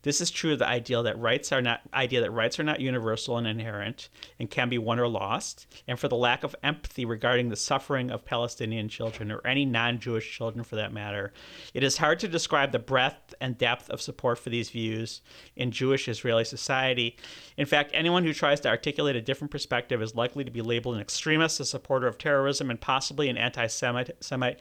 This 0.04 0.20
is 0.20 0.30
true 0.30 0.52
of 0.52 0.58
the 0.58 1.02
that 1.02 1.18
rights 1.18 1.50
are 1.50 1.62
not 1.62 1.80
idea 1.94 2.20
that 2.20 2.30
rights 2.30 2.60
are 2.60 2.62
not 2.62 2.78
universal 2.78 3.38
and 3.38 3.46
inherent 3.46 4.10
and 4.38 4.50
can 4.50 4.68
be 4.68 4.76
won 4.76 5.00
or 5.00 5.08
lost, 5.08 5.66
and 5.88 5.98
for 5.98 6.08
the 6.08 6.14
lack 6.14 6.44
of 6.44 6.54
empathy 6.62 7.06
regarding 7.06 7.48
the 7.48 7.56
suffering 7.56 8.10
of 8.10 8.26
Palestinian 8.26 8.90
children 8.90 9.32
or 9.32 9.40
any 9.46 9.64
non-Jewish 9.64 10.30
children 10.30 10.62
for 10.62 10.76
that 10.76 10.92
matter. 10.92 11.32
It 11.72 11.82
is 11.82 11.96
hard 11.96 12.20
to 12.20 12.28
describe 12.28 12.72
the 12.72 12.78
breadth 12.78 13.34
and 13.40 13.56
depth 13.56 13.88
of 13.88 14.02
support 14.02 14.38
for 14.38 14.50
these 14.50 14.68
views 14.68 15.22
in 15.56 15.70
Jewish 15.70 16.06
Israeli 16.06 16.44
society. 16.44 17.16
In 17.56 17.64
fact, 17.64 17.90
anyone 17.94 18.24
who 18.24 18.34
tries 18.34 18.60
to 18.60 18.68
articulate 18.68 19.16
a 19.16 19.22
different 19.22 19.50
perspective 19.50 20.02
is 20.02 20.14
likely 20.14 20.44
to 20.44 20.50
be 20.50 20.60
labeled 20.60 20.96
an 20.96 21.00
extremist, 21.00 21.60
a 21.60 21.64
supporter 21.64 22.06
of 22.06 22.18
terrorism, 22.18 22.68
and 22.68 22.78
possibly 22.78 23.30
an 23.30 23.38
anti-Semite. 23.38 24.10
Semite. 24.20 24.60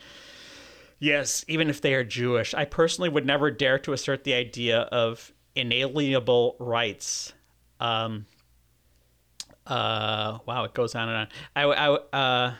Yes, 1.00 1.44
even 1.48 1.70
if 1.70 1.82
they 1.82 1.94
are 1.94 2.04
Jewish. 2.04 2.54
I 2.54 2.66
personally 2.66 3.10
would 3.10 3.26
never 3.26 3.52
dare 3.52 3.80
to 3.80 3.94
assert 3.94 4.24
the 4.24 4.34
idea 4.34 4.82
of 4.82 5.34
inalienable 5.56 6.56
rights. 6.60 7.34
Um, 7.80 8.26
uh, 9.68 10.40
wow, 10.46 10.64
it 10.64 10.74
goes 10.74 10.96
on 10.96 11.10
and 11.10 11.18
on. 11.18 11.28
I, 11.56 11.64
I, 11.64 11.90
uh, 12.14 12.54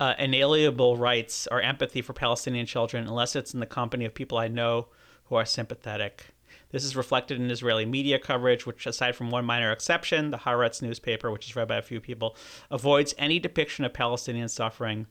uh, 0.00 0.14
inalienable 0.18 0.96
rights 0.96 1.48
or 1.50 1.60
empathy 1.60 2.02
for 2.02 2.12
Palestinian 2.12 2.66
children 2.66 3.06
unless 3.06 3.34
it's 3.34 3.52
in 3.54 3.60
the 3.60 3.66
company 3.66 4.04
of 4.04 4.14
people 4.14 4.38
I 4.38 4.48
know 4.48 4.88
who 5.24 5.34
are 5.34 5.44
sympathetic. 5.44 6.26
This 6.70 6.84
is 6.84 6.94
reflected 6.94 7.40
in 7.40 7.50
Israeli 7.50 7.86
media 7.86 8.18
coverage, 8.18 8.66
which, 8.66 8.86
aside 8.86 9.16
from 9.16 9.30
one 9.30 9.44
minor 9.44 9.72
exception, 9.72 10.30
the 10.30 10.38
Haaretz 10.38 10.82
newspaper, 10.82 11.30
which 11.30 11.46
is 11.46 11.56
read 11.56 11.68
by 11.68 11.76
a 11.76 11.82
few 11.82 12.00
people, 12.00 12.36
avoids 12.70 13.14
any 13.16 13.38
depiction 13.38 13.84
of 13.84 13.94
Palestinian 13.94 14.48
suffering. 14.48 15.06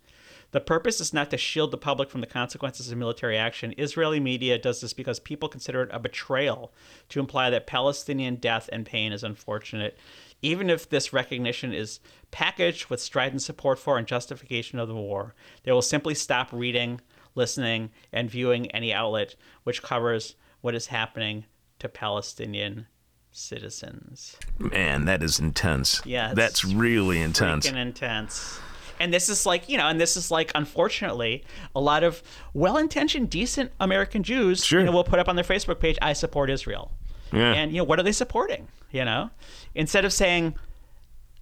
The 0.51 0.61
purpose 0.61 1.01
is 1.01 1.13
not 1.13 1.29
to 1.31 1.37
shield 1.37 1.71
the 1.71 1.77
public 1.77 2.09
from 2.09 2.21
the 2.21 2.27
consequences 2.27 2.89
of 2.89 2.97
military 2.97 3.37
action. 3.37 3.73
Israeli 3.77 4.19
media 4.19 4.57
does 4.57 4.81
this 4.81 4.93
because 4.93 5.19
people 5.19 5.49
consider 5.49 5.83
it 5.83 5.89
a 5.91 5.99
betrayal 5.99 6.73
to 7.09 7.19
imply 7.19 7.49
that 7.49 7.67
Palestinian 7.67 8.35
death 8.35 8.69
and 8.71 8.85
pain 8.85 9.11
is 9.11 9.23
unfortunate. 9.23 9.97
Even 10.41 10.69
if 10.69 10.89
this 10.89 11.11
recognition 11.11 11.73
is 11.73 11.99
packaged 12.31 12.89
with 12.89 13.01
strident 13.01 13.41
support 13.41 13.77
for 13.77 13.97
and 13.97 14.07
justification 14.07 14.79
of 14.79 14.87
the 14.87 14.95
war, 14.95 15.35
they 15.63 15.71
will 15.71 15.81
simply 15.81 16.15
stop 16.15 16.51
reading, 16.53 17.01
listening, 17.35 17.89
and 18.13 18.29
viewing 18.29 18.71
any 18.71 18.93
outlet 18.93 19.35
which 19.63 19.83
covers 19.83 20.35
what 20.61 20.75
is 20.75 20.87
happening 20.87 21.45
to 21.79 21.89
Palestinian 21.89 22.87
citizens. 23.31 24.37
Man, 24.57 25.05
that 25.05 25.21
is 25.21 25.39
intense. 25.39 26.01
Yeah, 26.05 26.33
That's 26.33 26.63
really 26.65 27.21
intense. 27.21 27.67
Freaking 27.67 27.77
intense. 27.77 28.59
And 28.99 29.13
this 29.13 29.29
is 29.29 29.45
like, 29.45 29.67
you 29.69 29.77
know, 29.77 29.87
and 29.87 29.99
this 30.01 30.17
is 30.17 30.31
like, 30.31 30.51
unfortunately, 30.55 31.43
a 31.75 31.79
lot 31.79 32.03
of 32.03 32.23
well-intentioned, 32.53 33.29
decent 33.29 33.71
American 33.79 34.23
Jews, 34.23 34.63
Sure. 34.65 34.79
you 34.79 34.85
know, 34.85 34.91
will 34.91 35.03
put 35.03 35.19
up 35.19 35.27
on 35.29 35.35
their 35.35 35.45
Facebook 35.45 35.79
page, 35.79 35.97
"I 36.01 36.13
support 36.13 36.49
Israel," 36.49 36.91
Yeah. 37.31 37.53
and 37.53 37.71
you 37.71 37.77
know, 37.77 37.83
what 37.83 37.99
are 37.99 38.03
they 38.03 38.11
supporting? 38.11 38.67
You 38.91 39.05
know, 39.05 39.29
instead 39.75 40.05
of 40.05 40.13
saying, 40.13 40.55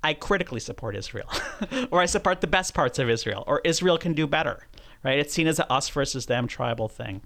"I 0.04 0.14
critically 0.14 0.60
support 0.60 0.96
Israel," 0.96 1.30
or 1.92 2.02
"I 2.02 2.06
support 2.08 2.42
the 2.42 2.48
best 2.48 2.74
parts 2.74 3.00
of 3.00 3.10
Israel," 3.10 3.44
or 3.48 3.62
"Israel 3.64 3.98
can 3.98 4.14
do 4.14 4.28
better," 4.28 4.68
right? 5.04 5.20
It's 5.20 5.34
seen 5.34 5.48
as 5.48 5.60
a 5.60 5.72
us 5.72 5.88
versus 5.90 6.26
them 6.26 6.48
tribal 6.48 6.88
thing. 6.90 7.22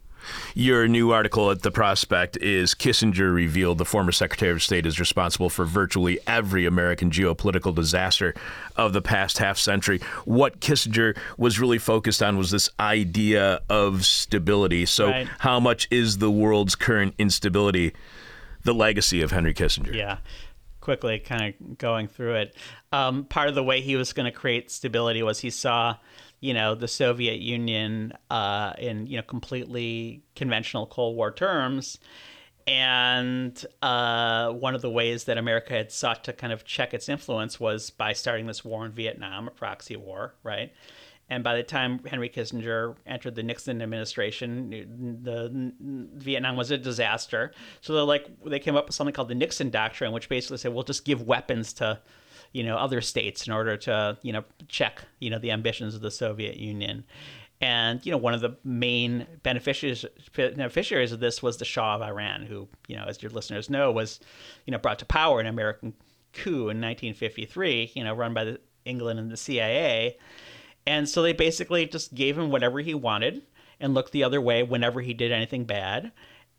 Your 0.55 0.87
new 0.87 1.11
article 1.11 1.51
at 1.51 1.61
The 1.61 1.71
Prospect 1.71 2.37
is 2.37 2.73
Kissinger 2.75 3.33
revealed 3.33 3.77
the 3.77 3.85
former 3.85 4.11
Secretary 4.11 4.51
of 4.51 4.61
State 4.63 4.85
is 4.85 4.99
responsible 4.99 5.49
for 5.49 5.65
virtually 5.65 6.19
every 6.27 6.65
American 6.65 7.11
geopolitical 7.11 7.73
disaster 7.73 8.33
of 8.75 8.93
the 8.93 9.01
past 9.01 9.37
half 9.37 9.57
century. 9.57 9.99
What 10.25 10.59
Kissinger 10.59 11.17
was 11.37 11.59
really 11.59 11.77
focused 11.77 12.21
on 12.23 12.37
was 12.37 12.51
this 12.51 12.69
idea 12.79 13.61
of 13.69 14.05
stability. 14.05 14.85
So, 14.85 15.07
Right. 15.09 15.27
how 15.39 15.59
much 15.59 15.87
is 15.91 16.17
the 16.19 16.31
world's 16.31 16.75
current 16.75 17.15
instability 17.17 17.93
the 18.63 18.73
legacy 18.73 19.21
of 19.21 19.31
Henry 19.31 19.53
Kissinger? 19.53 19.93
Yeah. 19.93 20.17
Quickly, 20.81 21.19
kind 21.19 21.53
of 21.59 21.77
going 21.77 22.07
through 22.07 22.35
it. 22.35 22.55
Um, 22.91 23.25
part 23.25 23.49
of 23.49 23.55
the 23.55 23.63
way 23.63 23.81
he 23.81 23.95
was 23.95 24.13
going 24.13 24.25
to 24.25 24.37
create 24.37 24.71
stability 24.71 25.21
was 25.21 25.39
he 25.39 25.49
saw, 25.49 25.95
you 26.39 26.53
know, 26.53 26.75
the 26.75 26.87
Soviet 26.87 27.39
Union 27.39 28.13
uh, 28.29 28.73
in 28.77 29.07
you 29.07 29.17
know 29.17 29.23
completely 29.23 30.23
conventional 30.35 30.87
Cold 30.87 31.15
War 31.15 31.31
terms, 31.31 31.99
and 32.67 33.65
uh, 33.81 34.51
one 34.51 34.75
of 34.75 34.81
the 34.81 34.89
ways 34.89 35.23
that 35.25 35.37
America 35.37 35.73
had 35.73 35.91
sought 35.91 36.23
to 36.25 36.33
kind 36.33 36.53
of 36.53 36.65
check 36.65 36.93
its 36.93 37.09
influence 37.09 37.59
was 37.59 37.89
by 37.89 38.13
starting 38.13 38.45
this 38.45 38.63
war 38.63 38.85
in 38.85 38.91
Vietnam, 38.91 39.47
a 39.47 39.51
proxy 39.51 39.95
war, 39.95 40.35
right? 40.43 40.71
And 41.31 41.43
by 41.43 41.55
the 41.55 41.63
time 41.63 41.99
Henry 42.05 42.29
Kissinger 42.29 42.95
entered 43.05 43.35
the 43.35 43.43
Nixon 43.43 43.81
administration, 43.81 44.69
the 45.21 45.73
Vietnam 46.15 46.55
was 46.55 46.71
a 46.71 46.77
disaster. 46.77 47.51
So 47.81 47.93
they 47.93 48.01
like 48.01 48.27
they 48.45 48.59
came 48.59 48.75
up 48.75 48.87
with 48.87 48.95
something 48.95 49.13
called 49.13 49.27
the 49.27 49.35
Nixon 49.35 49.69
Doctrine, 49.69 50.11
which 50.11 50.27
basically 50.27 50.57
said 50.57 50.73
we'll 50.73 50.83
just 50.83 51.05
give 51.05 51.21
weapons 51.21 51.73
to, 51.73 51.99
you 52.51 52.63
know, 52.63 52.77
other 52.77 53.01
states 53.01 53.47
in 53.47 53.53
order 53.53 53.77
to 53.77 54.17
you 54.21 54.33
know 54.33 54.43
check 54.67 55.03
you 55.19 55.29
know 55.29 55.39
the 55.39 55.51
ambitions 55.51 55.95
of 55.95 56.01
the 56.01 56.11
Soviet 56.11 56.57
Union. 56.57 57.05
And 57.61 58.05
you 58.05 58.11
know 58.11 58.17
one 58.17 58.33
of 58.33 58.41
the 58.41 58.55
main 58.63 59.27
beneficiaries 59.43 60.05
beneficiaries 60.35 61.11
of 61.11 61.19
this 61.19 61.43
was 61.43 61.57
the 61.57 61.65
Shah 61.65 61.95
of 61.95 62.01
Iran, 62.01 62.43
who 62.43 62.67
you 62.87 62.95
know 62.95 63.05
as 63.05 63.21
your 63.21 63.31
listeners 63.31 63.69
know 63.69 63.91
was 63.91 64.19
you 64.65 64.71
know 64.71 64.77
brought 64.77 64.99
to 64.99 65.05
power 65.05 65.39
an 65.39 65.47
American 65.47 65.93
coup 66.33 66.69
in 66.69 66.79
1953, 66.79 67.91
you 67.95 68.03
know 68.03 68.13
run 68.13 68.33
by 68.33 68.45
the 68.45 68.59
England 68.85 69.19
and 69.19 69.31
the 69.31 69.37
CIA. 69.37 70.17
And 70.87 71.07
so 71.07 71.21
they 71.21 71.33
basically 71.33 71.85
just 71.85 72.15
gave 72.15 72.37
him 72.37 72.49
whatever 72.49 72.79
he 72.79 72.95
wanted 72.95 73.43
and 73.79 73.93
looked 73.93 74.11
the 74.11 74.23
other 74.23 74.41
way 74.41 74.63
whenever 74.63 75.01
he 75.01 75.13
did 75.13 75.31
anything 75.31 75.65
bad. 75.65 76.11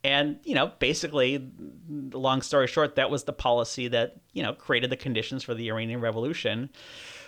And, 0.02 0.38
you 0.44 0.54
know, 0.54 0.72
basically, 0.78 1.50
long 1.88 2.40
story 2.40 2.66
short, 2.66 2.96
that 2.96 3.10
was 3.10 3.24
the 3.24 3.32
policy 3.32 3.88
that, 3.88 4.16
you 4.32 4.42
know, 4.42 4.54
created 4.54 4.90
the 4.90 4.96
conditions 4.96 5.42
for 5.42 5.54
the 5.54 5.68
Iranian 5.68 6.00
Revolution, 6.00 6.70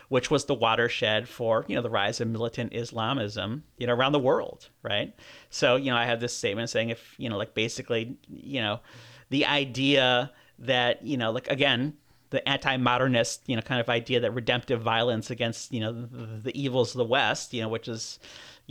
which 0.08 0.30
was 0.30 0.46
the 0.46 0.54
watershed 0.54 1.28
for, 1.28 1.66
you 1.68 1.76
know, 1.76 1.82
the 1.82 1.90
rise 1.90 2.20
of 2.20 2.28
militant 2.28 2.72
Islamism, 2.72 3.64
you 3.76 3.86
know, 3.86 3.94
around 3.94 4.12
the 4.12 4.18
world, 4.18 4.70
right? 4.82 5.14
So, 5.50 5.76
you 5.76 5.90
know, 5.90 5.96
I 5.98 6.06
have 6.06 6.20
this 6.20 6.36
statement 6.36 6.70
saying 6.70 6.88
if, 6.88 7.14
you 7.18 7.28
know, 7.28 7.36
like 7.36 7.54
basically, 7.54 8.16
you 8.28 8.60
know, 8.62 8.80
the 9.28 9.44
idea 9.44 10.32
that, 10.58 11.04
you 11.04 11.16
know, 11.16 11.30
like 11.30 11.48
again, 11.48 11.94
the 12.30 12.46
anti-modernist, 12.48 13.42
you 13.46 13.56
know, 13.56 13.62
kind 13.62 13.80
of 13.80 13.90
idea 13.90 14.20
that 14.20 14.32
redemptive 14.32 14.80
violence 14.80 15.30
against, 15.30 15.72
you 15.72 15.80
know, 15.80 15.92
the, 15.92 16.26
the 16.42 16.58
evils 16.62 16.92
of 16.92 16.98
the 16.98 17.04
West, 17.04 17.52
you 17.52 17.60
know, 17.60 17.68
which 17.68 17.88
is, 17.88 18.18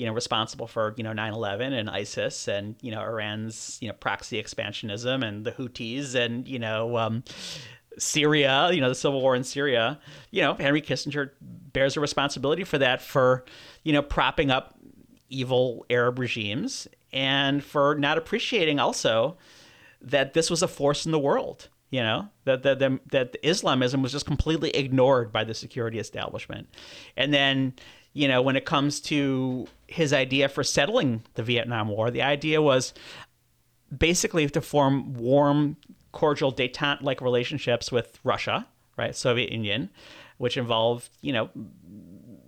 you 0.02 0.08
know, 0.08 0.14
responsible 0.14 0.66
for, 0.66 0.96
you 0.98 1.04
know, 1.04 1.14
9/11 1.14 1.74
and 1.74 1.88
ISIS 1.88 2.48
and, 2.48 2.76
you 2.82 2.90
know, 2.90 3.04
Iran's, 3.04 3.78
you 3.82 3.88
know, 3.88 3.94
proxy 3.94 4.42
expansionism 4.42 5.24
and 5.24 5.46
the 5.46 5.52
Houthis 5.52 6.16
and, 6.16 6.48
you 6.48 6.58
know, 6.58 6.98
um, 6.98 7.24
Syria, 8.00 8.72
you 8.72 8.82
know, 8.82 8.90
the 8.90 8.96
civil 8.96 9.22
war 9.22 9.36
in 9.36 9.44
Syria. 9.44 10.00
You 10.32 10.42
know, 10.42 10.56
Henry 10.56 10.82
Kissinger 10.82 11.30
bears 11.40 11.98
a 11.98 12.00
responsibility 12.00 12.64
for 12.64 12.80
that 12.80 13.00
for, 13.00 13.46
you 13.84 13.94
know, 13.94 14.02
propping 14.02 14.50
up 14.50 14.76
evil 15.30 15.86
Arab 15.88 16.18
regimes 16.18 16.88
and 17.14 17.64
for 17.64 17.94
not 17.94 18.18
appreciating 18.18 18.80
also 18.80 19.38
that 20.02 20.34
this 20.34 20.50
was 20.50 20.64
a 20.64 20.68
force 20.68 21.06
in 21.06 21.12
the 21.12 21.20
world 21.20 21.70
you 21.92 22.02
know 22.02 22.28
that 22.46 22.64
that 22.64 22.80
that, 22.80 23.12
that 23.12 23.38
Islamism 23.44 24.02
was 24.02 24.14
just 24.14 24.26
completely 24.26 24.72
ignored 24.72 25.32
by 25.32 25.44
the 25.44 25.54
security 25.54 26.00
establishment, 26.00 26.70
and 27.18 27.34
then 27.34 27.74
you 28.14 28.28
know 28.28 28.42
when 28.42 28.56
it 28.56 28.66
comes 28.66 29.00
to 29.02 29.68
his 29.88 30.14
idea 30.14 30.50
for 30.50 30.64
settling 30.64 31.24
the 31.36 31.44
Vietnam 31.44 31.90
War, 31.90 32.12
the 32.12 32.22
idea 32.22 32.62
was 32.62 32.94
basically 33.96 34.48
to 34.50 34.62
form 34.62 35.14
warm, 35.14 35.78
cordial 36.12 36.54
détente-like 36.54 37.22
relationships 37.22 37.92
with 37.92 38.20
Russia, 38.24 38.68
right, 38.98 39.16
Soviet 39.16 39.52
Union, 39.52 39.90
which 40.38 40.58
involved 40.58 41.10
you 41.22 41.34
know 41.34 41.50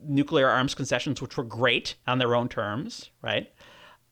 nuclear 0.06 0.49
arms 0.49 0.76
concessions, 0.76 1.22
which 1.22 1.38
were 1.38 1.44
great 1.44 1.95
on 2.07 2.19
their 2.19 2.35
own 2.35 2.49
terms, 2.49 3.10
right, 3.22 3.52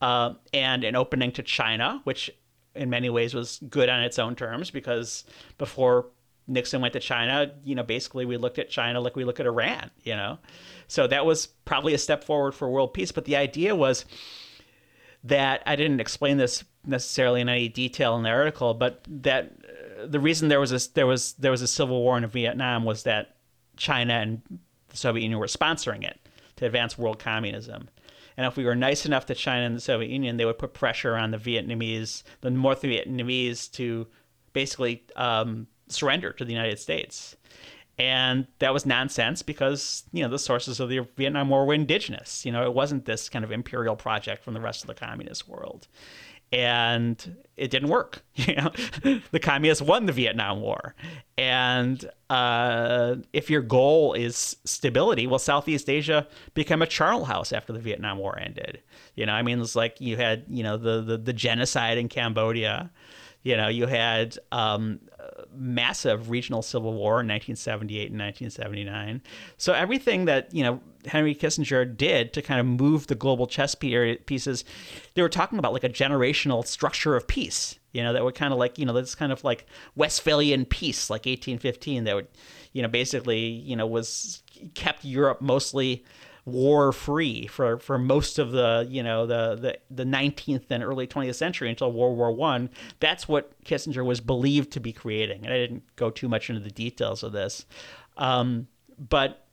uh, 0.01 0.33
and 0.53 0.83
an 0.83 0.95
opening 0.95 1.31
to 1.33 1.43
China, 1.43 2.01
which 2.05 2.31
in 2.75 2.89
many 2.89 3.09
ways 3.09 3.33
was 3.33 3.59
good 3.69 3.89
on 3.89 4.01
its 4.01 4.17
own 4.17 4.35
terms 4.35 4.71
because 4.71 5.25
before 5.57 6.07
Nixon 6.47 6.81
went 6.81 6.93
to 6.93 6.99
China, 6.99 7.51
you 7.63 7.75
know, 7.75 7.83
basically 7.83 8.25
we 8.25 8.37
looked 8.37 8.59
at 8.59 8.69
China 8.69 8.99
like 8.99 9.15
we 9.15 9.25
look 9.25 9.39
at 9.39 9.45
Iran, 9.45 9.91
you 10.03 10.15
know. 10.15 10.37
So 10.91 11.07
that 11.07 11.25
was 11.25 11.47
probably 11.63 11.93
a 11.93 11.97
step 11.97 12.21
forward 12.21 12.53
for 12.53 12.69
world 12.69 12.93
peace. 12.93 13.13
But 13.13 13.23
the 13.23 13.37
idea 13.37 13.73
was 13.73 14.03
that 15.23 15.63
I 15.65 15.77
didn't 15.77 16.01
explain 16.01 16.35
this 16.35 16.65
necessarily 16.85 17.39
in 17.39 17.47
any 17.47 17.69
detail 17.69 18.17
in 18.17 18.23
the 18.23 18.29
article, 18.29 18.73
but 18.73 19.01
that 19.07 19.53
uh, 19.63 20.07
the 20.07 20.19
reason 20.19 20.49
there 20.49 20.59
was 20.59 20.73
a 20.73 20.93
there 20.93 21.07
was 21.07 21.31
there 21.33 21.49
was 21.49 21.61
a 21.61 21.67
civil 21.67 22.01
war 22.01 22.17
in 22.17 22.27
Vietnam 22.27 22.83
was 22.83 23.03
that 23.03 23.37
China 23.77 24.15
and 24.15 24.41
the 24.89 24.97
Soviet 24.97 25.23
Union 25.23 25.39
were 25.39 25.45
sponsoring 25.45 26.03
it 26.03 26.19
to 26.57 26.65
advance 26.65 26.97
world 26.97 27.19
communism. 27.19 27.87
And 28.35 28.45
if 28.45 28.57
we 28.57 28.65
were 28.65 28.75
nice 28.75 29.05
enough 29.05 29.25
to 29.27 29.33
China 29.33 29.65
and 29.67 29.77
the 29.77 29.79
Soviet 29.79 30.11
Union, 30.11 30.35
they 30.35 30.45
would 30.45 30.59
put 30.59 30.73
pressure 30.73 31.15
on 31.15 31.31
the 31.31 31.37
Vietnamese, 31.37 32.23
the 32.41 32.51
North 32.51 32.81
Vietnamese, 32.81 33.71
to 33.71 34.07
basically 34.51 35.05
um, 35.15 35.67
surrender 35.87 36.33
to 36.33 36.43
the 36.43 36.51
United 36.51 36.79
States. 36.79 37.37
And 38.01 38.47
that 38.57 38.73
was 38.73 38.83
nonsense 38.83 39.43
because, 39.43 40.05
you 40.11 40.23
know, 40.23 40.29
the 40.29 40.39
sources 40.39 40.79
of 40.79 40.89
the 40.89 41.05
Vietnam 41.17 41.49
War 41.49 41.67
were 41.67 41.75
indigenous. 41.75 42.43
You 42.43 42.51
know, 42.51 42.63
it 42.65 42.73
wasn't 42.73 43.05
this 43.05 43.29
kind 43.29 43.45
of 43.45 43.51
imperial 43.51 43.95
project 43.95 44.43
from 44.43 44.55
the 44.55 44.59
rest 44.59 44.81
of 44.81 44.87
the 44.87 44.95
communist 44.95 45.47
world. 45.47 45.87
And 46.51 47.35
it 47.57 47.69
didn't 47.69 47.89
work. 47.89 48.23
You 48.33 48.55
know, 48.55 48.71
the 49.29 49.39
communists 49.39 49.83
won 49.83 50.07
the 50.07 50.13
Vietnam 50.13 50.61
War. 50.61 50.95
And 51.37 52.03
uh, 52.31 53.17
if 53.33 53.51
your 53.51 53.61
goal 53.61 54.13
is 54.13 54.55
stability, 54.65 55.27
well, 55.27 55.37
Southeast 55.37 55.87
Asia 55.87 56.27
became 56.55 56.81
a 56.81 56.87
charnel 56.87 57.25
house 57.25 57.53
after 57.53 57.71
the 57.71 57.79
Vietnam 57.79 58.17
War 58.17 58.39
ended. 58.39 58.81
You 59.15 59.27
know, 59.27 59.33
I 59.33 59.43
mean, 59.43 59.61
it's 59.61 59.75
like 59.75 60.01
you 60.01 60.17
had, 60.17 60.45
you 60.49 60.63
know, 60.63 60.77
the, 60.77 61.01
the, 61.03 61.17
the 61.19 61.33
genocide 61.33 61.99
in 61.99 62.09
Cambodia 62.09 62.89
you 63.43 63.57
know, 63.57 63.69
you 63.69 63.87
had 63.87 64.37
um, 64.51 64.99
massive 65.53 66.29
regional 66.29 66.61
civil 66.61 66.93
war 66.93 67.21
in 67.21 67.27
1978 67.27 68.11
and 68.11 68.19
1979. 68.19 69.21
So 69.57 69.73
everything 69.73 70.25
that 70.25 70.53
you 70.53 70.63
know 70.63 70.81
Henry 71.05 71.35
Kissinger 71.35 71.85
did 71.85 72.33
to 72.33 72.41
kind 72.41 72.59
of 72.59 72.65
move 72.65 73.07
the 73.07 73.15
global 73.15 73.47
chess 73.47 73.75
pieces, 73.75 74.63
they 75.13 75.21
were 75.21 75.29
talking 75.29 75.59
about 75.59 75.73
like 75.73 75.83
a 75.83 75.89
generational 75.89 76.65
structure 76.65 77.15
of 77.15 77.27
peace. 77.27 77.77
You 77.91 78.03
know, 78.03 78.13
that 78.13 78.23
would 78.23 78.35
kind 78.35 78.53
of 78.53 78.59
like 78.59 78.77
you 78.77 78.85
know 78.85 78.93
this 78.93 79.15
kind 79.15 79.31
of 79.31 79.43
like 79.43 79.65
Westphalian 79.95 80.65
peace, 80.65 81.09
like 81.09 81.25
1815, 81.25 82.05
that 82.05 82.15
would 82.15 82.27
you 82.73 82.81
know 82.81 82.87
basically 82.87 83.39
you 83.39 83.75
know 83.75 83.87
was 83.87 84.43
kept 84.73 85.03
Europe 85.03 85.41
mostly 85.41 86.03
war 86.45 86.91
free 86.91 87.47
for, 87.47 87.77
for 87.77 87.97
most 87.97 88.39
of 88.39 88.51
the 88.51 88.87
you 88.89 89.03
know 89.03 89.25
the, 89.25 89.55
the 89.55 89.77
the 89.89 90.05
19th 90.05 90.65
and 90.69 90.83
early 90.83 91.07
20th 91.07 91.35
century 91.35 91.69
until 91.69 91.91
World 91.91 92.17
War 92.17 92.31
One. 92.31 92.69
That's 92.99 93.27
what 93.27 93.51
Kissinger 93.63 94.05
was 94.05 94.19
believed 94.19 94.71
to 94.71 94.79
be 94.79 94.93
creating, 94.93 95.45
and 95.45 95.53
I 95.53 95.57
didn't 95.57 95.83
go 95.95 96.09
too 96.09 96.27
much 96.27 96.49
into 96.49 96.61
the 96.61 96.71
details 96.71 97.23
of 97.23 97.31
this, 97.31 97.65
um, 98.17 98.67
but 98.97 99.47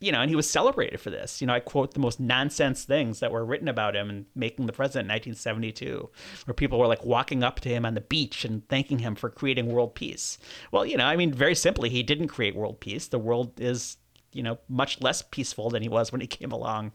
you 0.00 0.12
know, 0.12 0.22
and 0.22 0.30
he 0.30 0.36
was 0.36 0.48
celebrated 0.48 0.98
for 0.98 1.10
this. 1.10 1.40
You 1.40 1.46
know, 1.46 1.52
I 1.52 1.60
quote 1.60 1.92
the 1.92 2.00
most 2.00 2.18
nonsense 2.20 2.84
things 2.84 3.20
that 3.20 3.30
were 3.30 3.44
written 3.44 3.68
about 3.68 3.94
him 3.94 4.08
and 4.08 4.24
making 4.34 4.64
the 4.64 4.72
president 4.72 5.06
in 5.06 5.14
1972, 5.14 6.08
where 6.46 6.54
people 6.54 6.78
were 6.78 6.86
like 6.86 7.04
walking 7.04 7.44
up 7.44 7.60
to 7.60 7.68
him 7.68 7.84
on 7.84 7.94
the 7.94 8.00
beach 8.00 8.44
and 8.46 8.66
thanking 8.68 9.00
him 9.00 9.14
for 9.14 9.28
creating 9.28 9.66
world 9.66 9.94
peace. 9.94 10.38
Well, 10.72 10.86
you 10.86 10.96
know, 10.96 11.04
I 11.04 11.16
mean, 11.16 11.34
very 11.34 11.54
simply, 11.54 11.90
he 11.90 12.02
didn't 12.02 12.28
create 12.28 12.56
world 12.56 12.80
peace. 12.80 13.08
The 13.08 13.18
world 13.18 13.60
is 13.60 13.98
you 14.32 14.42
know 14.42 14.58
much 14.68 15.00
less 15.00 15.22
peaceful 15.22 15.70
than 15.70 15.82
he 15.82 15.88
was 15.88 16.12
when 16.12 16.20
he 16.20 16.26
came 16.26 16.52
along. 16.52 16.92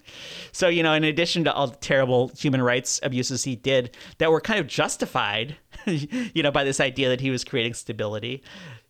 So 0.51 0.67
you 0.67 0.83
know 0.83 0.93
in 0.93 1.03
addition 1.03 1.43
to 1.45 1.53
all 1.53 1.67
the 1.67 1.75
terrible 1.77 2.29
human 2.29 2.61
rights 2.61 2.99
abuses 3.03 3.43
he 3.43 3.55
did 3.55 3.95
that 4.17 4.31
were 4.31 4.41
kind 4.41 4.59
of 4.59 4.67
justified 4.67 5.57
you 5.85 6.43
know 6.43 6.51
by 6.51 6.63
this 6.63 6.79
idea 6.79 7.09
that 7.09 7.21
he 7.21 7.29
was 7.29 7.43
creating 7.43 7.73
stability 7.73 8.41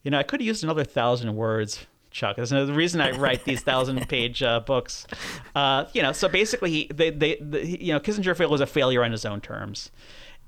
you 0.04 0.12
know 0.12 0.20
i 0.20 0.24
could 0.24 0.40
have 0.40 0.48
used 0.48 0.64
another 0.64 0.84
thousand 0.84 1.36
words 1.36 1.86
chuck. 2.16 2.38
That's 2.38 2.50
the 2.50 2.72
reason 2.74 3.02
i 3.02 3.12
write 3.12 3.44
these 3.44 3.62
thousand 3.62 4.08
page 4.10 4.42
uh, 4.42 4.62
books. 4.62 5.06
Uh, 5.54 5.86
you 5.94 6.02
know 6.02 6.14
so 6.14 6.28
basically 6.30 6.72
he 6.72 6.92
they, 6.94 7.10
they, 7.10 7.36
the, 7.36 7.66
you 7.66 7.94
know 7.94 8.00
kissinger 8.00 8.50
was 8.50 8.62
a 8.62 8.66
failure 8.66 9.04
on 9.04 9.12
his 9.12 9.26
own 9.26 9.42
terms. 9.42 9.92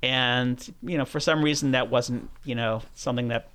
And 0.02 0.74
you 0.82 0.98
know 0.98 1.06
for 1.06 1.20
some 1.20 1.44
reason 1.44 1.72
that 1.72 1.90
wasn't 1.90 2.30
you 2.46 2.56
know 2.56 2.82
something 2.94 3.28
that 3.28 3.50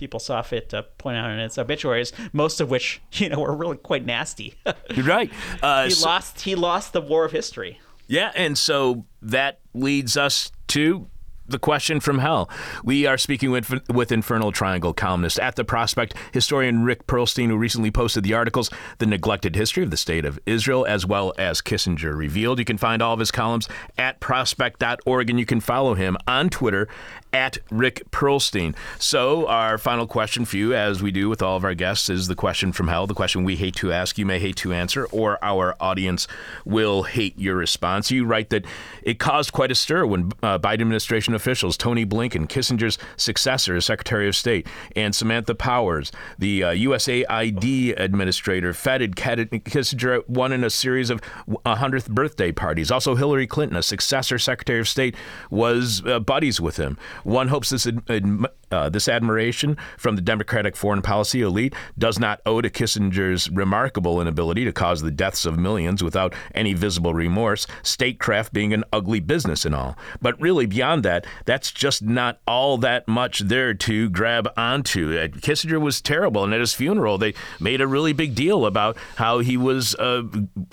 people 0.00 0.18
saw 0.18 0.42
fit 0.42 0.70
to 0.70 0.82
point 0.98 1.16
out 1.16 1.30
in 1.30 1.38
its 1.38 1.58
obituaries, 1.58 2.12
most 2.32 2.60
of 2.60 2.70
which 2.70 3.00
you 3.12 3.28
know 3.28 3.38
were 3.38 3.54
really 3.54 3.76
quite 3.76 4.04
nasty. 4.04 4.54
You're 4.94 5.06
right. 5.06 5.30
Uh, 5.62 5.84
he 5.84 5.90
so, 5.90 6.08
lost. 6.08 6.40
He 6.40 6.56
lost 6.56 6.92
the 6.92 7.00
war 7.00 7.24
of 7.24 7.32
history. 7.32 7.78
Yeah, 8.08 8.32
and 8.34 8.58
so 8.58 9.04
that 9.22 9.60
leads 9.72 10.16
us 10.16 10.50
to 10.68 11.08
the 11.50 11.58
question 11.58 12.00
from 12.00 12.18
hell. 12.18 12.48
We 12.84 13.06
are 13.06 13.18
speaking 13.18 13.50
with, 13.50 13.88
with 13.88 14.12
Infernal 14.12 14.52
Triangle 14.52 14.94
columnist 14.94 15.38
at 15.38 15.56
the 15.56 15.64
Prospect, 15.64 16.14
historian 16.32 16.84
Rick 16.84 17.06
Perlstein, 17.06 17.48
who 17.48 17.56
recently 17.56 17.90
posted 17.90 18.24
the 18.24 18.34
articles 18.34 18.70
The 18.98 19.06
Neglected 19.06 19.56
History 19.56 19.82
of 19.82 19.90
the 19.90 19.96
State 19.96 20.24
of 20.24 20.38
Israel, 20.46 20.86
as 20.86 21.04
well 21.04 21.32
as 21.38 21.60
Kissinger 21.60 22.16
Revealed. 22.16 22.58
You 22.58 22.64
can 22.64 22.78
find 22.78 23.02
all 23.02 23.14
of 23.14 23.20
his 23.20 23.30
columns 23.30 23.68
at 23.98 24.20
prospect.org, 24.20 25.30
and 25.30 25.38
you 25.38 25.46
can 25.46 25.60
follow 25.60 25.94
him 25.94 26.16
on 26.26 26.50
Twitter 26.50 26.88
at 27.32 27.58
Rick 27.70 28.10
Perlstein. 28.10 28.74
So, 28.98 29.46
our 29.46 29.78
final 29.78 30.06
question 30.06 30.44
for 30.44 30.56
you, 30.56 30.74
as 30.74 31.02
we 31.02 31.10
do 31.10 31.28
with 31.28 31.42
all 31.42 31.56
of 31.56 31.64
our 31.64 31.74
guests, 31.74 32.08
is 32.08 32.26
the 32.26 32.34
question 32.34 32.72
from 32.72 32.88
hell, 32.88 33.06
the 33.06 33.14
question 33.14 33.44
we 33.44 33.56
hate 33.56 33.76
to 33.76 33.92
ask, 33.92 34.18
you 34.18 34.26
may 34.26 34.38
hate 34.38 34.56
to 34.56 34.72
answer, 34.72 35.06
or 35.06 35.38
our 35.42 35.76
audience 35.80 36.26
will 36.64 37.04
hate 37.04 37.38
your 37.38 37.56
response. 37.56 38.10
You 38.10 38.24
write 38.24 38.50
that 38.50 38.64
it 39.02 39.18
caused 39.18 39.52
quite 39.52 39.70
a 39.70 39.74
stir 39.74 40.06
when 40.06 40.32
uh, 40.42 40.58
Biden 40.58 40.80
administration 40.80 41.34
officials, 41.34 41.76
Tony 41.76 42.04
Blinken, 42.04 42.48
Kissinger's 42.48 42.98
successor 43.16 43.76
as 43.76 43.84
Secretary 43.84 44.28
of 44.28 44.36
State, 44.36 44.66
and 44.96 45.14
Samantha 45.14 45.54
Powers, 45.54 46.10
the 46.38 46.64
uh, 46.64 46.72
USAID 46.72 47.98
administrator, 47.98 48.72
feted 48.72 49.16
Kissinger 49.16 50.28
one 50.28 50.52
in 50.52 50.64
a 50.64 50.70
series 50.70 51.10
of 51.10 51.20
100th 51.48 52.08
birthday 52.10 52.52
parties. 52.52 52.90
Also, 52.90 53.14
Hillary 53.14 53.46
Clinton, 53.46 53.76
a 53.76 53.82
successor 53.82 54.38
Secretary 54.38 54.80
of 54.80 54.88
State, 54.88 55.14
was 55.50 56.04
uh, 56.06 56.18
buddies 56.20 56.60
with 56.60 56.76
him. 56.76 56.98
One 57.24 57.48
hopes 57.48 57.70
this 57.70 57.86
ad- 57.86 58.46
uh, 58.70 58.88
this 58.88 59.08
admiration 59.08 59.76
from 59.96 60.16
the 60.16 60.22
Democratic 60.22 60.76
foreign 60.76 61.02
policy 61.02 61.42
elite 61.42 61.74
does 61.98 62.18
not 62.18 62.40
owe 62.46 62.60
to 62.60 62.70
Kissinger's 62.70 63.50
remarkable 63.50 64.20
inability 64.20 64.64
to 64.64 64.72
cause 64.72 65.02
the 65.02 65.10
deaths 65.10 65.44
of 65.44 65.58
millions 65.58 66.02
without 66.02 66.34
any 66.54 66.74
visible 66.74 67.14
remorse, 67.14 67.66
statecraft 67.82 68.52
being 68.52 68.72
an 68.72 68.84
ugly 68.92 69.20
business 69.20 69.64
and 69.64 69.74
all. 69.74 69.96
But 70.20 70.40
really, 70.40 70.66
beyond 70.66 71.04
that, 71.04 71.26
that's 71.44 71.72
just 71.72 72.02
not 72.02 72.40
all 72.46 72.78
that 72.78 73.08
much 73.08 73.40
there 73.40 73.74
to 73.74 74.10
grab 74.10 74.48
onto. 74.56 75.18
Uh, 75.18 75.28
Kissinger 75.28 75.80
was 75.80 76.00
terrible, 76.00 76.44
and 76.44 76.54
at 76.54 76.60
his 76.60 76.74
funeral, 76.74 77.18
they 77.18 77.34
made 77.58 77.80
a 77.80 77.86
really 77.86 78.12
big 78.12 78.34
deal 78.34 78.66
about 78.66 78.96
how 79.16 79.40
he 79.40 79.56
was 79.56 79.94
a 79.98 80.22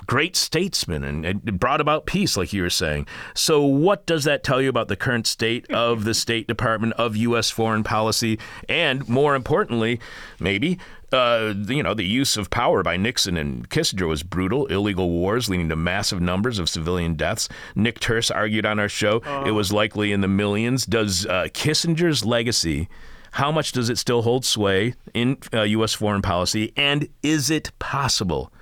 great 0.06 0.36
statesman 0.36 1.04
and, 1.04 1.24
and 1.24 1.58
brought 1.60 1.80
about 1.80 2.06
peace, 2.06 2.36
like 2.36 2.52
you 2.52 2.62
were 2.62 2.70
saying. 2.70 3.06
So, 3.34 3.64
what 3.64 4.06
does 4.06 4.24
that 4.24 4.44
tell 4.44 4.60
you 4.62 4.68
about 4.68 4.88
the 4.88 4.96
current 4.96 5.26
state 5.26 5.70
of 5.70 6.04
the 6.04 6.14
State 6.14 6.46
Department 6.46 6.92
of 6.94 7.16
U.S. 7.16 7.50
foreign 7.50 7.84
policy, 7.88 8.38
and 8.68 9.08
more 9.08 9.34
importantly, 9.34 9.98
maybe 10.38 10.78
uh, 11.12 11.54
you 11.66 11.82
know, 11.82 11.94
the 11.94 12.04
use 12.04 12.36
of 12.36 12.50
power 12.50 12.82
by 12.82 12.96
Nixon 12.96 13.36
and 13.36 13.68
Kissinger 13.70 14.06
was 14.06 14.22
brutal. 14.22 14.66
Illegal 14.66 15.08
wars 15.08 15.48
leading 15.48 15.68
to 15.70 15.76
massive 15.76 16.20
numbers 16.20 16.58
of 16.58 16.68
civilian 16.68 17.14
deaths. 17.14 17.48
Nick 17.74 17.98
Turse 17.98 18.30
argued 18.30 18.66
on 18.66 18.78
our 18.78 18.88
show 18.88 19.22
uh. 19.24 19.44
it 19.46 19.52
was 19.52 19.72
likely 19.72 20.12
in 20.12 20.20
the 20.20 20.28
millions. 20.28 20.84
Does 20.84 21.24
uh, 21.26 21.46
Kissinger's 21.54 22.24
legacy, 22.24 22.88
how 23.32 23.50
much 23.50 23.72
does 23.72 23.88
it 23.88 23.98
still 23.98 24.22
hold 24.22 24.44
sway 24.44 24.94
in 25.14 25.38
U.S. 25.52 25.94
Uh, 25.94 25.98
foreign 25.98 26.22
policy? 26.22 26.72
And 26.76 27.08
is 27.22 27.50
it 27.50 27.70
possible 27.78 28.52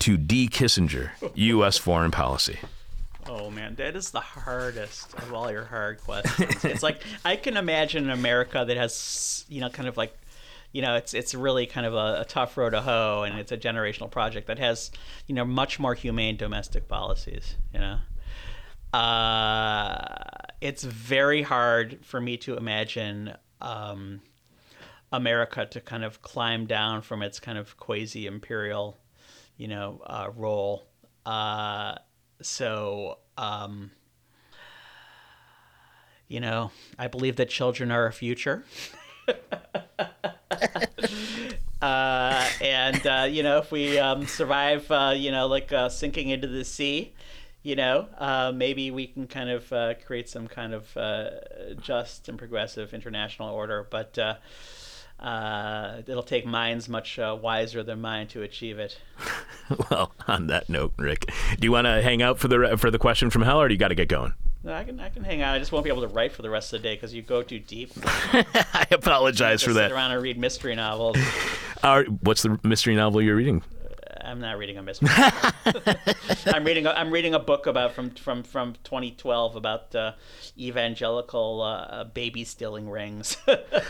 to 0.00 0.16
de 0.16 0.48
Kissinger 0.48 1.10
U.S. 1.34 1.78
foreign 1.78 2.10
policy? 2.10 2.58
Oh 3.38 3.50
man, 3.50 3.74
that 3.74 3.96
is 3.96 4.12
the 4.12 4.20
hardest 4.20 5.12
of 5.14 5.34
all 5.34 5.50
your 5.50 5.64
hard 5.64 6.00
questions. 6.00 6.64
it's 6.64 6.82
like 6.82 7.02
I 7.22 7.36
can 7.36 7.58
imagine 7.58 8.04
an 8.04 8.10
America 8.10 8.64
that 8.66 8.76
has, 8.78 9.44
you 9.48 9.60
know, 9.60 9.68
kind 9.68 9.88
of 9.88 9.98
like, 9.98 10.16
you 10.72 10.80
know, 10.80 10.94
it's 10.94 11.12
it's 11.12 11.34
really 11.34 11.66
kind 11.66 11.86
of 11.86 11.92
a, 11.92 12.22
a 12.22 12.24
tough 12.26 12.56
road 12.56 12.70
to 12.70 12.80
hoe, 12.80 13.24
and 13.26 13.38
it's 13.38 13.52
a 13.52 13.58
generational 13.58 14.10
project 14.10 14.46
that 14.46 14.58
has, 14.58 14.90
you 15.26 15.34
know, 15.34 15.44
much 15.44 15.78
more 15.78 15.92
humane 15.92 16.38
domestic 16.38 16.88
policies. 16.88 17.56
You 17.74 17.80
know, 17.80 18.98
uh, 18.98 20.14
it's 20.62 20.84
very 20.84 21.42
hard 21.42 21.98
for 22.06 22.20
me 22.20 22.38
to 22.38 22.56
imagine 22.56 23.36
um, 23.60 24.22
America 25.12 25.66
to 25.66 25.80
kind 25.82 26.04
of 26.04 26.22
climb 26.22 26.64
down 26.64 27.02
from 27.02 27.22
its 27.22 27.38
kind 27.38 27.58
of 27.58 27.76
quasi 27.76 28.26
imperial, 28.26 28.96
you 29.58 29.68
know, 29.68 30.00
uh, 30.06 30.30
role. 30.34 30.86
Uh, 31.26 31.96
so 32.40 33.18
um, 33.36 33.90
you 36.28 36.40
know, 36.40 36.70
I 36.98 37.06
believe 37.08 37.36
that 37.36 37.48
children 37.48 37.90
are 37.90 38.04
our 38.04 38.12
future. 38.12 38.64
uh, 41.82 42.48
and 42.60 43.06
uh, 43.06 43.26
you 43.30 43.42
know, 43.42 43.58
if 43.58 43.70
we 43.70 43.98
um, 43.98 44.26
survive, 44.26 44.90
uh, 44.90 45.14
you 45.16 45.30
know, 45.30 45.46
like 45.46 45.72
uh, 45.72 45.88
sinking 45.88 46.30
into 46.30 46.48
the 46.48 46.64
sea, 46.64 47.12
you 47.62 47.76
know, 47.76 48.08
uh, 48.18 48.52
maybe 48.54 48.90
we 48.90 49.06
can 49.06 49.26
kind 49.26 49.50
of 49.50 49.72
uh, 49.72 49.94
create 50.04 50.28
some 50.28 50.46
kind 50.48 50.74
of 50.74 50.96
just 51.80 52.28
and 52.28 52.38
progressive 52.38 52.92
international 52.94 53.50
order. 53.50 53.86
But 53.88 54.18
uh, 55.20 56.02
it'll 56.06 56.22
take 56.22 56.44
minds 56.46 56.88
much 56.88 57.18
uh, 57.18 57.36
wiser 57.40 57.82
than 57.82 58.00
mine 58.00 58.26
to 58.28 58.42
achieve 58.42 58.78
it. 58.78 58.98
Well, 59.90 60.12
on 60.28 60.46
that 60.46 60.68
note, 60.68 60.92
Rick, 60.96 61.32
do 61.58 61.66
you 61.66 61.72
want 61.72 61.86
to 61.86 62.00
hang 62.00 62.22
out 62.22 62.38
for 62.38 62.46
the 62.46 62.60
re- 62.60 62.76
for 62.76 62.88
the 62.88 63.00
question 63.00 63.30
from 63.30 63.42
hell, 63.42 63.60
or 63.60 63.66
do 63.66 63.74
you 63.74 63.78
got 63.78 63.88
to 63.88 63.96
get 63.96 64.06
going? 64.08 64.32
No, 64.62 64.72
I 64.72 64.84
can 64.84 65.00
I 65.00 65.08
can 65.08 65.24
hang 65.24 65.42
out. 65.42 65.56
I 65.56 65.58
just 65.58 65.72
won't 65.72 65.82
be 65.82 65.90
able 65.90 66.02
to 66.02 66.08
write 66.08 66.30
for 66.32 66.42
the 66.42 66.50
rest 66.50 66.72
of 66.72 66.80
the 66.80 66.88
day 66.88 66.94
because 66.94 67.12
you 67.12 67.20
go 67.22 67.42
too 67.42 67.58
deep. 67.58 67.90
I 68.04 68.86
apologize 68.92 69.62
for 69.62 69.70
Just 69.70 69.76
sit 69.78 69.88
that. 69.88 69.92
around 69.92 70.12
and 70.12 70.22
read 70.22 70.38
mystery 70.38 70.76
novels. 70.76 71.16
Our, 71.82 72.04
what's 72.04 72.42
the 72.42 72.60
mystery 72.62 72.94
novel 72.94 73.20
you're 73.22 73.34
reading? 73.34 73.62
I'm 74.26 74.40
not 74.40 74.58
reading 74.58 74.76
a 74.76 74.82
mystery. 74.82 75.08
I'm 76.46 76.64
reading. 76.64 76.86
A, 76.86 76.90
I'm 76.90 77.10
reading 77.10 77.34
a 77.34 77.38
book 77.38 77.66
about 77.66 77.92
from 77.92 78.10
from 78.10 78.42
from 78.42 78.74
2012 78.84 79.56
about 79.56 79.94
uh, 79.94 80.12
evangelical 80.58 81.62
uh, 81.62 82.04
baby 82.04 82.44
stealing 82.44 82.88
rings. 82.90 83.36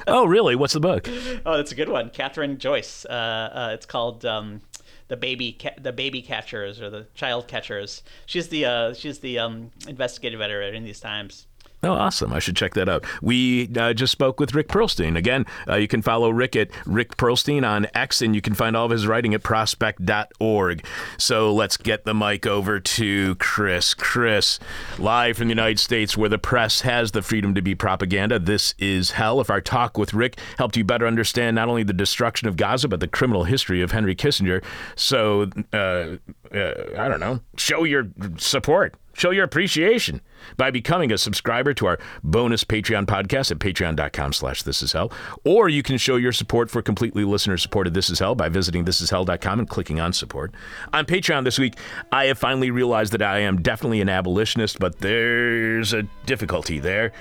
Oh, 0.08 0.24
really? 0.24 0.54
What's 0.54 0.74
the 0.74 0.80
book? 0.80 1.08
oh, 1.44 1.56
that's 1.56 1.72
a 1.72 1.74
good 1.74 1.88
one. 1.88 2.10
Kathryn 2.10 2.58
Joyce. 2.58 3.04
Uh, 3.06 3.12
uh, 3.12 3.70
it's 3.72 3.86
called 3.86 4.24
um, 4.24 4.60
the 5.08 5.16
baby 5.16 5.56
ca- 5.60 5.74
the 5.80 5.92
baby 5.92 6.22
catchers 6.22 6.80
or 6.80 6.90
the 6.90 7.06
child 7.14 7.48
catchers. 7.48 8.02
She's 8.24 8.48
the 8.48 8.64
uh, 8.66 8.94
she's 8.94 9.18
the 9.20 9.38
um, 9.38 9.70
investigative 9.88 10.40
editor 10.40 10.62
in 10.62 10.84
these 10.84 11.00
times. 11.00 11.46
Oh, 11.86 11.92
awesome. 11.92 12.32
I 12.32 12.40
should 12.40 12.56
check 12.56 12.74
that 12.74 12.88
out. 12.88 13.04
We 13.22 13.70
uh, 13.76 13.92
just 13.94 14.10
spoke 14.10 14.40
with 14.40 14.54
Rick 14.54 14.66
Perlstein. 14.66 15.16
Again, 15.16 15.46
uh, 15.68 15.76
you 15.76 15.86
can 15.86 16.02
follow 16.02 16.30
Rick 16.30 16.56
at 16.56 16.68
Rick 16.84 17.16
Perlstein 17.16 17.64
on 17.64 17.86
X, 17.94 18.22
and 18.22 18.34
you 18.34 18.40
can 18.40 18.54
find 18.54 18.76
all 18.76 18.86
of 18.86 18.90
his 18.90 19.06
writing 19.06 19.34
at 19.34 19.44
prospect.org. 19.44 20.84
So 21.16 21.54
let's 21.54 21.76
get 21.76 22.04
the 22.04 22.12
mic 22.12 22.44
over 22.44 22.80
to 22.80 23.36
Chris. 23.36 23.94
Chris, 23.94 24.58
live 24.98 25.36
from 25.36 25.46
the 25.46 25.52
United 25.52 25.78
States, 25.78 26.16
where 26.16 26.28
the 26.28 26.38
press 26.38 26.80
has 26.80 27.12
the 27.12 27.22
freedom 27.22 27.54
to 27.54 27.62
be 27.62 27.76
propaganda. 27.76 28.40
This 28.40 28.74
is 28.80 29.12
hell. 29.12 29.40
If 29.40 29.48
our 29.48 29.60
talk 29.60 29.96
with 29.96 30.12
Rick 30.12 30.40
helped 30.58 30.76
you 30.76 30.82
better 30.82 31.06
understand 31.06 31.54
not 31.54 31.68
only 31.68 31.84
the 31.84 31.92
destruction 31.92 32.48
of 32.48 32.56
Gaza, 32.56 32.88
but 32.88 32.98
the 32.98 33.06
criminal 33.06 33.44
history 33.44 33.80
of 33.80 33.92
Henry 33.92 34.16
Kissinger, 34.16 34.64
so, 34.96 35.50
uh, 35.72 36.16
uh, 36.52 36.74
I 36.98 37.06
don't 37.06 37.20
know, 37.20 37.38
show 37.56 37.84
your 37.84 38.08
support. 38.38 38.96
Show 39.16 39.30
your 39.30 39.44
appreciation 39.44 40.20
by 40.58 40.70
becoming 40.70 41.10
a 41.10 41.16
subscriber 41.16 41.72
to 41.74 41.86
our 41.86 41.98
bonus 42.22 42.64
Patreon 42.64 43.06
podcast 43.06 43.50
at 43.50 43.58
patreon.com 43.58 44.34
slash 44.34 44.62
this 44.62 44.82
is 44.82 44.92
hell. 44.92 45.10
Or 45.42 45.70
you 45.70 45.82
can 45.82 45.96
show 45.96 46.16
your 46.16 46.32
support 46.32 46.68
for 46.68 46.82
completely 46.82 47.24
listener 47.24 47.56
supported 47.56 47.94
This 47.94 48.10
Is 48.10 48.18
Hell 48.18 48.34
by 48.34 48.50
visiting 48.50 48.84
thisishell.com 48.84 49.58
and 49.58 49.68
clicking 49.68 50.00
on 50.00 50.12
support. 50.12 50.52
On 50.92 51.06
Patreon 51.06 51.44
this 51.44 51.58
week, 51.58 51.78
I 52.12 52.26
have 52.26 52.36
finally 52.36 52.70
realized 52.70 53.12
that 53.12 53.22
I 53.22 53.38
am 53.38 53.62
definitely 53.62 54.02
an 54.02 54.10
abolitionist, 54.10 54.78
but 54.78 54.98
there's 54.98 55.94
a 55.94 56.02
difficulty 56.26 56.78
there. 56.78 57.12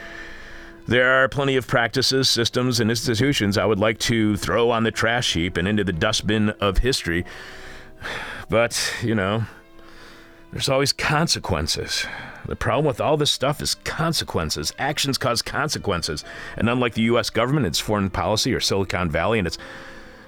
There 0.88 1.24
are 1.24 1.30
plenty 1.30 1.56
of 1.56 1.66
practices, 1.66 2.30
systems, 2.30 2.82
and 2.82 2.90
institutions 2.90 3.58
I 3.58 3.64
would 3.64 3.80
like 3.80 4.00
to 4.00 4.36
throw 4.36 4.70
on 4.70 4.84
the 4.84 4.92
trash 4.92 5.34
heap 5.34 5.56
and 5.56 5.66
into 5.66 5.86
the 5.86 5.94
dustbin 5.94 6.50
of 6.60 6.80
history. 6.80 7.26
But, 8.48 8.94
you 9.02 9.16
know, 9.16 9.44
there's 10.56 10.70
always 10.70 10.94
consequences. 10.94 12.06
The 12.48 12.56
problem 12.56 12.86
with 12.86 13.02
all 13.02 13.18
this 13.18 13.30
stuff 13.30 13.62
is 13.62 13.76
consequences. 13.76 14.72
Actions 14.80 15.18
cause 15.18 15.42
consequences. 15.42 16.24
And 16.56 16.70
unlike 16.70 16.94
the 16.94 17.02
U.S. 17.02 17.30
government, 17.30 17.66
its 17.66 17.82
foreign 17.82 18.10
policy, 18.10 18.54
or 18.54 18.62
Silicon 18.62 19.10
Valley 19.10 19.38
and 19.38 19.50
its 19.50 19.58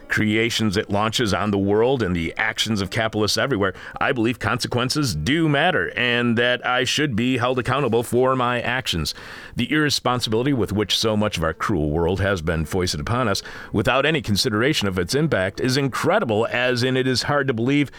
creations 0.10 0.76
it 0.76 0.90
launches 0.90 1.34
on 1.34 1.52
the 1.52 1.58
world 1.58 2.04
and 2.04 2.14
the 2.14 2.34
actions 2.36 2.82
of 2.82 2.90
capitalists 2.90 3.38
everywhere, 3.38 3.74
I 4.02 4.12
believe 4.12 4.38
consequences 4.38 5.16
do 5.16 5.48
matter 5.48 5.94
and 5.96 6.38
that 6.38 6.66
I 6.66 6.84
should 6.84 7.16
be 7.16 7.38
held 7.38 7.58
accountable 7.58 8.04
for 8.04 8.36
my 8.36 8.60
actions. 8.60 9.14
The 9.56 9.72
irresponsibility 9.72 10.52
with 10.52 10.74
which 10.74 11.00
so 11.00 11.16
much 11.16 11.38
of 11.38 11.44
our 11.46 11.54
cruel 11.54 11.90
world 11.90 12.20
has 12.20 12.42
been 12.42 12.66
foisted 12.66 13.00
upon 13.00 13.30
us 13.30 13.42
without 13.72 14.06
any 14.06 14.22
consideration 14.22 14.90
of 14.90 15.00
its 15.00 15.16
impact 15.16 15.62
is 15.62 15.78
incredible, 15.78 16.46
as 16.52 16.84
in 16.84 16.98
it 16.98 17.08
is 17.08 17.24
hard 17.24 17.48
to 17.48 17.54
believe 17.54 17.92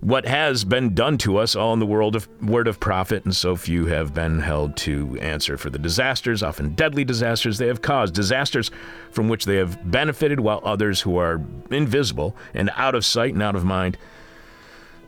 what 0.00 0.26
has 0.26 0.64
been 0.64 0.94
done 0.94 1.18
to 1.18 1.38
us 1.38 1.56
all 1.56 1.72
in 1.72 1.78
the 1.78 1.86
world 1.86 2.16
of 2.16 2.28
word 2.42 2.68
of 2.68 2.80
profit, 2.80 3.24
and 3.24 3.34
so 3.34 3.56
few 3.56 3.86
have 3.86 4.12
been 4.14 4.40
held 4.40 4.76
to 4.78 5.18
answer 5.20 5.56
for 5.56 5.70
the 5.70 5.78
disasters, 5.78 6.42
often 6.42 6.74
deadly 6.74 7.04
disasters 7.04 7.58
they 7.58 7.68
have 7.68 7.82
caused, 7.82 8.14
disasters 8.14 8.70
from 9.10 9.28
which 9.28 9.44
they 9.44 9.56
have 9.56 9.90
benefited, 9.90 10.40
while 10.40 10.60
others 10.64 11.00
who 11.00 11.16
are 11.16 11.40
invisible 11.70 12.36
and 12.52 12.70
out 12.76 12.94
of 12.94 13.04
sight 13.04 13.34
and 13.34 13.42
out 13.42 13.56
of 13.56 13.64
mind 13.64 13.96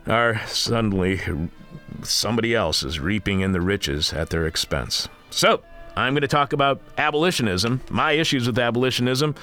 are 0.06 0.40
suddenly 0.46 1.20
somebody 2.02 2.54
else 2.54 2.82
is 2.82 3.00
reaping 3.00 3.40
in 3.40 3.52
the 3.52 3.60
riches 3.60 4.12
at 4.12 4.30
their 4.30 4.46
expense. 4.46 5.08
So, 5.30 5.62
I'm 5.96 6.12
going 6.12 6.22
to 6.22 6.28
talk 6.28 6.52
about 6.52 6.80
abolitionism, 6.98 7.80
my 7.90 8.12
issues 8.12 8.46
with 8.46 8.58
abolitionism, 8.58 9.34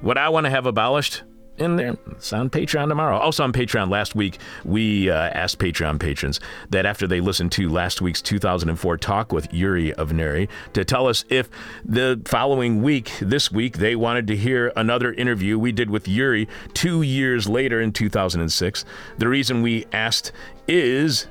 what 0.00 0.16
I 0.16 0.28
want 0.28 0.44
to 0.44 0.50
have 0.50 0.66
abolished, 0.66 1.22
in 1.58 1.76
there. 1.76 1.96
It's 2.12 2.32
on 2.32 2.50
Patreon 2.50 2.88
tomorrow. 2.88 3.18
Also 3.18 3.44
on 3.44 3.52
Patreon 3.52 3.90
last 3.90 4.14
week, 4.14 4.38
we 4.64 5.10
uh, 5.10 5.14
asked 5.14 5.58
Patreon 5.58 5.98
patrons 5.98 6.40
that 6.70 6.86
after 6.86 7.06
they 7.06 7.20
listened 7.20 7.52
to 7.52 7.68
last 7.68 8.00
week's 8.00 8.22
2004 8.22 8.96
talk 8.98 9.32
with 9.32 9.52
Yuri 9.52 9.92
Avnery 9.92 10.48
to 10.72 10.84
tell 10.84 11.06
us 11.06 11.24
if 11.28 11.48
the 11.84 12.20
following 12.24 12.82
week, 12.82 13.12
this 13.20 13.50
week, 13.50 13.78
they 13.78 13.96
wanted 13.96 14.26
to 14.28 14.36
hear 14.36 14.72
another 14.76 15.12
interview 15.12 15.58
we 15.58 15.72
did 15.72 15.90
with 15.90 16.08
Yuri 16.08 16.48
two 16.74 17.02
years 17.02 17.48
later 17.48 17.80
in 17.80 17.92
2006. 17.92 18.84
The 19.18 19.28
reason 19.28 19.62
we 19.62 19.86
asked 19.92 20.32
is 20.68 21.26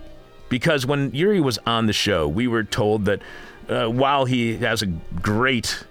because 0.50 0.86
when 0.86 1.12
Yuri 1.12 1.42
was 1.42 1.58
on 1.66 1.86
the 1.86 1.94
show, 1.94 2.28
we 2.28 2.48
were 2.48 2.64
told 2.64 3.06
that 3.06 3.22
uh, 3.68 3.88
while 3.88 4.26
he 4.26 4.58
has 4.58 4.82
a 4.82 4.86
great 4.86 5.84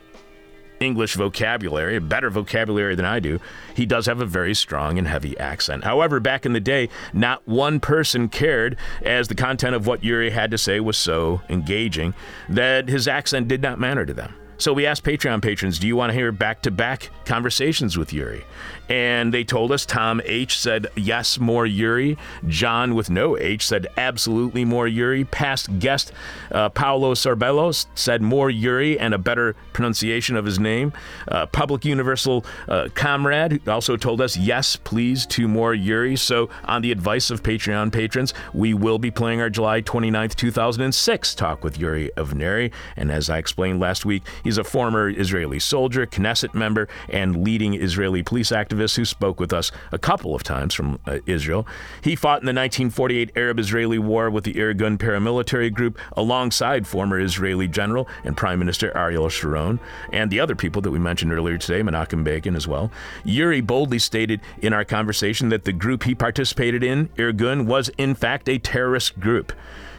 English 0.84 1.14
vocabulary, 1.14 1.96
a 1.96 2.00
better 2.00 2.30
vocabulary 2.30 2.94
than 2.94 3.04
I 3.04 3.18
do, 3.18 3.40
he 3.74 3.86
does 3.86 4.06
have 4.06 4.20
a 4.20 4.26
very 4.26 4.54
strong 4.54 4.98
and 4.98 5.08
heavy 5.08 5.36
accent. 5.38 5.84
However, 5.84 6.20
back 6.20 6.46
in 6.46 6.52
the 6.52 6.60
day, 6.60 6.88
not 7.12 7.46
one 7.48 7.80
person 7.80 8.28
cared, 8.28 8.76
as 9.02 9.28
the 9.28 9.34
content 9.34 9.74
of 9.74 9.86
what 9.86 10.04
Yuri 10.04 10.30
had 10.30 10.50
to 10.50 10.58
say 10.58 10.78
was 10.80 10.96
so 10.96 11.40
engaging 11.48 12.14
that 12.48 12.88
his 12.88 13.08
accent 13.08 13.48
did 13.48 13.62
not 13.62 13.80
matter 13.80 14.06
to 14.06 14.14
them. 14.14 14.34
So 14.56 14.72
we 14.72 14.86
asked 14.86 15.02
Patreon 15.02 15.42
patrons, 15.42 15.80
do 15.80 15.86
you 15.86 15.96
want 15.96 16.10
to 16.10 16.14
hear 16.14 16.30
back 16.30 16.62
to 16.62 16.70
back 16.70 17.10
conversations 17.24 17.98
with 17.98 18.12
Yuri? 18.12 18.44
And 18.88 19.32
they 19.32 19.44
told 19.44 19.72
us 19.72 19.86
Tom 19.86 20.20
H 20.24 20.58
said 20.58 20.86
yes, 20.94 21.38
more 21.38 21.64
Yuri. 21.64 22.18
John 22.46 22.94
with 22.94 23.08
no 23.08 23.38
H 23.38 23.66
said 23.66 23.86
absolutely 23.96 24.64
more 24.64 24.86
Yuri. 24.86 25.24
Past 25.24 25.78
guest 25.78 26.12
uh, 26.52 26.68
Paolo 26.68 27.14
Sorbelos 27.14 27.86
said 27.94 28.20
more 28.20 28.50
Yuri 28.50 28.98
and 28.98 29.14
a 29.14 29.18
better 29.18 29.56
pronunciation 29.72 30.36
of 30.36 30.44
his 30.44 30.58
name. 30.58 30.92
Uh, 31.28 31.46
Public 31.46 31.84
Universal 31.84 32.44
uh, 32.68 32.88
Comrade 32.94 33.66
also 33.68 33.96
told 33.96 34.20
us 34.20 34.36
yes, 34.36 34.76
please, 34.76 35.24
to 35.26 35.48
more 35.48 35.74
Yuri. 35.74 36.16
So, 36.16 36.50
on 36.64 36.82
the 36.82 36.92
advice 36.92 37.30
of 37.30 37.42
Patreon 37.42 37.92
patrons, 37.92 38.34
we 38.52 38.74
will 38.74 38.98
be 38.98 39.10
playing 39.10 39.40
our 39.40 39.50
July 39.50 39.80
29th, 39.80 40.34
2006 40.34 41.34
talk 41.34 41.64
with 41.64 41.78
Yuri 41.78 42.10
Avnery. 42.16 42.70
And 42.96 43.10
as 43.10 43.30
I 43.30 43.38
explained 43.38 43.80
last 43.80 44.04
week, 44.04 44.22
he's 44.42 44.58
a 44.58 44.64
former 44.64 45.08
Israeli 45.08 45.58
soldier, 45.58 46.06
Knesset 46.06 46.54
member, 46.54 46.88
and 47.08 47.42
leading 47.42 47.74
Israeli 47.74 48.22
police 48.22 48.50
activist 48.50 48.73
who 48.96 49.04
spoke 49.04 49.40
with 49.40 49.52
us 49.52 49.72
a 49.92 49.98
couple 49.98 50.34
of 50.34 50.42
times 50.42 50.74
from 50.74 50.98
uh, 51.06 51.18
Israel. 51.26 51.66
He 52.02 52.16
fought 52.16 52.40
in 52.40 52.46
the 52.46 52.50
1948 52.50 53.32
Arab 53.36 53.58
Israeli 53.58 53.98
War 53.98 54.30
with 54.30 54.44
the 54.44 54.54
Irgun 54.54 54.98
paramilitary 54.98 55.72
group 55.72 55.98
alongside 56.16 56.86
former 56.86 57.18
Israeli 57.20 57.68
General 57.68 58.08
and 58.24 58.36
Prime 58.36 58.58
Minister 58.58 58.96
Ariel 58.96 59.28
Sharon 59.28 59.80
and 60.12 60.30
the 60.30 60.40
other 60.40 60.54
people 60.54 60.82
that 60.82 60.90
we 60.90 60.98
mentioned 60.98 61.32
earlier 61.32 61.58
today, 61.58 61.80
Menachem 61.80 62.24
Begin 62.24 62.56
as 62.56 62.68
well. 62.68 62.90
Yuri 63.24 63.60
boldly 63.60 63.98
stated 63.98 64.40
in 64.60 64.72
our 64.72 64.84
conversation 64.84 65.48
that 65.48 65.64
the 65.64 65.72
group 65.72 66.04
he 66.04 66.14
participated 66.14 66.82
in, 66.82 67.08
Irgun, 67.16 67.66
was 67.66 67.90
in 67.98 68.14
fact 68.14 68.48
a 68.48 68.58
terrorist 68.58 69.18
group. 69.20 69.52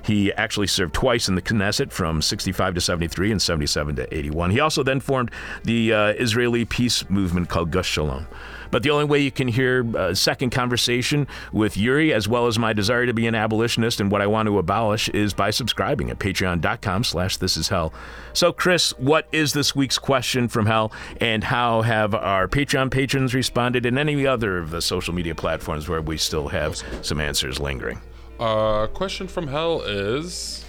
He 0.06 0.32
actually 0.34 0.68
served 0.68 0.94
twice 0.94 1.28
in 1.28 1.36
the 1.36 1.42
Knesset 1.42 1.92
from 1.92 2.22
65 2.22 2.76
to 2.76 2.82
73 2.82 3.32
and 3.32 3.42
77 3.42 3.96
to 3.96 4.16
81. 4.16 4.52
He 4.52 4.60
also 4.60 4.84
then 4.84 5.00
formed 5.00 5.32
the 5.64 5.94
uh, 5.94 6.08
Israeli 6.10 6.64
peace 6.66 7.10
movement 7.10 7.50
called 7.50 7.72
Gush 7.72 7.90
Shalom. 7.90 8.28
But 8.72 8.84
the 8.84 8.90
only 8.90 9.06
way 9.06 9.20
you 9.20 9.32
can 9.32 9.48
hear 9.48 9.86
a 9.96 10.16
second 10.16 10.50
conversation 10.50 11.28
with 11.54 11.78
Yuri, 11.78 12.14
as 12.14 12.28
well 12.28 12.48
as 12.48 12.60
my 12.60 12.74
desire 12.74 13.06
to 13.06 13.14
be 13.14 13.26
an 13.26 13.34
abolitionist 13.34 14.00
and 14.00 14.12
what 14.12 14.22
I 14.22 14.28
want 14.28 14.48
to 14.48 14.60
abolish, 14.60 15.10
is 15.10 15.34
by 15.34 15.50
subscribing 15.50 16.10
at 16.10 16.20
patreon.com 16.20 17.04
slash 17.04 17.38
this 17.38 17.58
is 17.58 17.70
hell. 17.70 17.94
So, 18.34 18.52
Chris, 18.52 18.92
what 18.98 19.28
is 19.32 19.54
this 19.54 19.76
week's 19.76 19.98
question 19.98 20.48
from 20.48 20.66
hell, 20.66 20.92
and 21.22 21.44
how 21.44 21.84
have 21.84 22.14
our 22.14 22.48
Patreon 22.48 22.92
patrons 22.92 23.34
responded, 23.34 23.86
and 23.86 23.98
any 23.98 24.28
other 24.28 24.58
of 24.58 24.72
the 24.72 24.82
social 24.82 25.14
media 25.14 25.36
platforms 25.36 25.88
where 25.88 26.02
we 26.02 26.18
still 26.18 26.50
have 26.50 26.76
some 27.02 27.20
answers 27.22 27.60
lingering? 27.60 28.02
Uh, 28.40 28.88
question 28.88 29.28
from 29.28 29.48
hell 29.48 29.82
is 29.84 30.66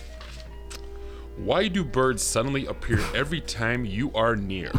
Why 1.36 1.68
do 1.68 1.84
birds 1.84 2.22
suddenly 2.22 2.66
appear 2.66 3.00
every 3.14 3.40
time 3.40 3.84
you 3.84 4.12
are 4.14 4.36
near? 4.36 4.70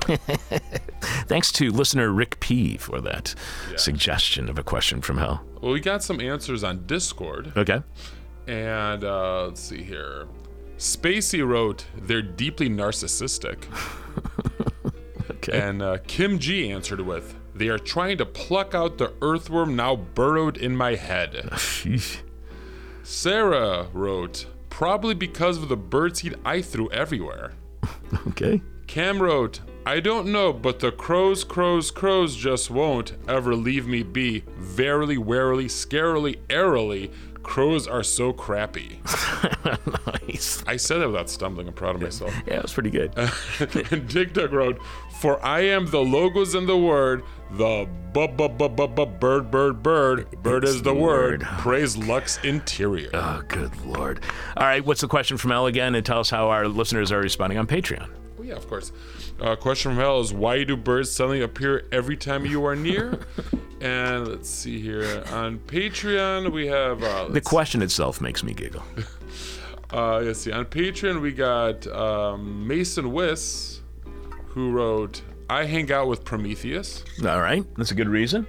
Thanks 1.27 1.51
to 1.53 1.71
listener 1.71 2.09
Rick 2.11 2.39
P 2.39 2.77
for 2.77 3.01
that 3.01 3.35
suggestion 3.75 4.49
of 4.49 4.57
a 4.57 4.63
question 4.63 5.01
from 5.01 5.17
hell. 5.17 5.43
well, 5.61 5.73
we 5.73 5.79
got 5.81 6.01
some 6.03 6.21
answers 6.21 6.63
on 6.63 6.85
Discord. 6.85 7.51
Okay. 7.57 7.81
And 8.47 9.03
uh, 9.03 9.47
let's 9.47 9.59
see 9.61 9.83
here. 9.83 10.27
Spacey 10.77 11.45
wrote, 11.45 11.85
They're 11.97 12.21
deeply 12.21 12.69
narcissistic. 12.69 13.65
Okay. 15.29 15.59
And 15.61 15.81
uh, 15.81 15.97
Kim 16.07 16.39
G 16.39 16.69
answered 16.71 16.99
with, 16.99 17.35
They 17.55 17.69
are 17.69 17.77
trying 17.77 18.17
to 18.17 18.25
pluck 18.25 18.73
out 18.73 18.97
the 18.97 19.13
earthworm 19.21 19.75
now 19.77 19.95
burrowed 19.95 20.57
in 20.57 20.75
my 20.75 20.95
head. 20.95 21.49
Sarah 23.09 23.87
wrote, 23.93 24.47
Probably 24.69 25.13
because 25.13 25.57
of 25.57 25.69
the 25.69 25.77
birdseed 25.77 26.35
I 26.43 26.61
threw 26.61 26.91
everywhere. 26.91 27.53
Okay. 28.27 28.61
Cam 28.87 29.21
wrote, 29.21 29.61
I 29.85 30.01
don't 30.01 30.31
know, 30.33 30.51
but 30.51 30.79
the 30.79 30.91
crows, 30.91 31.45
crows, 31.45 31.91
crows 31.91 32.35
just 32.35 32.69
won't 32.69 33.13
ever 33.27 33.55
leave 33.55 33.87
me 33.87 34.03
be. 34.03 34.43
Verily, 34.57 35.17
warily, 35.17 35.65
scarily, 35.65 36.37
airily, 36.49 37.11
crows 37.47 37.87
are 37.87 38.03
so 38.03 38.31
crappy. 38.33 38.99
Nice. 40.29 40.63
I 40.67 40.77
said 40.77 40.99
that 40.99 41.07
without 41.07 41.29
stumbling. 41.29 41.67
I'm 41.67 41.73
proud 41.73 41.95
of 41.95 42.01
myself. 42.01 42.33
Yeah, 42.47 42.55
it 42.55 42.61
was 42.63 42.73
pretty 42.73 42.89
good. 42.89 43.11
and 43.91 44.07
Dig 44.07 44.33
Dug 44.33 44.51
wrote, 44.53 44.79
For 45.19 45.43
I 45.45 45.61
am 45.61 45.85
the 45.87 45.99
logos 45.99 46.55
in 46.55 46.65
the 46.67 46.77
word, 46.77 47.23
the 47.51 47.87
bu 48.13 48.27
bu 48.27 48.47
bu 48.49 48.69
bu 48.69 48.87
bu 48.87 49.05
bird 49.05 49.51
bird 49.51 49.83
bird. 49.83 50.31
Bird 50.43 50.63
It's 50.63 50.73
is 50.73 50.81
the 50.83 50.93
the 50.93 50.95
word. 50.99 51.41
word. 51.43 51.49
Praise 51.59 51.97
Lux 51.97 52.39
Interior. 52.43 53.09
Oh, 53.13 53.41
good 53.47 53.75
lord. 53.85 54.21
All 54.55 54.65
right, 54.65 54.85
what's 54.85 55.01
the 55.01 55.07
question 55.07 55.37
from 55.37 55.51
Elle 55.51 55.67
again? 55.67 55.95
And 55.95 56.05
tell 56.05 56.19
us 56.19 56.29
how 56.29 56.49
our 56.49 56.67
listeners 56.67 57.11
are 57.11 57.19
responding 57.19 57.57
on 57.59 57.67
Patreon. 57.67 58.09
Oh, 58.39 58.43
yeah, 58.43 58.55
of 58.55 58.67
course. 58.67 58.91
Uh, 59.39 59.55
question 59.55 59.91
from 59.91 59.99
hell 59.99 60.19
is 60.19 60.33
why 60.33 60.63
do 60.63 60.75
birds 60.75 61.11
suddenly 61.11 61.41
appear 61.41 61.85
every 61.91 62.17
time 62.17 62.45
you 62.45 62.65
are 62.65 62.75
near? 62.75 63.19
and 63.81 64.27
let's 64.27 64.49
see 64.49 64.79
here 64.81 65.23
on 65.31 65.59
Patreon 65.59 66.51
we 66.51 66.67
have 66.67 67.03
uh, 67.03 67.25
The 67.27 67.33
let's, 67.33 67.47
question 67.47 67.81
itself 67.83 68.19
makes 68.19 68.43
me 68.43 68.53
giggle. 68.53 68.83
uh, 69.93 70.19
let's 70.19 70.39
see 70.39 70.51
on 70.51 70.65
Patreon 70.65 71.21
we 71.21 71.31
got 71.31 71.85
um, 71.87 72.67
Mason 72.67 73.11
Wiss 73.13 73.81
who 74.47 74.71
wrote 74.71 75.21
I 75.49 75.65
hang 75.65 75.91
out 75.91 76.07
with 76.07 76.25
Prometheus, 76.25 77.05
All 77.25 77.39
right, 77.39 77.63
that's 77.77 77.91
a 77.91 77.95
good 77.95 78.09
reason. 78.09 78.47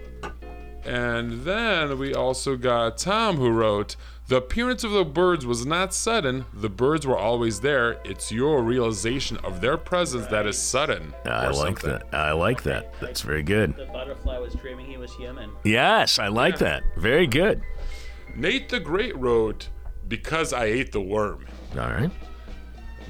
and 0.84 1.42
then 1.42 1.96
we 1.98 2.14
also 2.14 2.56
got 2.56 2.98
Tom 2.98 3.36
who 3.36 3.50
wrote 3.50 3.94
the 4.28 4.36
appearance 4.36 4.84
of 4.84 4.90
the 4.90 5.04
birds 5.04 5.46
was 5.46 5.64
not 5.64 5.94
sudden. 5.94 6.44
The 6.52 6.68
birds 6.68 7.06
were 7.06 7.16
always 7.16 7.60
there. 7.60 7.98
It's 8.04 8.30
your 8.30 8.62
realization 8.62 9.38
of 9.38 9.62
their 9.62 9.78
presence 9.78 10.26
that 10.26 10.46
is 10.46 10.58
sudden. 10.58 11.14
I 11.24 11.46
or 11.46 11.52
like 11.54 11.80
something. 11.80 12.08
that. 12.10 12.14
I 12.14 12.32
like 12.32 12.62
that. 12.64 12.92
That's 13.00 13.22
very 13.22 13.42
good. 13.42 13.74
The 13.74 13.86
butterfly 13.86 14.36
was 14.36 14.52
dreaming 14.52 14.84
he 14.84 14.98
was 14.98 15.14
human. 15.14 15.50
Yes, 15.64 16.18
I 16.18 16.28
like 16.28 16.58
that. 16.58 16.82
Very 16.98 17.26
good. 17.26 17.62
Nate 18.36 18.68
the 18.68 18.80
Great 18.80 19.16
wrote, 19.16 19.70
Because 20.06 20.52
I 20.52 20.66
ate 20.66 20.92
the 20.92 21.00
worm. 21.00 21.46
All 21.72 21.88
right. 21.88 22.10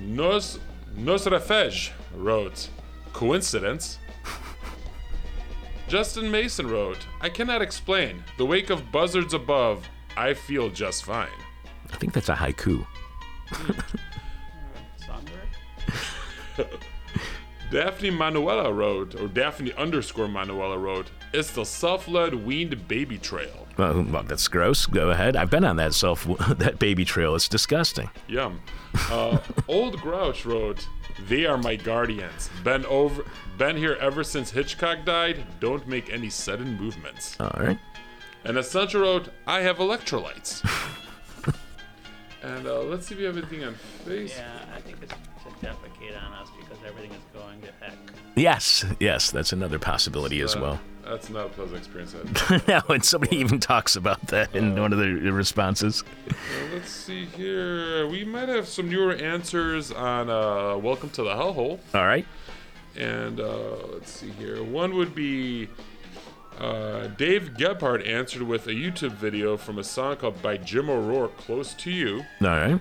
Nos 0.00 0.60
Nosrafej 0.96 1.90
wrote, 2.14 2.68
Coincidence? 3.12 3.98
Justin 5.88 6.30
Mason 6.30 6.68
wrote, 6.68 7.06
I 7.20 7.28
cannot 7.28 7.60
explain. 7.60 8.22
The 8.36 8.46
wake 8.46 8.70
of 8.70 8.92
buzzards 8.92 9.34
above, 9.34 9.88
I 10.18 10.34
feel 10.34 10.68
just 10.68 11.04
fine. 11.04 11.28
I 11.92 11.96
think 11.96 12.12
that's 12.12 12.28
a 12.28 12.34
haiku. 12.34 12.84
Daphne 17.70 18.10
Manuela 18.10 18.72
wrote, 18.72 19.14
or 19.14 19.28
Daphne 19.28 19.72
underscore 19.74 20.26
Manuela 20.26 20.76
wrote, 20.76 21.10
It's 21.32 21.52
the 21.52 21.64
self-led 21.64 22.34
weaned 22.34 22.88
baby 22.88 23.16
trail. 23.16 23.68
Well, 23.76 24.02
well, 24.02 24.24
that's 24.24 24.48
gross. 24.48 24.86
Go 24.86 25.10
ahead. 25.10 25.36
I've 25.36 25.50
been 25.50 25.64
on 25.64 25.76
that 25.76 25.94
self 25.94 26.24
that 26.58 26.80
baby 26.80 27.04
trail. 27.04 27.36
It's 27.36 27.48
disgusting. 27.48 28.10
Yum. 28.26 28.60
Uh, 29.08 29.38
Old 29.68 30.00
Grouch 30.00 30.44
wrote, 30.44 30.88
"They 31.28 31.46
are 31.46 31.58
my 31.58 31.76
guardians. 31.76 32.50
Been 32.64 32.84
over, 32.86 33.22
been 33.56 33.76
here 33.76 33.96
ever 34.00 34.24
since 34.24 34.50
Hitchcock 34.50 35.04
died. 35.04 35.44
Don't 35.60 35.86
make 35.86 36.12
any 36.12 36.28
sudden 36.28 36.76
movements." 36.76 37.36
All 37.38 37.54
right. 37.56 37.78
And 38.44 38.56
Essential 38.56 39.00
wrote, 39.02 39.28
"I 39.46 39.60
have 39.60 39.76
electrolytes." 39.78 40.62
and 42.42 42.66
uh, 42.66 42.80
let's 42.82 43.06
see 43.06 43.14
if 43.14 43.18
we 43.18 43.24
have 43.26 43.36
anything 43.36 43.64
on 43.64 43.74
Facebook. 44.06 44.36
Yeah, 44.36 44.58
I 44.74 44.80
think 44.80 44.98
it's 45.02 45.12
to 45.12 45.66
defecate 45.66 46.16
on 46.24 46.32
us 46.34 46.48
because 46.58 46.78
everything 46.86 47.10
is 47.12 47.22
going 47.34 47.60
to 47.62 47.68
heck. 47.80 47.96
Yes, 48.36 48.84
yes, 49.00 49.30
that's 49.30 49.52
another 49.52 49.78
possibility 49.78 50.40
as 50.40 50.54
Uh, 50.56 50.60
well. 50.60 50.80
That's 51.04 51.30
not 51.30 51.46
a 51.46 51.48
pleasant 51.48 51.78
experience. 51.78 52.14
Uh, 52.14 52.58
no, 52.68 52.94
and 52.94 53.04
somebody 53.04 53.36
even 53.38 53.58
talks 53.60 53.96
about 53.96 54.20
that 54.28 54.54
in 54.54 54.78
one 54.78 54.92
of 54.92 54.98
the 54.98 55.08
responses. 55.32 56.04
let's 56.72 56.90
see 56.90 57.24
here. 57.24 58.06
We 58.06 58.24
might 58.24 58.48
have 58.50 58.68
some 58.68 58.88
newer 58.90 59.12
answers 59.14 59.90
on 59.90 60.28
uh, 60.30 60.76
"Welcome 60.78 61.10
to 61.10 61.22
the 61.22 61.30
Hellhole." 61.34 61.80
All 61.94 62.06
right. 62.06 62.26
And 62.96 63.40
uh, 63.40 63.86
let's 63.92 64.10
see 64.10 64.30
here. 64.30 64.62
One 64.62 64.96
would 64.96 65.14
be 65.14 65.68
uh, 66.58 67.06
Dave 67.16 67.54
Gebhardt 67.56 68.06
answered 68.06 68.42
with 68.42 68.66
a 68.66 68.72
YouTube 68.72 69.12
video 69.12 69.56
from 69.56 69.78
a 69.78 69.84
song 69.84 70.16
called 70.16 70.42
by 70.42 70.56
Jim 70.56 70.90
O'Rourke, 70.90 71.36
"Close 71.36 71.72
to 71.74 71.90
You." 71.90 72.24
All 72.42 72.48
right. 72.48 72.80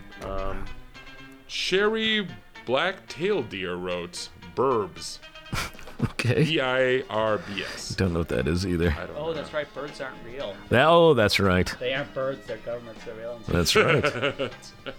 Sherry 1.47 2.27
Black 2.65 3.07
Tail 3.07 3.41
Deer 3.43 3.75
wrote 3.75 4.29
"Burbs," 4.55 5.19
Okay. 6.03 6.43
B-I-R-B-S. 6.43 7.89
Don't 7.95 8.13
know 8.13 8.19
what 8.19 8.29
that 8.29 8.47
is 8.47 8.65
either. 8.67 8.91
I 8.99 9.05
don't 9.07 9.15
Oh, 9.17 9.25
know. 9.27 9.33
that's 9.33 9.53
right. 9.53 9.71
Birds 9.73 9.99
aren't 10.01 10.17
real. 10.25 10.55
That- 10.69 10.85
oh, 10.87 11.13
that's 11.13 11.39
right. 11.39 11.73
They 11.79 11.93
aren't 11.93 12.13
birds. 12.13 12.45
They're 12.45 12.57
government 12.57 12.99
surveillance. 13.03 13.47
That's 13.47 13.75
right. 13.75 14.51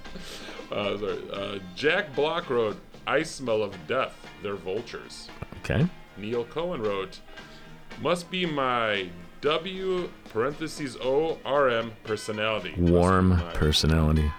Uh, 0.70 0.98
sorry. 0.98 1.18
Uh, 1.32 1.58
Jack 1.74 2.14
Block 2.14 2.50
wrote, 2.50 2.76
"I 3.06 3.22
smell 3.22 3.62
of 3.62 3.74
death. 3.86 4.14
They're 4.42 4.54
vultures." 4.56 5.30
Okay. 5.64 5.86
Neil 6.18 6.44
Cohen 6.44 6.82
wrote, 6.82 7.20
"Must 8.00 8.30
be 8.30 8.46
my 8.46 9.08
W 9.40 10.08
parentheses 10.30 10.96
O 11.02 11.38
R 11.44 11.68
M 11.68 11.92
personality." 12.04 12.74
Warm 12.76 13.30
my- 13.30 13.42
personality. 13.54 14.30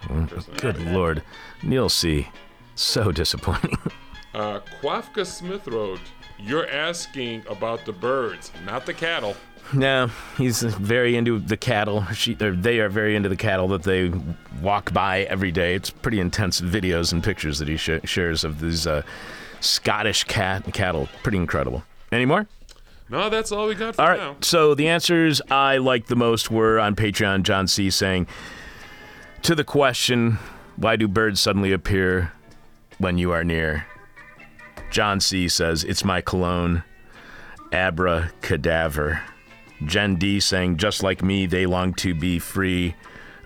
Good 0.57 0.80
lord. 0.88 1.23
Neil 1.64 1.90
C. 1.90 2.27
So 2.76 3.11
disappointing. 3.11 3.77
Uh, 4.31 4.60
Quafka 4.80 5.26
Smith 5.26 5.68
wrote, 5.68 5.99
"You're 6.38 6.69
asking 6.69 7.44
about 7.49 7.84
the 7.86 7.91
birds, 7.91 8.52
not 8.64 8.86
the 8.86 8.94
cattle." 8.94 9.36
no, 9.73 10.10
he's 10.38 10.61
very 10.61 11.18
into 11.18 11.40
the 11.40 11.57
cattle. 11.57 12.06
She, 12.14 12.36
they 12.36 12.80
are 12.80 12.90
very 12.90 13.15
into 13.15 13.27
the 13.27 13.36
cattle 13.36 13.68
that 13.69 13.81
they 13.84 14.11
walk 14.61 14.94
by 14.94 15.22
every 15.23 15.52
day. 15.52 15.73
It's 15.73 15.90
pretty 15.90 16.19
intense 16.19 16.61
videos 16.61 17.11
and 17.11 17.23
pictures 17.23 17.57
that 17.57 17.68
he 17.68 17.76
sh- 17.76 17.90
shares 18.03 18.44
of 18.44 18.60
these 18.60 18.86
uh, 18.86 19.02
Scottish 19.61 20.26
cat 20.26 20.72
cattle. 20.73 21.10
Pretty 21.23 21.40
incredible. 21.40 21.84
Any 22.11 22.26
more? 22.26 22.48
No, 23.10 23.30
that's 23.30 23.52
all 23.52 23.68
we 23.68 23.76
got 23.76 23.95
for 23.95 24.02
All 24.02 24.07
right. 24.10 24.19
now. 24.19 24.36
So 24.41 24.76
the 24.76 24.88
answers 24.88 25.41
I 25.49 25.77
liked 25.77 26.07
the 26.07 26.15
most 26.15 26.52
were 26.52 26.80
on 26.80 26.95
Patreon. 26.95 27.44
John 27.44 27.68
C. 27.68 27.90
saying, 27.90 28.27
to 29.41 29.56
the 29.56 29.64
question, 29.64 30.38
why 30.76 30.95
do 30.95 31.07
birds 31.07 31.40
suddenly 31.40 31.72
appear 31.72 32.31
when 32.99 33.18
you 33.18 33.31
are 33.31 33.44
near? 33.44 33.88
John 34.91 35.19
C. 35.19 35.48
says, 35.48 35.84
it's 35.84 36.03
my 36.03 36.22
cologne. 36.22 36.84
Abra 37.72 38.31
cadaver. 38.41 39.22
Jen 39.86 40.15
D. 40.18 40.40
saying, 40.40 40.77
just 40.77 41.03
like 41.03 41.23
me, 41.23 41.45
they 41.45 41.65
long 41.65 41.94
to 41.95 42.14
be 42.14 42.38
free 42.38 42.95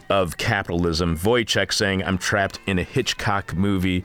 of 0.09 0.37
capitalism. 0.37 1.17
Wojciech 1.17 1.71
saying, 1.71 2.03
I'm 2.03 2.17
trapped 2.17 2.59
in 2.65 2.79
a 2.79 2.83
Hitchcock 2.83 3.55
movie. 3.55 4.03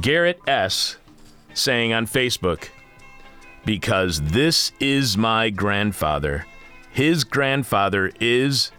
Garrett 0.00 0.40
S. 0.46 0.96
saying 1.54 1.92
on 1.92 2.06
Facebook, 2.06 2.68
because 3.64 4.20
this 4.20 4.72
is 4.80 5.16
my 5.16 5.50
grandfather. 5.50 6.46
His 6.90 7.24
grandfather 7.24 8.10
is 8.20 8.72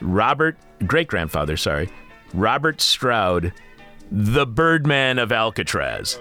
Robert, 0.00 0.56
great 0.86 1.08
grandfather, 1.08 1.56
sorry, 1.56 1.88
Robert 2.34 2.80
Stroud, 2.80 3.52
the 4.10 4.46
Birdman 4.46 5.18
of 5.18 5.32
Alcatraz, 5.32 6.18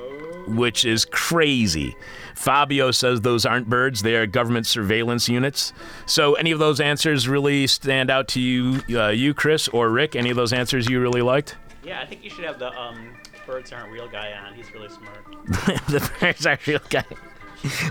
which 0.48 0.86
is 0.86 1.06
crazy. 1.06 1.96
Fabio 2.36 2.92
says 2.92 3.22
those 3.22 3.46
aren't 3.46 3.70
birds, 3.70 4.02
they 4.02 4.16
are 4.16 4.26
government 4.26 4.66
surveillance 4.66 5.30
units. 5.30 5.74
So, 6.06 6.34
any 6.36 6.52
of 6.52 6.60
those 6.60 6.80
answers 6.80 7.28
really 7.28 7.68
stand 7.68 8.10
out 8.10 8.28
to 8.30 8.42
you, 8.42 8.82
uh, 8.98 9.10
you, 9.10 9.34
Chris, 9.34 9.68
or 9.70 9.90
Rick? 9.90 10.16
Any 10.16 10.30
of 10.30 10.36
those 10.36 10.54
answers 10.54 10.90
you 10.90 11.02
really 11.02 11.22
liked? 11.22 11.56
Yeah, 11.84 12.02
I 12.02 12.06
think 12.06 12.24
you 12.24 12.30
should 12.30 12.46
have 12.46 12.60
the 12.60 12.72
um, 12.72 13.16
birds 13.46 13.72
aren't 13.72 13.92
real 13.92 14.08
guy 14.08 14.34
on. 14.34 14.54
He's 14.54 14.74
really 14.74 14.90
smart. 14.90 15.26
the 15.88 16.12
birds 16.20 16.46
aren't 16.46 16.66
real 16.68 16.82
guy. 16.90 17.06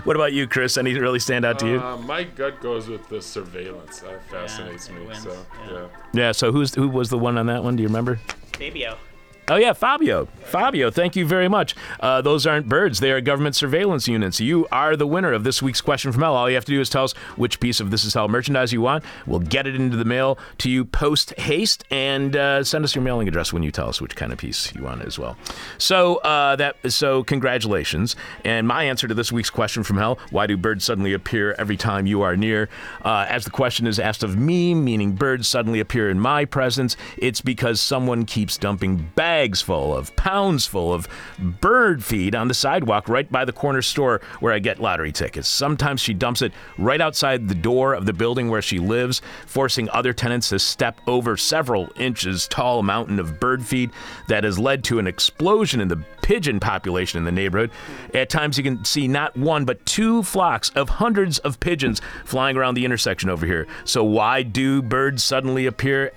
What 0.05 0.15
about 0.15 0.31
you, 0.31 0.47
Chris? 0.47 0.77
Any 0.77 0.93
really 0.93 1.19
stand 1.19 1.43
out 1.43 1.59
to 1.59 1.67
you? 1.67 1.81
Uh, 1.81 1.97
my 1.97 2.23
gut 2.23 2.61
goes 2.61 2.87
with 2.87 3.09
the 3.09 3.21
surveillance. 3.21 3.99
That 3.99 4.23
fascinates 4.29 4.87
it 4.87 4.93
me. 4.93 5.05
wins, 5.05 5.23
So 5.23 5.45
yeah. 5.67 5.71
yeah. 5.73 5.87
Yeah. 6.13 6.31
So 6.31 6.51
who's 6.51 6.73
who 6.73 6.87
was 6.87 7.09
the 7.09 7.17
one 7.17 7.37
on 7.37 7.47
that 7.47 7.63
one? 7.63 7.75
Do 7.75 7.83
you 7.83 7.89
remember? 7.89 8.19
Fabio. 8.53 8.97
Oh 9.47 9.57
yeah, 9.57 9.73
Fabio. 9.73 10.25
Fabio, 10.45 10.89
thank 10.89 11.15
you 11.15 11.23
very 11.23 11.47
much. 11.47 11.75
Uh, 11.99 12.19
those 12.19 12.47
aren't 12.47 12.67
birds; 12.67 12.99
they 12.99 13.11
are 13.11 13.21
government 13.21 13.55
surveillance 13.55 14.07
units. 14.07 14.39
You 14.39 14.67
are 14.71 14.95
the 14.95 15.05
winner 15.05 15.33
of 15.33 15.43
this 15.43 15.61
week's 15.61 15.81
question 15.81 16.11
from 16.11 16.23
hell. 16.23 16.35
All 16.35 16.49
you 16.49 16.55
have 16.55 16.65
to 16.65 16.71
do 16.71 16.81
is 16.81 16.89
tell 16.89 17.03
us 17.03 17.13
which 17.35 17.59
piece 17.59 17.79
of 17.79 17.91
This 17.91 18.03
Is 18.05 18.15
Hell 18.15 18.27
merchandise 18.27 18.73
you 18.73 18.81
want. 18.81 19.03
We'll 19.27 19.41
get 19.41 19.67
it 19.67 19.75
into 19.75 19.97
the 19.97 20.05
mail 20.05 20.39
to 20.59 20.69
you 20.69 20.83
post 20.83 21.37
haste, 21.39 21.83
and 21.91 22.35
uh, 22.35 22.63
send 22.63 22.85
us 22.85 22.95
your 22.95 23.03
mailing 23.03 23.27
address 23.27 23.53
when 23.53 23.61
you 23.61 23.71
tell 23.71 23.87
us 23.87 24.01
which 24.01 24.15
kind 24.15 24.33
of 24.33 24.39
piece 24.39 24.73
you 24.73 24.81
want 24.81 25.03
as 25.03 25.19
well. 25.19 25.37
So 25.77 26.15
uh, 26.17 26.55
that 26.55 26.77
so 26.91 27.23
congratulations. 27.23 28.15
And 28.43 28.67
my 28.67 28.85
answer 28.85 29.07
to 29.07 29.13
this 29.13 29.31
week's 29.31 29.51
question 29.51 29.83
from 29.83 29.97
hell: 29.97 30.17
Why 30.31 30.47
do 30.47 30.57
birds 30.57 30.85
suddenly 30.85 31.13
appear 31.13 31.53
every 31.59 31.77
time 31.77 32.07
you 32.07 32.23
are 32.23 32.35
near? 32.35 32.67
Uh, 33.03 33.27
as 33.29 33.43
the 33.43 33.51
question 33.51 33.85
is 33.85 33.99
asked 33.99 34.23
of 34.23 34.35
me, 34.35 34.73
meaning 34.73 35.11
birds 35.13 35.47
suddenly 35.47 35.79
appear 35.79 36.09
in 36.09 36.19
my 36.19 36.45
presence, 36.45 36.97
it's 37.17 37.41
because 37.41 37.79
someone 37.79 38.25
keeps 38.25 38.57
dumping 38.57 39.11
bags 39.13 39.34
full 39.43 39.95
of 39.95 40.15
pounds 40.15 40.65
full 40.65 40.93
of 40.93 41.07
bird 41.39 42.03
feed 42.03 42.35
on 42.35 42.47
the 42.47 42.53
sidewalk 42.53 43.09
right 43.09 43.31
by 43.31 43.45
the 43.45 43.51
corner 43.51 43.81
store 43.81 44.21
where 44.39 44.53
I 44.53 44.59
get 44.59 44.79
lottery 44.79 45.11
tickets. 45.11 45.47
Sometimes 45.47 46.01
she 46.01 46.13
dumps 46.13 46.41
it 46.41 46.53
right 46.77 47.01
outside 47.01 47.47
the 47.47 47.55
door 47.55 47.93
of 47.93 48.05
the 48.05 48.13
building 48.13 48.49
where 48.49 48.61
she 48.61 48.79
lives, 48.79 49.21
forcing 49.45 49.89
other 49.89 50.13
tenants 50.13 50.49
to 50.49 50.59
step 50.59 50.99
over 51.07 51.37
several 51.37 51.89
inches 51.97 52.47
tall 52.47 52.83
mountain 52.83 53.19
of 53.19 53.39
bird 53.39 53.65
feed 53.65 53.91
that 54.27 54.43
has 54.43 54.57
led 54.57 54.83
to 54.85 54.99
an 54.99 55.07
explosion 55.07 55.81
in 55.81 55.87
the 55.87 56.03
pigeon 56.21 56.59
population 56.59 57.19
in 57.19 57.25
the 57.25 57.31
neighborhood. 57.31 57.71
At 58.13 58.29
times, 58.29 58.57
you 58.57 58.63
can 58.63 58.83
see 58.83 59.07
not 59.07 59.37
one 59.37 59.65
but 59.65 59.85
two 59.85 60.23
flocks 60.23 60.69
of 60.71 60.89
hundreds 60.89 61.39
of 61.39 61.59
pigeons 61.59 62.01
flying 62.23 62.57
around 62.57 62.75
the 62.75 62.85
intersection 62.85 63.29
over 63.29 63.45
here. 63.45 63.67
So, 63.83 64.03
why 64.03 64.43
do 64.43 64.81
birds 64.81 65.23
suddenly 65.23 65.65
appear 65.67 66.11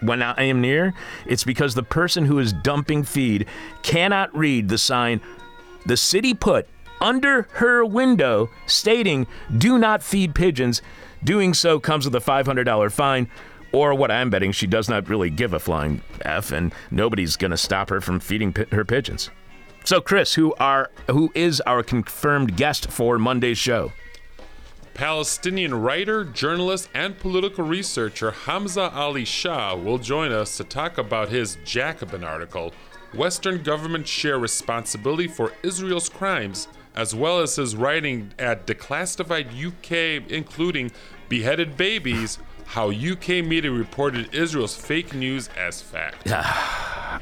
when 0.00 0.22
I 0.22 0.42
am 0.42 0.60
near? 0.60 0.94
It's 1.26 1.44
because 1.44 1.74
the 1.74 1.82
person 1.82 2.26
who 2.26 2.38
is 2.38 2.52
dumping 2.52 3.04
feed 3.04 3.46
cannot 3.82 4.36
read 4.36 4.68
the 4.68 4.78
sign 4.78 5.20
the 5.84 5.96
city 5.96 6.34
put 6.34 6.68
under 7.00 7.42
her 7.52 7.84
window 7.84 8.50
stating, 8.66 9.26
Do 9.56 9.78
not 9.78 10.02
feed 10.02 10.34
pigeons. 10.34 10.82
Doing 11.24 11.54
so 11.54 11.78
comes 11.80 12.04
with 12.04 12.14
a 12.14 12.18
$500 12.18 12.92
fine. 12.92 13.28
Or 13.72 13.94
what 13.94 14.10
I'm 14.10 14.28
betting, 14.28 14.52
she 14.52 14.66
does 14.66 14.88
not 14.88 15.08
really 15.08 15.30
give 15.30 15.54
a 15.54 15.58
flying 15.58 16.02
F, 16.20 16.52
and 16.52 16.74
nobody's 16.90 17.36
going 17.36 17.52
to 17.52 17.56
stop 17.56 17.88
her 17.88 18.02
from 18.02 18.20
feeding 18.20 18.54
her 18.70 18.84
pigeons. 18.84 19.30
So, 19.84 20.00
Chris, 20.00 20.34
who 20.34 20.54
are 20.60 20.90
who 21.10 21.32
is 21.34 21.60
our 21.62 21.82
confirmed 21.82 22.56
guest 22.56 22.90
for 22.90 23.18
Monday's 23.18 23.58
show? 23.58 23.92
Palestinian 24.94 25.74
writer, 25.74 26.22
journalist, 26.22 26.88
and 26.92 27.18
political 27.18 27.64
researcher 27.64 28.30
Hamza 28.30 28.90
Ali 28.92 29.24
Shah 29.24 29.74
will 29.74 29.98
join 29.98 30.32
us 30.32 30.56
to 30.58 30.64
talk 30.64 30.98
about 30.98 31.30
his 31.30 31.56
Jacobin 31.64 32.22
article, 32.22 32.74
Western 33.14 33.62
Governments 33.62 34.10
Share 34.10 34.38
Responsibility 34.38 35.28
for 35.28 35.52
Israel's 35.62 36.10
Crimes, 36.10 36.68
as 36.94 37.14
well 37.14 37.40
as 37.40 37.56
his 37.56 37.74
writing 37.74 38.32
at 38.38 38.66
Declassified 38.66 39.48
UK, 39.48 40.30
including 40.30 40.90
Beheaded 41.28 41.76
Babies 41.78 42.38
How 42.72 42.90
UK 42.90 43.44
Media 43.44 43.70
Reported 43.70 44.34
Israel's 44.34 44.74
Fake 44.74 45.12
News 45.12 45.50
as 45.58 45.82
Fact. 45.82 46.26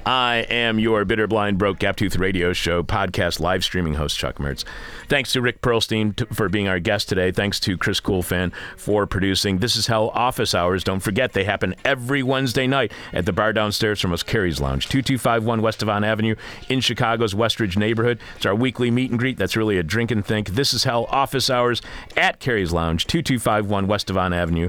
I 0.06 0.46
am 0.48 0.78
your 0.78 1.04
bitter, 1.04 1.26
blind, 1.26 1.58
broke, 1.58 1.80
gap-toothed 1.80 2.20
radio 2.20 2.52
show 2.52 2.84
podcast 2.84 3.40
live 3.40 3.64
streaming 3.64 3.94
host, 3.94 4.16
Chuck 4.16 4.36
Mertz. 4.36 4.64
Thanks 5.08 5.32
to 5.32 5.42
Rick 5.42 5.60
Perlstein 5.60 6.14
t- 6.14 6.24
for 6.32 6.48
being 6.48 6.68
our 6.68 6.78
guest 6.78 7.08
today. 7.08 7.32
Thanks 7.32 7.58
to 7.60 7.76
Chris 7.76 8.00
Coolfan 8.00 8.52
for 8.76 9.06
producing. 9.08 9.58
This 9.58 9.74
is 9.74 9.88
Hell 9.88 10.10
office 10.10 10.54
hours. 10.54 10.84
Don't 10.84 11.00
forget, 11.00 11.32
they 11.32 11.42
happen 11.42 11.74
every 11.84 12.22
Wednesday 12.22 12.68
night 12.68 12.92
at 13.12 13.26
the 13.26 13.32
bar 13.32 13.52
downstairs 13.52 14.00
from 14.00 14.12
us, 14.12 14.22
Cary's 14.22 14.60
Lounge, 14.60 14.84
2251 14.86 15.60
West 15.60 15.80
Devon 15.80 16.04
Avenue 16.04 16.36
in 16.68 16.80
Chicago's 16.80 17.34
Westridge 17.34 17.76
neighborhood. 17.76 18.20
It's 18.36 18.46
our 18.46 18.54
weekly 18.54 18.92
meet 18.92 19.10
and 19.10 19.18
greet. 19.18 19.36
That's 19.36 19.56
really 19.56 19.78
a 19.78 19.82
drink 19.82 20.12
and 20.12 20.24
think. 20.24 20.50
This 20.50 20.72
is 20.72 20.84
Hell 20.84 21.06
office 21.06 21.50
hours 21.50 21.82
at 22.16 22.38
Cary's 22.38 22.72
Lounge, 22.72 23.08
2251 23.08 23.88
West 23.88 24.06
Devon 24.06 24.32
Avenue, 24.32 24.68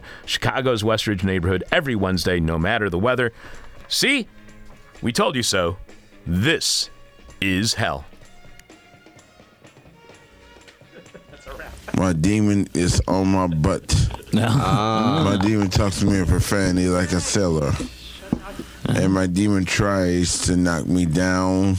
Chicago's 0.71 0.83
Westridge 0.83 1.23
neighborhood, 1.23 1.63
every 1.71 1.95
Wednesday, 1.95 2.39
no 2.39 2.57
matter 2.57 2.89
the 2.89 2.97
weather. 2.97 3.33
See? 3.89 4.27
We 5.01 5.11
told 5.11 5.35
you 5.35 5.43
so. 5.43 5.77
This 6.25 6.89
is 7.41 7.73
hell. 7.73 8.05
My 11.97 12.13
demon 12.13 12.67
is 12.73 13.01
on 13.07 13.27
my 13.27 13.47
butt. 13.47 13.95
Ah. 14.33 15.23
My 15.25 15.45
demon 15.45 15.69
talks 15.69 15.99
to 15.99 16.05
me 16.05 16.19
in 16.19 16.25
profanity 16.25 16.87
like 16.87 17.11
a 17.11 17.19
sailor. 17.19 17.73
And 18.87 19.11
my 19.11 19.27
demon 19.27 19.65
tries 19.65 20.43
to 20.43 20.55
knock 20.55 20.85
me 20.87 21.05
down. 21.05 21.75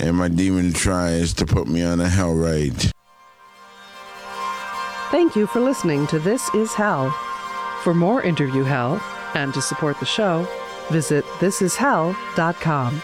And 0.00 0.16
my 0.16 0.26
demon 0.26 0.72
tries 0.72 1.32
to 1.34 1.46
put 1.46 1.68
me 1.68 1.84
on 1.84 2.00
a 2.00 2.08
hell 2.08 2.34
ride. 2.34 2.90
Thank 5.12 5.36
you 5.36 5.46
for 5.46 5.60
listening 5.60 6.08
to 6.08 6.18
This 6.18 6.52
Is 6.56 6.74
Hell. 6.74 7.16
For 7.86 7.94
more 7.94 8.20
interview 8.20 8.64
hell 8.64 9.00
and 9.34 9.54
to 9.54 9.62
support 9.62 10.00
the 10.00 10.06
show, 10.06 10.44
visit 10.90 11.24
thisishell.com. 11.38 13.00